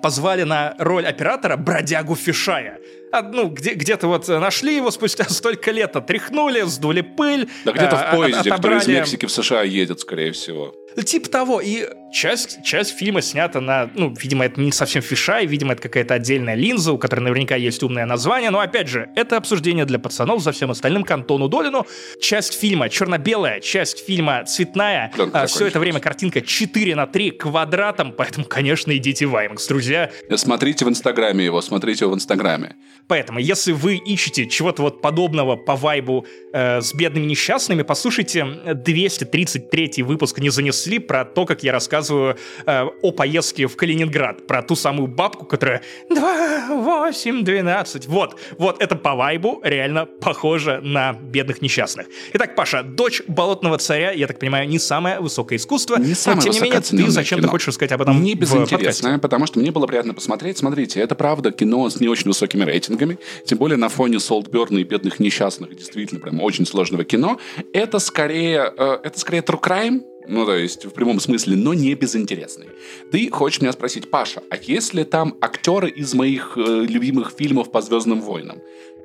позвали 0.00 0.42
на 0.44 0.74
роль 0.78 1.06
оператора 1.06 1.56
бродягу 1.56 2.14
Фишая 2.14 2.78
ну, 3.20 3.48
где, 3.48 3.74
где-то 3.74 4.06
вот 4.08 4.26
нашли 4.28 4.76
его 4.76 4.90
спустя 4.90 5.24
столько 5.28 5.70
лет, 5.70 5.94
отряхнули, 5.96 6.62
сдули 6.62 7.02
пыль. 7.02 7.48
Да 7.64 7.72
где-то 7.72 7.96
в 7.96 8.02
а, 8.02 8.16
поезде, 8.16 8.50
отобрали... 8.50 8.56
который 8.56 8.78
из 8.78 8.86
Мексики 8.88 9.26
в 9.26 9.30
США 9.30 9.62
едет, 9.62 10.00
скорее 10.00 10.32
всего. 10.32 10.74
Типа 11.04 11.28
того. 11.28 11.60
И 11.60 11.88
часть, 12.12 12.62
часть 12.62 12.96
фильма 12.96 13.22
снята 13.22 13.60
на... 13.60 13.90
Ну, 13.94 14.14
видимо, 14.20 14.44
это 14.44 14.60
не 14.60 14.70
совсем 14.70 15.02
фишай, 15.02 15.46
видимо, 15.46 15.72
это 15.72 15.82
какая-то 15.82 16.14
отдельная 16.14 16.54
линза, 16.54 16.92
у 16.92 16.98
которой 16.98 17.20
наверняка 17.20 17.56
есть 17.56 17.82
умное 17.82 18.06
название. 18.06 18.50
Но, 18.50 18.60
опять 18.60 18.88
же, 18.88 19.10
это 19.16 19.36
обсуждение 19.36 19.84
для 19.84 19.98
пацанов, 19.98 20.42
за 20.42 20.52
всем 20.52 20.70
остальным 20.70 21.04
к 21.04 21.10
Антону 21.10 21.48
Долину. 21.48 21.86
Часть 22.20 22.58
фильма 22.58 22.88
черно-белая, 22.88 23.60
часть 23.60 24.04
фильма 24.04 24.44
цветная. 24.44 25.10
а, 25.32 25.46
все 25.46 25.66
это 25.66 25.80
время 25.80 26.00
картинка 26.00 26.40
4 26.40 26.94
на 26.94 27.06
3 27.06 27.30
квадратом, 27.32 28.12
поэтому, 28.12 28.44
конечно, 28.46 28.94
идите 28.96 29.26
в 29.26 29.34
IMAX, 29.34 29.66
друзья. 29.68 30.10
Смотрите 30.36 30.84
в 30.84 30.88
Инстаграме 30.88 31.44
его, 31.44 31.60
смотрите 31.62 32.04
его 32.04 32.12
в 32.12 32.16
Инстаграме. 32.16 32.76
Поэтому, 33.08 33.38
если 33.38 33.72
вы 33.72 33.96
ищете 33.96 34.46
чего-то 34.46 34.82
вот 34.82 35.02
подобного 35.02 35.56
по 35.56 35.76
вайбу 35.76 36.26
э, 36.52 36.80
с 36.80 36.94
бедными 36.94 37.26
несчастными, 37.26 37.82
послушайте 37.82 38.46
233 38.74 40.02
выпуск 40.02 40.38
«Не 40.38 40.50
занесли» 40.82 40.98
про 40.98 41.24
то, 41.24 41.46
как 41.46 41.62
я 41.62 41.72
рассказываю 41.72 42.36
э, 42.66 42.84
о 43.02 43.12
поездке 43.12 43.66
в 43.66 43.76
Калининград, 43.76 44.46
про 44.46 44.62
ту 44.62 44.76
самую 44.76 45.08
бабку, 45.08 45.44
которая 45.44 45.82
2, 46.10 46.66
8, 46.68 47.44
12. 47.44 48.06
Вот, 48.06 48.38
вот 48.58 48.82
это 48.82 48.96
по 48.96 49.14
вайбу 49.14 49.60
реально 49.62 50.06
похоже 50.06 50.80
на 50.82 51.12
бедных 51.12 51.62
несчастных. 51.62 52.06
Итак, 52.32 52.54
Паша, 52.54 52.82
дочь 52.82 53.22
болотного 53.26 53.78
царя, 53.78 54.12
я 54.12 54.26
так 54.26 54.38
понимаю, 54.38 54.68
не 54.68 54.78
самое 54.78 55.20
высокое 55.20 55.58
искусство. 55.58 55.96
Не 55.96 56.14
самое 56.14 56.36
но, 56.36 56.42
тем 56.42 56.52
не 56.52 56.60
менее, 56.60 56.80
ты 56.80 57.10
зачем-то 57.10 57.48
хочешь 57.48 57.68
рассказать 57.68 57.92
об 57.92 58.02
этом 58.02 58.22
Не 58.22 58.34
безинтересное, 58.34 59.18
потому 59.18 59.46
что 59.46 59.58
мне 59.60 59.70
было 59.70 59.86
приятно 59.86 60.14
посмотреть. 60.14 60.58
Смотрите, 60.58 61.00
это 61.00 61.14
правда 61.14 61.50
кино 61.52 61.88
с 61.88 62.00
не 62.00 62.08
очень 62.08 62.28
высокими 62.28 62.64
рейтингами 62.64 62.82
рейтингами, 62.82 63.18
тем 63.44 63.58
более 63.58 63.76
на 63.76 63.88
фоне 63.88 64.20
Солтберна 64.20 64.78
и 64.78 64.84
бедных 64.84 65.20
несчастных, 65.20 65.74
действительно, 65.74 66.20
прям 66.20 66.40
очень 66.42 66.66
сложного 66.66 67.04
кино, 67.04 67.38
это 67.72 67.98
скорее, 67.98 68.72
э, 68.76 68.98
это 69.02 69.18
скорее 69.18 69.40
true 69.40 69.60
crime, 69.60 70.00
ну, 70.26 70.44
то 70.46 70.56
есть, 70.56 70.84
в 70.84 70.90
прямом 70.90 71.20
смысле, 71.20 71.56
но 71.56 71.74
не 71.74 71.94
безинтересный. 71.94 72.66
Ты 73.10 73.30
хочешь 73.30 73.60
меня 73.60 73.72
спросить, 73.72 74.10
Паша, 74.10 74.42
а 74.50 74.56
есть 74.56 74.94
ли 74.94 75.04
там 75.04 75.36
актеры 75.40 75.90
из 75.90 76.14
моих 76.14 76.56
э, 76.56 76.60
любимых 76.88 77.32
фильмов 77.36 77.70
по 77.70 77.80
«Звездным 77.82 78.20
войнам»? 78.20 78.58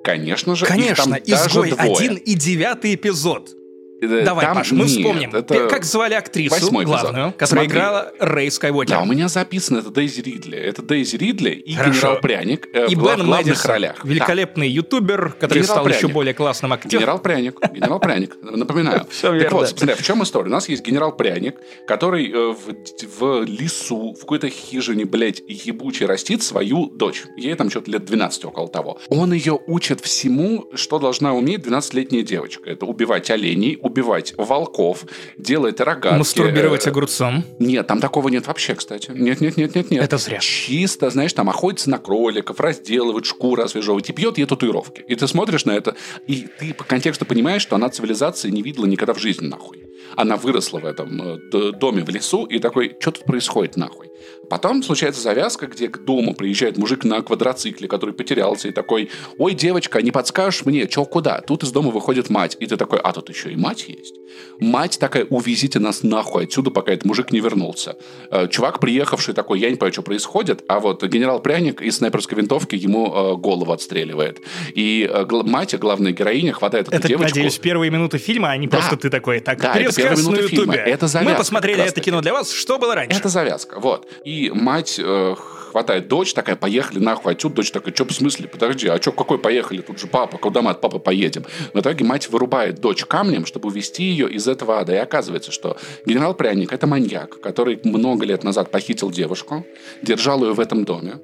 Конечно 0.04 0.56
же, 0.56 0.66
Конечно, 0.66 1.16
их 1.16 1.24
там 1.24 1.24
«Изгой» 1.26 1.72
даже 1.72 1.76
двое. 1.76 1.96
один 1.96 2.16
и 2.16 2.34
девятый 2.36 2.96
эпизод. 2.96 3.57
Э, 4.02 4.24
Давай, 4.24 4.46
там 4.46 4.58
Паш, 4.58 4.72
мы 4.72 4.86
нет, 4.86 4.90
вспомним. 4.90 5.36
Это 5.36 5.68
как 5.68 5.84
звали 5.84 6.14
актрису 6.14 6.70
главную, 6.72 6.84
эпизод. 6.86 7.36
которая 7.36 7.48
Смотри. 7.48 7.68
играла 7.68 8.14
Рэй 8.20 8.52
Скайуокер? 8.52 8.90
Да, 8.96 9.02
у 9.02 9.06
меня 9.06 9.28
записано, 9.28 9.80
это 9.80 9.90
Дейзи 9.90 10.22
Ридли. 10.22 10.58
Это 10.58 10.82
Дейзи 10.84 11.16
Ридли 11.16 11.50
и 11.52 11.74
Хорошо. 11.74 11.92
Генерал 11.92 12.22
Пряник 12.22 12.68
э, 12.74 12.86
и 12.90 12.96
в 12.96 13.00
Бен 13.00 13.26
главных 13.26 13.28
Мэдисон, 13.28 13.72
ролях. 13.72 14.06
Великолепный 14.06 14.68
да. 14.68 14.74
ютубер, 14.74 15.30
который 15.40 15.60
Генерал 15.60 15.76
стал 15.76 15.84
Пряник. 15.86 16.04
еще 16.04 16.08
более 16.14 16.34
классным 16.34 16.74
актером. 16.74 17.00
Генерал 17.00 17.20
Пряник. 17.20 17.60
Генерал 17.74 18.00
Пряник. 18.00 18.38
Напоминаю. 18.42 19.08
Все 19.10 19.32
верно. 19.32 19.44
Так 19.44 19.52
вот, 19.54 19.70
смотри, 19.70 19.96
в 19.96 20.04
чем 20.04 20.24
история? 20.24 20.48
У 20.48 20.54
нас 20.54 20.70
есть 20.70 20.86
Генерал 20.86 21.16
Пряник, 21.16 21.56
который 21.88 22.32
э, 22.32 22.54
в, 22.54 23.20
в 23.20 23.44
лесу, 23.46 24.14
в 24.14 24.20
какой-то 24.20 24.50
хижине, 24.50 25.06
блядь, 25.06 25.42
ебучий 25.48 26.06
растит 26.06 26.44
свою 26.44 26.90
дочь. 26.90 27.24
Ей 27.36 27.56
там 27.56 27.70
что-то 27.72 27.90
лет 27.92 28.06
12 28.06 28.46
около 28.46 28.68
того. 28.68 29.00
Он 29.10 29.34
ее 29.34 29.60
учит 29.66 30.02
всему, 30.02 30.70
что 30.76 31.00
должна 31.00 31.34
уметь 31.34 31.66
12-летняя 31.66 32.22
девочка. 32.22 32.70
Это 32.70 32.86
убивать 32.86 33.32
оленей, 33.32 33.80
убивать 33.88 34.34
волков, 34.38 35.06
делать 35.38 35.80
рогатки. 35.80 36.20
Мастурбировать 36.20 36.86
огурцом. 36.88 37.44
Нет, 37.60 37.88
там 37.88 38.00
такого 38.00 38.30
нет 38.30 38.48
вообще, 38.48 38.76
кстати. 38.76 39.12
Нет, 39.14 39.42
нет, 39.42 39.58
нет, 39.58 39.76
нет, 39.76 39.92
нет. 39.92 40.04
Это 40.04 40.18
зря. 40.18 40.40
Чисто, 40.40 41.10
знаешь, 41.10 41.34
там 41.34 41.50
охотится 41.50 41.90
на 41.90 41.98
кроликов, 41.98 42.60
разделывает 42.60 43.26
шкуры, 43.26 43.64
освежевывает 43.64 44.10
и 44.10 44.14
пьет 44.14 44.38
ей 44.38 44.46
татуировки. 44.46 45.02
И 45.08 45.16
ты 45.16 45.28
смотришь 45.28 45.66
на 45.66 45.72
это, 45.72 45.96
и 46.28 46.48
ты 46.60 46.74
по 46.74 46.84
контексту 46.84 47.26
понимаешь, 47.26 47.62
что 47.62 47.76
она 47.76 47.90
цивилизации 47.90 48.50
не 48.50 48.62
видела 48.62 48.86
никогда 48.86 49.14
в 49.14 49.20
жизни 49.20 49.48
нахуй. 49.48 49.84
Она 50.16 50.38
выросла 50.38 50.80
в 50.80 50.86
этом 50.86 51.22
э, 51.22 51.72
доме 51.74 52.04
в 52.04 52.10
лесу 52.10 52.46
и 52.46 52.60
такой, 52.60 52.96
что 53.00 53.12
тут 53.12 53.26
происходит 53.26 53.78
нахуй? 53.78 54.08
Потом 54.50 54.84
случается 54.84 55.22
завязка, 55.22 55.68
где 55.68 55.88
к 55.88 56.00
дому 56.04 56.34
приезжает 56.34 56.78
мужик 56.78 57.04
на 57.04 57.22
квадроцикле, 57.22 57.88
который 57.88 58.14
потерялся, 58.14 58.68
и 58.68 58.72
такой, 58.72 59.10
ой, 59.38 59.54
девочка, 59.54 60.02
не 60.02 60.12
подскажешь 60.12 60.66
мне, 60.66 60.88
чё, 60.88 61.06
куда? 61.06 61.42
Тут 61.42 61.64
из 61.64 61.72
дома 61.72 61.92
выходит 61.92 62.30
мать. 62.30 62.56
И 62.60 62.66
ты 62.66 62.78
такой, 62.78 63.00
а 63.00 63.12
тут 63.12 63.30
еще 63.30 63.52
и 63.52 63.56
мать 63.56 63.86
есть? 63.88 64.16
Мать 64.60 64.98
такая, 65.00 65.26
увезите 65.26 65.80
нас 65.80 66.04
нахуй 66.04 66.46
отсюда, 66.46 66.72
пока 66.72 66.94
этот 66.94 67.06
мужик 67.06 67.32
не 67.32 67.40
вернулся. 67.40 67.98
Э, 68.32 68.48
чувак, 68.48 68.80
приехавший 68.80 69.34
такой, 69.34 69.60
я 69.60 69.70
не 69.70 69.76
понимаю, 69.76 69.94
что 69.94 70.02
происходит, 70.02 70.64
а 70.68 70.80
вот 70.80 71.04
генерал 71.04 71.42
Пряник 71.42 71.82
из 71.82 71.98
снайперской 71.98 72.38
винтовки 72.38 72.76
ему 72.76 73.08
э, 73.08 73.36
голову 73.38 73.72
отстреливает. 73.72 74.42
И 74.74 75.10
э, 75.12 75.26
мать, 75.44 75.78
главная 75.78 76.12
героиня, 76.12 76.54
хватает 76.54 76.88
эту 76.88 76.98
это, 76.98 77.08
девочку. 77.08 77.36
надеюсь, 77.36 77.58
первые 77.58 77.92
минуты 77.92 78.18
фильма, 78.18 78.52
а 78.52 78.58
не 78.58 78.68
да. 78.68 78.78
просто 78.78 78.98
ты 78.98 79.10
такой, 79.10 79.40
так, 79.40 79.60
да, 79.60 79.74
это 79.76 79.96
первые 79.96 80.24
минуты 80.24 80.48
фильма. 80.48 80.76
Это 80.76 81.08
завязка. 81.08 81.34
Мы 81.34 81.38
посмотрели 81.38 81.84
это 81.84 82.02
кино 82.02 82.22
для 82.22 82.34
вас, 82.34 82.52
что 82.52 82.78
было 82.78 82.96
раньше? 82.96 83.18
Это 83.20 83.30
завязка, 83.30 83.80
вот. 83.80 84.08
И 84.24 84.37
мать 84.54 85.00
э, 85.00 85.36
хватает 85.78 86.08
дочь 86.08 86.34
такая, 86.34 86.56
поехали 86.56 87.00
нахуй 87.00 87.34
отсюда. 87.34 87.56
Дочь 87.56 87.72
такая, 87.72 87.94
что 87.94 88.06
в 88.06 88.12
смысле? 88.12 88.48
Подожди, 88.48 88.88
а 88.88 89.02
что, 89.02 89.12
какой 89.12 89.38
поехали? 89.38 89.82
Тут 89.82 90.00
же 90.00 90.08
папа, 90.08 90.38
куда 90.38 90.62
мы 90.62 90.72
от 90.72 90.82
папы 90.82 91.00
поедем? 91.00 91.46
В 91.74 91.80
итоге 91.80 92.04
мать 92.04 92.30
вырубает 92.30 92.80
дочь 92.80 93.06
камнем, 93.06 93.46
чтобы 93.46 93.70
увести 93.70 94.04
ее 94.04 94.30
из 94.30 94.48
этого 94.48 94.80
ада. 94.80 94.94
И 94.94 94.98
оказывается, 94.98 95.52
что 95.52 95.78
генерал 96.06 96.34
Пряник– 96.34 96.72
это 96.74 96.88
маньяк, 96.88 97.40
который 97.42 97.80
много 97.84 98.26
лет 98.26 98.44
назад 98.44 98.72
похитил 98.72 99.12
девушку, 99.12 99.66
держал 100.02 100.44
ее 100.44 100.54
в 100.54 100.60
этом 100.60 100.84
доме, 100.84 101.20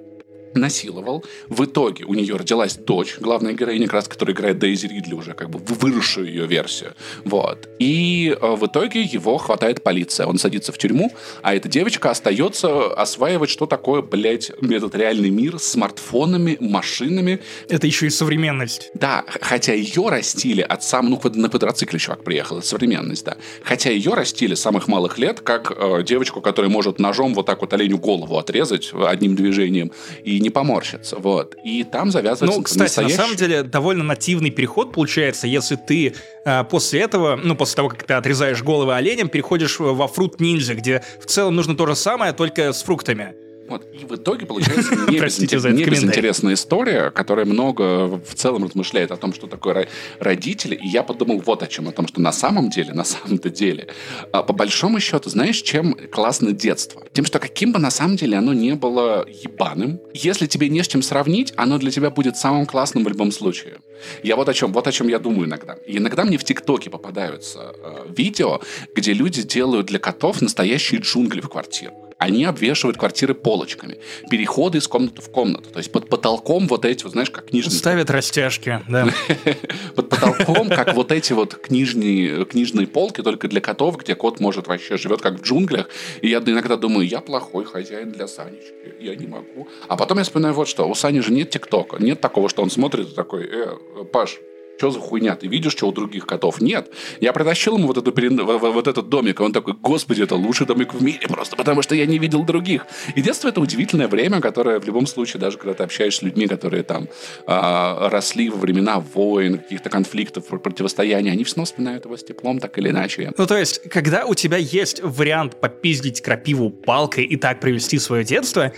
насиловал. 0.56 1.24
В 1.50 1.66
итоге 1.66 2.06
у 2.06 2.14
нее 2.14 2.36
родилась 2.36 2.76
дочь, 2.76 3.18
главная 3.20 3.54
героиня, 3.54 3.86
как 3.86 3.94
раз, 3.94 4.08
которая 4.08 4.36
играет 4.36 4.60
Дейзи 4.60 4.88
Ридли 4.88 5.14
уже, 5.14 5.34
как 5.34 5.50
бы 5.50 5.60
выросшую 5.60 6.28
ее 6.28 6.46
версию. 6.46 6.94
Вот. 7.26 7.70
И 7.80 8.36
э, 8.40 8.56
в 8.56 8.66
итоге 8.66 9.02
его 9.02 9.38
хватает 9.38 9.84
полиция. 9.84 10.28
Он 10.28 10.38
садится 10.38 10.72
в 10.72 10.78
тюрьму, 10.78 11.12
а 11.42 11.56
эта 11.56 11.68
девочка 11.70 12.12
остается 12.12 12.94
осваивать, 12.94 13.50
что 13.50 13.66
такое, 13.66 14.02
блядь, 14.02 14.50
этот 14.50 14.96
реальный 14.96 15.30
мир 15.30 15.60
с 15.60 15.64
смартфонами, 15.64 16.58
машинами. 16.60 17.40
Это 17.70 17.88
еще 17.88 18.08
и 18.08 18.10
современность. 18.10 18.92
Да, 18.94 19.24
хотя 19.42 19.74
ее 19.74 20.10
растили 20.10 20.62
от 20.62 20.84
сам, 20.84 21.10
ну, 21.10 21.22
на 21.34 21.50
квадроцикле 21.50 22.00
чувак 22.00 22.24
приехал, 22.24 22.60
это 22.60 22.68
современность, 22.68 23.26
да. 23.26 23.38
Хотя 23.64 23.90
ее 23.90 24.14
растили 24.14 24.56
с 24.56 24.62
самых 24.62 24.88
малых 24.88 25.18
лет, 25.18 25.42
как 25.42 25.74
э, 25.76 26.04
девочку, 26.04 26.42
которая 26.42 26.70
может 26.70 27.00
ножом 27.00 27.34
вот 27.34 27.46
так 27.46 27.62
вот 27.62 27.74
оленю 27.74 27.98
голову 27.98 28.38
отрезать 28.38 28.92
одним 28.94 29.36
движением 29.36 29.92
и 30.24 30.40
не 30.44 30.52
поморщится. 30.52 31.18
Вот. 31.18 31.56
И 31.64 31.84
там 31.84 32.12
завязывается 32.12 32.58
Ну, 32.58 32.64
кстати, 32.64 32.84
настоящий... 32.84 33.18
на 33.18 33.24
самом 33.24 33.36
деле 33.36 33.64
довольно 33.64 34.04
нативный 34.04 34.52
переход 34.52 34.94
получается, 34.94 35.48
если 35.48 35.76
ты 35.76 36.14
э, 36.46 36.64
после 36.66 37.02
этого, 37.02 37.36
ну, 37.36 37.56
после 37.56 37.76
того, 37.78 37.90
как 37.90 38.04
ты 38.04 38.14
отрезаешь 38.14 38.62
головы 38.62 38.94
оленям, 38.94 39.30
переходишь 39.30 39.80
во 39.80 40.08
фрукт 40.08 40.40
ниндзя, 40.40 40.76
где 40.76 41.04
в 41.20 41.26
целом 41.26 41.56
нужно 41.56 41.76
то 41.76 41.88
же 41.88 41.96
самое, 41.96 42.34
только 42.34 42.74
с 42.74 42.84
фруктами. 42.84 43.34
Вот. 43.68 43.86
И 43.94 44.06
в 44.06 44.16
итоге 44.16 44.46
получается 44.46 44.96
не, 45.10 45.20
безинтересная 45.20 46.54
история, 46.54 47.12
которая 47.12 47.46
много 47.46 48.20
в 48.20 48.36
целом 48.36 48.66
размышляет 48.66 49.12
о 49.12 49.18
том, 49.18 49.34
что 49.34 49.48
такое 49.48 49.88
родители. 50.20 50.76
И 50.76 50.88
я 50.88 51.04
подумал 51.04 51.42
вот 51.46 51.64
о 51.64 51.68
чем. 51.68 51.88
О 51.88 51.92
том, 51.92 52.08
что 52.08 52.22
на 52.22 52.32
самом 52.32 52.70
деле, 52.70 52.94
на 52.94 53.04
самом-то 53.04 53.50
деле, 53.50 53.88
а, 54.32 54.44
по 54.44 54.54
большому 54.54 55.00
счету, 55.00 55.30
знаешь, 55.30 55.62
чем 55.62 55.96
классно 56.12 56.52
детство? 56.52 57.04
Тем, 57.14 57.26
что 57.26 57.40
каким 57.40 57.72
бы 57.72 57.80
на 57.80 57.92
самом 57.92 58.18
деле 58.18 58.38
оно 58.38 58.54
не 58.54 58.74
было 58.74 59.26
ебаным, 59.28 60.00
если 60.14 60.46
тебе 60.46 60.70
не 60.70 60.84
с 60.84 60.88
чем 60.88 61.02
сравнить, 61.02 61.54
оно 61.56 61.78
для 61.78 61.92
тебя 61.92 62.10
будет 62.10 62.38
самым 62.38 62.66
классным 62.66 63.04
в 63.04 63.08
любом 63.08 63.32
случае. 63.32 63.78
Я 64.24 64.36
вот 64.36 64.50
о 64.50 64.54
чем, 64.54 64.74
вот 64.74 64.88
о 64.88 64.92
чем 64.92 65.08
я 65.08 65.20
думаю 65.20 65.48
иногда. 65.48 65.74
И 65.88 65.98
иногда 65.98 66.26
мне 66.26 66.38
в 66.38 66.44
ТикТоке 66.44 66.90
попадаются 66.90 67.74
э, 67.76 68.06
видео, 68.16 68.62
где 68.96 69.14
люди 69.14 69.44
делают 69.44 69.88
для 69.88 70.00
котов 70.00 70.42
настоящие 70.42 71.00
джунгли 71.00 71.42
в 71.42 71.50
квартирах 71.50 71.94
они 72.18 72.46
обвешивают 72.46 72.98
квартиры 72.98 73.34
полочками. 73.34 73.98
Переходы 74.30 74.78
из 74.78 74.88
комнаты 74.88 75.22
в 75.22 75.30
комнату. 75.30 75.70
То 75.70 75.80
есть 75.80 75.92
под 75.92 76.10
потолком 76.10 76.68
вот 76.68 76.86
эти, 76.86 77.04
вот, 77.04 77.14
знаешь, 77.14 77.30
как 77.30 77.48
книжные... 77.48 77.78
Ставят 77.78 78.10
растяжки, 78.10 78.82
да. 78.88 79.08
Под 79.96 80.10
потолком, 80.10 80.70
как 80.70 80.94
вот 80.96 81.12
эти 81.12 81.34
вот 81.34 81.56
книжные, 81.56 82.46
книжные 82.46 82.88
полки, 82.88 83.22
только 83.22 83.48
для 83.48 83.62
котов, 83.62 83.98
где 83.98 84.16
кот 84.16 84.40
может 84.40 84.68
вообще 84.68 84.98
живет 84.98 85.22
как 85.22 85.40
в 85.40 85.44
джунглях. 85.44 85.90
И 86.22 86.30
я 86.30 86.40
иногда 86.40 86.78
думаю, 86.78 87.08
я 87.08 87.22
плохой 87.22 87.66
хозяин 87.66 88.12
для 88.12 88.28
Санечки, 88.28 88.74
я 89.00 89.16
не 89.16 89.28
могу. 89.28 89.68
А 89.88 89.98
потом 89.98 90.18
я 90.18 90.24
вспоминаю 90.24 90.54
вот 90.54 90.68
что, 90.68 90.88
у 90.88 90.96
Сани 90.96 91.20
же 91.20 91.32
нет 91.32 91.50
ТикТока, 91.50 91.98
нет 92.02 92.22
такого, 92.22 92.50
что 92.50 92.62
он 92.62 92.70
смотрит 92.70 93.10
и 93.10 93.16
такой, 93.16 93.50
э, 93.50 94.04
Паш, 94.12 94.40
что 94.78 94.92
за 94.92 95.00
хуйня? 95.00 95.36
Ты 95.36 95.48
видишь, 95.48 95.74
что 95.74 95.88
у 95.88 95.92
других 95.92 96.26
котов 96.26 96.62
нет? 96.62 96.92
Я 97.22 97.34
притащил 97.34 97.78
ему 97.78 97.88
вот, 97.88 97.98
эту, 97.98 98.12
вот 98.14 98.88
этот 98.88 99.10
домик, 99.10 99.40
и 99.40 99.44
он 99.44 99.54
такой, 99.54 99.74
господи, 99.74 100.24
это 100.24 100.36
лучший 100.36 100.66
домик 100.68 100.94
в 100.94 101.02
мире 101.02 101.28
просто, 101.28 101.56
потому 101.56 101.82
что 101.82 101.96
я 101.96 102.06
не 102.06 102.18
видел 102.18 102.44
других. 102.44 102.86
И 103.16 103.22
детство 103.22 103.50
это 103.50 103.62
удивительное 103.62 104.08
время, 104.08 104.42
которое 104.42 104.80
в 104.80 104.86
любом 104.86 105.08
случае, 105.08 105.40
даже 105.40 105.58
когда 105.58 105.74
ты 105.74 105.84
общаешься 105.84 106.20
с 106.20 106.22
людьми, 106.22 106.48
которые 106.48 106.84
там 106.84 107.08
э, 107.48 108.08
росли 108.10 108.50
во 108.50 108.58
времена 108.58 109.00
войн, 109.00 109.58
каких-то 109.58 109.90
конфликтов, 109.90 110.46
противостояния, 110.48 111.32
они 111.32 111.44
все 111.44 111.56
равно 111.56 111.66
вспоминают 111.66 112.06
его 112.06 112.18
с 112.18 112.24
теплом, 112.24 112.60
так 112.60 112.78
или 112.78 112.90
иначе. 112.90 113.32
Ну, 113.38 113.48
то 113.48 113.58
есть, 113.58 113.82
когда 113.90 114.26
у 114.26 114.36
тебя 114.36 114.58
есть 114.58 115.02
вариант 115.04 115.60
попиздить 115.60 116.22
крапиву 116.22 116.70
палкой 116.70 117.26
и 117.26 117.38
так 117.38 117.60
привести 117.60 118.00
свое 118.00 118.24
детство, 118.24 118.74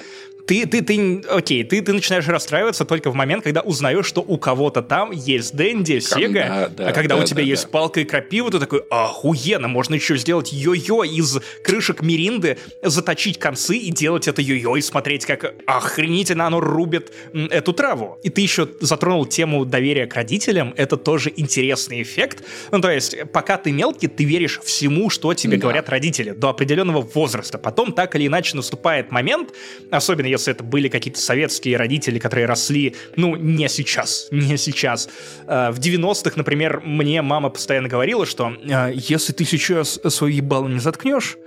ты, 0.47 0.65
ты, 0.65 0.81
ты, 0.81 1.23
окей, 1.29 1.63
ты, 1.63 1.81
ты 1.81 1.93
начинаешь 1.93 2.27
расстраиваться 2.27 2.85
только 2.85 3.09
в 3.09 3.15
момент, 3.15 3.43
когда 3.43 3.61
узнаешь, 3.61 4.05
что 4.05 4.21
у 4.21 4.37
кого-то 4.37 4.81
там 4.81 5.11
есть 5.11 5.55
Дэнди, 5.55 5.99
Сега, 5.99 6.69
да, 6.69 6.69
да, 6.69 6.89
а 6.89 6.91
когда 6.93 7.15
да, 7.15 7.21
у 7.21 7.25
тебя 7.25 7.41
да, 7.43 7.49
есть 7.49 7.63
да. 7.63 7.69
палка 7.69 8.01
и 8.01 8.03
крапива, 8.03 8.51
ты 8.51 8.59
такой, 8.59 8.83
охуенно, 8.89 9.67
можно 9.67 9.95
еще 9.95 10.17
сделать 10.17 10.53
йо-йо 10.53 11.05
из 11.05 11.39
крышек 11.63 12.01
Миринды, 12.01 12.57
заточить 12.83 13.39
концы 13.39 13.77
и 13.77 13.91
делать 13.91 14.27
это 14.27 14.41
йо-йо, 14.41 14.77
и 14.77 14.81
смотреть, 14.81 15.25
как 15.25 15.55
охренительно 15.65 16.45
оно 16.45 16.59
рубит 16.59 17.11
эту 17.33 17.73
траву. 17.73 18.19
И 18.23 18.29
ты 18.29 18.41
еще 18.41 18.69
затронул 18.81 19.25
тему 19.25 19.65
доверия 19.65 20.05
к 20.05 20.13
родителям, 20.13 20.73
это 20.77 20.97
тоже 20.97 21.33
интересный 21.35 22.03
эффект. 22.03 22.43
Ну, 22.71 22.79
то 22.81 22.91
есть, 22.91 23.15
пока 23.31 23.57
ты 23.57 23.71
мелкий, 23.71 24.07
ты 24.07 24.23
веришь 24.23 24.59
всему, 24.63 25.09
что 25.09 25.33
тебе 25.33 25.57
да. 25.57 25.63
говорят 25.63 25.89
родители, 25.89 26.31
до 26.31 26.49
определенного 26.49 27.01
возраста. 27.01 27.57
Потом 27.57 27.93
так 27.93 28.15
или 28.15 28.27
иначе 28.27 28.55
наступает 28.55 29.11
момент, 29.11 29.49
особенно 29.89 30.34
если 30.35 30.53
это 30.53 30.63
были 30.63 30.87
какие-то 30.87 31.19
советские 31.19 31.77
родители, 31.77 32.19
которые 32.19 32.45
росли, 32.45 32.95
ну, 33.15 33.35
не 33.35 33.67
сейчас, 33.69 34.27
не 34.31 34.57
сейчас. 34.57 35.09
Э, 35.47 35.71
в 35.71 35.79
90-х, 35.79 36.33
например, 36.35 36.81
мне 36.85 37.21
мама 37.21 37.49
постоянно 37.49 37.87
говорила, 37.87 38.25
что 38.25 38.53
э, 38.63 38.91
если 38.93 39.33
ты 39.33 39.45
сейчас 39.45 39.99
свою 40.09 40.35
ебало 40.35 40.67
не 40.67 40.79
заткнешь, 40.79 41.37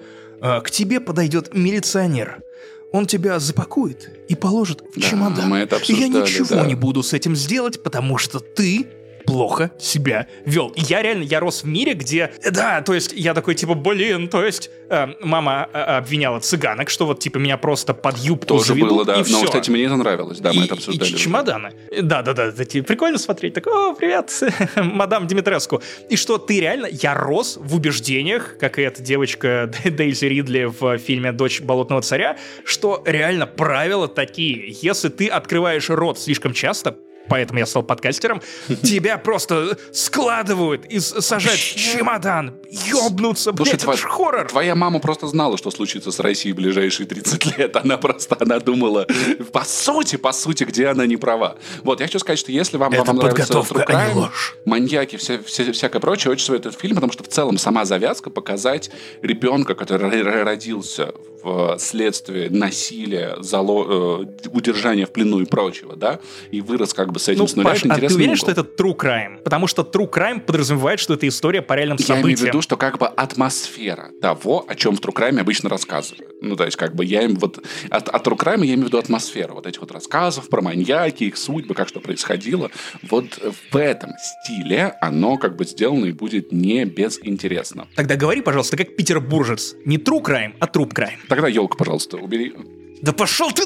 э, 0.40 0.60
к 0.60 0.70
тебе 0.70 1.00
подойдет 1.00 1.54
милиционер. 1.54 2.42
Он 2.90 3.04
тебя 3.04 3.38
запакует 3.38 4.08
и 4.28 4.34
положит 4.34 4.82
в 4.94 5.00
чемодан. 5.00 5.36
Да, 5.36 5.46
мы 5.46 5.58
это 5.58 5.76
обсуждали, 5.76 6.10
Я 6.10 6.22
ничего 6.22 6.46
да. 6.48 6.66
не 6.66 6.74
буду 6.74 7.02
с 7.02 7.12
этим 7.12 7.36
сделать, 7.36 7.82
потому 7.82 8.16
что 8.16 8.40
ты 8.40 8.86
плохо 9.28 9.70
себя 9.78 10.26
вел. 10.46 10.68
И 10.68 10.80
я 10.80 11.02
реально, 11.02 11.22
я 11.22 11.38
рос 11.38 11.62
в 11.62 11.66
мире, 11.66 11.92
где, 11.92 12.32
да, 12.50 12.80
то 12.80 12.94
есть 12.94 13.12
я 13.14 13.34
такой, 13.34 13.54
типа, 13.54 13.74
блин, 13.74 14.28
то 14.28 14.42
есть 14.42 14.70
э, 14.88 15.06
мама 15.20 15.68
э, 15.70 15.78
обвиняла 15.78 16.40
цыганок, 16.40 16.88
что 16.88 17.04
вот, 17.04 17.20
типа, 17.20 17.36
меня 17.36 17.58
просто 17.58 17.92
под 17.92 18.16
юбку 18.16 18.46
Тоже 18.46 18.68
заведут, 18.68 18.90
было, 18.90 19.04
да. 19.04 19.16
и 19.16 19.18
Но, 19.18 19.24
все. 19.24 19.44
кстати, 19.44 19.68
мне 19.68 19.84
это 19.84 19.96
нравилось, 19.96 20.38
да, 20.38 20.50
мы 20.54 20.62
и, 20.62 20.64
это 20.64 20.76
обсуждали. 20.76 21.10
И 21.10 21.14
чемоданы. 21.14 21.74
Да-да-да, 22.00 22.46
это 22.46 22.82
прикольно 22.82 23.18
смотреть, 23.18 23.52
так, 23.52 23.66
о, 23.66 23.92
привет, 23.92 24.32
мадам 24.76 25.26
Димитреску. 25.26 25.82
И 26.08 26.16
что 26.16 26.38
ты 26.38 26.60
реально, 26.60 26.88
я 26.90 27.12
рос 27.12 27.58
в 27.60 27.74
убеждениях, 27.74 28.56
как 28.58 28.78
и 28.78 28.82
эта 28.82 29.02
девочка 29.02 29.70
Дейзи 29.84 30.24
Ридли 30.24 30.72
в 30.80 30.96
фильме 30.96 31.32
«Дочь 31.32 31.60
болотного 31.60 32.00
царя», 32.00 32.38
что 32.64 33.02
реально 33.04 33.46
правила 33.46 34.08
такие. 34.08 34.74
Если 34.80 35.10
ты 35.10 35.28
открываешь 35.28 35.90
рот 35.90 36.18
слишком 36.18 36.54
часто, 36.54 36.96
поэтому 37.28 37.58
я 37.58 37.66
стал 37.66 37.82
подкастером, 37.82 38.40
тебя 38.82 39.18
просто 39.18 39.78
складывают 39.92 40.86
и 40.86 41.00
сажают 41.00 41.58
в 41.60 41.76
чемодан, 41.76 42.54
ёбнуться, 42.70 43.52
блядь, 43.52 43.74
это 43.74 43.96
ж 43.96 44.02
хоррор. 44.02 44.48
Твоя 44.48 44.74
мама 44.74 44.98
просто 45.00 45.26
знала, 45.26 45.56
что 45.58 45.70
случится 45.70 46.10
с 46.10 46.20
Россией 46.20 46.52
в 46.52 46.56
ближайшие 46.56 47.06
30 47.06 47.58
лет. 47.58 47.76
Она 47.76 47.96
просто, 47.96 48.36
она 48.40 48.58
думала, 48.58 49.06
по 49.52 49.64
сути, 49.64 50.16
по 50.16 50.32
сути, 50.32 50.64
где 50.64 50.88
она 50.88 51.06
не 51.06 51.16
права. 51.16 51.56
Вот, 51.82 52.00
я 52.00 52.06
хочу 52.06 52.18
сказать, 52.18 52.38
что 52.38 52.52
если 52.52 52.76
вам, 52.76 52.92
вам 52.92 53.16
нравится 53.16 53.52
True 53.52 53.86
Crime, 53.86 54.14
ложь. 54.14 54.56
маньяки, 54.64 55.16
все, 55.16 55.38
все, 55.42 55.72
всякое 55.72 56.00
прочее, 56.00 56.32
очень 56.32 56.44
советую 56.44 56.70
этот 56.70 56.80
фильм, 56.80 56.94
потому 56.94 57.12
что 57.12 57.24
в 57.24 57.28
целом 57.28 57.58
сама 57.58 57.84
завязка 57.84 58.30
показать 58.30 58.90
ребенка, 59.22 59.74
который 59.74 60.22
родился 60.22 61.12
в 61.42 61.78
следствии 61.78 62.48
насилия, 62.48 63.36
зало, 63.40 64.22
э, 64.22 64.48
удержания 64.52 65.06
в 65.06 65.12
плену 65.12 65.40
и 65.40 65.44
прочего, 65.44 65.96
да, 65.96 66.20
и 66.50 66.60
вырос 66.60 66.94
как 66.94 67.12
бы 67.12 67.17
бы 67.18 67.24
с 67.24 67.28
этим 67.28 67.40
ну, 67.40 67.46
с 67.48 67.56
нуля 67.56 67.70
Паш, 67.70 67.84
это 67.84 67.94
а 67.94 67.98
ты 67.98 68.14
уверен, 68.14 68.36
что 68.36 68.50
это 68.50 68.62
true 68.62 68.96
crime? 68.96 69.42
Потому 69.42 69.66
что 69.66 69.82
true 69.82 70.10
crime 70.10 70.40
подразумевает, 70.40 71.00
что 71.00 71.14
это 71.14 71.26
история 71.28 71.62
по 71.62 71.74
реальным 71.74 71.98
Я 71.98 72.06
событиям. 72.06 72.26
имею 72.26 72.38
в 72.38 72.42
виду, 72.42 72.62
что 72.62 72.76
как 72.76 72.98
бы 72.98 73.06
атмосфера 73.06 74.10
того, 74.20 74.64
о 74.66 74.74
чем 74.74 74.96
в 74.96 75.00
True 75.00 75.14
Crime 75.14 75.40
обычно 75.40 75.68
рассказывают. 75.68 76.30
Ну, 76.40 76.56
то 76.56 76.64
есть, 76.64 76.76
как 76.76 76.94
бы 76.94 77.04
я 77.04 77.22
им 77.22 77.36
вот... 77.36 77.64
От, 77.90 78.08
от 78.08 78.26
True 78.26 78.36
Crime 78.36 78.64
я 78.64 78.74
имею 78.74 78.84
в 78.84 78.88
виду 78.88 78.98
атмосферу 78.98 79.54
вот 79.54 79.66
этих 79.66 79.80
вот 79.80 79.90
рассказов 79.90 80.48
про 80.48 80.62
маньяки, 80.62 81.24
их 81.24 81.36
судьбы, 81.36 81.74
как 81.74 81.88
что 81.88 82.00
происходило. 82.00 82.70
Вот 83.02 83.38
в 83.70 83.76
этом 83.76 84.10
стиле 84.18 84.94
оно 85.00 85.36
как 85.36 85.56
бы 85.56 85.64
сделано 85.64 86.06
и 86.06 86.12
будет 86.12 86.52
не 86.52 86.84
безинтересно. 86.84 87.86
Тогда 87.96 88.16
говори, 88.16 88.40
пожалуйста, 88.40 88.76
как 88.76 88.96
петербуржец. 88.96 89.74
Не 89.84 89.96
true 89.96 90.22
crime, 90.22 90.54
а 90.60 90.66
труп 90.66 90.92
crime. 90.94 91.18
Тогда 91.28 91.48
елку, 91.48 91.76
пожалуйста, 91.76 92.16
убери. 92.16 92.54
Да 93.02 93.12
пошел 93.12 93.50
ты... 93.52 93.62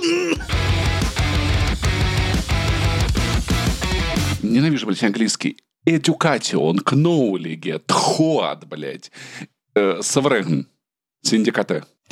Ненавижу, 4.52 4.86
блядь, 4.86 5.02
английский. 5.02 5.56
Education, 5.86 6.78
кноулиге, 6.80 7.78
тхоат, 7.80 8.66
блядь. 8.68 9.10
Э, 9.74 10.00
Соврегн. 10.02 10.68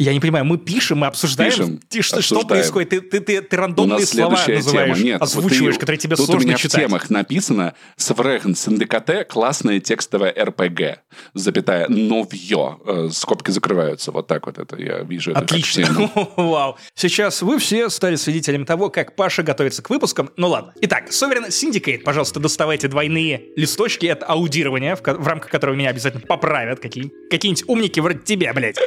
Я 0.03 0.15
не 0.15 0.21
понимаю, 0.21 0.47
мы 0.47 0.57
пишем, 0.57 0.99
мы 0.99 1.09
обсуждаем, 1.09 1.51
Пишем, 1.51 1.81
Ты- 1.89 2.01
что, 2.01 2.23
что 2.23 2.37
обсуждаем. 2.37 2.49
происходит? 2.49 2.89
Ты, 2.89 3.01
ты, 3.03 3.21
ты, 3.21 3.43
ты 3.43 3.57
рандомные 3.57 4.07
слова 4.07 4.31
называешь, 4.49 4.97
тема. 4.97 4.99
Нет, 5.07 5.21
озвучиваешь, 5.23 5.61
вот 5.61 5.73
ты- 5.75 5.81
которые 5.81 5.99
тебе 5.99 6.17
тут 6.17 6.25
сложно 6.27 6.43
у 6.45 6.49
меня 6.49 6.57
читать. 6.57 6.85
в 6.85 6.87
темах 6.87 7.11
написано 7.11 7.75
«Соврегн 7.97 8.55
Синдикате. 8.55 9.25
Классное 9.25 9.79
текстовое 9.79 10.33
РПГ». 10.43 11.01
Запятая 11.35 11.87
«Новье». 11.89 12.79
Э, 12.87 13.09
Скобки 13.13 13.51
закрываются. 13.51 14.11
Вот 14.11 14.27
так 14.27 14.47
вот 14.47 14.59
это 14.59 14.77
я 14.81 15.01
вижу. 15.01 15.33
Отлично. 15.35 16.11
Вау. 16.37 16.79
Сейчас 16.95 17.43
вы 17.43 17.59
все 17.59 17.91
стали 17.91 18.17
свидетелями 18.17 18.65
того, 18.65 18.89
как 18.89 19.15
Паша 19.17 19.43
готовится 19.43 19.83
к 19.83 19.91
выпускам. 19.91 20.31
Ну 20.39 20.49
ладно. 20.49 20.73
Итак, 20.81 21.11
Sovereign 21.11 21.49
Syndicate, 21.49 21.99
пожалуйста, 22.05 22.41
доставайте 22.41 22.89
двойные 22.89 23.49
листочки. 23.55 24.07
Это 24.07 24.25
аудирование, 24.25 24.97
в, 24.97 25.03
в 25.03 25.27
рамках 25.27 25.51
которого 25.51 25.75
меня 25.75 25.91
обязательно 25.91 26.23
поправят. 26.27 26.81
Какие, 26.81 27.13
какие-нибудь 27.31 27.65
умники 27.69 28.01
вроде 28.01 28.21
тебя, 28.21 28.55
блядь. 28.55 28.79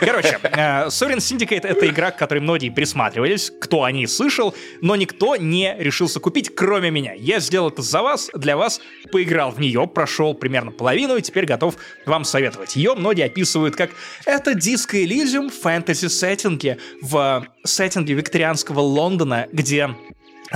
Короче, 0.00 0.38
э, 0.52 0.86
Sovereign 0.86 1.18
Syndicate— 1.18 1.60
это 1.66 1.86
игра, 1.86 2.10
к 2.10 2.18
которой 2.18 2.38
многие 2.38 2.70
присматривались, 2.70 3.50
кто 3.60 3.84
о 3.84 3.92
ней 3.92 4.06
слышал, 4.06 4.54
но 4.80 4.96
никто 4.96 5.36
не 5.36 5.74
решился 5.78 6.20
купить, 6.20 6.54
кроме 6.54 6.90
меня. 6.90 7.12
Я 7.14 7.40
сделал 7.40 7.68
это 7.68 7.82
за 7.82 8.02
вас, 8.02 8.30
для 8.34 8.56
вас, 8.56 8.80
поиграл 9.10 9.50
в 9.50 9.60
нее, 9.60 9.86
прошел 9.86 10.34
примерно 10.34 10.70
половину 10.70 11.16
и 11.16 11.22
теперь 11.22 11.46
готов 11.46 11.76
вам 12.06 12.24
советовать. 12.24 12.76
Ее 12.76 12.94
многие 12.94 13.26
описывают 13.26 13.76
как 13.76 13.90
это 14.24 14.54
диско 14.54 14.96
Elysium 14.96 15.50
в 15.50 15.60
фэнтези-сеттинге, 15.60 16.78
в 17.00 17.46
сеттинге 17.64 18.14
викторианского 18.14 18.80
Лондона, 18.80 19.48
где 19.52 19.90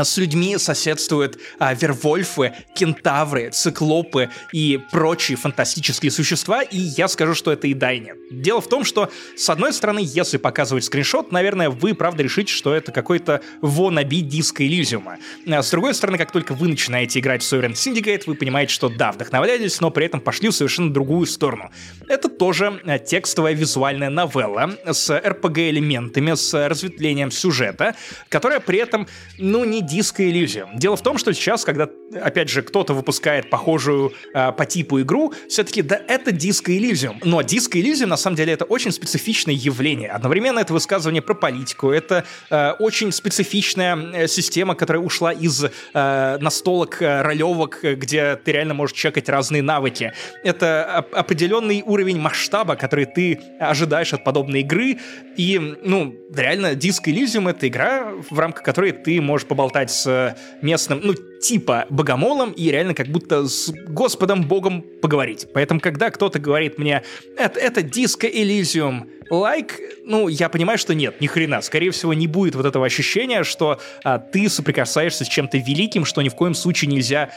с 0.05 0.17
людьми 0.17 0.59
соседствуют 0.59 1.39
а, 1.59 1.75
вервольфы, 1.75 2.55
кентавры, 2.75 3.51
циклопы 3.51 4.31
и 4.53 4.81
прочие 4.93 5.37
фантастические 5.37 6.11
существа, 6.11 6.63
и 6.63 6.79
я 6.79 7.09
скажу, 7.09 7.35
что 7.35 7.53
это 7.53 7.67
и 7.67 7.75
да, 7.75 7.93
и 7.93 8.01
нет. 8.01 8.17
Дело 8.31 8.61
в 8.61 8.69
том, 8.69 8.85
что, 8.85 9.11
с 9.37 9.49
одной 9.51 9.73
стороны, 9.73 10.01
если 10.03 10.37
показывать 10.37 10.85
скриншот, 10.85 11.33
наверное, 11.33 11.71
вы, 11.71 11.95
правда, 11.95 12.23
решите, 12.23 12.53
что 12.53 12.75
это 12.75 12.93
какой-то 12.93 13.41
wannabe 13.63 14.21
диско 14.21 14.67
Элизиума. 14.67 15.19
А 15.47 15.63
с 15.63 15.71
другой 15.71 15.95
стороны, 15.95 16.19
как 16.19 16.33
только 16.33 16.55
вы 16.55 16.69
начинаете 16.69 17.21
играть 17.21 17.43
в 17.43 17.53
Sovereign 17.53 17.73
Syndicate, 17.73 18.25
вы 18.27 18.35
понимаете, 18.35 18.73
что 18.73 18.89
да, 18.89 19.13
вдохновлялись, 19.13 19.81
но 19.81 19.91
при 19.91 20.07
этом 20.07 20.21
пошли 20.21 20.49
в 20.49 20.53
совершенно 20.53 20.93
другую 20.93 21.27
сторону. 21.27 21.71
Это 22.09 22.29
тоже 22.29 22.81
а, 22.85 22.99
текстовая 22.99 23.55
визуальная 23.55 24.11
новелла 24.11 24.77
с 24.85 25.11
RPG-элементами, 25.11 26.35
с 26.35 26.69
разветвлением 26.69 27.31
сюжета, 27.31 27.95
которая 28.29 28.61
при 28.61 28.79
этом, 28.79 29.07
ну, 29.39 29.65
не 29.65 29.83
диско-иллюзия. 29.87 30.67
Дело 30.75 30.97
в 30.97 31.03
том, 31.03 31.19
что 31.19 31.33
сейчас, 31.33 31.65
когда, 31.65 31.89
опять 32.21 32.49
же, 32.49 32.63
кто-то 32.63 32.95
выпускает 32.95 33.51
похожую 33.51 34.13
э, 34.35 34.53
по 34.53 34.67
типу 34.67 35.01
игру, 35.01 35.33
все-таки, 35.49 35.83
да, 35.83 36.01
это 36.09 36.33
диско-иллюзиум. 36.33 37.21
Но 37.25 37.43
диско-иллюзиум, 37.43 38.09
на 38.09 38.17
самом 38.17 38.37
деле, 38.37 38.53
это 38.53 38.65
очень 38.65 38.93
специфичное 38.93 39.55
явление. 39.55 40.11
Одновременно 40.11 40.59
это 40.59 40.73
высказывание 40.73 41.23
про 41.23 41.35
политику, 41.35 41.91
это 41.91 42.25
э, 42.51 42.73
очень 42.79 43.13
специфичная 43.13 43.97
э, 43.97 44.29
система, 44.29 44.75
которая 44.75 45.03
ушла 45.03 45.33
из 45.33 45.65
э, 45.65 46.39
настолок, 46.41 47.01
э, 47.01 47.23
ролевок, 47.23 47.81
где 47.83 48.37
ты 48.37 48.53
реально 48.53 48.75
можешь 48.75 48.97
чекать 48.97 49.29
разные 49.29 49.63
навыки. 49.63 50.13
Это 50.43 50.97
оп- 50.99 51.15
определенный 51.15 51.83
уровень 51.87 52.19
масштаба, 52.19 52.77
который 52.77 53.07
ты 53.07 53.41
ожидаешь 53.61 54.13
от 54.13 54.25
подобной 54.25 54.61
игры. 54.61 54.99
И, 55.37 55.59
ну, 55.83 56.15
реально, 56.35 56.73
Disco 56.73 57.05
Elysium— 57.07 57.49
это 57.51 57.69
игра, 57.69 58.13
в 58.31 58.39
рамках 58.39 58.63
которой 58.63 58.93
ты 58.93 59.21
можешь 59.21 59.47
поболтать 59.47 59.76
с 59.85 60.37
местным, 60.63 61.01
ну, 61.03 61.15
типа 61.15 61.87
богомолом 61.91 62.53
и 62.53 62.71
реально 62.71 62.95
как 62.95 63.09
будто 63.09 63.47
с 63.47 63.71
Господом 63.89 64.43
Богом 64.43 64.83
поговорить. 65.03 65.47
Поэтому, 65.53 65.81
когда 65.81 66.11
кто-то 66.11 66.39
говорит 66.39 66.79
мне, 66.79 67.03
это, 67.37 67.61
это 67.61 67.81
Disco 67.83 68.31
Elysium, 68.31 69.07
лайк, 69.31 69.81
ну, 70.05 70.29
я 70.29 70.49
понимаю, 70.49 70.79
что 70.79 70.95
нет, 70.95 71.21
ни 71.21 71.27
хрена. 71.27 71.61
Скорее 71.61 71.91
всего, 71.91 72.15
не 72.15 72.27
будет 72.27 72.55
вот 72.55 72.67
этого 72.67 72.87
ощущения, 72.87 73.45
что 73.45 73.81
а, 74.05 74.19
ты 74.19 74.49
соприкасаешься 74.49 75.25
с 75.25 75.29
чем-то 75.29 75.59
великим, 75.59 76.05
что 76.05 76.23
ни 76.23 76.29
в 76.29 76.35
коем 76.35 76.55
случае 76.55 76.91
нельзя 76.91 77.31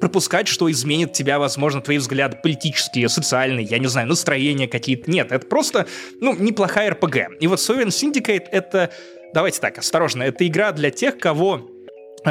пропускать, 0.00 0.48
что 0.48 0.70
изменит 0.70 1.12
тебя, 1.12 1.38
возможно, 1.38 1.80
твои 1.80 1.98
взгляды 1.98 2.36
политические, 2.42 3.08
социальные, 3.08 3.66
я 3.66 3.78
не 3.78 3.86
знаю, 3.86 4.08
настроения 4.08 4.68
какие-то. 4.68 5.10
Нет, 5.10 5.32
это 5.32 5.46
просто, 5.46 5.86
ну, 6.20 6.34
неплохая 6.36 6.90
РПГ. 6.90 7.40
И 7.40 7.46
вот 7.46 7.58
Sovereign 7.58 7.88
Syndicate— 7.88 8.44
это, 8.52 8.90
давайте 9.32 9.60
так, 9.60 9.78
осторожно, 9.78 10.22
это 10.22 10.46
игра 10.46 10.72
для 10.72 10.90
тех, 10.90 11.18
кого 11.18 11.56
э, 11.58 11.75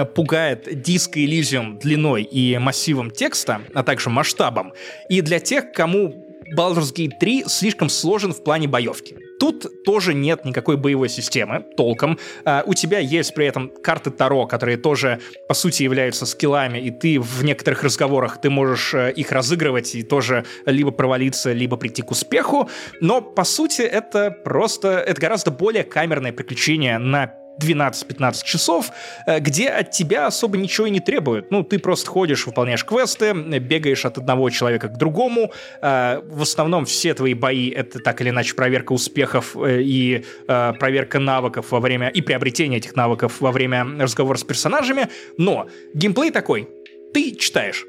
пугает 0.03 0.81
диско 0.81 1.19
Elysium 1.19 1.79
длиной 1.79 2.23
и 2.23 2.57
массивом 2.57 3.11
текста, 3.11 3.61
а 3.73 3.83
также 3.83 4.09
масштабом, 4.09 4.73
и 5.07 5.21
для 5.21 5.39
тех, 5.39 5.71
кому 5.71 6.25
Baldur's 6.53 6.93
Gate 6.93 7.17
3 7.19 7.45
слишком 7.47 7.89
сложен 7.89 8.33
в 8.33 8.43
плане 8.43 8.67
боевки. 8.67 9.17
Тут 9.39 9.83
тоже 9.83 10.13
нет 10.13 10.45
никакой 10.45 10.77
боевой 10.77 11.09
системы, 11.09 11.65
толком. 11.75 12.19
А, 12.45 12.63
у 12.65 12.73
тебя 12.73 12.99
есть 12.99 13.33
при 13.33 13.47
этом 13.47 13.69
карты 13.83 14.11
Таро, 14.11 14.45
которые 14.45 14.77
тоже, 14.77 15.19
по 15.47 15.53
сути, 15.53 15.83
являются 15.83 16.25
скиллами, 16.25 16.77
и 16.77 16.91
ты 16.91 17.19
в 17.19 17.43
некоторых 17.43 17.83
разговорах 17.83 18.39
ты 18.39 18.49
можешь 18.49 18.93
э, 18.93 19.11
их 19.11 19.31
разыгрывать 19.31 19.95
и 19.95 20.03
тоже 20.03 20.45
либо 20.65 20.91
провалиться, 20.91 21.51
либо 21.51 21.77
прийти 21.77 22.01
к 22.01 22.11
успеху. 22.11 22.69
Но, 23.01 23.21
по 23.21 23.43
сути, 23.43 23.81
это 23.81 24.31
просто... 24.31 24.99
Это 24.99 25.19
гораздо 25.19 25.51
более 25.51 25.83
камерное 25.83 26.31
приключение 26.31 26.97
на 26.97 27.33
12-15 27.61 28.43
часов, 28.43 28.91
э, 29.25 29.39
где 29.39 29.69
от 29.69 29.91
тебя 29.91 30.27
особо 30.27 30.57
ничего 30.57 30.87
и 30.87 30.89
не 30.89 30.99
требуют. 30.99 31.51
Ну, 31.51 31.63
ты 31.63 31.79
просто 31.79 32.09
ходишь, 32.09 32.45
выполняешь 32.45 32.85
квесты, 32.85 33.33
бегаешь 33.33 34.05
от 34.05 34.17
одного 34.17 34.49
человека 34.49 34.87
к 34.87 34.97
другому. 34.97 35.51
Э, 35.81 36.21
В 36.25 36.41
основном 36.41 36.85
все 36.85 37.13
твои 37.13 37.33
бои— 37.33 37.69
это 37.71 37.99
так 37.99 38.21
или 38.21 38.29
иначе 38.29 38.55
проверка 38.55 38.93
успехов 38.93 39.55
э, 39.55 39.81
и 39.81 40.25
проверка 40.47 41.19
навыков 41.19 41.71
во 41.71 41.79
время... 41.79 42.09
и 42.09 42.21
приобретение 42.21 42.79
этих 42.79 42.95
навыков 42.95 43.41
во 43.41 43.51
время 43.51 43.85
разговора 43.99 44.37
с 44.37 44.43
персонажами. 44.43 45.07
Но 45.37 45.67
геймплей 45.93 46.31
такой. 46.31 46.67
Ты 47.13 47.35
читаешь 47.35 47.85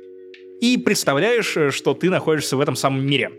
и 0.61 0.79
представляешь, 0.79 1.75
что 1.75 1.95
ты 1.95 2.11
находишься 2.11 2.57
в 2.57 2.61
этом 2.61 2.77
самом 2.77 3.07
мире. 3.07 3.31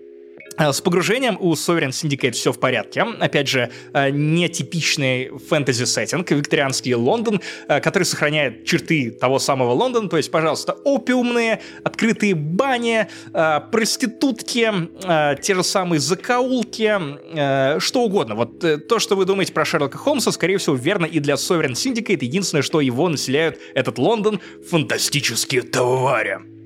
А, 0.56 0.74
С 0.74 0.82
погружением 0.82 1.38
у 1.40 1.54
Sovereign 1.54 1.90
Syndicate 1.90 2.32
все 2.32 2.52
в 2.52 2.60
порядке. 2.60 3.04
Опять 3.20 3.48
же, 3.48 3.70
э, 3.94 4.10
нетипичный 4.10 5.30
фэнтези-сеттинг, 5.50 6.32
викторианский 6.32 6.94
Лондон, 6.96 7.42
э, 7.68 7.80
который 7.80 8.04
сохраняет 8.04 8.66
черты 8.66 9.12
того 9.12 9.40
самого 9.40 9.72
Лондона. 9.72 10.10
То 10.10 10.18
есть, 10.18 10.32
пожалуйста, 10.32 10.74
опиумные, 10.84 11.62
открытые 11.84 12.34
бани, 12.36 13.08
э, 13.34 13.60
проститутки, 13.72 14.72
э, 15.04 15.36
те 15.42 15.56
же 15.56 15.64
самые 15.64 16.00
закоулки, 16.00 16.92
э, 17.36 17.80
что 17.80 18.02
угодно. 18.04 18.36
Вот 18.36 18.64
э, 18.64 18.78
то, 18.78 19.00
что 19.00 19.16
вы 19.16 19.26
думаете 19.26 19.54
про 19.54 19.66
Шерлока 19.66 19.98
Холмса, 19.98 20.32
скорее 20.32 20.58
всего, 20.58 20.76
верно 20.76 21.06
и 21.06 21.20
для 21.20 21.36
Sovereign 21.36 21.74
Syndicate. 21.74 22.24
Единственное, 22.24 22.64
что 22.64 22.82
его 22.82 23.10
населяют 23.10 23.60
этот 23.76 24.00
Лондон— 24.00 24.40
фантастические 24.70 25.62
твари. 25.62 26.57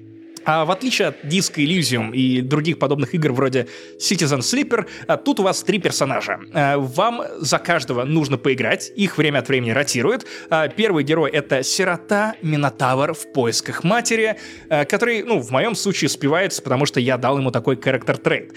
А 0.45 0.65
в 0.65 0.71
отличие 0.71 1.09
от 1.09 1.23
Disco 1.23 1.63
Elysium 1.63 2.13
и 2.13 2.41
других 2.41 2.79
подобных 2.79 3.13
игр 3.13 3.31
вроде 3.31 3.67
Citizen 3.99 4.39
Sleeper, 4.39 4.85
а, 5.07 5.17
тут 5.17 5.39
у 5.39 5.43
вас 5.43 5.63
три 5.63 5.79
персонажа. 5.79 6.39
А, 6.53 6.77
Вам 6.77 7.23
за 7.39 7.59
каждого 7.59 8.03
нужно 8.03 8.37
поиграть, 8.37 8.91
их 8.95 9.17
время 9.17 9.39
от 9.39 9.47
времени 9.47 9.71
ротирует. 9.71 10.25
А, 10.49 10.67
Первый 10.67 11.03
герой— 11.03 11.31
это 11.31 11.63
сирота 11.63 12.35
Минотавр 12.41 13.13
в 13.13 13.31
поисках 13.33 13.83
матери, 13.83 14.37
который, 14.69 15.23
ну, 15.23 15.39
в 15.39 15.51
моем 15.51 15.75
случае 15.75 16.09
спивается, 16.09 16.61
потому 16.61 16.85
что 16.85 16.99
я 16.99 17.17
дал 17.17 17.37
ему 17.37 17.51
такой 17.51 17.75
character 17.75 18.17
трейд. 18.17 18.53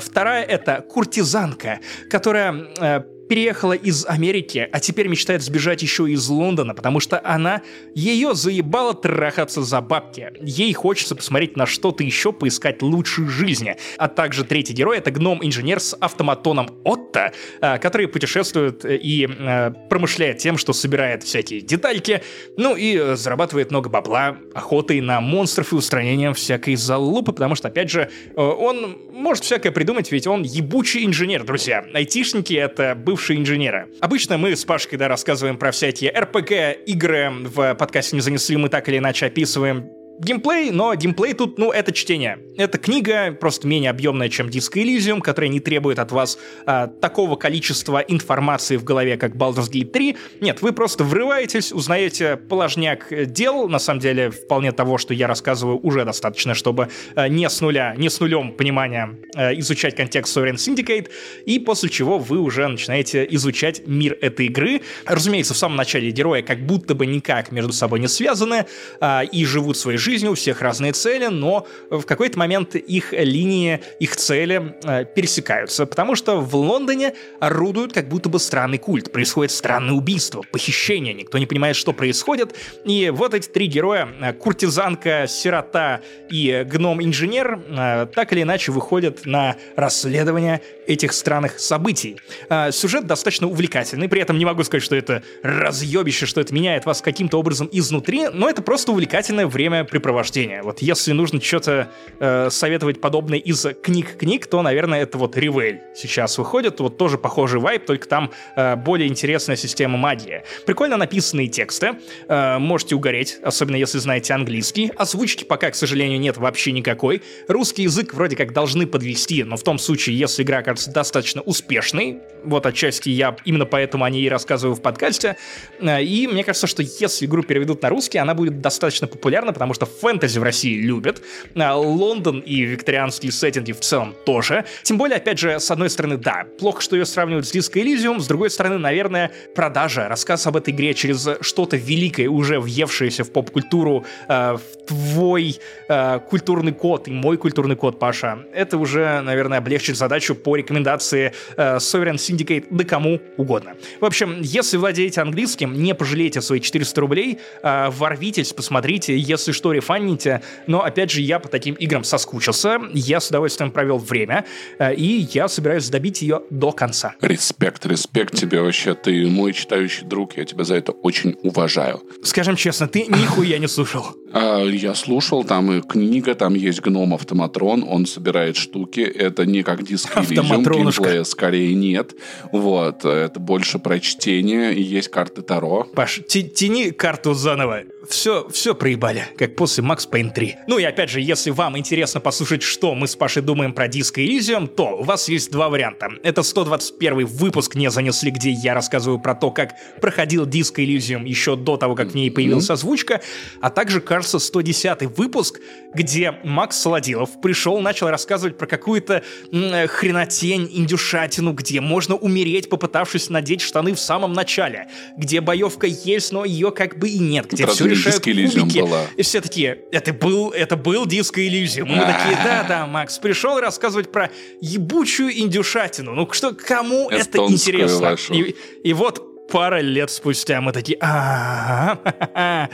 Вторая— 0.00 0.44
это 0.44 0.84
куртизанка, 0.88 1.80
которая 2.10 3.04
переехала 3.28 3.72
из 3.72 4.06
Америки, 4.06 4.68
а 4.70 4.80
теперь 4.80 5.08
мечтает 5.08 5.42
сбежать 5.42 5.82
еще 5.82 6.10
из 6.10 6.28
Лондона, 6.28 6.74
потому 6.74 7.00
что 7.00 7.20
она 7.24 7.62
ее 7.94 8.34
заебала 8.34 8.94
трахаться 8.94 9.62
за 9.62 9.80
бабки. 9.80 10.32
Ей 10.40 10.72
хочется 10.72 11.14
посмотреть 11.14 11.56
на 11.56 11.66
что-то 11.66 12.04
еще, 12.04 12.32
поискать 12.32 12.82
лучшей 12.82 13.26
жизни. 13.26 13.76
А 13.98 14.08
также 14.08 14.44
третий 14.44 14.72
герой— 14.72 14.98
это 14.98 15.10
гном-инженер 15.10 15.80
с 15.80 15.94
автоматоном 15.94 16.70
Отто, 16.84 17.32
э, 17.60 17.78
который 17.78 18.08
путешествует 18.08 18.84
и 18.84 19.28
э, 19.28 19.70
промышляет 19.88 20.38
тем, 20.38 20.58
что 20.58 20.72
собирает 20.72 21.22
всякие 21.22 21.60
детальки, 21.60 22.22
ну 22.56 22.76
и 22.76 22.96
э, 22.96 23.16
зарабатывает 23.16 23.70
много 23.70 23.88
бабла 23.88 24.36
охотой 24.54 25.00
на 25.00 25.20
монстров 25.20 25.72
и 25.72 25.76
устранением 25.76 26.34
всякой 26.34 26.76
залупы, 26.76 27.32
потому 27.32 27.54
что, 27.54 27.68
опять 27.68 27.90
же, 27.90 28.10
он 28.36 28.98
может 29.12 29.44
всякое 29.44 29.72
придумать, 29.72 30.10
ведь 30.12 30.26
он 30.26 30.42
ебучий 30.42 31.04
инженер, 31.04 31.44
друзья. 31.44 31.84
Айтишники— 31.94 32.52
это 32.54 32.94
бывшие 32.94 33.14
инженеры. 33.32 33.88
Обычно 34.00 34.36
мы 34.36 34.54
с 34.54 34.64
Пашкой, 34.64 34.98
да, 34.98 35.08
рассказываем 35.08 35.56
про 35.56 35.70
всякие 35.70 36.12
РПГ-игры 36.12 37.30
в 37.44 37.74
подкасте 37.74 38.16
«Не 38.16 38.20
занесли», 38.20 38.56
мы 38.56 38.68
так 38.68 38.88
или 38.88 38.98
иначе 38.98 39.26
описываем 39.26 39.88
геймплей, 40.18 40.70
но 40.70 40.94
геймплей 40.94 41.34
тут, 41.34 41.58
ну, 41.58 41.72
это 41.72 41.92
чтение. 41.92 42.38
Это 42.56 42.78
книга, 42.78 43.32
просто 43.32 43.66
менее 43.66 43.90
объемная, 43.90 44.28
чем 44.28 44.46
Disco 44.46 44.74
Elysium, 44.74 45.20
которая 45.20 45.50
не 45.50 45.60
требует 45.60 45.98
от 45.98 46.12
вас 46.12 46.38
а, 46.66 46.86
такого 46.86 47.36
количества 47.36 47.98
информации 47.98 48.76
в 48.76 48.84
голове, 48.84 49.16
как 49.16 49.34
Baldur's 49.34 49.70
Gate 49.70 49.90
3. 49.90 50.16
Нет, 50.40 50.62
вы 50.62 50.72
просто 50.72 51.02
врываетесь, 51.02 51.72
узнаете 51.72 52.36
положняк 52.36 53.08
дел, 53.32 53.68
на 53.68 53.78
самом 53.78 54.00
деле, 54.00 54.30
вполне 54.30 54.72
того, 54.72 54.98
что 54.98 55.14
я 55.14 55.26
рассказываю, 55.26 55.80
уже 55.82 56.04
достаточно, 56.04 56.54
чтобы 56.54 56.88
а, 57.16 57.28
не 57.28 57.48
с 57.48 57.60
нуля, 57.60 57.94
не 57.96 58.08
с 58.08 58.20
нулем 58.20 58.52
понимания 58.52 59.18
а, 59.34 59.52
изучать 59.54 59.96
контекст 59.96 60.36
Sovereign 60.36 60.54
Syndicate, 60.54 61.08
и 61.44 61.58
после 61.58 61.88
чего 61.88 62.18
вы 62.18 62.38
уже 62.38 62.68
начинаете 62.68 63.26
изучать 63.30 63.82
мир 63.86 64.16
этой 64.20 64.46
игры. 64.46 64.82
Разумеется, 65.06 65.54
в 65.54 65.56
самом 65.56 65.76
начале 65.76 66.10
герои 66.10 66.42
как 66.42 66.64
будто 66.64 66.94
бы 66.94 67.06
никак 67.06 67.50
между 67.50 67.72
собой 67.72 67.98
не 67.98 68.08
связаны 68.08 68.66
а, 69.00 69.22
и 69.24 69.44
живут 69.44 69.76
своей 69.76 69.98
жизнью, 70.04 70.32
у 70.32 70.34
всех 70.34 70.60
разные 70.60 70.92
цели, 70.92 71.26
но 71.26 71.66
в 71.90 72.02
какой-то 72.02 72.38
момент 72.38 72.74
их 72.76 73.12
линии, 73.12 73.80
их 73.98 74.16
цели 74.16 74.76
э, 74.84 75.04
пересекаются, 75.04 75.86
потому 75.86 76.14
что 76.14 76.40
в 76.40 76.54
Лондоне 76.54 77.14
орудует 77.40 77.92
как 77.92 78.08
будто 78.08 78.28
бы 78.28 78.38
странный 78.38 78.78
культ, 78.78 79.10
происходит 79.10 79.50
странное 79.50 79.94
убийство, 79.94 80.42
похищение, 80.52 81.14
никто 81.14 81.38
не 81.38 81.46
понимает, 81.46 81.76
что 81.76 81.92
происходит, 81.92 82.54
и 82.84 83.10
вот 83.12 83.34
эти 83.34 83.48
три 83.48 83.66
героя, 83.66 84.08
э, 84.20 84.32
куртизанка, 84.34 85.26
сирота 85.26 86.02
и 86.30 86.64
гном-инженер, 86.66 87.60
э, 87.66 88.06
так 88.14 88.32
или 88.32 88.42
иначе 88.42 88.72
выходят 88.72 89.24
на 89.24 89.56
расследование 89.76 90.60
этих 90.86 91.12
странных 91.12 91.58
событий. 91.58 92.18
Э, 92.50 92.70
сюжет 92.72 93.06
достаточно 93.06 93.48
увлекательный, 93.48 94.08
при 94.08 94.20
этом 94.20 94.36
не 94.36 94.44
могу 94.44 94.62
сказать, 94.64 94.82
что 94.82 94.96
это 94.96 95.22
разъебище, 95.42 96.26
что 96.26 96.40
это 96.40 96.52
меняет 96.52 96.84
вас 96.84 97.00
каким-то 97.00 97.38
образом 97.38 97.68
изнутри, 97.72 98.28
но 98.28 98.50
это 98.50 98.62
просто 98.62 98.92
увлекательное 98.92 99.46
время 99.46 99.84
времяпрепровождение. 99.94 100.62
Вот 100.62 100.82
если 100.82 101.12
нужно 101.12 101.40
что-то 101.40 101.90
э, 102.18 102.50
советовать 102.50 103.00
подобное 103.00 103.38
из 103.38 103.66
книг-книг, 103.82 104.46
то, 104.46 104.62
наверное, 104.62 105.02
это 105.02 105.18
вот 105.18 105.36
Ревель 105.36 105.80
сейчас 105.94 106.36
выходит. 106.38 106.80
Вот 106.80 106.98
тоже 106.98 107.18
похожий 107.18 107.60
вайп, 107.60 107.86
только 107.86 108.08
там 108.08 108.30
э, 108.56 108.76
более 108.76 109.08
интересная 109.08 109.56
система 109.56 109.96
магии. 109.96 110.42
Прикольно 110.66 110.96
написанные 110.96 111.48
тексты. 111.48 111.92
Э, 112.28 112.58
можете 112.58 112.96
угореть, 112.96 113.38
особенно 113.42 113.76
если 113.76 113.98
знаете 113.98 114.34
английский. 114.34 114.90
Озвучки 114.96 115.44
пока, 115.44 115.70
к 115.70 115.74
сожалению, 115.74 116.18
нет 116.18 116.36
вообще 116.36 116.72
никакой. 116.72 117.22
Русский 117.48 117.82
язык 117.82 118.14
вроде 118.14 118.36
как 118.36 118.52
должны 118.52 118.86
подвести, 118.86 119.44
но 119.44 119.56
в 119.56 119.62
том 119.62 119.78
случае, 119.78 120.18
если 120.18 120.42
игра 120.42 120.62
кажется 120.62 120.90
достаточно 120.90 121.40
успешной, 121.42 122.18
вот 122.44 122.66
отчасти 122.66 123.10
я 123.10 123.36
именно 123.44 123.66
поэтому 123.66 124.04
о 124.04 124.10
ней 124.10 124.24
и 124.24 124.28
рассказываю 124.28 124.74
в 124.74 124.82
подкасте. 124.82 125.36
Э, 125.80 126.02
и 126.02 126.26
мне 126.26 126.42
кажется, 126.42 126.66
что 126.66 126.82
если 126.82 127.26
игру 127.26 127.42
переведут 127.42 127.82
на 127.82 127.88
русский, 127.88 128.18
она 128.18 128.34
будет 128.34 128.60
достаточно 128.60 129.06
популярна, 129.06 129.52
потому 129.52 129.74
что 129.74 129.83
фэнтези 129.86 130.38
в 130.38 130.42
России 130.42 130.80
любят, 130.80 131.22
а 131.54 131.76
Лондон 131.76 132.40
и 132.40 132.62
викторианские 132.62 133.32
сеттинги 133.32 133.72
в 133.72 133.80
целом 133.80 134.14
тоже. 134.24 134.64
Тем 134.82 134.98
более, 134.98 135.16
опять 135.16 135.38
же, 135.38 135.60
с 135.60 135.70
одной 135.70 135.90
стороны, 135.90 136.16
да, 136.16 136.44
плохо, 136.58 136.80
что 136.80 136.96
ее 136.96 137.06
сравнивают 137.06 137.46
с 137.46 137.54
Disco 137.54 137.82
Elysium, 137.82 138.20
с 138.20 138.26
другой 138.26 138.50
стороны, 138.50 138.78
наверное, 138.78 139.30
продажа, 139.54 140.08
рассказ 140.08 140.46
об 140.46 140.56
этой 140.56 140.72
игре 140.72 140.94
через 140.94 141.28
что-то 141.40 141.76
великое, 141.76 142.28
уже 142.28 142.60
въевшееся 142.60 143.24
в 143.24 143.30
поп-культуру, 143.30 144.04
э, 144.28 144.56
в 144.56 144.86
твой 144.86 145.58
э, 145.88 146.20
культурный 146.28 146.72
код 146.72 147.08
и 147.08 147.10
мой 147.10 147.36
культурный 147.36 147.76
код, 147.76 147.98
Паша, 147.98 148.38
это 148.52 148.78
уже, 148.78 149.20
наверное, 149.20 149.58
облегчит 149.58 149.96
задачу 149.96 150.34
по 150.34 150.56
рекомендации 150.56 151.32
э, 151.56 151.76
Sovereign 151.76 152.16
Syndicate 152.16 152.66
да 152.70 152.84
кому 152.84 153.20
угодно. 153.36 153.74
В 154.00 154.04
общем, 154.04 154.40
если 154.40 154.76
владеете 154.76 155.20
английским, 155.20 155.72
не 155.74 155.94
пожалейте 155.94 156.40
свои 156.40 156.60
400 156.60 157.00
рублей, 157.00 157.38
э, 157.62 157.90
ворвитесь, 157.90 158.52
посмотрите, 158.52 159.16
если 159.16 159.52
что, 159.52 159.72
рефаните. 159.74 160.42
Но, 160.66 160.82
опять 160.82 161.10
же, 161.10 161.20
я 161.20 161.38
по 161.38 161.48
таким 161.48 161.74
играм 161.74 162.04
соскучился, 162.04 162.80
я 162.92 163.20
с 163.20 163.28
удовольствием 163.28 163.70
провел 163.70 163.98
время, 163.98 164.44
э, 164.78 164.94
и 164.94 165.28
я 165.32 165.48
собираюсь 165.48 165.88
добить 165.88 166.22
ее 166.22 166.42
до 166.50 166.72
конца. 166.72 167.14
Респект, 167.20 167.86
респект 167.86 168.34
тебе 168.34 168.60
вообще. 168.60 168.94
Ты 168.94 169.26
мой 169.26 169.52
читающий 169.52 170.06
друг, 170.06 170.36
я 170.36 170.44
тебя 170.44 170.64
за 170.64 170.76
это 170.76 170.92
очень 170.92 171.36
уважаю. 171.42 172.02
Скажем 172.22 172.56
честно, 172.56 172.88
ты 172.88 173.06
нихуя 173.06 173.58
не 173.58 173.68
слушал. 173.68 174.06
А, 174.32 174.64
я 174.64 174.94
слушал, 174.94 175.44
там 175.44 175.72
и 175.72 175.80
книга, 175.80 176.34
там 176.34 176.54
есть 176.54 176.80
гном 176.80 177.14
Автоматрон, 177.14 177.84
он 177.88 178.04
собирает 178.06 178.56
штуки. 178.56 179.00
Это 179.00 179.46
не 179.46 179.62
как 179.62 179.84
диск 179.84 180.16
геймплея 180.20 181.22
скорее 181.24 181.74
нет. 181.74 182.14
Вот, 182.50 183.04
это 183.04 183.38
больше 183.38 183.78
про 183.78 184.00
чтение, 184.00 184.74
есть 184.80 185.08
карты 185.08 185.42
Таро. 185.42 185.84
Паш, 185.94 186.20
тяни 186.28 186.90
карту 186.90 187.34
заново. 187.34 187.82
Все, 188.08 188.48
все 188.50 188.74
проебали, 188.74 189.24
как 189.38 189.56
после 189.56 189.84
Max 189.84 190.08
Payne 190.10 190.32
3. 190.32 190.56
Ну 190.66 190.78
и 190.78 190.84
опять 190.84 191.10
же, 191.10 191.20
если 191.20 191.50
вам 191.50 191.78
интересно 191.78 192.20
послушать, 192.20 192.62
что 192.62 192.94
мы 192.94 193.08
с 193.08 193.16
Пашей 193.16 193.42
думаем 193.42 193.72
про 193.72 193.86
Disco 193.88 194.24
Elysium, 194.24 194.66
то 194.66 194.98
у 194.98 195.02
вас 195.02 195.28
есть 195.28 195.50
два 195.50 195.68
варианта. 195.68 196.08
Это 196.22 196.42
121 196.42 197.26
выпуск 197.26 197.74
«Не 197.74 197.90
занесли», 197.90 198.30
где 198.30 198.50
я 198.50 198.74
рассказываю 198.74 199.18
про 199.20 199.34
то, 199.34 199.50
как 199.50 199.74
проходил 200.00 200.46
Disco 200.46 200.84
Elysium 200.84 201.26
еще 201.26 201.56
до 201.56 201.76
того, 201.76 201.94
как 201.94 202.12
в 202.12 202.14
ней 202.14 202.30
появилась 202.30 202.70
озвучка, 202.70 203.20
а 203.60 203.70
также, 203.70 204.00
кажется, 204.00 204.38
110 204.38 205.16
выпуск, 205.16 205.60
где 205.94 206.32
Макс 206.44 206.76
Солодилов 206.76 207.40
пришел, 207.40 207.80
начал 207.80 208.08
рассказывать 208.08 208.58
про 208.58 208.66
какую-то 208.66 209.22
хренотень, 209.50 210.68
индюшатину, 210.72 211.52
где 211.52 211.80
можно 211.80 212.16
умереть, 212.16 212.68
попытавшись 212.68 213.30
надеть 213.30 213.60
штаны 213.60 213.94
в 213.94 214.00
самом 214.00 214.32
начале, 214.32 214.88
где 215.16 215.40
боевка 215.40 215.86
есть, 215.86 216.32
но 216.32 216.44
ее 216.44 216.70
как 216.70 216.98
бы 216.98 217.08
и 217.08 217.18
нет, 217.18 217.46
где 217.50 217.66
все 217.66 217.93
решают 217.94 218.22
кубики. 218.22 218.80
Была. 218.80 219.02
И 219.16 219.22
все 219.22 219.40
такие, 219.40 219.78
это 219.92 220.12
был, 220.12 220.50
это 220.50 220.76
был 220.76 221.06
диско 221.06 221.46
иллюзиум. 221.46 221.88
Мы 221.88 222.04
такие, 222.04 222.36
да-да, 222.44 222.86
Макс, 222.86 223.18
пришел 223.18 223.60
рассказывать 223.60 224.12
про 224.12 224.30
ебучую 224.60 225.38
индюшатину. 225.38 226.14
Ну 226.14 226.28
что, 226.32 226.52
кому 226.54 227.08
это 227.10 227.38
интересно? 227.38 228.16
И, 228.30 228.54
и 228.84 228.92
вот 228.92 229.48
пара 229.48 229.80
лет 229.80 230.10
спустя 230.10 230.60
мы 230.60 230.72
такие, 230.72 230.98
а 231.00 232.68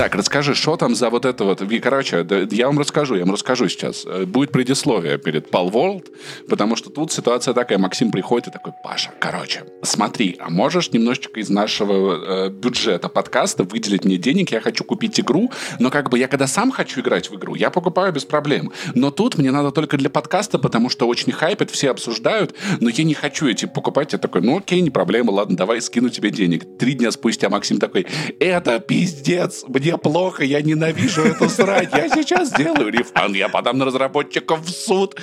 Так, 0.00 0.14
расскажи, 0.14 0.54
что 0.54 0.78
там 0.78 0.94
за 0.94 1.10
вот 1.10 1.26
это 1.26 1.44
вот... 1.44 1.62
Короче, 1.82 2.26
я 2.52 2.68
вам 2.68 2.78
расскажу, 2.78 3.16
я 3.16 3.26
вам 3.26 3.34
расскажу 3.34 3.68
сейчас. 3.68 4.06
Э, 4.06 4.24
будет 4.24 4.50
предисловие 4.50 5.18
перед 5.18 5.50
Пал 5.50 5.68
World, 5.68 6.06
потому 6.48 6.74
что 6.74 6.88
тут 6.88 7.12
ситуация 7.12 7.52
такая, 7.52 7.76
Максим 7.76 8.10
приходит 8.10 8.48
и 8.48 8.50
такой, 8.50 8.72
Паша, 8.82 9.10
короче, 9.18 9.64
смотри, 9.82 10.38
а 10.40 10.48
можешь 10.48 10.90
немножечко 10.92 11.38
из 11.38 11.50
нашего 11.50 12.46
э, 12.46 12.48
бюджета 12.48 13.10
подкаста 13.10 13.64
выделить 13.64 14.06
мне 14.06 14.16
денег, 14.16 14.52
я 14.52 14.62
хочу 14.62 14.84
купить 14.84 15.20
игру, 15.20 15.50
но 15.78 15.90
как 15.90 16.08
бы 16.08 16.18
я 16.18 16.28
когда 16.28 16.46
сам 16.46 16.70
хочу 16.70 17.02
играть 17.02 17.30
в 17.30 17.34
игру, 17.36 17.54
я 17.54 17.68
покупаю 17.68 18.10
без 18.10 18.24
проблем. 18.24 18.72
Но 18.94 19.10
тут 19.10 19.36
мне 19.36 19.50
надо 19.50 19.70
только 19.70 19.98
для 19.98 20.08
подкаста, 20.08 20.58
потому 20.58 20.88
что 20.88 21.06
очень 21.08 21.32
хайпят, 21.32 21.70
все 21.70 21.90
обсуждают, 21.90 22.54
но 22.80 22.88
я 22.88 23.04
не 23.04 23.12
хочу 23.12 23.48
эти 23.48 23.66
покупать. 23.66 24.14
Я 24.14 24.18
такой, 24.18 24.40
ну 24.40 24.56
окей, 24.56 24.80
не 24.80 24.88
проблема, 24.88 25.32
ладно, 25.32 25.58
давай 25.58 25.82
скину 25.82 26.08
тебе 26.08 26.30
денег. 26.30 26.78
Три 26.78 26.94
дня 26.94 27.10
спустя 27.10 27.50
Максим 27.50 27.78
такой, 27.78 28.06
это 28.38 28.78
пиздец, 28.78 29.62
мне 29.68 29.89
мне 29.90 29.98
плохо, 29.98 30.44
я 30.44 30.62
ненавижу 30.62 31.22
эту 31.22 31.48
срать, 31.48 31.90
я 31.92 32.08
сейчас 32.08 32.48
сделаю 32.48 32.90
рефан, 32.90 33.34
я 33.34 33.48
подам 33.48 33.78
на 33.78 33.84
разработчиков 33.84 34.64
в 34.64 34.70
суд. 34.70 35.18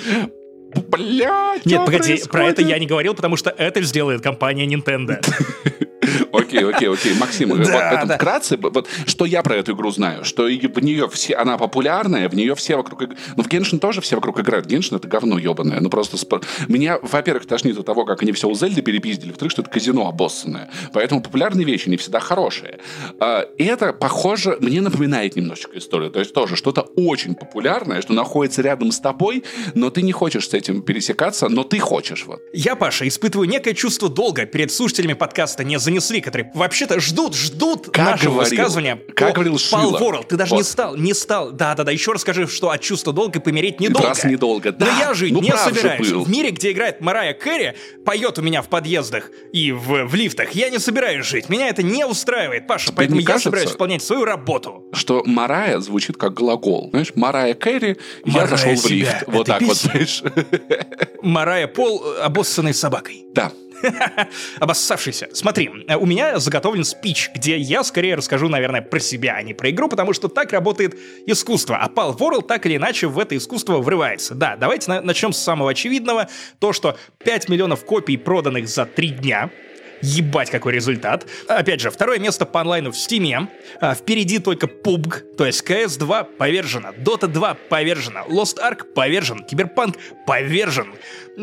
Блять, 0.88 1.64
Нет, 1.64 1.86
погоди, 1.86 2.08
происходит? 2.08 2.30
про 2.30 2.44
это 2.44 2.62
я 2.62 2.78
не 2.78 2.86
говорил, 2.86 3.14
потому 3.14 3.36
что 3.36 3.50
это 3.50 3.80
сделает 3.82 4.22
компания 4.22 4.66
Nintendo. 4.66 5.18
Окей, 6.32 6.64
окей, 6.64 6.88
окей. 6.88 7.14
Максим, 7.14 7.50
вот 7.50 7.60
это 7.60 8.14
вкратце, 8.14 8.56
вот 8.56 8.88
что 9.06 9.24
я 9.24 9.42
про 9.42 9.56
эту 9.56 9.72
игру 9.72 9.90
знаю, 9.90 10.24
что 10.24 10.44
в 10.44 10.82
нее 10.82 11.08
все, 11.08 11.34
она 11.34 11.58
популярная, 11.58 12.28
в 12.28 12.34
нее 12.34 12.54
все 12.54 12.76
вокруг... 12.76 13.02
Ну, 13.36 13.42
в 13.42 13.48
Геншин 13.48 13.78
тоже 13.78 14.00
все 14.00 14.16
вокруг 14.16 14.40
играют. 14.40 14.66
Геншин 14.66 14.96
это 14.96 15.08
говно 15.08 15.38
ебаное. 15.38 15.80
Ну, 15.80 15.90
просто... 15.90 16.16
Меня, 16.68 16.98
во-первых, 17.02 17.46
тошнит 17.46 17.78
от 17.78 17.86
того, 17.86 18.04
как 18.04 18.22
они 18.22 18.32
все 18.32 18.48
у 18.48 18.54
Зельды 18.54 18.82
перепиздили, 18.82 19.30
во-вторых, 19.30 19.52
что 19.52 19.62
это 19.62 19.70
казино 19.70 20.08
обоссанное. 20.08 20.70
Поэтому 20.92 21.22
популярные 21.22 21.64
вещи 21.64 21.88
не 21.88 21.96
всегда 21.96 22.20
хорошие. 22.20 22.78
А, 23.20 23.44
это, 23.58 23.92
похоже, 23.92 24.56
мне 24.60 24.80
напоминает 24.80 25.36
немножечко 25.36 25.78
историю. 25.78 26.10
То 26.10 26.20
есть 26.20 26.32
тоже 26.32 26.56
что-то 26.56 26.82
очень 26.96 27.34
популярное, 27.34 28.02
что 28.02 28.12
находится 28.12 28.62
рядом 28.62 28.92
с 28.92 29.00
тобой, 29.00 29.44
но 29.74 29.90
ты 29.90 30.02
не 30.02 30.12
хочешь 30.12 30.48
с 30.48 30.54
этим 30.54 30.82
пересекаться, 30.82 31.48
но 31.48 31.64
ты 31.64 31.78
хочешь. 31.78 32.24
Вот. 32.26 32.40
Я, 32.52 32.76
Паша, 32.76 33.06
испытываю 33.06 33.48
некое 33.48 33.74
чувство 33.74 34.08
долга 34.08 34.46
перед 34.46 34.72
слушателями 34.72 35.14
подкаста 35.14 35.64
«Не 35.64 35.78
занесли», 35.78 35.97
которые 36.20 36.50
вообще-то 36.54 37.00
ждут, 37.00 37.34
ждут 37.34 37.86
как 37.90 38.12
нашего 38.12 38.34
говорил, 38.34 38.50
высказывания 38.50 39.00
как 39.14 39.34
говорил 39.34 39.58
Шила. 39.58 39.98
World. 39.98 40.26
Ты 40.28 40.36
даже 40.36 40.50
вот. 40.50 40.58
не 40.58 40.64
стал, 40.64 40.96
не 40.96 41.14
стал. 41.14 41.52
Да-да-да, 41.52 41.90
еще 41.90 42.12
расскажи, 42.12 42.46
что 42.46 42.70
от 42.70 42.80
чувства 42.80 43.12
долга 43.12 43.40
помереть 43.40 43.80
недолго. 43.80 44.08
Раз 44.08 44.24
недолго, 44.24 44.72
да. 44.72 44.86
Но 44.86 44.98
я 44.98 45.14
же 45.14 45.28
ну, 45.30 45.40
не 45.40 45.52
собираюсь. 45.56 46.08
В 46.08 46.28
мире, 46.28 46.50
где 46.50 46.72
играет 46.72 47.00
Марая 47.00 47.34
Кэрри, 47.34 47.74
поет 48.04 48.38
у 48.38 48.42
меня 48.42 48.62
в 48.62 48.68
подъездах 48.68 49.30
и 49.52 49.72
в, 49.72 50.06
в 50.06 50.14
лифтах, 50.14 50.52
я 50.52 50.70
не 50.70 50.78
собираюсь 50.78 51.26
жить. 51.26 51.48
Меня 51.48 51.68
это 51.68 51.82
не 51.82 52.04
устраивает, 52.04 52.66
Паша, 52.66 52.86
Тебе 52.86 52.96
поэтому 52.96 53.20
я 53.20 53.26
кажется, 53.26 53.44
собираюсь 53.44 53.70
выполнять 53.70 54.02
свою 54.02 54.24
работу. 54.24 54.84
Что 54.92 55.22
Марая 55.24 55.78
звучит 55.80 56.16
как 56.16 56.34
глагол. 56.34 56.90
Знаешь, 56.90 57.12
Марая 57.14 57.54
Кэрри, 57.54 57.98
я 58.24 58.46
зашел 58.46 58.74
в 58.74 58.90
лифт. 58.90 59.24
Вот 59.26 59.46
так 59.46 59.62
вот, 59.62 59.76
знаешь. 59.76 60.22
Марая 61.22 61.66
Пол 61.66 62.02
обоссанной 62.20 62.74
собакой. 62.74 63.24
Да. 63.34 63.52
Обоссавшийся. 64.60 65.28
Смотри, 65.32 65.68
у 65.68 66.06
меня 66.06 66.38
заготовлен 66.38 66.84
спич, 66.84 67.30
где 67.34 67.56
я 67.56 67.82
скорее 67.84 68.14
расскажу, 68.14 68.48
наверное, 68.48 68.82
про 68.82 69.00
себя, 69.00 69.34
а 69.36 69.42
не 69.42 69.54
про 69.54 69.70
игру, 69.70 69.88
потому 69.88 70.12
что 70.12 70.28
так 70.28 70.52
работает 70.52 70.98
искусство. 71.26 71.76
А 71.76 71.88
Pal 71.88 72.16
World 72.16 72.46
так 72.46 72.66
или 72.66 72.76
иначе 72.76 73.06
в 73.06 73.18
это 73.18 73.36
искусство 73.36 73.78
врывается. 73.78 74.34
Да, 74.34 74.56
давайте 74.56 74.90
на- 74.90 75.00
начнем 75.00 75.32
с 75.32 75.38
самого 75.38 75.70
очевидного. 75.70 76.28
То, 76.58 76.72
что 76.72 76.96
5 77.24 77.48
миллионов 77.48 77.84
копий 77.84 78.16
проданных 78.16 78.68
за 78.68 78.84
3 78.86 79.10
дня, 79.10 79.50
Ебать, 80.02 80.50
какой 80.50 80.72
результат. 80.72 81.26
Опять 81.46 81.80
же, 81.80 81.90
второе 81.90 82.18
место 82.18 82.46
по 82.46 82.60
онлайну 82.60 82.92
в 82.92 82.98
Стиме. 82.98 83.48
А, 83.80 83.94
впереди 83.94 84.38
только 84.38 84.66
PUBG, 84.66 85.36
то 85.36 85.46
есть 85.46 85.68
CS2 85.68 86.36
повержена, 86.36 86.92
Dota 86.92 87.26
2 87.26 87.54
повержена, 87.68 88.24
Lost 88.28 88.58
Ark 88.58 88.84
повержен, 88.94 89.44
Киберпанк 89.44 89.96
повержен. 90.26 90.94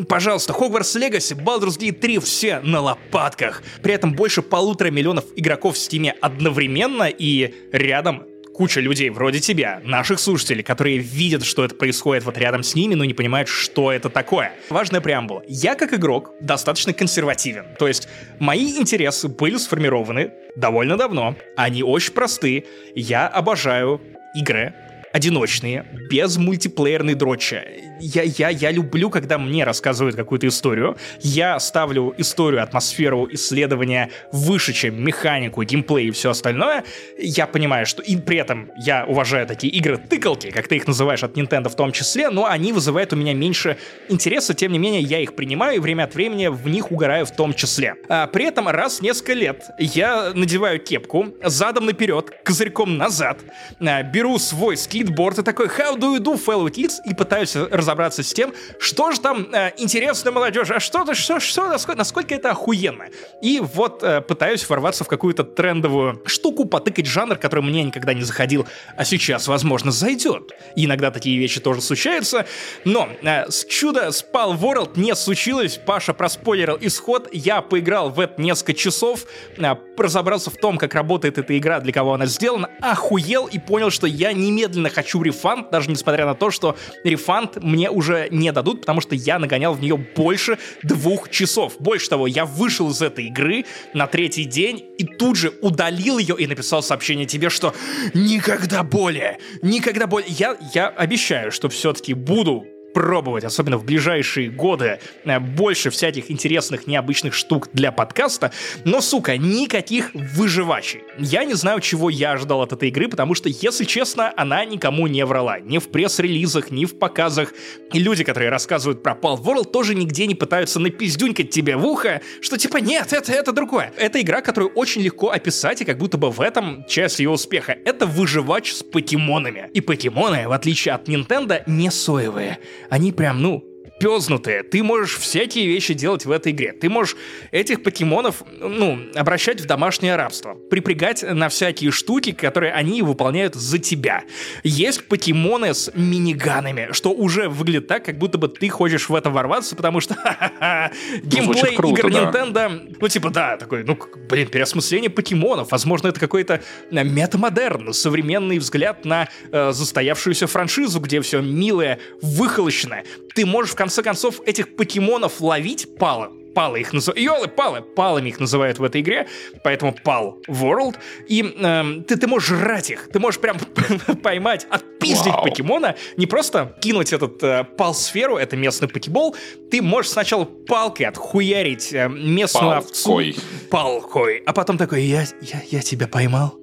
Пожалуйста, 0.10 0.54
Hogwarts 0.54 0.96
Legacy, 1.00 1.36
Baldur's 1.42 1.80
Gate 1.80 2.00
3 2.00 2.20
все 2.20 2.60
на 2.60 2.82
лопатках. 2.82 3.64
При 3.82 3.94
этом 3.94 4.14
больше 4.14 4.42
полутора 4.42 4.92
миллионов 4.92 5.26
игроков 5.36 5.76
в 5.76 5.78
Стиме 5.78 6.16
одновременно 6.22 7.04
и 7.04 7.54
рядом 7.72 8.26
куча 8.56 8.80
людей 8.80 9.10
вроде 9.10 9.40
тебя, 9.42 9.82
наших 9.84 10.20
слушателей, 10.20 10.64
которые 10.64 10.98
видят, 10.98 11.44
что 11.44 11.66
это 11.66 11.76
происходит 11.76 12.24
вот 12.24 12.38
рядом 12.38 12.64
с 12.64 12.74
ними, 12.74 12.96
но 12.96 13.04
не 13.04 13.14
понимают, 13.14 13.50
что 13.50 13.92
это 13.92 14.10
такое. 14.10 14.54
Важная 14.70 15.02
преамбула. 15.02 15.44
Я 15.48 15.76
как 15.76 15.94
игрок 15.94 16.32
достаточно 16.40 16.94
консервативен. 16.94 17.66
То 17.78 17.88
есть 17.88 18.08
мои 18.40 18.78
интересы 18.78 19.28
были 19.28 19.58
сформированы 19.58 20.32
довольно 20.56 20.96
давно. 20.98 21.36
Они 21.58 21.84
очень 21.84 22.14
просты. 22.14 22.66
Я 22.96 23.28
обожаю 23.28 24.02
игры, 24.36 24.74
одиночные, 25.16 25.86
без 26.10 26.36
мультиплеерной 26.36 27.14
дрочи. 27.14 27.64
Я, 28.02 28.24
я, 28.24 28.50
я 28.50 28.72
люблю, 28.72 29.10
когда 29.10 29.38
мне 29.38 29.64
рассказывают 29.64 30.18
какую-то 30.18 30.46
историю. 30.46 30.98
Я 31.22 31.58
ставлю 31.62 32.14
историю, 32.18 32.62
атмосферу, 32.62 33.26
исследования 33.32 34.10
выше, 34.34 34.74
чем 34.74 35.02
механику, 35.02 35.64
геймплей 35.64 36.08
и 36.08 36.12
все 36.12 36.32
остальное. 36.32 36.84
Я 37.18 37.48
понимаю, 37.48 37.86
что 37.86 38.02
и 38.02 38.18
при 38.18 38.38
этом 38.40 38.70
я 38.78 39.06
уважаю 39.06 39.48
такие 39.48 39.72
игры-тыкалки, 39.72 40.52
как 40.52 40.68
ты 40.68 40.76
их 40.76 40.86
называешь 40.86 41.24
от 41.24 41.38
Nintendo 41.38 41.70
в 41.70 41.76
том 41.78 41.94
числе, 41.94 42.30
но 42.30 42.48
они 42.48 42.74
вызывают 42.74 43.14
у 43.14 43.16
меня 43.16 43.34
меньше 43.34 43.78
интереса, 44.10 44.54
тем 44.54 44.74
не 44.74 44.80
менее 44.80 45.02
я 45.02 45.22
их 45.22 45.34
принимаю 45.34 45.78
и 45.78 45.80
время 45.80 46.04
от 46.04 46.14
времени 46.14 46.48
в 46.48 46.68
них 46.68 46.92
угораю 46.92 47.26
в 47.26 47.32
том 47.32 47.54
числе. 47.54 47.96
А 48.10 48.28
при 48.28 48.44
этом 48.44 48.68
раз 48.68 49.00
в 49.00 49.02
несколько 49.02 49.32
лет 49.32 49.64
я 49.80 50.34
надеваю 50.36 50.82
кепку 50.82 51.28
задом 51.42 51.86
наперед, 51.86 52.32
козырьком 52.44 52.98
назад, 52.98 53.40
а, 53.80 54.04
беру 54.04 54.38
свой 54.40 54.76
скид 54.76 55.05
скейтборд 55.06 55.40
и 55.40 55.44
такой 55.44 55.68
«How 55.68 55.98
do 55.98 56.16
you 56.16 56.20
do, 56.20 56.34
fellow 56.44 56.70
kids?» 56.70 56.96
и 57.06 57.14
пытаюсь 57.14 57.56
разобраться 57.56 58.24
с 58.24 58.34
тем, 58.34 58.54
что 58.80 59.12
же 59.12 59.20
там 59.20 59.48
э, 59.54 59.72
интересно 59.78 60.32
молодежи, 60.32 60.74
а 60.74 60.80
что, 60.80 61.14
что, 61.14 61.40
что 61.40 61.70
насколько, 61.70 61.98
насколько 61.98 62.36
это 62.36 62.52
охуенно. 62.52 63.06
И 63.42 63.60
вот 63.62 64.04
э, 64.04 64.22
пытаюсь 64.22 64.68
ворваться 64.68 65.04
в 65.04 65.08
какую-то 65.08 65.44
трендовую 65.44 66.22
штуку, 66.26 66.66
потыкать 66.66 67.06
жанр, 67.06 67.38
который 67.38 67.62
мне 67.62 67.84
никогда 67.84 68.14
не 68.14 68.24
заходил, 68.24 68.66
а 68.98 69.06
сейчас, 69.06 69.48
возможно, 69.48 69.92
зайдет. 69.92 70.52
И 70.76 70.86
иногда 70.86 71.12
такие 71.12 71.38
вещи 71.38 71.60
тоже 71.60 71.82
случаются, 71.82 72.46
но 72.84 73.10
э, 73.22 73.50
с 73.50 73.66
чудо 73.66 74.08
Spal 74.08 74.58
World 74.60 74.92
не 74.96 75.16
случилось, 75.16 75.80
Паша 75.86 76.14
проспойлерил 76.14 76.78
исход, 76.82 77.30
я 77.32 77.62
поиграл 77.62 78.10
в 78.10 78.20
это 78.20 78.42
несколько 78.42 78.74
часов, 78.74 79.26
э, 79.58 79.76
разобрался 79.98 80.50
в 80.50 80.58
том, 80.58 80.78
как 80.78 80.94
работает 80.94 81.38
эта 81.38 81.58
игра, 81.58 81.80
для 81.80 81.94
кого 81.94 82.14
она 82.14 82.26
сделана, 82.26 82.70
охуел 82.82 83.48
и 83.48 83.60
понял, 83.60 83.90
что 83.90 84.08
я 84.08 84.34
немедленно 84.34 84.90
хочу 84.96 85.22
рефанд, 85.22 85.70
даже 85.72 85.92
несмотря 85.92 86.26
на 86.26 86.34
то, 86.34 86.50
что 86.52 86.78
рефанд 87.04 87.62
мне 87.62 87.90
уже 87.90 88.30
не 88.32 88.52
дадут, 88.52 88.82
потому 88.82 89.02
что 89.02 89.14
я 89.14 89.38
нагонял 89.40 89.74
в 89.74 89.82
нее 89.82 89.98
больше 89.98 90.58
двух 90.84 91.30
часов. 91.30 91.76
Больше 91.80 92.10
того, 92.10 92.28
я 92.28 92.46
вышел 92.46 92.90
из 92.90 93.02
этой 93.02 93.26
игры 93.26 93.66
на 93.94 94.08
третий 94.08 94.46
день 94.46 94.84
и 94.98 95.06
тут 95.06 95.36
же 95.36 95.54
удалил 95.62 96.18
ее 96.18 96.36
и 96.38 96.48
написал 96.48 96.82
сообщение 96.82 97.26
тебе, 97.26 97.50
что 97.50 97.74
никогда 98.14 98.84
более, 98.84 99.40
никогда 99.62 100.08
более. 100.08 100.30
Я, 100.30 100.58
я 100.74 100.88
обещаю, 100.88 101.52
что 101.52 101.70
все-таки 101.70 102.14
буду 102.14 102.66
пробовать, 102.96 103.44
особенно 103.44 103.78
в 103.78 103.84
ближайшие 103.84 104.50
годы, 104.50 105.00
э, 105.26 105.40
больше 105.40 105.90
всяких 105.90 106.32
интересных, 106.32 106.88
необычных 106.88 107.34
штук 107.34 107.68
для 107.74 107.92
подкаста, 107.92 108.54
но, 108.86 109.02
сука, 109.02 109.38
никаких 109.38 110.12
выживачей. 110.14 111.02
Я 111.20 111.44
не 111.44 111.56
знаю, 111.56 111.82
чего 111.82 112.10
я 112.10 112.32
ожидал 112.32 112.62
от 112.62 112.72
этой 112.72 112.88
игры, 112.88 113.10
потому 113.10 113.36
что, 113.36 113.50
если 113.50 113.84
честно, 113.84 114.34
она 114.38 114.64
никому 114.64 115.08
не 115.08 115.26
врала. 115.26 115.60
Ни 115.60 115.80
в 115.80 115.90
пресс-релизах, 115.90 116.72
ни 116.72 116.86
в 116.86 116.98
показах. 116.98 117.54
И 117.92 118.00
люди, 118.00 118.24
которые 118.24 118.50
рассказывают 118.50 119.04
про 119.04 119.12
Pal 119.12 119.42
World, 119.44 119.72
тоже 119.72 119.94
нигде 119.94 120.26
не 120.26 120.36
пытаются 120.36 120.80
напиздюнькать 120.80 121.50
тебе 121.50 121.76
в 121.76 121.86
ухо, 121.86 122.22
что 122.40 122.58
типа 122.58 122.78
нет, 122.78 123.12
это, 123.12 123.34
это 123.34 123.52
другое. 123.52 123.92
Это 123.98 124.22
игра, 124.22 124.40
которую 124.40 124.72
очень 124.72 125.02
легко 125.02 125.32
описать, 125.32 125.82
и 125.82 125.86
как 125.86 125.98
будто 125.98 126.18
бы 126.18 126.32
в 126.32 126.40
этом 126.40 126.86
часть 126.88 127.20
ее 127.20 127.30
успеха. 127.30 127.78
Это 127.84 128.06
выживач 128.06 128.72
с 128.72 128.84
покемонами. 128.84 129.70
И 129.74 129.82
покемоны, 129.82 130.48
в 130.48 130.54
отличие 130.54 130.94
от 130.94 131.10
Nintendo, 131.10 131.62
не 131.68 131.92
соевые 131.92 132.60
они 132.90 133.12
прям, 133.12 133.42
ну, 133.42 133.64
пезнутые. 134.00 134.64
Ты 134.64 134.84
можешь 134.84 135.18
всякие 135.18 135.68
вещи 135.68 135.94
делать 135.94 136.26
в 136.26 136.32
этой 136.32 136.52
игре. 136.52 136.74
Ты 136.74 136.90
можешь 136.90 137.16
этих 137.52 137.84
покемонов, 137.84 138.44
ну, 138.60 139.00
обращать 139.16 139.62
в 139.62 139.66
домашнее 139.66 140.16
рабство. 140.16 140.56
Припрягать 140.70 141.24
на 141.24 141.50
всякие 141.50 141.92
штуки, 141.92 142.32
которые 142.32 142.74
они 142.74 143.02
выполняют 143.02 143.56
за 143.56 143.78
тебя. 143.78 144.24
Есть 144.64 145.08
покемоны 145.08 145.74
с 145.74 145.92
миниганами, 145.96 146.90
что 146.92 147.12
уже 147.12 147.48
выглядит 147.48 147.88
так, 147.88 148.06
как 148.06 148.18
будто 148.18 148.38
бы 148.38 148.50
ты 148.50 148.70
хочешь 148.70 149.10
в 149.10 149.16
это 149.16 149.30
ворваться, 149.30 149.76
потому 149.76 150.02
что 150.02 150.16
ну, 150.60 151.22
геймплей 151.24 151.76
круто, 151.76 152.02
игр 152.02 152.12
да. 152.12 152.32
Nintendo, 152.32 152.96
ну, 153.00 153.08
типа, 153.08 153.30
да, 153.30 153.58
такой, 153.58 153.84
ну, 153.84 153.98
блин, 154.30 154.48
переосмысление 154.48 155.10
покемонов. 155.10 155.72
Возможно, 155.72 156.10
это 156.10 156.20
какой-то 156.20 156.62
э, 156.92 157.04
метамодерн, 157.04 157.94
современный 157.94 158.60
взгляд 158.60 159.06
на 159.06 159.30
э, 159.52 159.72
застоявшуюся 159.72 160.48
франшизу, 160.48 161.00
где 161.00 161.22
все 161.22 161.42
милое, 161.42 162.00
выхолощенное. 162.22 163.06
Ты 163.34 163.46
можешь 163.46 163.74
в 163.74 163.76
конце 163.86 164.02
концов, 164.02 164.42
этих 164.46 164.76
покемонов 164.76 165.42
ловить 165.42 165.98
пало. 165.98 166.32
Палы 166.56 166.80
их 166.80 166.94
называют. 166.94 167.20
Йолы, 167.22 167.48
палы. 167.50 167.82
Палами 167.82 168.30
их 168.30 168.40
называют 168.40 168.80
в 168.80 168.84
этой 168.84 169.02
игре. 169.02 169.28
Поэтому 169.64 169.94
пал 170.04 170.40
World. 170.48 170.96
И 171.28 171.44
э, 171.44 171.84
ты, 172.08 172.16
ты 172.16 172.28
можешь 172.28 172.48
жрать 172.48 172.90
их. 172.90 173.10
Ты 173.12 173.20
можешь 173.20 173.42
прям 173.42 173.58
поймать, 174.24 174.66
отпиздить 174.70 175.34
Вау. 175.34 175.44
покемона. 175.44 175.96
Не 176.18 176.26
просто 176.28 176.74
кинуть 176.82 177.12
этот 177.12 177.44
э, 177.44 177.66
пал-сферу, 177.78 178.38
это 178.38 178.56
местный 178.56 178.88
покебол. 178.88 179.36
Ты 179.70 179.82
можешь 179.82 180.12
сначала 180.12 180.46
палкой 180.46 181.08
отхуярить 181.08 181.92
э, 181.94 182.08
местную 182.08 182.72
Палкой. 182.72 183.32
овцу. 183.32 183.42
Палкой. 183.70 184.44
А 184.46 184.54
потом 184.54 184.78
такой, 184.78 185.04
я, 185.04 185.26
я, 185.42 185.62
я 185.70 185.82
тебя 185.82 186.08
поймал. 186.08 186.56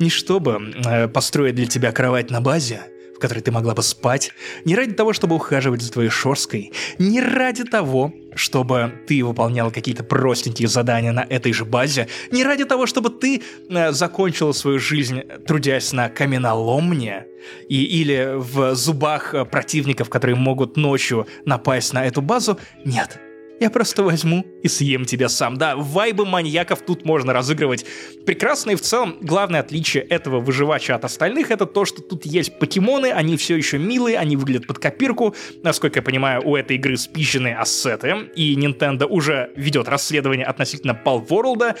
Не 0.00 0.10
чтобы 0.10 0.72
э, 0.84 1.06
построить 1.08 1.54
для 1.54 1.66
тебя 1.66 1.92
кровать 1.92 2.30
на 2.30 2.40
базе, 2.40 2.80
в 3.16 3.18
которой 3.18 3.40
ты 3.40 3.50
могла 3.50 3.74
бы 3.74 3.82
спать, 3.82 4.30
не 4.64 4.76
ради 4.76 4.92
того, 4.92 5.14
чтобы 5.14 5.36
ухаживать 5.36 5.80
за 5.80 5.90
твоей 5.90 6.10
шорской, 6.10 6.72
не 6.98 7.20
ради 7.20 7.64
того, 7.64 8.12
чтобы 8.34 8.92
ты 9.08 9.24
выполнял 9.24 9.70
какие-то 9.70 10.04
простенькие 10.04 10.68
задания 10.68 11.12
на 11.12 11.26
этой 11.28 11.52
же 11.54 11.64
базе, 11.64 12.08
не 12.30 12.44
ради 12.44 12.64
того, 12.66 12.86
чтобы 12.86 13.08
ты 13.08 13.42
э, 13.70 13.92
закончила 13.92 14.52
свою 14.52 14.78
жизнь, 14.78 15.22
трудясь 15.46 15.92
на 15.92 16.10
каменоломне, 16.10 17.26
и, 17.68 17.84
или 17.84 18.34
в 18.34 18.74
зубах 18.74 19.34
противников, 19.50 20.10
которые 20.10 20.36
могут 20.36 20.76
ночью 20.76 21.26
напасть 21.44 21.92
на 21.92 22.04
эту 22.04 22.20
базу. 22.20 22.58
Нет. 22.84 23.20
Я 23.60 23.70
просто 23.70 24.02
возьму 24.02 24.44
и 24.62 24.68
съем 24.68 25.04
тебя 25.04 25.28
сам. 25.28 25.56
Да, 25.56 25.76
вайбы 25.76 26.26
маньяков 26.26 26.82
тут 26.82 27.04
можно 27.04 27.32
разыгрывать 27.32 27.86
прекрасно, 28.26 28.72
и 28.72 28.74
в 28.74 28.80
целом 28.80 29.16
главное 29.20 29.60
отличие 29.60 30.02
этого 30.02 30.40
выживача 30.40 30.94
от 30.94 31.04
остальных 31.04 31.50
это 31.50 31.66
то, 31.66 31.84
что 31.84 32.02
тут 32.02 32.26
есть 32.26 32.58
покемоны, 32.58 33.06
они 33.06 33.36
все 33.36 33.56
еще 33.56 33.78
милые, 33.78 34.18
они 34.18 34.36
выглядят 34.36 34.66
под 34.66 34.78
копирку. 34.78 35.34
Насколько 35.62 36.00
я 36.00 36.02
понимаю, 36.02 36.46
у 36.46 36.56
этой 36.56 36.76
игры 36.76 36.96
спищены 36.96 37.54
ассеты, 37.54 38.30
и 38.34 38.54
Nintendo 38.56 39.06
уже 39.06 39.50
ведет 39.56 39.88
расследование 39.88 40.46
относительно 40.46 40.98
Pal 41.04 41.26
World, 41.26 41.76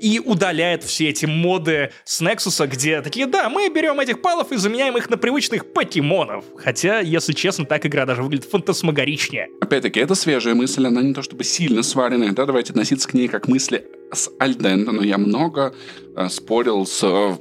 и 0.00 0.20
удаляет 0.20 0.84
все 0.84 1.08
эти 1.08 1.26
моды 1.26 1.90
с 2.04 2.20
Nexus, 2.22 2.66
где 2.66 3.00
такие, 3.02 3.26
да, 3.26 3.48
мы 3.48 3.68
берем 3.68 4.00
этих 4.00 4.22
палов 4.22 4.52
и 4.52 4.56
заменяем 4.56 4.96
их 4.96 5.10
на 5.10 5.16
привычных 5.16 5.72
покемонов. 5.72 6.44
Хотя, 6.56 7.00
если 7.00 7.32
честно, 7.32 7.64
так 7.64 7.84
игра 7.86 8.06
даже 8.06 8.22
выглядит 8.22 8.50
фантасмагоричнее. 8.50 9.48
Опять-таки, 9.60 10.00
это 10.00 10.14
свежая 10.14 10.54
мысль, 10.54 10.86
она 10.86 11.02
не 11.02 11.14
то 11.14 11.22
чтобы 11.22 11.44
сильно 11.44 11.82
сваренная, 11.82 12.32
да, 12.32 12.46
давайте 12.46 12.72
относиться 12.72 13.08
к 13.08 13.14
ней 13.14 13.28
как 13.28 13.48
мысли 13.48 13.84
с 14.12 14.30
Альдента, 14.38 14.92
но 14.92 15.02
я 15.02 15.18
много 15.18 15.74
э, 16.16 16.28
спорил 16.28 16.86
с 16.86 17.02
э, 17.02 17.36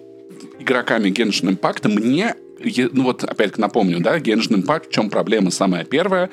игроками 0.60 1.10
Genshin 1.10 1.58
Impact, 1.58 1.88
мне, 1.88 2.36
ну 2.92 3.04
вот 3.04 3.24
опять 3.24 3.58
напомню, 3.58 4.00
да, 4.00 4.18
Genshin 4.18 4.64
Impact, 4.64 4.88
в 4.88 4.92
чем 4.92 5.10
проблема 5.10 5.52
самая 5.52 5.86
первая, 5.86 6.30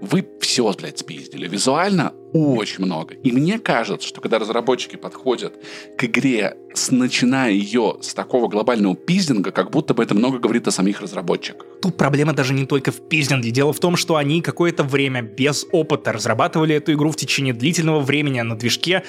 вы 0.00 0.26
все, 0.40 0.72
блядь, 0.72 0.98
спиздили. 0.98 1.48
Визуально 1.48 2.12
очень 2.32 2.84
много. 2.84 3.14
И 3.14 3.32
мне 3.32 3.58
кажется, 3.58 4.06
что 4.06 4.20
когда 4.20 4.38
разработчики 4.38 4.96
подходят 4.96 5.54
к 5.96 6.04
игре, 6.04 6.56
с, 6.74 6.90
начиная 6.90 7.50
ее 7.50 7.96
с 8.00 8.14
такого 8.14 8.48
глобального 8.48 8.94
пиздинга, 8.94 9.50
как 9.50 9.70
будто 9.70 9.94
бы 9.94 10.02
это 10.02 10.14
много 10.14 10.38
говорит 10.38 10.68
о 10.68 10.70
самих 10.70 11.00
разработчиках. 11.00 11.66
Тут 11.82 11.96
проблема 11.96 12.32
даже 12.32 12.54
не 12.54 12.66
только 12.66 12.92
в 12.92 13.08
пиздинге. 13.08 13.50
Дело 13.50 13.72
в 13.72 13.80
том, 13.80 13.96
что 13.96 14.16
они 14.16 14.42
какое-то 14.42 14.84
время 14.84 15.22
без 15.22 15.66
опыта 15.72 16.12
разрабатывали 16.12 16.74
эту 16.74 16.92
игру 16.92 17.10
в 17.10 17.16
течение 17.16 17.54
длительного 17.54 18.00
времени 18.00 18.40
на 18.40 18.56
движке, 18.56 19.04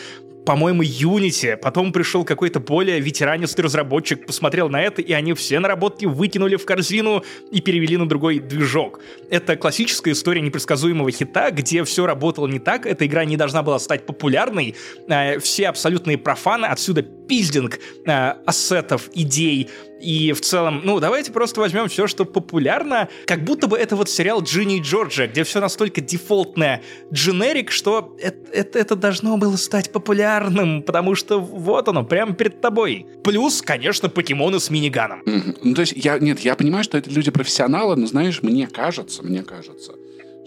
по-моему, 0.49 0.81
Unity. 0.81 1.57
Потом 1.57 1.91
пришел 1.91 2.25
какой-то 2.25 2.59
более 2.59 2.99
ветеранистый 2.99 3.63
разработчик, 3.63 4.25
посмотрел 4.25 4.67
на 4.67 4.81
это, 4.81 4.99
и 4.99 5.13
они 5.13 5.35
все 5.35 5.59
наработки 5.59 6.07
выкинули 6.07 6.55
в 6.55 6.65
корзину 6.65 7.23
и 7.51 7.61
перевели 7.61 7.97
на 7.97 8.09
другой 8.09 8.39
движок. 8.39 8.99
Это 9.29 9.55
классическая 9.57 10.13
история 10.13 10.41
непредсказуемого 10.41 11.11
хита, 11.11 11.51
где 11.51 11.83
все 11.83 12.07
работало 12.07 12.47
не 12.47 12.57
так, 12.57 12.87
эта 12.87 13.05
игра 13.05 13.25
не 13.25 13.37
должна 13.37 13.61
была 13.61 13.77
стать 13.77 14.07
популярной, 14.07 14.73
э, 15.07 15.37
все 15.37 15.67
абсолютные 15.67 16.17
профаны, 16.17 16.65
отсюда 16.65 17.05
пиздинг 17.29 17.79
э, 18.05 18.33
ассетов, 18.45 19.09
идей, 19.13 19.69
и 20.01 20.31
в 20.31 20.41
целом, 20.41 20.81
ну, 20.83 20.99
давайте 20.99 21.31
просто 21.31 21.59
возьмем 21.59 21.87
все, 21.89 22.07
что 22.07 22.25
популярно, 22.25 23.09
как 23.25 23.43
будто 23.43 23.67
бы 23.67 23.77
это 23.77 23.95
вот 23.95 24.09
сериал 24.09 24.41
Джинни 24.41 24.77
и 24.77 24.81
Джорджа, 24.81 25.27
где 25.27 25.43
все 25.43 25.59
настолько 25.59 26.01
дефолтное 26.01 26.81
дженерик, 27.13 27.71
что 27.71 28.15
это, 28.21 28.51
это, 28.51 28.79
это 28.79 28.95
должно 28.95 29.37
было 29.37 29.57
стать 29.57 29.91
популярным, 29.91 30.83
потому 30.83 31.15
что 31.15 31.39
вот 31.39 31.87
оно, 31.87 32.03
прямо 32.03 32.33
перед 32.33 32.61
тобой. 32.61 33.05
Плюс, 33.23 33.61
конечно, 33.61 34.09
покемоны 34.09 34.59
с 34.59 34.69
миниганом. 34.69 35.21
Mm-hmm. 35.23 35.57
Ну, 35.63 35.75
то 35.75 35.81
есть, 35.81 35.93
я, 35.95 36.17
нет, 36.17 36.39
я 36.39 36.55
понимаю, 36.55 36.83
что 36.83 36.97
это 36.97 37.09
люди 37.09 37.31
профессионалы, 37.31 37.95
но, 37.95 38.07
знаешь, 38.07 38.41
мне 38.41 38.67
кажется, 38.67 39.23
мне 39.23 39.43
кажется, 39.43 39.93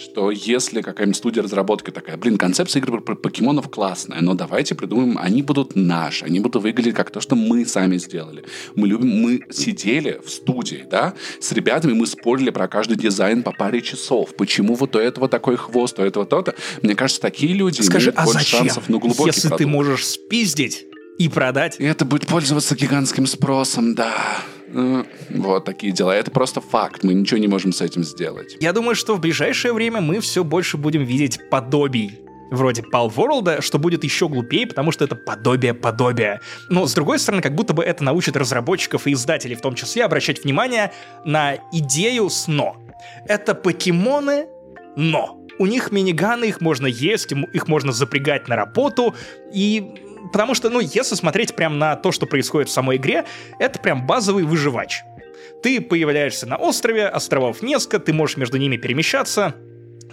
что 0.02 0.30
если 0.30 0.82
какая-нибудь 0.82 1.16
студия 1.16 1.42
разработки 1.42 1.90
такая, 1.90 2.16
блин, 2.16 2.36
концепция 2.36 2.80
игры 2.80 3.00
про 3.00 3.14
покемонов 3.14 3.70
классная, 3.70 4.20
но 4.20 4.34
давайте 4.34 4.74
придумаем, 4.74 5.18
они 5.18 5.42
будут 5.42 5.76
наши, 5.76 6.24
они 6.24 6.40
будут 6.40 6.62
выглядеть 6.62 6.94
как 6.94 7.10
то, 7.10 7.20
что 7.20 7.36
мы 7.36 7.64
сами 7.64 7.96
сделали. 7.98 8.44
Мы 8.74 8.88
любим, 8.88 9.08
мы 9.08 9.40
сидели 9.50 10.20
в 10.24 10.30
студии, 10.30 10.84
да, 10.90 11.14
с 11.40 11.52
ребятами 11.52 11.92
мы 11.92 12.06
спорили 12.06 12.50
про 12.50 12.68
каждый 12.68 12.96
дизайн 12.96 13.42
по 13.42 13.52
паре 13.52 13.80
часов. 13.80 14.34
Почему 14.36 14.74
вот 14.74 14.96
у 14.96 14.98
этого 14.98 15.28
такой 15.28 15.56
хвост, 15.56 15.98
у 15.98 16.02
этого 16.02 16.26
то-то. 16.26 16.54
Мне 16.82 16.94
кажется, 16.94 17.22
такие 17.22 17.52
люди 17.54 17.80
Скажи, 17.80 18.10
имеют 18.10 18.18
а 18.18 18.24
больше 18.24 18.40
зачем? 18.40 18.58
шансов 18.60 18.88
на 18.88 18.98
глубокий 18.98 19.28
Если 19.30 19.42
продукт. 19.42 19.58
ты 19.58 19.66
можешь 19.66 20.06
спиздить 20.06 20.86
и 21.18 21.28
продать. 21.28 21.76
И 21.78 21.84
это 21.84 22.04
будет 22.04 22.26
пользоваться 22.26 22.74
гигантским 22.74 23.26
спросом, 23.26 23.94
да. 23.94 24.12
Вот 25.30 25.64
такие 25.64 25.92
дела. 25.92 26.14
Это 26.14 26.30
просто 26.30 26.60
факт. 26.60 27.04
Мы 27.04 27.14
ничего 27.14 27.38
не 27.38 27.48
можем 27.48 27.72
с 27.72 27.80
этим 27.80 28.04
сделать. 28.04 28.56
Я 28.60 28.72
думаю, 28.72 28.94
что 28.94 29.14
в 29.14 29.20
ближайшее 29.20 29.72
время 29.72 30.00
мы 30.00 30.20
все 30.20 30.44
больше 30.44 30.76
будем 30.76 31.04
видеть 31.04 31.38
подобий 31.50 32.18
вроде 32.50 32.82
Pal 32.82 33.12
World, 33.14 33.62
что 33.62 33.78
будет 33.78 34.04
еще 34.04 34.28
глупее, 34.28 34.66
потому 34.66 34.92
что 34.92 35.04
это 35.04 35.16
подобие 35.16 35.74
подобия. 35.74 36.40
Но, 36.68 36.86
с 36.86 36.94
другой 36.94 37.18
стороны, 37.18 37.42
как 37.42 37.54
будто 37.54 37.72
бы 37.72 37.82
это 37.82 38.04
научит 38.04 38.36
разработчиков 38.36 39.06
и 39.06 39.14
издателей 39.14 39.56
в 39.56 39.62
том 39.62 39.74
числе 39.74 40.04
обращать 40.04 40.44
внимание 40.44 40.92
на 41.24 41.56
идею 41.72 42.28
с 42.28 42.46
«но». 42.46 42.76
Это 43.26 43.54
покемоны, 43.54 44.46
но. 44.96 45.38
У 45.58 45.66
них 45.66 45.92
миниганы, 45.92 46.46
их 46.46 46.60
можно 46.60 46.86
есть, 46.86 47.32
их 47.32 47.68
можно 47.68 47.92
запрягать 47.92 48.48
на 48.48 48.56
работу, 48.56 49.14
и 49.52 49.94
Потому 50.30 50.54
что, 50.54 50.70
ну, 50.70 50.80
если 50.80 51.14
смотреть 51.14 51.56
прям 51.56 51.78
на 51.78 51.96
то, 51.96 52.12
что 52.12 52.26
происходит 52.26 52.68
в 52.68 52.72
самой 52.72 52.96
игре, 52.96 53.24
это 53.58 53.78
прям 53.78 54.06
базовый 54.06 54.44
выживач. 54.44 55.02
Ты 55.62 55.80
появляешься 55.80 56.46
на 56.46 56.56
острове, 56.56 57.06
островов 57.06 57.62
несколько, 57.62 57.98
ты 57.98 58.12
можешь 58.12 58.36
между 58.36 58.56
ними 58.58 58.76
перемещаться, 58.76 59.54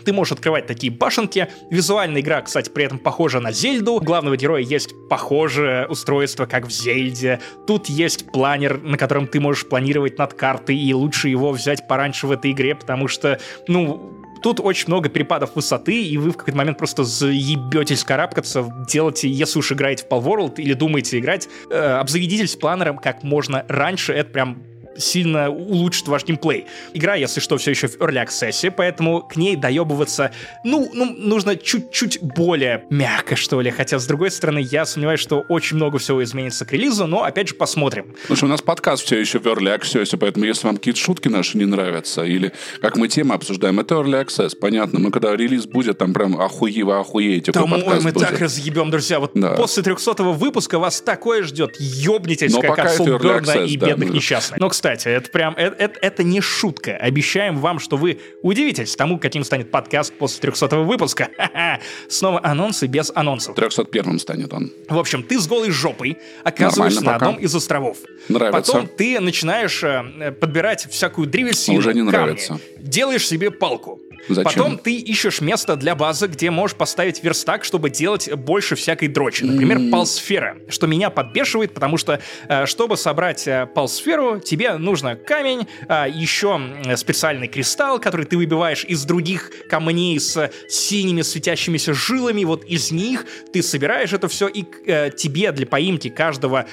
ты 0.03 0.13
можешь 0.13 0.33
открывать 0.33 0.65
такие 0.65 0.91
башенки. 0.91 1.49
Визуальная 1.69 2.21
игра, 2.21 2.41
кстати, 2.41 2.69
при 2.69 2.85
этом 2.85 2.99
похожа 2.99 3.39
на 3.39 3.51
Зельду. 3.51 3.93
У 3.93 3.99
главного 3.99 4.37
героя 4.37 4.61
есть 4.61 4.91
похожее 5.09 5.87
устройство, 5.87 6.45
как 6.45 6.67
в 6.67 6.71
Зельде. 6.71 7.39
Тут 7.67 7.87
есть 7.87 8.31
планер, 8.31 8.81
на 8.81 8.97
котором 8.97 9.27
ты 9.27 9.39
можешь 9.39 9.67
планировать 9.67 10.17
над 10.17 10.33
картой, 10.33 10.77
и 10.77 10.93
лучше 10.93 11.29
его 11.29 11.51
взять 11.51 11.87
пораньше 11.87 12.27
в 12.27 12.31
этой 12.31 12.51
игре, 12.51 12.75
потому 12.75 13.07
что, 13.07 13.39
ну, 13.67 14.13
Тут 14.41 14.59
очень 14.59 14.87
много 14.87 15.09
перепадов 15.09 15.55
высоты, 15.55 16.03
и 16.03 16.17
вы 16.17 16.31
в 16.31 16.37
какой-то 16.37 16.57
момент 16.57 16.77
просто 16.77 17.03
заебетесь 17.03 18.03
карабкаться, 18.03 18.71
делайте, 18.87 19.29
если 19.29 19.59
уж 19.59 19.71
играете 19.71 20.05
в 20.05 20.07
Palworld 20.07 20.55
или 20.57 20.73
думаете 20.73 21.19
играть, 21.19 21.49
э, 21.69 21.77
обзаведитесь 21.77 22.55
планером 22.55 22.97
как 22.97 23.23
можно 23.23 23.65
раньше, 23.67 24.13
это 24.13 24.31
прям 24.31 24.63
сильно 24.97 25.49
улучшит 25.49 26.07
ваш 26.07 26.25
геймплей. 26.25 26.65
Игра, 26.93 27.15
если 27.15 27.39
что, 27.39 27.57
все 27.57 27.71
еще 27.71 27.87
в 27.87 27.97
Early 27.97 28.25
Access, 28.25 28.71
поэтому 28.75 29.21
к 29.21 29.35
ней 29.35 29.55
доебываться, 29.55 30.31
ну, 30.63 30.89
ну, 30.93 31.13
нужно 31.17 31.55
чуть-чуть 31.55 32.19
более 32.21 32.83
мягко, 32.89 33.35
что 33.35 33.61
ли. 33.61 33.71
Хотя, 33.71 33.99
с 33.99 34.05
другой 34.05 34.31
стороны, 34.31 34.59
я 34.59 34.85
сомневаюсь, 34.85 35.19
что 35.19 35.45
очень 35.49 35.77
много 35.77 35.97
всего 35.99 36.23
изменится 36.23 36.65
к 36.65 36.73
релизу, 36.73 37.07
но, 37.07 37.23
опять 37.23 37.49
же, 37.49 37.55
посмотрим. 37.55 38.15
Слушай, 38.27 38.45
у 38.45 38.47
нас 38.47 38.61
подкаст 38.61 39.03
все 39.05 39.19
еще 39.19 39.39
в 39.39 39.45
Early 39.45 39.79
Access, 39.79 40.17
поэтому 40.17 40.45
если 40.45 40.67
вам 40.67 40.77
какие-то 40.77 40.99
шутки 40.99 41.27
наши 41.27 41.57
не 41.57 41.65
нравятся, 41.65 42.23
или 42.23 42.53
как 42.81 42.97
мы 42.97 43.07
темы 43.07 43.35
обсуждаем, 43.35 43.79
это 43.79 43.95
Early 43.95 44.25
Access, 44.25 44.55
понятно. 44.59 44.99
Мы 44.99 45.11
когда 45.11 45.35
релиз 45.35 45.65
будет, 45.65 45.97
там 45.97 46.13
прям 46.13 46.39
охуево 46.39 46.99
охуеете. 46.99 47.51
Да, 47.51 47.65
мы 47.65 47.79
будет. 47.79 48.13
так 48.19 48.39
разъебем, 48.39 48.89
друзья. 48.89 49.19
Вот 49.19 49.31
да. 49.33 49.51
после 49.53 49.83
300 49.83 50.23
выпуска 50.23 50.79
вас 50.79 51.01
такое 51.01 51.43
ждет. 51.43 51.75
Ёбнитесь, 51.79 52.53
но 52.53 52.61
как 52.61 52.79
от 52.79 52.91
Солберна 52.93 53.51
и 53.65 53.77
да, 53.77 53.87
бедных 53.87 54.09
ну... 54.09 54.15
несчастных. 54.15 54.59
Но, 54.59 54.69
кстати, 54.69 54.78
кстати, 54.79 55.09
это 55.09 55.29
прям, 55.29 55.55
это, 55.57 55.75
это, 55.75 55.99
это 56.01 56.23
не 56.23 56.39
шутка. 56.39 56.95
Обещаем 56.95 57.57
вам, 57.57 57.79
что 57.79 57.97
вы 57.97 58.21
удивитесь 58.41 58.95
тому, 58.95 59.19
каким 59.19 59.43
станет 59.43 59.71
подкаст 59.71 60.13
после 60.13 60.39
300 60.39 60.77
выпуска. 60.77 61.27
Ха-ха. 61.35 61.81
Снова 62.07 62.39
анонсы 62.41 62.87
без 62.87 63.11
анонсов. 63.13 63.55
301 63.55 64.19
станет 64.19 64.53
он. 64.53 64.71
В 64.87 64.97
общем, 64.97 65.23
ты 65.23 65.37
с 65.37 65.47
голой 65.49 65.71
жопой 65.71 66.17
оказываешься 66.45 67.03
на 67.03 67.15
одном 67.15 67.35
из 67.35 67.53
островов. 67.53 67.97
Нравится. 68.29 68.71
Потом 68.71 68.87
ты 68.87 69.19
начинаешь 69.19 69.83
э, 69.83 70.31
подбирать 70.31 70.87
всякую 70.89 71.27
древесину, 71.27 71.79
Уже 71.79 71.93
не 71.93 71.99
камни, 71.99 72.11
нравится. 72.11 72.61
делаешь 72.77 73.27
себе 73.27 73.51
палку. 73.51 73.99
Зачем? 74.27 74.43
Потом 74.43 74.77
ты 74.77 74.95
ищешь 74.95 75.41
место 75.41 75.75
для 75.75 75.95
базы, 75.95 76.27
где 76.27 76.51
можешь 76.51 76.75
поставить 76.75 77.23
верстак, 77.23 77.63
чтобы 77.63 77.89
делать 77.89 78.31
больше 78.33 78.75
всякой 78.75 79.07
дрочи. 79.07 79.43
Например, 79.43 79.77
mm-hmm. 79.77 79.91
палсфера, 79.91 80.57
что 80.67 80.87
меня 80.87 81.09
подбешивает, 81.09 81.73
потому 81.73 81.97
что, 81.97 82.19
э, 82.47 82.65
чтобы 82.65 82.97
собрать 82.97 83.47
э, 83.47 83.67
палсферу, 83.73 84.39
тебе 84.39 84.77
нужно 84.77 85.15
камень, 85.15 85.67
а, 85.87 86.07
еще 86.07 86.59
специальный 86.95 87.47
кристалл, 87.47 87.99
который 87.99 88.25
ты 88.25 88.37
выбиваешь 88.37 88.85
из 88.85 89.05
других 89.05 89.51
камней 89.69 90.19
с 90.19 90.51
синими 90.67 91.21
светящимися 91.21 91.93
жилами. 91.93 92.43
Вот 92.43 92.65
из 92.65 92.91
них 92.91 93.25
ты 93.53 93.61
собираешь 93.61 94.13
это 94.13 94.27
все, 94.27 94.47
и 94.47 94.65
э, 94.85 95.11
тебе 95.11 95.51
для 95.51 95.65
поимки 95.65 96.09
каждого 96.09 96.65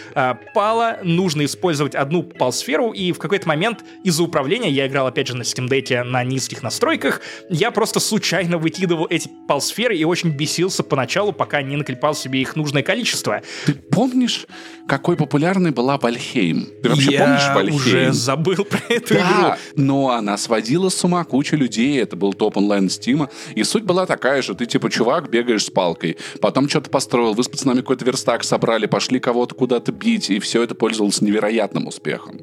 пала 0.54 0.98
нужно 1.02 1.44
использовать 1.44 1.94
одну 1.94 2.22
палсферу, 2.22 2.92
и 2.92 3.12
в 3.12 3.18
какой-то 3.18 3.48
момент 3.48 3.84
из-за 4.04 4.22
управления, 4.22 4.70
я 4.70 4.86
играл 4.86 5.06
опять 5.06 5.28
же 5.28 5.36
на 5.36 5.42
Steam 5.42 5.68
Deck 5.68 6.04
на 6.04 6.24
низких 6.24 6.62
настройках, 6.62 7.20
я 7.48 7.70
просто 7.70 8.00
случайно 8.00 8.58
выкидывал 8.58 9.06
эти 9.08 9.30
полсферы 9.48 9.96
и 9.96 10.04
очень 10.04 10.30
бесился 10.30 10.82
поначалу, 10.82 11.32
пока 11.32 11.62
не 11.62 11.76
наклепал 11.76 12.14
себе 12.14 12.40
их 12.40 12.56
нужное 12.56 12.82
количество. 12.82 13.42
Ты 13.64 13.74
помнишь, 13.74 14.46
какой 14.88 15.16
популярной 15.16 15.70
была 15.70 15.98
Вальхейм? 15.98 16.68
Ты 16.82 16.88
вообще 16.88 17.12
я 17.12 17.24
помнишь 17.24 17.48
Вальхейм? 17.54 17.74
уже 17.74 18.12
забыл 18.12 18.64
про 18.64 18.80
эту 18.88 19.14
да, 19.14 19.20
игру. 19.20 19.82
но 19.82 20.10
она 20.10 20.36
сводила 20.36 20.88
с 20.88 21.04
ума 21.04 21.24
кучу 21.24 21.56
людей, 21.56 22.00
это 22.00 22.16
был 22.16 22.32
топ 22.32 22.56
онлайн 22.56 22.88
Стима, 22.90 23.30
и 23.54 23.64
суть 23.64 23.84
была 23.84 24.06
такая 24.06 24.42
же, 24.42 24.54
ты 24.54 24.66
типа 24.66 24.90
чувак, 24.90 25.30
бегаешь 25.30 25.64
с 25.64 25.70
палкой, 25.70 26.16
потом 26.40 26.68
что-то 26.68 26.90
построил, 26.90 27.34
вы 27.34 27.42
с 27.42 27.48
пацанами 27.48 27.80
какой-то 27.80 28.04
верстак 28.04 28.44
собрали, 28.44 28.86
пошли 28.86 29.20
кого-то 29.20 29.54
куда-то 29.54 29.92
бить, 29.92 30.30
и 30.30 30.38
все 30.38 30.62
это 30.62 30.74
пользовалось 30.74 31.20
невероятным 31.20 31.86
успехом. 31.86 32.40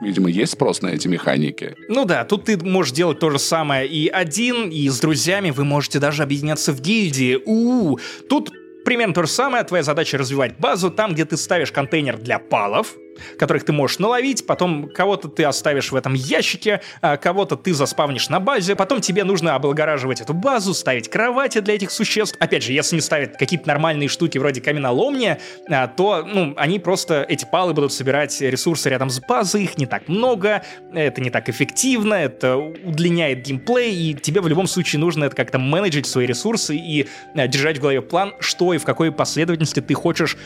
Видимо, 0.00 0.28
есть 0.28 0.52
спрос 0.52 0.82
на 0.82 0.88
эти 0.88 1.08
механики. 1.08 1.76
Ну 1.88 2.04
да, 2.04 2.24
тут 2.24 2.44
ты 2.44 2.58
можешь 2.58 2.92
делать 2.92 3.18
то 3.18 3.30
же 3.30 3.38
самое 3.38 3.86
и 3.86 4.08
один, 4.08 4.70
и 4.70 4.88
с 4.88 4.98
друзьями. 5.00 5.50
Вы 5.50 5.64
можете 5.64 5.98
даже 5.98 6.22
объединяться 6.22 6.72
в 6.72 6.80
гильдии. 6.80 7.40
У-у-у. 7.44 7.98
Тут 8.28 8.52
примерно 8.84 9.14
то 9.14 9.22
же 9.22 9.28
самое. 9.28 9.64
Твоя 9.64 9.82
задача 9.82 10.18
развивать 10.18 10.58
базу 10.58 10.90
там, 10.90 11.14
где 11.14 11.24
ты 11.24 11.36
ставишь 11.36 11.72
контейнер 11.72 12.18
для 12.18 12.38
палов, 12.38 12.96
которых 13.38 13.64
ты 13.64 13.72
можешь 13.72 13.98
наловить, 13.98 14.46
потом 14.46 14.88
кого-то 14.88 15.28
ты 15.28 15.44
оставишь 15.44 15.92
в 15.92 15.96
этом 15.96 16.14
ящике, 16.14 16.80
а 17.00 17.16
кого-то 17.16 17.56
ты 17.56 17.74
заспавнишь 17.74 18.28
на 18.28 18.40
базе, 18.40 18.76
потом 18.76 19.00
тебе 19.00 19.24
нужно 19.24 19.54
облагораживать 19.54 20.20
эту 20.20 20.34
базу, 20.34 20.74
ставить 20.74 21.08
кровати 21.08 21.60
для 21.60 21.74
этих 21.74 21.90
существ. 21.90 22.36
Опять 22.38 22.62
же, 22.62 22.72
если 22.72 22.96
не 22.96 23.02
ставят 23.02 23.36
какие-то 23.36 23.68
нормальные 23.68 24.08
штуки 24.08 24.38
вроде 24.38 24.60
каменоломни, 24.60 25.38
а, 25.68 25.88
то, 25.88 26.24
ну, 26.26 26.54
они 26.56 26.78
просто, 26.78 27.24
эти 27.28 27.44
палы 27.44 27.74
будут 27.74 27.92
собирать 27.92 28.40
ресурсы 28.40 28.88
рядом 28.88 29.10
с 29.10 29.20
базой, 29.20 29.64
их 29.64 29.78
не 29.78 29.86
так 29.86 30.08
много, 30.08 30.62
это 30.92 31.20
не 31.20 31.30
так 31.30 31.48
эффективно, 31.48 32.14
это 32.14 32.56
удлиняет 32.56 33.42
геймплей, 33.42 33.94
и 33.94 34.14
тебе 34.14 34.40
в 34.40 34.48
любом 34.48 34.66
случае 34.66 35.00
нужно 35.00 35.24
это 35.24 35.36
как-то 35.36 35.58
менеджить 35.58 36.06
свои 36.06 36.26
ресурсы 36.26 36.76
и 36.76 37.06
а, 37.34 37.46
держать 37.46 37.78
в 37.78 37.80
голове 37.80 38.02
план, 38.02 38.34
что 38.40 38.72
и 38.74 38.78
в 38.78 38.84
какой 38.84 39.12
последовательности 39.12 39.80
ты 39.80 39.94
хочешь 39.94 40.36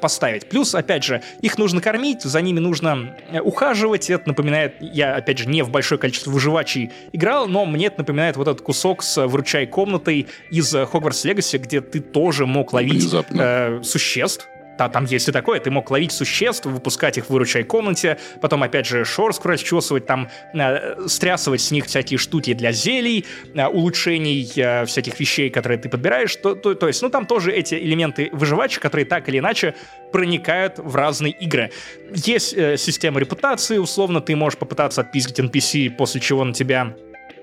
поставить. 0.00 0.48
Плюс, 0.48 0.74
опять 0.74 1.04
же, 1.04 1.22
их 1.40 1.58
нужно 1.58 1.80
кормить, 1.80 2.09
кормить, 2.10 2.22
за 2.22 2.40
ними 2.40 2.58
нужно 2.58 3.14
э, 3.30 3.40
ухаживать. 3.40 4.10
Это 4.10 4.28
напоминает, 4.28 4.74
я, 4.80 5.16
опять 5.16 5.38
же, 5.38 5.48
не 5.48 5.62
в 5.62 5.70
большое 5.70 5.98
количество 5.98 6.30
выживачей 6.30 6.90
играл, 7.12 7.46
но 7.46 7.66
мне 7.66 7.86
это 7.86 8.00
напоминает 8.00 8.36
вот 8.36 8.48
этот 8.48 8.62
кусок 8.62 9.02
с 9.02 9.26
«Выручай 9.26 9.66
комнатой» 9.66 10.26
из 10.50 10.74
Hogwarts 10.74 11.24
Legacy, 11.24 11.58
где 11.58 11.80
ты 11.80 12.00
тоже 12.00 12.46
мог 12.46 12.72
ловить 12.72 13.12
э, 13.12 13.80
существ, 13.82 14.48
да, 14.80 14.88
там 14.88 15.04
есть 15.04 15.28
и 15.28 15.32
такое, 15.32 15.60
ты 15.60 15.70
мог 15.70 15.90
ловить 15.90 16.10
существ, 16.10 16.64
выпускать 16.64 17.18
их 17.18 17.26
в 17.26 17.30
выручай 17.30 17.64
комнате, 17.64 18.16
потом, 18.40 18.62
опять 18.62 18.86
же, 18.86 19.04
шорстку 19.04 19.48
расчесывать, 19.48 20.06
там, 20.06 20.30
э, 20.54 21.06
стрясывать 21.06 21.60
с 21.60 21.70
них 21.70 21.84
всякие 21.84 22.16
штуки 22.16 22.54
для 22.54 22.72
зелий, 22.72 23.26
э, 23.54 23.66
улучшений 23.66 24.50
э, 24.56 24.86
всяких 24.86 25.20
вещей, 25.20 25.50
которые 25.50 25.76
ты 25.76 25.90
подбираешь, 25.90 26.34
то, 26.36 26.54
то, 26.54 26.74
то 26.74 26.88
есть, 26.88 27.02
ну, 27.02 27.10
там 27.10 27.26
тоже 27.26 27.52
эти 27.52 27.74
элементы 27.74 28.30
выживачи, 28.32 28.80
которые 28.80 29.04
так 29.04 29.28
или 29.28 29.38
иначе 29.38 29.74
проникают 30.12 30.78
в 30.78 30.96
разные 30.96 31.32
игры. 31.32 31.70
Есть 32.14 32.54
э, 32.54 32.78
система 32.78 33.20
репутации, 33.20 33.76
условно, 33.76 34.22
ты 34.22 34.34
можешь 34.34 34.58
попытаться 34.58 35.02
отпиздить 35.02 35.40
NPC, 35.40 35.90
после 35.90 36.22
чего 36.22 36.42
на 36.44 36.54
тебя 36.54 36.94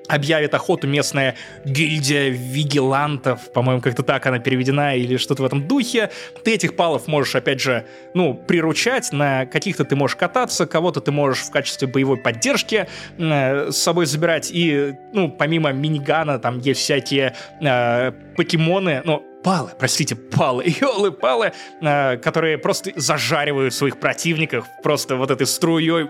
объявит 0.08 0.54
охоту 0.54 0.88
местная 0.88 1.36
гильдия 1.66 2.30
вигилантов, 2.30 3.52
по-моему, 3.52 3.82
как-то 3.82 4.04
так 4.04 4.26
она 4.26 4.40
переведена 4.40 4.96
или 4.96 5.18
что-то 5.18 5.44
в 5.44 5.46
этом 5.46 5.68
духе. 5.68 6.10
Ты 6.44 6.54
этих 6.54 6.76
палов 6.76 7.08
можешь, 7.08 7.36
опять 7.36 7.60
же, 7.60 7.86
ну, 8.14 8.34
приручать, 8.34 9.12
на 9.12 9.46
каких-то 9.46 9.86
ты 9.86 9.96
можешь 9.96 10.16
кататься, 10.16 10.66
кого-то 10.66 11.02
ты 11.02 11.12
можешь 11.12 11.44
в 11.44 11.52
качестве 11.52 11.88
боевой 11.88 12.18
поддержки 12.18 12.88
э, 13.18 13.72
с 13.72 13.78
собой 13.78 14.06
забирать, 14.06 14.50
и, 14.52 14.96
ну, 15.14 15.30
помимо 15.30 15.72
минигана 15.72 16.40
там 16.40 16.60
есть 16.60 16.82
всякие 16.82 17.36
э, 17.62 18.12
покемоны, 18.36 19.02
ну, 19.06 19.24
палы, 19.44 19.72
простите, 19.80 20.16
палы, 20.16 20.64
елы-палы, 20.82 21.54
э, 21.82 22.18
которые 22.18 22.58
просто 22.58 22.92
зажаривают 22.96 23.74
своих 23.74 24.00
противников 24.00 24.66
просто 24.84 25.16
вот 25.16 25.32
этой 25.32 25.48
струей. 25.48 26.08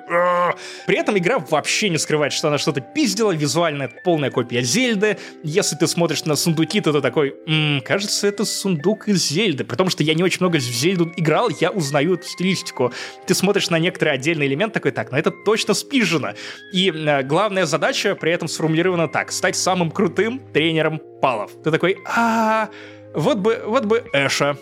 При 0.86 0.98
этом 0.98 1.18
игра 1.18 1.40
вообще 1.40 1.90
не 1.90 1.98
скрывает, 1.98 2.34
что 2.34 2.48
она 2.48 2.58
что-то 2.58 2.82
пиздила, 2.82 3.32
визуально 3.32 3.84
это 3.84 3.96
полная 4.04 4.32
копия 4.32 4.62
Зельды. 4.62 5.18
Если 5.44 5.76
ты 5.76 5.88
смотришь 5.88 6.26
на 6.26 6.36
сундуки, 6.36 6.82
то 6.82 6.94
ты 6.94 7.02
такой, 7.02 7.36
м-м, 7.46 7.82
кажется, 7.82 8.28
это 8.28 8.46
сундук 8.46 9.08
из 9.08 9.28
Зельды. 9.28 9.64
Потому 9.64 9.90
что 9.90 10.04
я 10.04 10.14
не 10.14 10.24
очень 10.24 10.40
много 10.42 10.58
в 10.58 10.62
Зельду 10.62 11.12
играл, 11.16 11.50
я 11.60 11.72
узнаю 11.72 12.16
эту 12.16 12.28
стилистику. 12.28 12.94
Ты 13.26 13.34
смотришь 13.34 13.70
на 13.70 13.80
некоторые 13.80 14.16
отдельные 14.16 14.48
элементы, 14.48 14.76
такой, 14.76 14.92
так, 14.92 15.12
ну 15.12 15.18
это 15.18 15.32
точно 15.32 15.74
спижено. 15.74 16.34
И 16.74 16.92
э, 16.92 17.24
главная 17.24 17.66
задача 17.66 18.16
при 18.16 18.32
этом 18.32 18.48
сформулирована 18.48 19.08
так, 19.08 19.32
стать 19.32 19.56
самым 19.56 19.92
крутым 19.92 20.42
тренером 20.54 21.02
палов. 21.22 21.52
Ты 21.64 21.72
такой, 21.72 21.98
а 22.06 22.70
вот 23.18 23.40
бы, 23.40 23.64
вот 23.66 23.86
бы 23.86 24.04
Эша. 24.14 24.58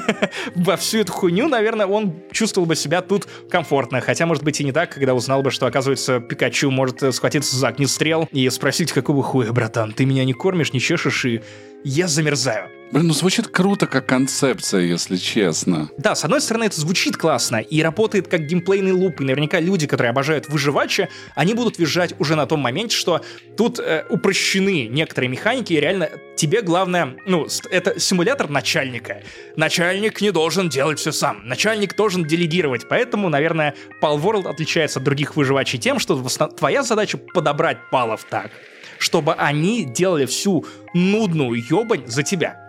Во 0.54 0.76
всю 0.76 0.98
эту 0.98 1.12
хуйню, 1.12 1.48
наверное, 1.48 1.86
он 1.86 2.14
чувствовал 2.30 2.66
бы 2.66 2.76
себя 2.76 3.02
тут 3.02 3.26
комфортно. 3.50 4.00
Хотя, 4.00 4.26
может 4.26 4.44
быть, 4.44 4.60
и 4.60 4.64
не 4.64 4.70
так, 4.70 4.90
когда 4.90 5.12
узнал 5.12 5.42
бы, 5.42 5.50
что, 5.50 5.66
оказывается, 5.66 6.20
Пикачу 6.20 6.70
может 6.70 7.02
схватиться 7.12 7.56
за 7.56 7.68
огнестрел 7.68 8.28
и 8.30 8.48
спросить, 8.48 8.92
какого 8.92 9.24
хуя, 9.24 9.52
братан, 9.52 9.92
ты 9.92 10.04
меня 10.06 10.24
не 10.24 10.34
кормишь, 10.34 10.72
не 10.72 10.78
чешешь, 10.78 11.24
и 11.24 11.42
я 11.82 12.06
замерзаю. 12.06 12.70
Блин, 12.92 13.08
ну 13.08 13.14
звучит 13.14 13.48
круто 13.48 13.86
как 13.86 14.06
концепция, 14.06 14.82
если 14.82 15.16
честно. 15.16 15.90
Да, 15.98 16.14
с 16.14 16.24
одной 16.24 16.40
стороны, 16.40 16.64
это 16.64 16.80
звучит 16.80 17.16
классно 17.16 17.56
и 17.56 17.82
работает 17.82 18.28
как 18.28 18.46
геймплейный 18.46 18.92
луп, 18.92 19.20
и 19.20 19.24
наверняка 19.24 19.58
люди, 19.58 19.86
которые 19.86 20.10
обожают 20.10 20.48
выживачи, 20.48 21.08
они 21.34 21.54
будут 21.54 21.78
визжать 21.78 22.14
уже 22.20 22.36
на 22.36 22.46
том 22.46 22.60
моменте, 22.60 22.96
что 22.96 23.22
тут 23.56 23.80
э, 23.80 24.04
упрощены 24.08 24.86
некоторые 24.86 25.28
механики, 25.28 25.72
и 25.72 25.80
реально 25.80 26.10
тебе 26.36 26.62
главное, 26.62 27.16
ну, 27.26 27.48
это 27.70 27.98
симулятор 27.98 28.48
начальника. 28.48 29.22
Начальник 29.56 30.20
не 30.20 30.30
должен 30.30 30.68
делать 30.68 31.00
все 31.00 31.10
сам, 31.10 31.40
начальник 31.44 31.96
должен 31.96 32.24
делегировать, 32.24 32.88
поэтому, 32.88 33.28
наверное, 33.28 33.74
Pal 34.00 34.20
World 34.20 34.48
отличается 34.48 35.00
от 35.00 35.04
других 35.04 35.34
выживачей 35.34 35.78
тем, 35.78 35.98
что 35.98 36.22
твоя 36.56 36.84
задача 36.84 37.18
подобрать 37.18 37.90
палов 37.90 38.24
так, 38.30 38.52
чтобы 38.98 39.34
они 39.34 39.84
делали 39.84 40.26
всю 40.26 40.64
нудную 40.94 41.54
ебань 41.56 42.06
за 42.06 42.22
тебя. 42.22 42.65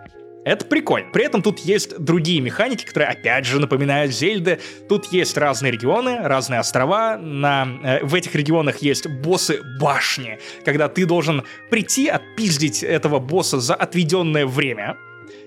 Это 0.48 0.64
прикольно. 0.64 1.10
При 1.12 1.26
этом 1.26 1.42
тут 1.42 1.60
есть 1.60 2.00
другие 2.00 2.40
механики, 2.40 2.86
которые 2.86 3.10
опять 3.10 3.46
же 3.46 3.60
напоминают 3.60 4.14
Зельды. 4.14 4.60
Тут 4.88 5.12
есть 5.12 5.36
разные 5.38 5.74
регионы, 5.74 6.20
разные 6.22 6.62
острова. 6.62 7.18
На, 7.18 7.68
э, 7.84 8.06
в 8.06 8.16
этих 8.16 8.34
регионах 8.34 8.78
есть 8.78 9.08
боссы 9.08 9.60
башни, 9.78 10.40
когда 10.64 10.88
ты 10.88 11.06
должен 11.06 11.44
прийти, 11.70 12.08
отпиздить 12.08 12.82
этого 12.82 13.20
босса 13.20 13.60
за 13.60 13.76
отведенное 13.76 14.46
время. 14.46 14.96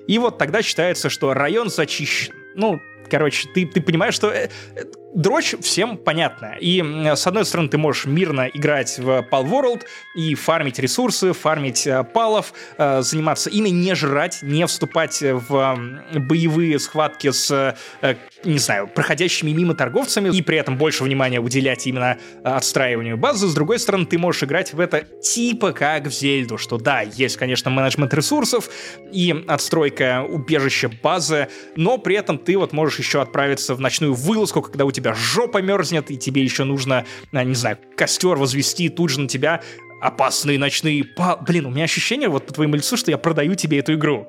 И 0.06 0.18
вот 0.18 0.36
тогда 0.36 0.60
считается, 0.60 1.08
что 1.08 1.32
район 1.32 1.70
зачищен. 1.70 2.34
Ну, 2.54 2.78
короче, 3.10 3.48
ты, 3.54 3.64
ты 3.64 3.80
понимаешь, 3.80 4.12
что 4.12 4.28
э, 4.28 4.50
дрочь 5.14 5.54
всем 5.60 5.96
понятна. 5.96 6.56
И, 6.60 6.82
с 7.14 7.26
одной 7.26 7.44
стороны, 7.44 7.68
ты 7.68 7.78
можешь 7.78 8.06
мирно 8.06 8.48
играть 8.52 8.98
в 8.98 9.26
Pal 9.30 9.44
World 9.44 9.82
и 10.14 10.34
фармить 10.34 10.78
ресурсы, 10.78 11.32
фармить 11.32 11.86
э, 11.86 12.04
палов, 12.04 12.52
э, 12.78 13.02
заниматься 13.02 13.50
ими, 13.50 13.68
не 13.70 13.94
жрать, 13.94 14.40
не 14.42 14.66
вступать 14.66 15.20
в 15.22 15.78
боевые 16.14 16.78
схватки 16.78 17.30
с, 17.30 17.76
э, 18.02 18.14
не 18.44 18.58
знаю, 18.58 18.88
проходящими 18.88 19.50
мимо 19.50 19.74
торговцами, 19.74 20.34
и 20.34 20.42
при 20.42 20.58
этом 20.58 20.76
больше 20.76 21.04
внимания 21.04 21.40
уделять 21.40 21.86
именно 21.86 22.18
отстраиванию 22.44 23.16
базы. 23.16 23.48
С 23.48 23.54
другой 23.54 23.78
стороны, 23.78 24.06
ты 24.06 24.18
можешь 24.18 24.42
играть 24.42 24.72
в 24.72 24.80
это 24.80 25.02
типа 25.02 25.72
как 25.72 26.06
в 26.06 26.12
Зельду, 26.12 26.58
что 26.58 26.78
да, 26.78 27.02
есть, 27.02 27.36
конечно, 27.36 27.70
менеджмент 27.70 28.14
ресурсов 28.14 28.70
и 29.12 29.44
отстройка 29.48 30.24
убежища 30.28 30.90
базы, 31.02 31.48
но 31.76 31.98
при 31.98 32.16
этом 32.16 32.38
ты 32.38 32.56
вот 32.56 32.72
можешь 32.72 32.98
еще 32.98 33.20
отправиться 33.20 33.74
в 33.74 33.80
ночную 33.80 34.14
вылазку, 34.14 34.62
когда 34.62 34.84
у 34.84 34.90
тебя 34.90 34.99
тебя 35.00 35.14
жопа 35.14 35.58
мерзнет, 35.58 36.10
и 36.10 36.16
тебе 36.16 36.42
еще 36.42 36.64
нужно, 36.64 37.04
а, 37.32 37.44
не 37.44 37.54
знаю, 37.54 37.78
костер 37.96 38.36
возвести, 38.36 38.88
тут 38.88 39.10
же 39.10 39.20
на 39.20 39.28
тебя 39.28 39.62
опасные 40.00 40.58
ночные... 40.58 41.04
Блин, 41.46 41.66
у 41.66 41.70
меня 41.70 41.84
ощущение 41.84 42.28
вот 42.28 42.46
по 42.46 42.52
твоему 42.52 42.76
лицу, 42.76 42.96
что 42.96 43.10
я 43.10 43.18
продаю 43.18 43.54
тебе 43.54 43.78
эту 43.78 43.94
игру. 43.94 44.28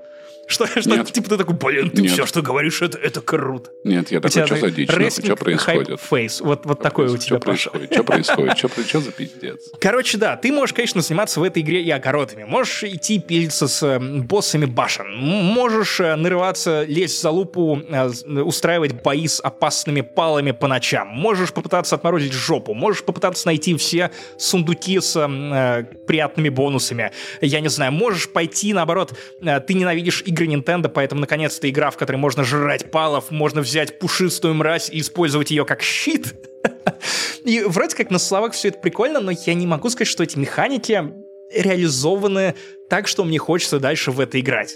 Что, 0.51 0.67
что 0.67 1.03
типа 1.03 1.29
ты 1.29 1.37
такой, 1.37 1.55
блин, 1.55 1.89
ты 1.89 2.01
Нет. 2.01 2.11
все, 2.11 2.25
что 2.25 2.41
говоришь, 2.41 2.81
это, 2.81 2.97
это 2.97 3.21
круто. 3.21 3.69
Нет, 3.83 4.11
я 4.11 4.19
такой, 4.19 4.45
что 4.45 4.57
за 4.57 4.71
дичь, 4.71 4.89
что 4.89 5.35
происходит? 5.35 5.99
Фейс, 6.01 6.41
вот, 6.41 6.65
вот 6.65 6.81
такое 6.81 7.09
у 7.09 7.17
тебя 7.17 7.39
происходит? 7.39 7.91
Что 7.91 8.03
происходит? 8.03 8.57
Что 8.57 8.99
за 8.99 9.11
пиздец? 9.11 9.69
Короче, 9.79 10.17
да, 10.17 10.35
ты 10.35 10.51
можешь, 10.51 10.73
конечно, 10.73 11.01
заниматься 11.01 11.39
в 11.39 11.43
этой 11.43 11.61
игре 11.61 11.81
и 11.81 11.89
огородами. 11.89 12.43
Можешь 12.43 12.83
идти 12.83 13.19
пилиться 13.19 13.67
с 13.67 13.81
э, 13.83 13.99
боссами 13.99 14.65
башен. 14.65 15.15
Можешь 15.15 15.99
э, 15.99 16.15
нарываться, 16.15 16.83
лезть 16.83 17.21
за 17.21 17.29
лупу, 17.29 17.81
э, 17.87 18.07
устраивать 18.41 19.01
бои 19.01 19.27
с 19.27 19.39
опасными 19.39 20.01
палами 20.01 20.51
по 20.51 20.67
ночам. 20.67 21.07
Можешь 21.07 21.53
попытаться 21.53 21.95
отморозить 21.95 22.33
жопу. 22.33 22.73
Можешь 22.73 23.03
попытаться 23.03 23.47
найти 23.47 23.75
все 23.77 24.11
сундуки 24.37 24.99
с 24.99 25.15
э, 25.15 25.83
приятными 26.07 26.49
бонусами. 26.49 27.11
Я 27.39 27.61
не 27.61 27.69
знаю, 27.69 27.91
можешь 27.91 28.29
пойти, 28.29 28.73
наоборот, 28.73 29.17
ты 29.41 29.73
ненавидишь 29.73 30.23
игры 30.25 30.40
Nintendo, 30.47 30.89
поэтому 30.89 31.21
наконец-то 31.21 31.69
игра, 31.69 31.91
в 31.91 31.97
которой 31.97 32.17
можно 32.17 32.43
жрать 32.43 32.91
палов, 32.91 33.31
можно 33.31 33.61
взять 33.61 33.99
пушистую 33.99 34.53
мразь 34.53 34.89
и 34.89 34.99
использовать 34.99 35.51
ее 35.51 35.65
как 35.65 35.81
щит. 35.81 36.35
И 37.43 37.61
вроде 37.61 37.95
как 37.95 38.11
на 38.11 38.19
словах 38.19 38.53
все 38.53 38.67
это 38.67 38.79
прикольно, 38.79 39.19
но 39.19 39.31
я 39.31 39.53
не 39.55 39.65
могу 39.65 39.89
сказать, 39.89 40.07
что 40.07 40.23
эти 40.23 40.37
механики 40.37 41.11
реализованы 41.51 42.55
так, 42.89 43.07
что 43.07 43.23
мне 43.23 43.39
хочется 43.39 43.79
дальше 43.79 44.11
в 44.11 44.19
это 44.19 44.39
играть. 44.39 44.75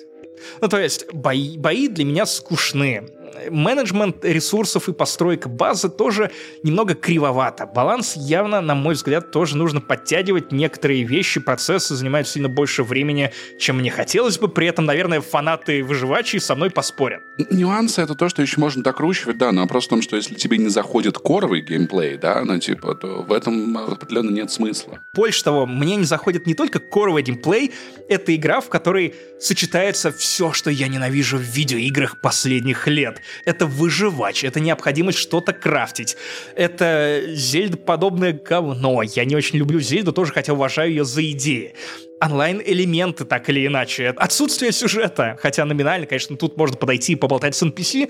Ну, 0.62 0.68
то 0.68 0.80
есть, 0.80 1.06
бои, 1.14 1.58
бои 1.58 1.88
для 1.88 2.06
меня 2.06 2.26
скучны. 2.26 3.08
Менеджмент 3.50 4.24
ресурсов 4.24 4.90
и 4.90 4.94
постройка 4.94 5.50
базы 5.50 5.90
тоже 5.90 6.32
немного 6.64 6.96
кривовато. 6.96 7.66
Баланс 7.66 8.16
явно, 8.16 8.62
на 8.62 8.76
мой 8.76 8.96
взгляд, 8.96 9.32
тоже 9.32 9.58
нужно 9.58 9.82
подтягивать. 9.82 10.52
Некоторые 10.52 11.04
вещи, 11.04 11.40
процессы 11.40 11.96
занимают 11.96 12.28
сильно 12.28 12.50
больше 12.50 12.84
времени, 12.84 13.32
чем 13.60 13.78
мне 13.78 13.92
хотелось 13.92 14.38
бы. 14.38 14.48
При 14.48 14.68
этом, 14.68 14.86
наверное, 14.86 15.22
фанаты 15.22 15.84
выживачей 15.84 16.40
со 16.40 16.56
мной 16.56 16.70
поспорят. 16.70 17.22
Нюансы— 17.50 18.02
это 18.04 18.16
то, 18.16 18.30
что 18.30 18.42
еще 18.42 18.60
можно 18.60 18.84
докручивать, 18.84 19.38
да, 19.38 19.52
но 19.52 19.62
вопрос 19.62 19.86
в 19.86 19.90
том, 19.90 20.02
что 20.02 20.16
если 20.16 20.36
тебе 20.36 20.58
не 20.58 20.70
заходит 20.70 21.18
коровый 21.18 21.62
геймплей, 21.62 22.18
да, 22.18 22.44
ну, 22.44 22.60
типа, 22.60 22.96
то 22.96 23.22
в 23.22 23.32
этом 23.32 23.78
определенно 23.78 24.32
нет 24.32 24.52
смысла. 24.52 25.00
Больше 25.14 25.44
того, 25.44 25.66
мне 25.66 25.96
не 25.96 26.06
заходит 26.06 26.48
не 26.48 26.54
только 26.54 26.80
коровый 26.80 27.24
геймплей, 27.24 27.72
это 28.10 28.36
игра, 28.36 28.62
в 28.62 28.70
которой 28.70 29.16
сочетается 29.40 30.12
все, 30.12 30.54
что 30.54 30.70
я 30.70 30.88
ненавижу 30.88 31.38
в 31.38 31.42
видеоиграх 31.42 32.22
последних 32.22 32.88
лет. 32.88 33.22
Это 33.46 33.66
выживач, 33.66 34.44
это 34.44 34.60
необходимость 34.60 35.18
что-то 35.18 35.54
крафтить, 35.54 36.18
это 36.56 37.22
Зельда-подобное 37.28 38.34
говно. 38.34 39.02
Я 39.04 39.26
не 39.26 39.36
очень 39.36 39.58
люблю 39.60 39.80
Зельду, 39.80 40.12
тоже 40.12 40.34
хотя 40.34 40.54
уважаю 40.54 40.90
ее 40.90 41.06
за 41.06 41.30
идеи 41.32 41.74
онлайн-элементы, 42.22 43.26
так 43.26 43.50
или 43.50 43.68
иначе. 43.68 44.10
Отсутствие 44.16 44.72
сюжета, 44.72 45.38
хотя 45.40 45.66
номинально, 45.66 46.08
конечно, 46.08 46.38
тут 46.38 46.58
можно 46.58 46.78
подойти 46.78 47.14
и 47.14 47.16
поболтать 47.16 47.56
с 47.56 47.64
NPC, 47.64 48.10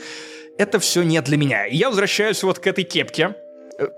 это 0.58 0.80
все 0.80 1.04
не 1.04 1.22
для 1.22 1.38
меня. 1.38 1.66
я 1.66 1.90
возвращаюсь 1.90 2.42
вот 2.44 2.60
к 2.60 2.68
этой 2.68 2.84
кепке, 2.84 3.36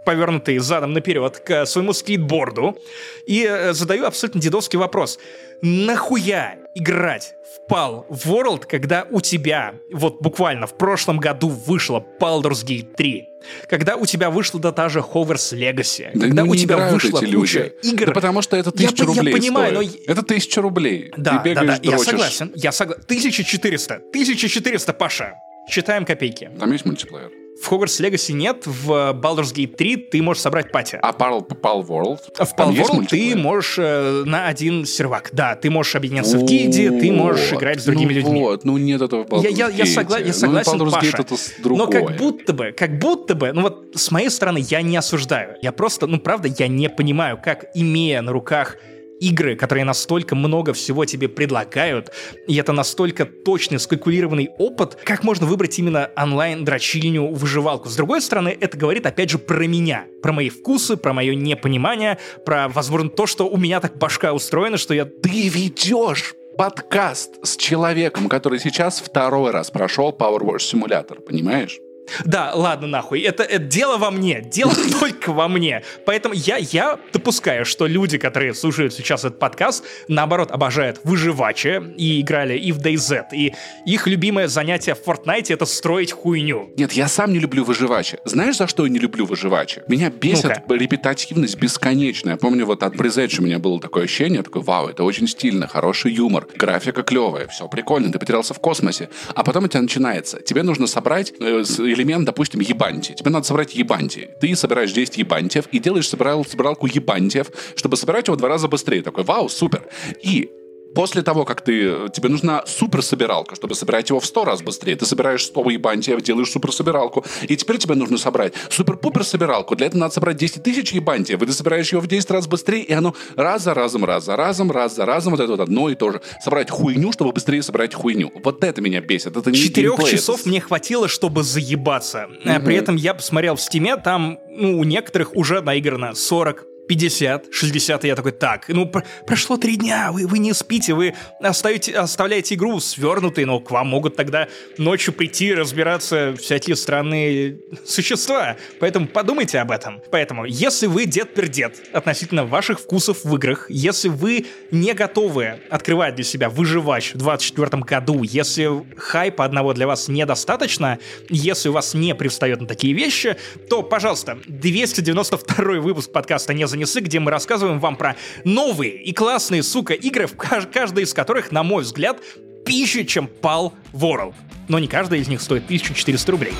повернутый 0.05 0.57
задом 0.59 0.93
наперед 0.93 1.39
к 1.39 1.65
своему 1.65 1.93
скейтборду 1.93 2.77
и 3.25 3.45
э, 3.47 3.73
задаю 3.73 4.05
абсолютно 4.05 4.41
дедовский 4.41 4.77
вопрос. 4.79 5.19
Нахуя 5.61 6.57
играть 6.75 7.33
в 7.43 7.71
PAL 7.71 8.07
World, 8.09 8.65
когда 8.67 9.07
у 9.09 9.21
тебя, 9.21 9.73
вот 9.91 10.21
буквально 10.21 10.67
в 10.67 10.77
прошлом 10.77 11.19
году 11.19 11.49
вышло 11.49 12.05
Baldur's 12.19 12.65
Gate 12.65 12.95
3, 12.95 13.29
когда 13.67 13.95
у 13.95 14.05
тебя 14.05 14.29
вышла 14.29 14.59
да 14.59 14.71
та 14.71 14.89
же 14.89 14.99
Hogwarts 14.99 15.53
Legacy, 15.53 16.09
да 16.13 16.27
когда 16.27 16.43
у 16.43 16.55
тебя 16.55 16.89
вышла 16.89 17.19
куча 17.19 17.73
игр... 17.81 18.07
Да 18.07 18.11
потому 18.11 18.41
что 18.41 18.57
это 18.57 18.71
тысяча 18.71 19.03
я, 19.03 19.07
рублей 19.07 19.33
Я 19.33 19.39
понимаю, 19.39 19.75
стоит. 19.75 20.07
но... 20.07 20.13
Это 20.13 20.23
тысяча 20.23 20.61
рублей. 20.61 21.11
Да, 21.17 21.39
Ты 21.39 21.55
да, 21.55 21.63
да, 21.63 21.77
дрочишь. 21.77 21.91
я 21.91 21.97
согласен, 21.99 22.51
я 22.55 22.71
согласен. 22.71 23.03
1400, 23.05 23.95
1400, 23.95 24.93
Паша. 24.93 25.33
Считаем 25.69 26.05
копейки. 26.05 26.49
Там 26.59 26.71
есть 26.71 26.85
мультиплеер? 26.85 27.31
В 27.61 27.71
Hogwarts 27.71 28.01
Legacy 28.01 28.33
нет, 28.33 28.65
в 28.65 28.91
Baldur's 29.11 29.53
Gate 29.53 29.75
3 29.75 29.97
ты 29.97 30.21
можешь 30.21 30.41
собрать 30.41 30.71
пати. 30.71 30.99
А 31.01 31.11
Pal, 31.11 31.47
Pal 31.47 31.85
World? 31.85 32.19
В 32.35 32.57
Pal 32.57 32.73
World 32.73 33.07
ты 33.07 33.35
можешь 33.35 33.75
э, 33.77 34.23
на 34.25 34.47
один 34.47 34.85
сервак. 34.85 35.29
Да, 35.33 35.55
ты 35.55 35.69
можешь 35.69 35.95
объединяться 35.95 36.37
в 36.37 36.43
гильдии, 36.43 36.89
ты 36.89 37.11
можешь 37.11 37.51
играть 37.53 37.81
с 37.81 37.85
другими 37.85 38.13
ну 38.13 38.19
людьми. 38.19 38.39
Вот, 38.41 38.63
ну 38.63 38.77
нет 38.77 39.01
этого 39.01 39.23
в 39.23 39.27
Baldur's 39.27 39.49
я, 39.49 39.67
я, 39.67 39.69
я, 39.69 39.85
согла- 39.85 40.25
я 40.25 40.33
согласен, 40.33 40.77
ну, 40.77 40.91
Паша. 40.91 41.07
Gate 41.07 41.21
это 41.21 41.35
другое. 41.61 41.85
Но 41.85 41.91
как 41.91 42.17
будто 42.17 42.53
бы, 42.53 42.71
как 42.71 42.99
будто 42.99 43.35
бы, 43.35 43.51
ну 43.53 43.61
вот 43.63 43.87
с 43.95 44.11
моей 44.11 44.29
стороны 44.29 44.59
я 44.59 44.81
не 44.81 44.97
осуждаю. 44.97 45.55
Я 45.61 45.71
просто, 45.71 46.07
ну 46.07 46.19
правда, 46.19 46.47
я 46.47 46.67
не 46.67 46.89
понимаю, 46.89 47.39
как 47.43 47.65
имея 47.73 48.21
на 48.21 48.31
руках 48.31 48.77
игры, 49.19 49.55
которые 49.55 49.85
настолько 49.85 50.35
много 50.35 50.73
всего 50.73 51.05
тебе 51.05 51.27
предлагают, 51.27 52.11
и 52.47 52.55
это 52.55 52.73
настолько 52.73 53.25
точный, 53.25 53.79
скалькулированный 53.79 54.49
опыт, 54.57 54.97
как 55.03 55.23
можно 55.23 55.45
выбрать 55.45 55.77
именно 55.79 56.11
онлайн-дрочильню 56.15 57.27
выживалку? 57.27 57.89
С 57.89 57.95
другой 57.95 58.21
стороны, 58.21 58.55
это 58.59 58.77
говорит 58.77 59.05
опять 59.05 59.29
же 59.29 59.37
про 59.37 59.65
меня, 59.65 60.05
про 60.21 60.31
мои 60.33 60.49
вкусы, 60.49 60.97
про 60.97 61.13
мое 61.13 61.35
непонимание, 61.35 62.17
про, 62.45 62.67
возможно, 62.67 63.09
то, 63.09 63.25
что 63.25 63.47
у 63.47 63.57
меня 63.57 63.79
так 63.79 63.97
башка 63.97 64.33
устроена, 64.33 64.77
что 64.77 64.93
я... 64.93 65.05
Ты 65.05 65.49
ведешь 65.49 66.35
подкаст 66.57 67.35
с 67.43 67.55
человеком, 67.55 68.29
который 68.29 68.59
сейчас 68.59 68.99
второй 68.99 69.51
раз 69.51 69.69
прошел 69.69 70.11
Wash 70.11 70.59
симулятор, 70.59 71.21
понимаешь? 71.21 71.79
Да, 72.25 72.51
ладно, 72.53 72.87
нахуй. 72.87 73.21
Это, 73.21 73.43
это 73.43 73.63
дело 73.63 73.97
во 73.97 74.11
мне. 74.11 74.41
Дело 74.41 74.73
только 74.99 75.31
во 75.31 75.47
мне. 75.47 75.83
Поэтому 76.05 76.33
я, 76.35 76.57
я 76.57 76.99
допускаю, 77.13 77.65
что 77.65 77.87
люди, 77.87 78.17
которые 78.17 78.53
слушают 78.53 78.93
сейчас 78.93 79.25
этот 79.25 79.39
подкаст, 79.39 79.83
наоборот, 80.07 80.51
обожают 80.51 81.01
выживачи 81.03 81.81
и 81.97 82.21
играли 82.21 82.57
и 82.57 82.71
в 82.71 82.79
DayZ. 82.79 83.25
И 83.33 83.53
их 83.85 84.07
любимое 84.07 84.47
занятие 84.47 84.95
в 84.95 85.05
Fortnite— 85.05 85.47
это 85.53 85.65
строить 85.65 86.11
хуйню. 86.11 86.71
Нет, 86.77 86.93
я 86.93 87.07
сам 87.07 87.33
не 87.33 87.39
люблю 87.39 87.63
выживачи. 87.63 88.19
Знаешь, 88.25 88.57
за 88.57 88.67
что 88.67 88.85
я 88.85 88.91
не 88.91 88.99
люблю 88.99 89.25
выживачи? 89.25 89.83
Меня 89.87 90.09
бесит 90.09 90.63
ну 90.67 90.75
репетативность 90.75 91.57
бесконечная. 91.57 92.33
Я 92.33 92.37
помню, 92.37 92.65
вот 92.65 92.83
от 92.83 92.95
Presage 92.95 93.39
у 93.39 93.43
меня 93.43 93.59
было 93.59 93.79
такое 93.79 94.05
ощущение, 94.05 94.43
такое, 94.43 94.63
вау, 94.63 94.87
это 94.87 95.03
очень 95.03 95.27
стильно, 95.27 95.67
хороший 95.67 96.11
юмор, 96.13 96.47
графика 96.55 97.03
клевая, 97.03 97.47
все 97.47 97.67
прикольно, 97.67 98.11
ты 98.11 98.19
потерялся 98.19 98.53
в 98.53 98.59
космосе. 98.59 99.09
А 99.35 99.43
потом 99.43 99.65
у 99.65 99.67
тебя 99.67 99.81
начинается. 99.81 100.41
Тебе 100.41 100.63
нужно 100.63 100.87
собрать 100.87 101.33
э, 101.39 101.63
элемент, 101.97 102.25
допустим, 102.25 102.61
ебанти. 102.61 103.13
Тебе 103.13 103.31
надо 103.31 103.45
собрать 103.45 103.75
ебанти. 103.75 104.29
Ты 104.39 104.55
собираешь 104.55 104.91
10 104.91 105.17
ебантиев 105.17 105.67
и 105.71 105.79
делаешь 105.79 106.07
собирал, 106.07 106.45
собиралку 106.45 106.87
ебантиев, 106.87 107.47
чтобы 107.75 107.97
собирать 107.97 108.27
его 108.27 108.37
два 108.37 108.49
раза 108.49 108.67
быстрее. 108.67 109.01
Такой, 109.01 109.23
вау, 109.23 109.49
супер. 109.49 109.83
И 110.21 110.49
После 110.97 111.21
того, 111.21 111.45
как 111.45 111.61
ты, 111.61 112.09
тебе 112.11 112.27
нужна 112.27 112.63
супер 112.65 113.03
собиралка, 113.03 113.53
чтобы 113.53 113.75
собирать 113.75 114.09
его 114.09 114.19
в 114.19 114.25
100 114.25 114.45
раз 114.45 114.63
быстрее. 114.63 114.95
Ты 114.95 115.05
собираешь 115.05 115.45
100 115.45 115.69
ебантиев, 115.69 116.23
делаешь 116.23 116.49
супер 116.49 116.71
собиралку. 116.71 117.23
И 117.43 117.55
теперь 117.55 117.77
тебе 117.77 117.93
нужно 117.93 118.17
собрать 118.17 118.53
супер-пупер 118.71 119.23
собиралку. 119.23 119.75
Для 119.75 119.85
этого 119.85 119.99
надо 119.99 120.15
собрать 120.15 120.37
10 120.37 120.63
тысяч 120.63 120.93
ебантиев. 120.93 121.39
И 121.39 121.45
ты 121.45 121.53
собираешь 121.53 121.91
его 121.91 122.01
в 122.01 122.07
10 122.07 122.31
раз 122.31 122.47
быстрее, 122.47 122.81
и 122.81 122.93
оно 122.93 123.13
раз 123.35 123.61
за 123.61 123.75
разом, 123.75 124.05
раз 124.05 124.25
за 124.25 124.35
разом, 124.35 124.71
раз 124.71 124.95
за 124.95 125.05
разом, 125.05 125.33
вот 125.33 125.39
это 125.39 125.51
вот 125.51 125.59
одно 125.59 125.87
и 125.89 125.93
то 125.93 126.11
же. 126.13 126.21
Собрать 126.43 126.71
хуйню, 126.71 127.11
чтобы 127.11 127.31
быстрее 127.31 127.61
собрать 127.61 127.93
хуйню. 127.93 128.31
Вот 128.43 128.63
это 128.63 128.81
меня 128.81 128.99
бесит. 128.99 129.37
Это 129.37 129.51
не 129.51 129.57
Четырех 129.59 130.03
часов 130.03 130.39
это... 130.39 130.49
мне 130.49 130.61
хватило, 130.61 131.07
чтобы 131.07 131.43
заебаться. 131.43 132.27
Угу. 132.43 132.65
При 132.65 132.75
этом 132.75 132.95
я 132.95 133.13
посмотрел 133.13 133.55
в 133.55 133.61
стиме, 133.61 133.97
там 133.97 134.39
ну, 134.49 134.79
у 134.79 134.83
некоторых 134.83 135.35
уже 135.35 135.61
наиграно 135.61 136.15
40 136.15 136.65
50, 136.87 137.47
60, 137.51 138.05
и 138.05 138.07
я 138.07 138.15
такой, 138.15 138.31
так, 138.31 138.69
ну, 138.69 138.85
пр 138.85 139.03
прошло 139.25 139.57
три 139.57 139.75
дня, 139.75 140.11
вы, 140.11 140.25
вы 140.25 140.39
не 140.39 140.53
спите, 140.53 140.93
вы 140.93 141.13
оставите, 141.41 141.93
оставляете 141.93 142.55
игру 142.55 142.79
свернутой, 142.79 143.45
но 143.45 143.59
к 143.59 143.71
вам 143.71 143.87
могут 143.87 144.15
тогда 144.15 144.47
ночью 144.77 145.13
прийти 145.13 145.53
разбираться 145.53 146.35
всякие 146.39 146.75
странные 146.75 147.59
существа, 147.85 148.55
поэтому 148.79 149.07
подумайте 149.07 149.59
об 149.59 149.71
этом. 149.71 150.01
Поэтому, 150.11 150.45
если 150.45 150.87
вы 150.87 151.05
дед-пердед 151.05 151.75
относительно 151.93 152.45
ваших 152.45 152.79
вкусов 152.79 153.23
в 153.25 153.35
играх, 153.35 153.67
если 153.69 154.09
вы 154.09 154.45
не 154.71 154.93
готовы 154.93 155.59
открывать 155.69 156.15
для 156.15 156.23
себя 156.23 156.49
выживач 156.49 157.13
в 157.13 157.17
2024 157.17 157.83
году, 157.83 158.23
если 158.23 158.69
хайпа 158.97 159.43
одного 159.43 159.73
для 159.73 159.87
вас 159.87 160.07
недостаточно, 160.07 160.99
если 161.29 161.69
у 161.69 161.73
вас 161.73 161.93
не 161.93 162.15
привстает 162.15 162.61
на 162.61 162.67
такие 162.67 162.93
вещи, 162.93 163.35
то, 163.69 163.83
пожалуйста, 163.83 164.37
292 164.47 165.79
выпуск 165.81 166.11
подкаста 166.11 166.53
«Не 166.53 166.67
за 166.67 166.76
занесы, 166.77 167.01
где 167.01 167.19
мы 167.19 167.31
рассказываем 167.31 167.79
вам 167.79 167.95
про 167.95 168.15
новые 168.43 169.01
и 169.01 169.11
классные, 169.11 169.63
сука, 169.63 169.93
игры, 169.93 170.27
каждая 170.27 171.03
из 171.03 171.13
которых, 171.13 171.51
на 171.51 171.63
мой 171.63 171.83
взгляд, 171.83 172.17
пища, 172.65 173.03
чем 173.03 173.29
Pal 173.41 173.73
World. 173.93 174.35
Но 174.67 174.79
не 174.79 174.87
каждая 174.87 175.19
из 175.19 175.27
них 175.27 175.41
стоит 175.41 175.65
1400 175.65 176.31
рублей. 176.31 176.53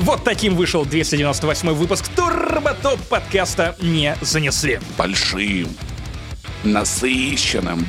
Вот 0.00 0.24
таким 0.24 0.54
вышел 0.54 0.84
298 0.84 1.70
выпуск 1.70 2.08
Турбо 2.14 2.76
Топ 2.82 3.00
подкаста 3.08 3.76
«Не 3.80 4.16
занесли». 4.20 4.80
Большим 4.96 5.68
насыщенным. 6.64 7.86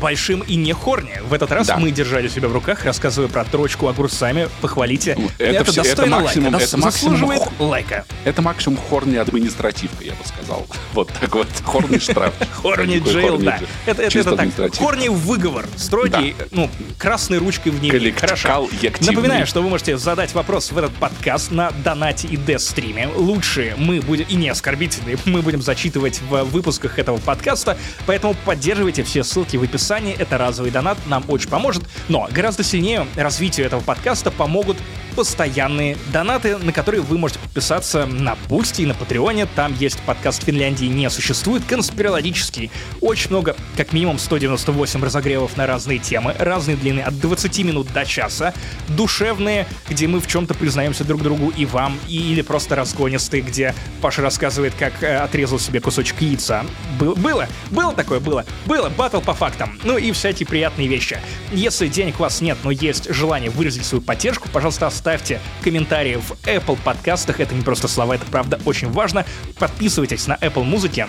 Большим 0.00 0.40
и 0.40 0.56
не 0.56 0.72
хорни. 0.72 1.20
В 1.28 1.32
этот 1.32 1.50
раз 1.52 1.66
да. 1.66 1.76
мы 1.76 1.90
держали 1.90 2.28
себя 2.28 2.48
в 2.48 2.52
руках, 2.52 2.84
рассказывая 2.84 3.28
про 3.28 3.44
трочку 3.44 3.88
огурцами. 3.88 4.48
Похвалите. 4.60 5.16
Это, 5.38 5.60
это 5.60 5.72
все, 5.72 5.82
достойно 5.82 6.14
это 6.14 6.22
максимум, 6.22 6.54
лайка. 6.54 6.64
Это 6.64 6.78
заслуживает 6.78 7.40
максимум, 7.40 7.70
лайка. 7.70 8.04
Это 8.24 8.42
максимум 8.42 8.78
хорни 8.78 9.16
административка, 9.16 10.04
я 10.04 10.12
бы 10.12 10.24
сказал. 10.24 10.66
Вот 10.92 11.10
так 11.20 11.34
вот. 11.34 11.48
Хорни 11.64 11.98
штраф. 11.98 12.34
Хорни 12.62 12.98
джейл, 12.98 13.38
да. 13.38 13.60
Это, 13.86 14.02
это, 14.02 14.18
это 14.18 14.36
так. 14.36 14.76
Хорни 14.76 15.08
выговор. 15.08 15.66
Строгий, 15.76 16.34
ну, 16.50 16.70
красной 16.98 17.38
ручкой 17.38 17.70
в 17.70 17.82
ней. 17.82 18.12
Хорошо. 18.12 18.68
Напоминаю, 19.00 19.46
что 19.46 19.62
вы 19.62 19.68
можете 19.68 19.96
задать 19.96 20.34
вопрос 20.34 20.72
в 20.72 20.78
этот 20.78 20.94
подкаст 20.94 21.50
на 21.50 21.70
донате 21.70 22.28
и 22.28 22.36
дес-стриме. 22.36 23.08
Лучше 23.14 23.74
мы 23.76 24.00
будем, 24.00 24.26
и 24.28 24.34
не 24.34 24.48
оскорбительные, 24.48 25.18
мы 25.24 25.42
будем 25.42 25.62
зачитывать 25.62 26.17
в 26.28 26.44
выпусках 26.44 26.98
этого 26.98 27.18
подкаста, 27.18 27.76
поэтому 28.06 28.34
поддерживайте 28.44 29.02
все 29.02 29.22
ссылки 29.24 29.56
в 29.56 29.62
описании, 29.62 30.14
это 30.14 30.38
разовый 30.38 30.70
донат, 30.70 30.98
нам 31.06 31.24
очень 31.28 31.48
поможет, 31.48 31.84
но 32.08 32.28
гораздо 32.30 32.62
сильнее 32.62 33.06
развитию 33.16 33.66
этого 33.66 33.80
подкаста 33.80 34.30
помогут 34.30 34.76
постоянные 35.18 35.96
донаты, 36.12 36.58
на 36.58 36.72
которые 36.72 37.00
вы 37.02 37.18
можете 37.18 37.40
подписаться 37.40 38.06
на 38.06 38.36
Boosty 38.48 38.82
и 38.82 38.86
на 38.86 38.94
Patreon 38.94 39.34
е. 39.34 39.46
Там 39.46 39.74
есть 39.74 39.98
подкаст 40.02 40.44
Финляндии 40.44 40.84
не 40.84 41.10
существует, 41.10 41.64
конспирологический. 41.64 42.70
Очень 43.00 43.30
много, 43.30 43.56
как 43.76 43.92
минимум 43.92 44.20
198 44.20 45.02
разогревов 45.02 45.56
на 45.56 45.66
разные 45.66 45.98
темы, 45.98 46.36
разные 46.38 46.76
длины, 46.76 47.00
от 47.00 47.18
20 47.18 47.64
минут 47.64 47.92
до 47.92 48.04
часа, 48.04 48.54
душевные, 48.90 49.66
где 49.88 50.06
мы 50.06 50.20
в 50.20 50.28
чем-то 50.28 50.54
признаемся 50.54 51.02
друг 51.02 51.20
другу 51.22 51.48
и 51.48 51.66
вам, 51.66 51.98
и, 52.06 52.16
или 52.16 52.42
просто 52.42 52.76
разгонистые, 52.76 53.42
где 53.42 53.74
Паша 54.00 54.22
рассказывает, 54.22 54.74
как 54.78 55.02
э, 55.02 55.16
отрезал 55.16 55.58
себе 55.58 55.80
кусочек 55.80 56.07
яйца. 56.20 56.64
Был, 56.98 57.14
было, 57.14 57.46
было 57.70 57.94
такое, 57.94 58.20
было, 58.20 58.44
было, 58.66 58.88
батл 58.88 59.20
по 59.20 59.34
фактам. 59.34 59.78
Ну 59.84 59.96
и 59.96 60.12
всякие 60.12 60.46
приятные 60.46 60.88
вещи. 60.88 61.18
Если 61.52 61.88
денег 61.88 62.18
у 62.18 62.22
вас 62.22 62.40
нет, 62.40 62.58
но 62.64 62.70
есть 62.70 63.12
желание 63.12 63.50
выразить 63.50 63.84
свою 63.84 64.02
поддержку, 64.02 64.48
пожалуйста, 64.52 64.86
оставьте 64.86 65.40
комментарии 65.62 66.16
в 66.16 66.32
Apple 66.46 66.78
подкастах. 66.82 67.40
Это 67.40 67.54
не 67.54 67.62
просто 67.62 67.88
слова, 67.88 68.14
это 68.14 68.26
правда 68.26 68.60
очень 68.64 68.90
важно. 68.90 69.24
Подписывайтесь 69.58 70.26
на 70.26 70.34
Apple 70.34 70.64
Музыки 70.64 71.06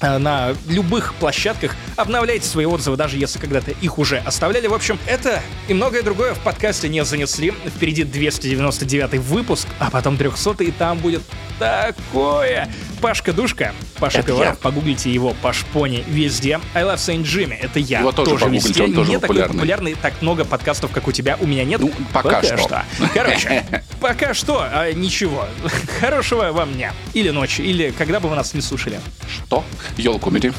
на 0.00 0.54
любых 0.68 1.14
площадках. 1.14 1.74
Обновляйте 1.96 2.46
свои 2.46 2.66
отзывы, 2.66 2.96
даже 2.96 3.18
если 3.18 3.38
когда-то 3.38 3.70
их 3.70 3.98
уже 3.98 4.18
оставляли. 4.18 4.66
В 4.66 4.74
общем, 4.74 4.98
это 5.06 5.42
и 5.68 5.74
многое 5.74 6.02
другое 6.02 6.34
в 6.34 6.38
подкасте 6.40 6.88
не 6.88 7.04
занесли. 7.04 7.52
Впереди 7.66 8.04
299 8.04 9.20
выпуск, 9.20 9.68
а 9.78 9.90
потом 9.90 10.16
300 10.16 10.64
и 10.64 10.70
там 10.70 10.98
будет 10.98 11.22
такое. 11.58 12.68
Пашка 13.00 13.32
Душка, 13.32 13.74
Паша 14.00 14.22
Пиваров, 14.22 14.58
погуглите 14.58 15.12
его 15.12 15.34
Пашпони 15.40 16.02
везде. 16.08 16.60
I 16.74 16.82
Love 16.82 16.96
Saint 16.96 17.22
Jimmy, 17.22 17.56
это 17.60 17.78
я. 17.78 18.00
Его 18.00 18.10
тоже, 18.10 18.32
тоже 18.32 18.48
везде. 18.48 18.84
Он 18.84 18.92
тоже 18.92 19.10
не 19.10 19.18
популярный. 19.18 19.42
такой 19.42 19.56
популярный, 19.56 19.94
так 19.94 20.20
много 20.20 20.44
подкастов, 20.44 20.90
как 20.90 21.06
у 21.06 21.12
тебя, 21.12 21.36
у 21.40 21.46
меня 21.46 21.64
нет. 21.64 21.80
Ну, 21.80 21.92
пока, 22.12 22.40
пока 22.40 22.42
что. 22.42 22.58
что. 22.58 22.84
Короче, 23.14 23.64
пока 24.00 24.34
что, 24.34 24.66
а, 24.68 24.92
ничего. 24.92 25.46
Хорошего 26.00 26.50
вам 26.50 26.72
дня. 26.72 26.92
Или 27.14 27.30
ночи, 27.30 27.60
или 27.60 27.90
когда 27.96 28.18
бы 28.18 28.28
вы 28.28 28.34
нас 28.34 28.54
не 28.54 28.60
слушали. 28.60 29.00
Что? 29.28 29.64
Йол-комеди. 29.97 30.53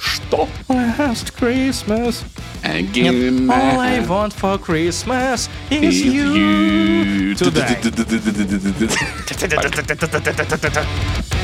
Что? 0.00 0.48
Last 0.68 1.32
Christmas. 1.38 2.22
Нет, 2.64 3.50
all 3.50 3.78
I 3.80 4.00
want 4.06 4.32
for 4.32 4.58
Christmas 4.58 5.48
is 5.70 6.04
you. 6.04 7.34
Туда. 7.36 7.66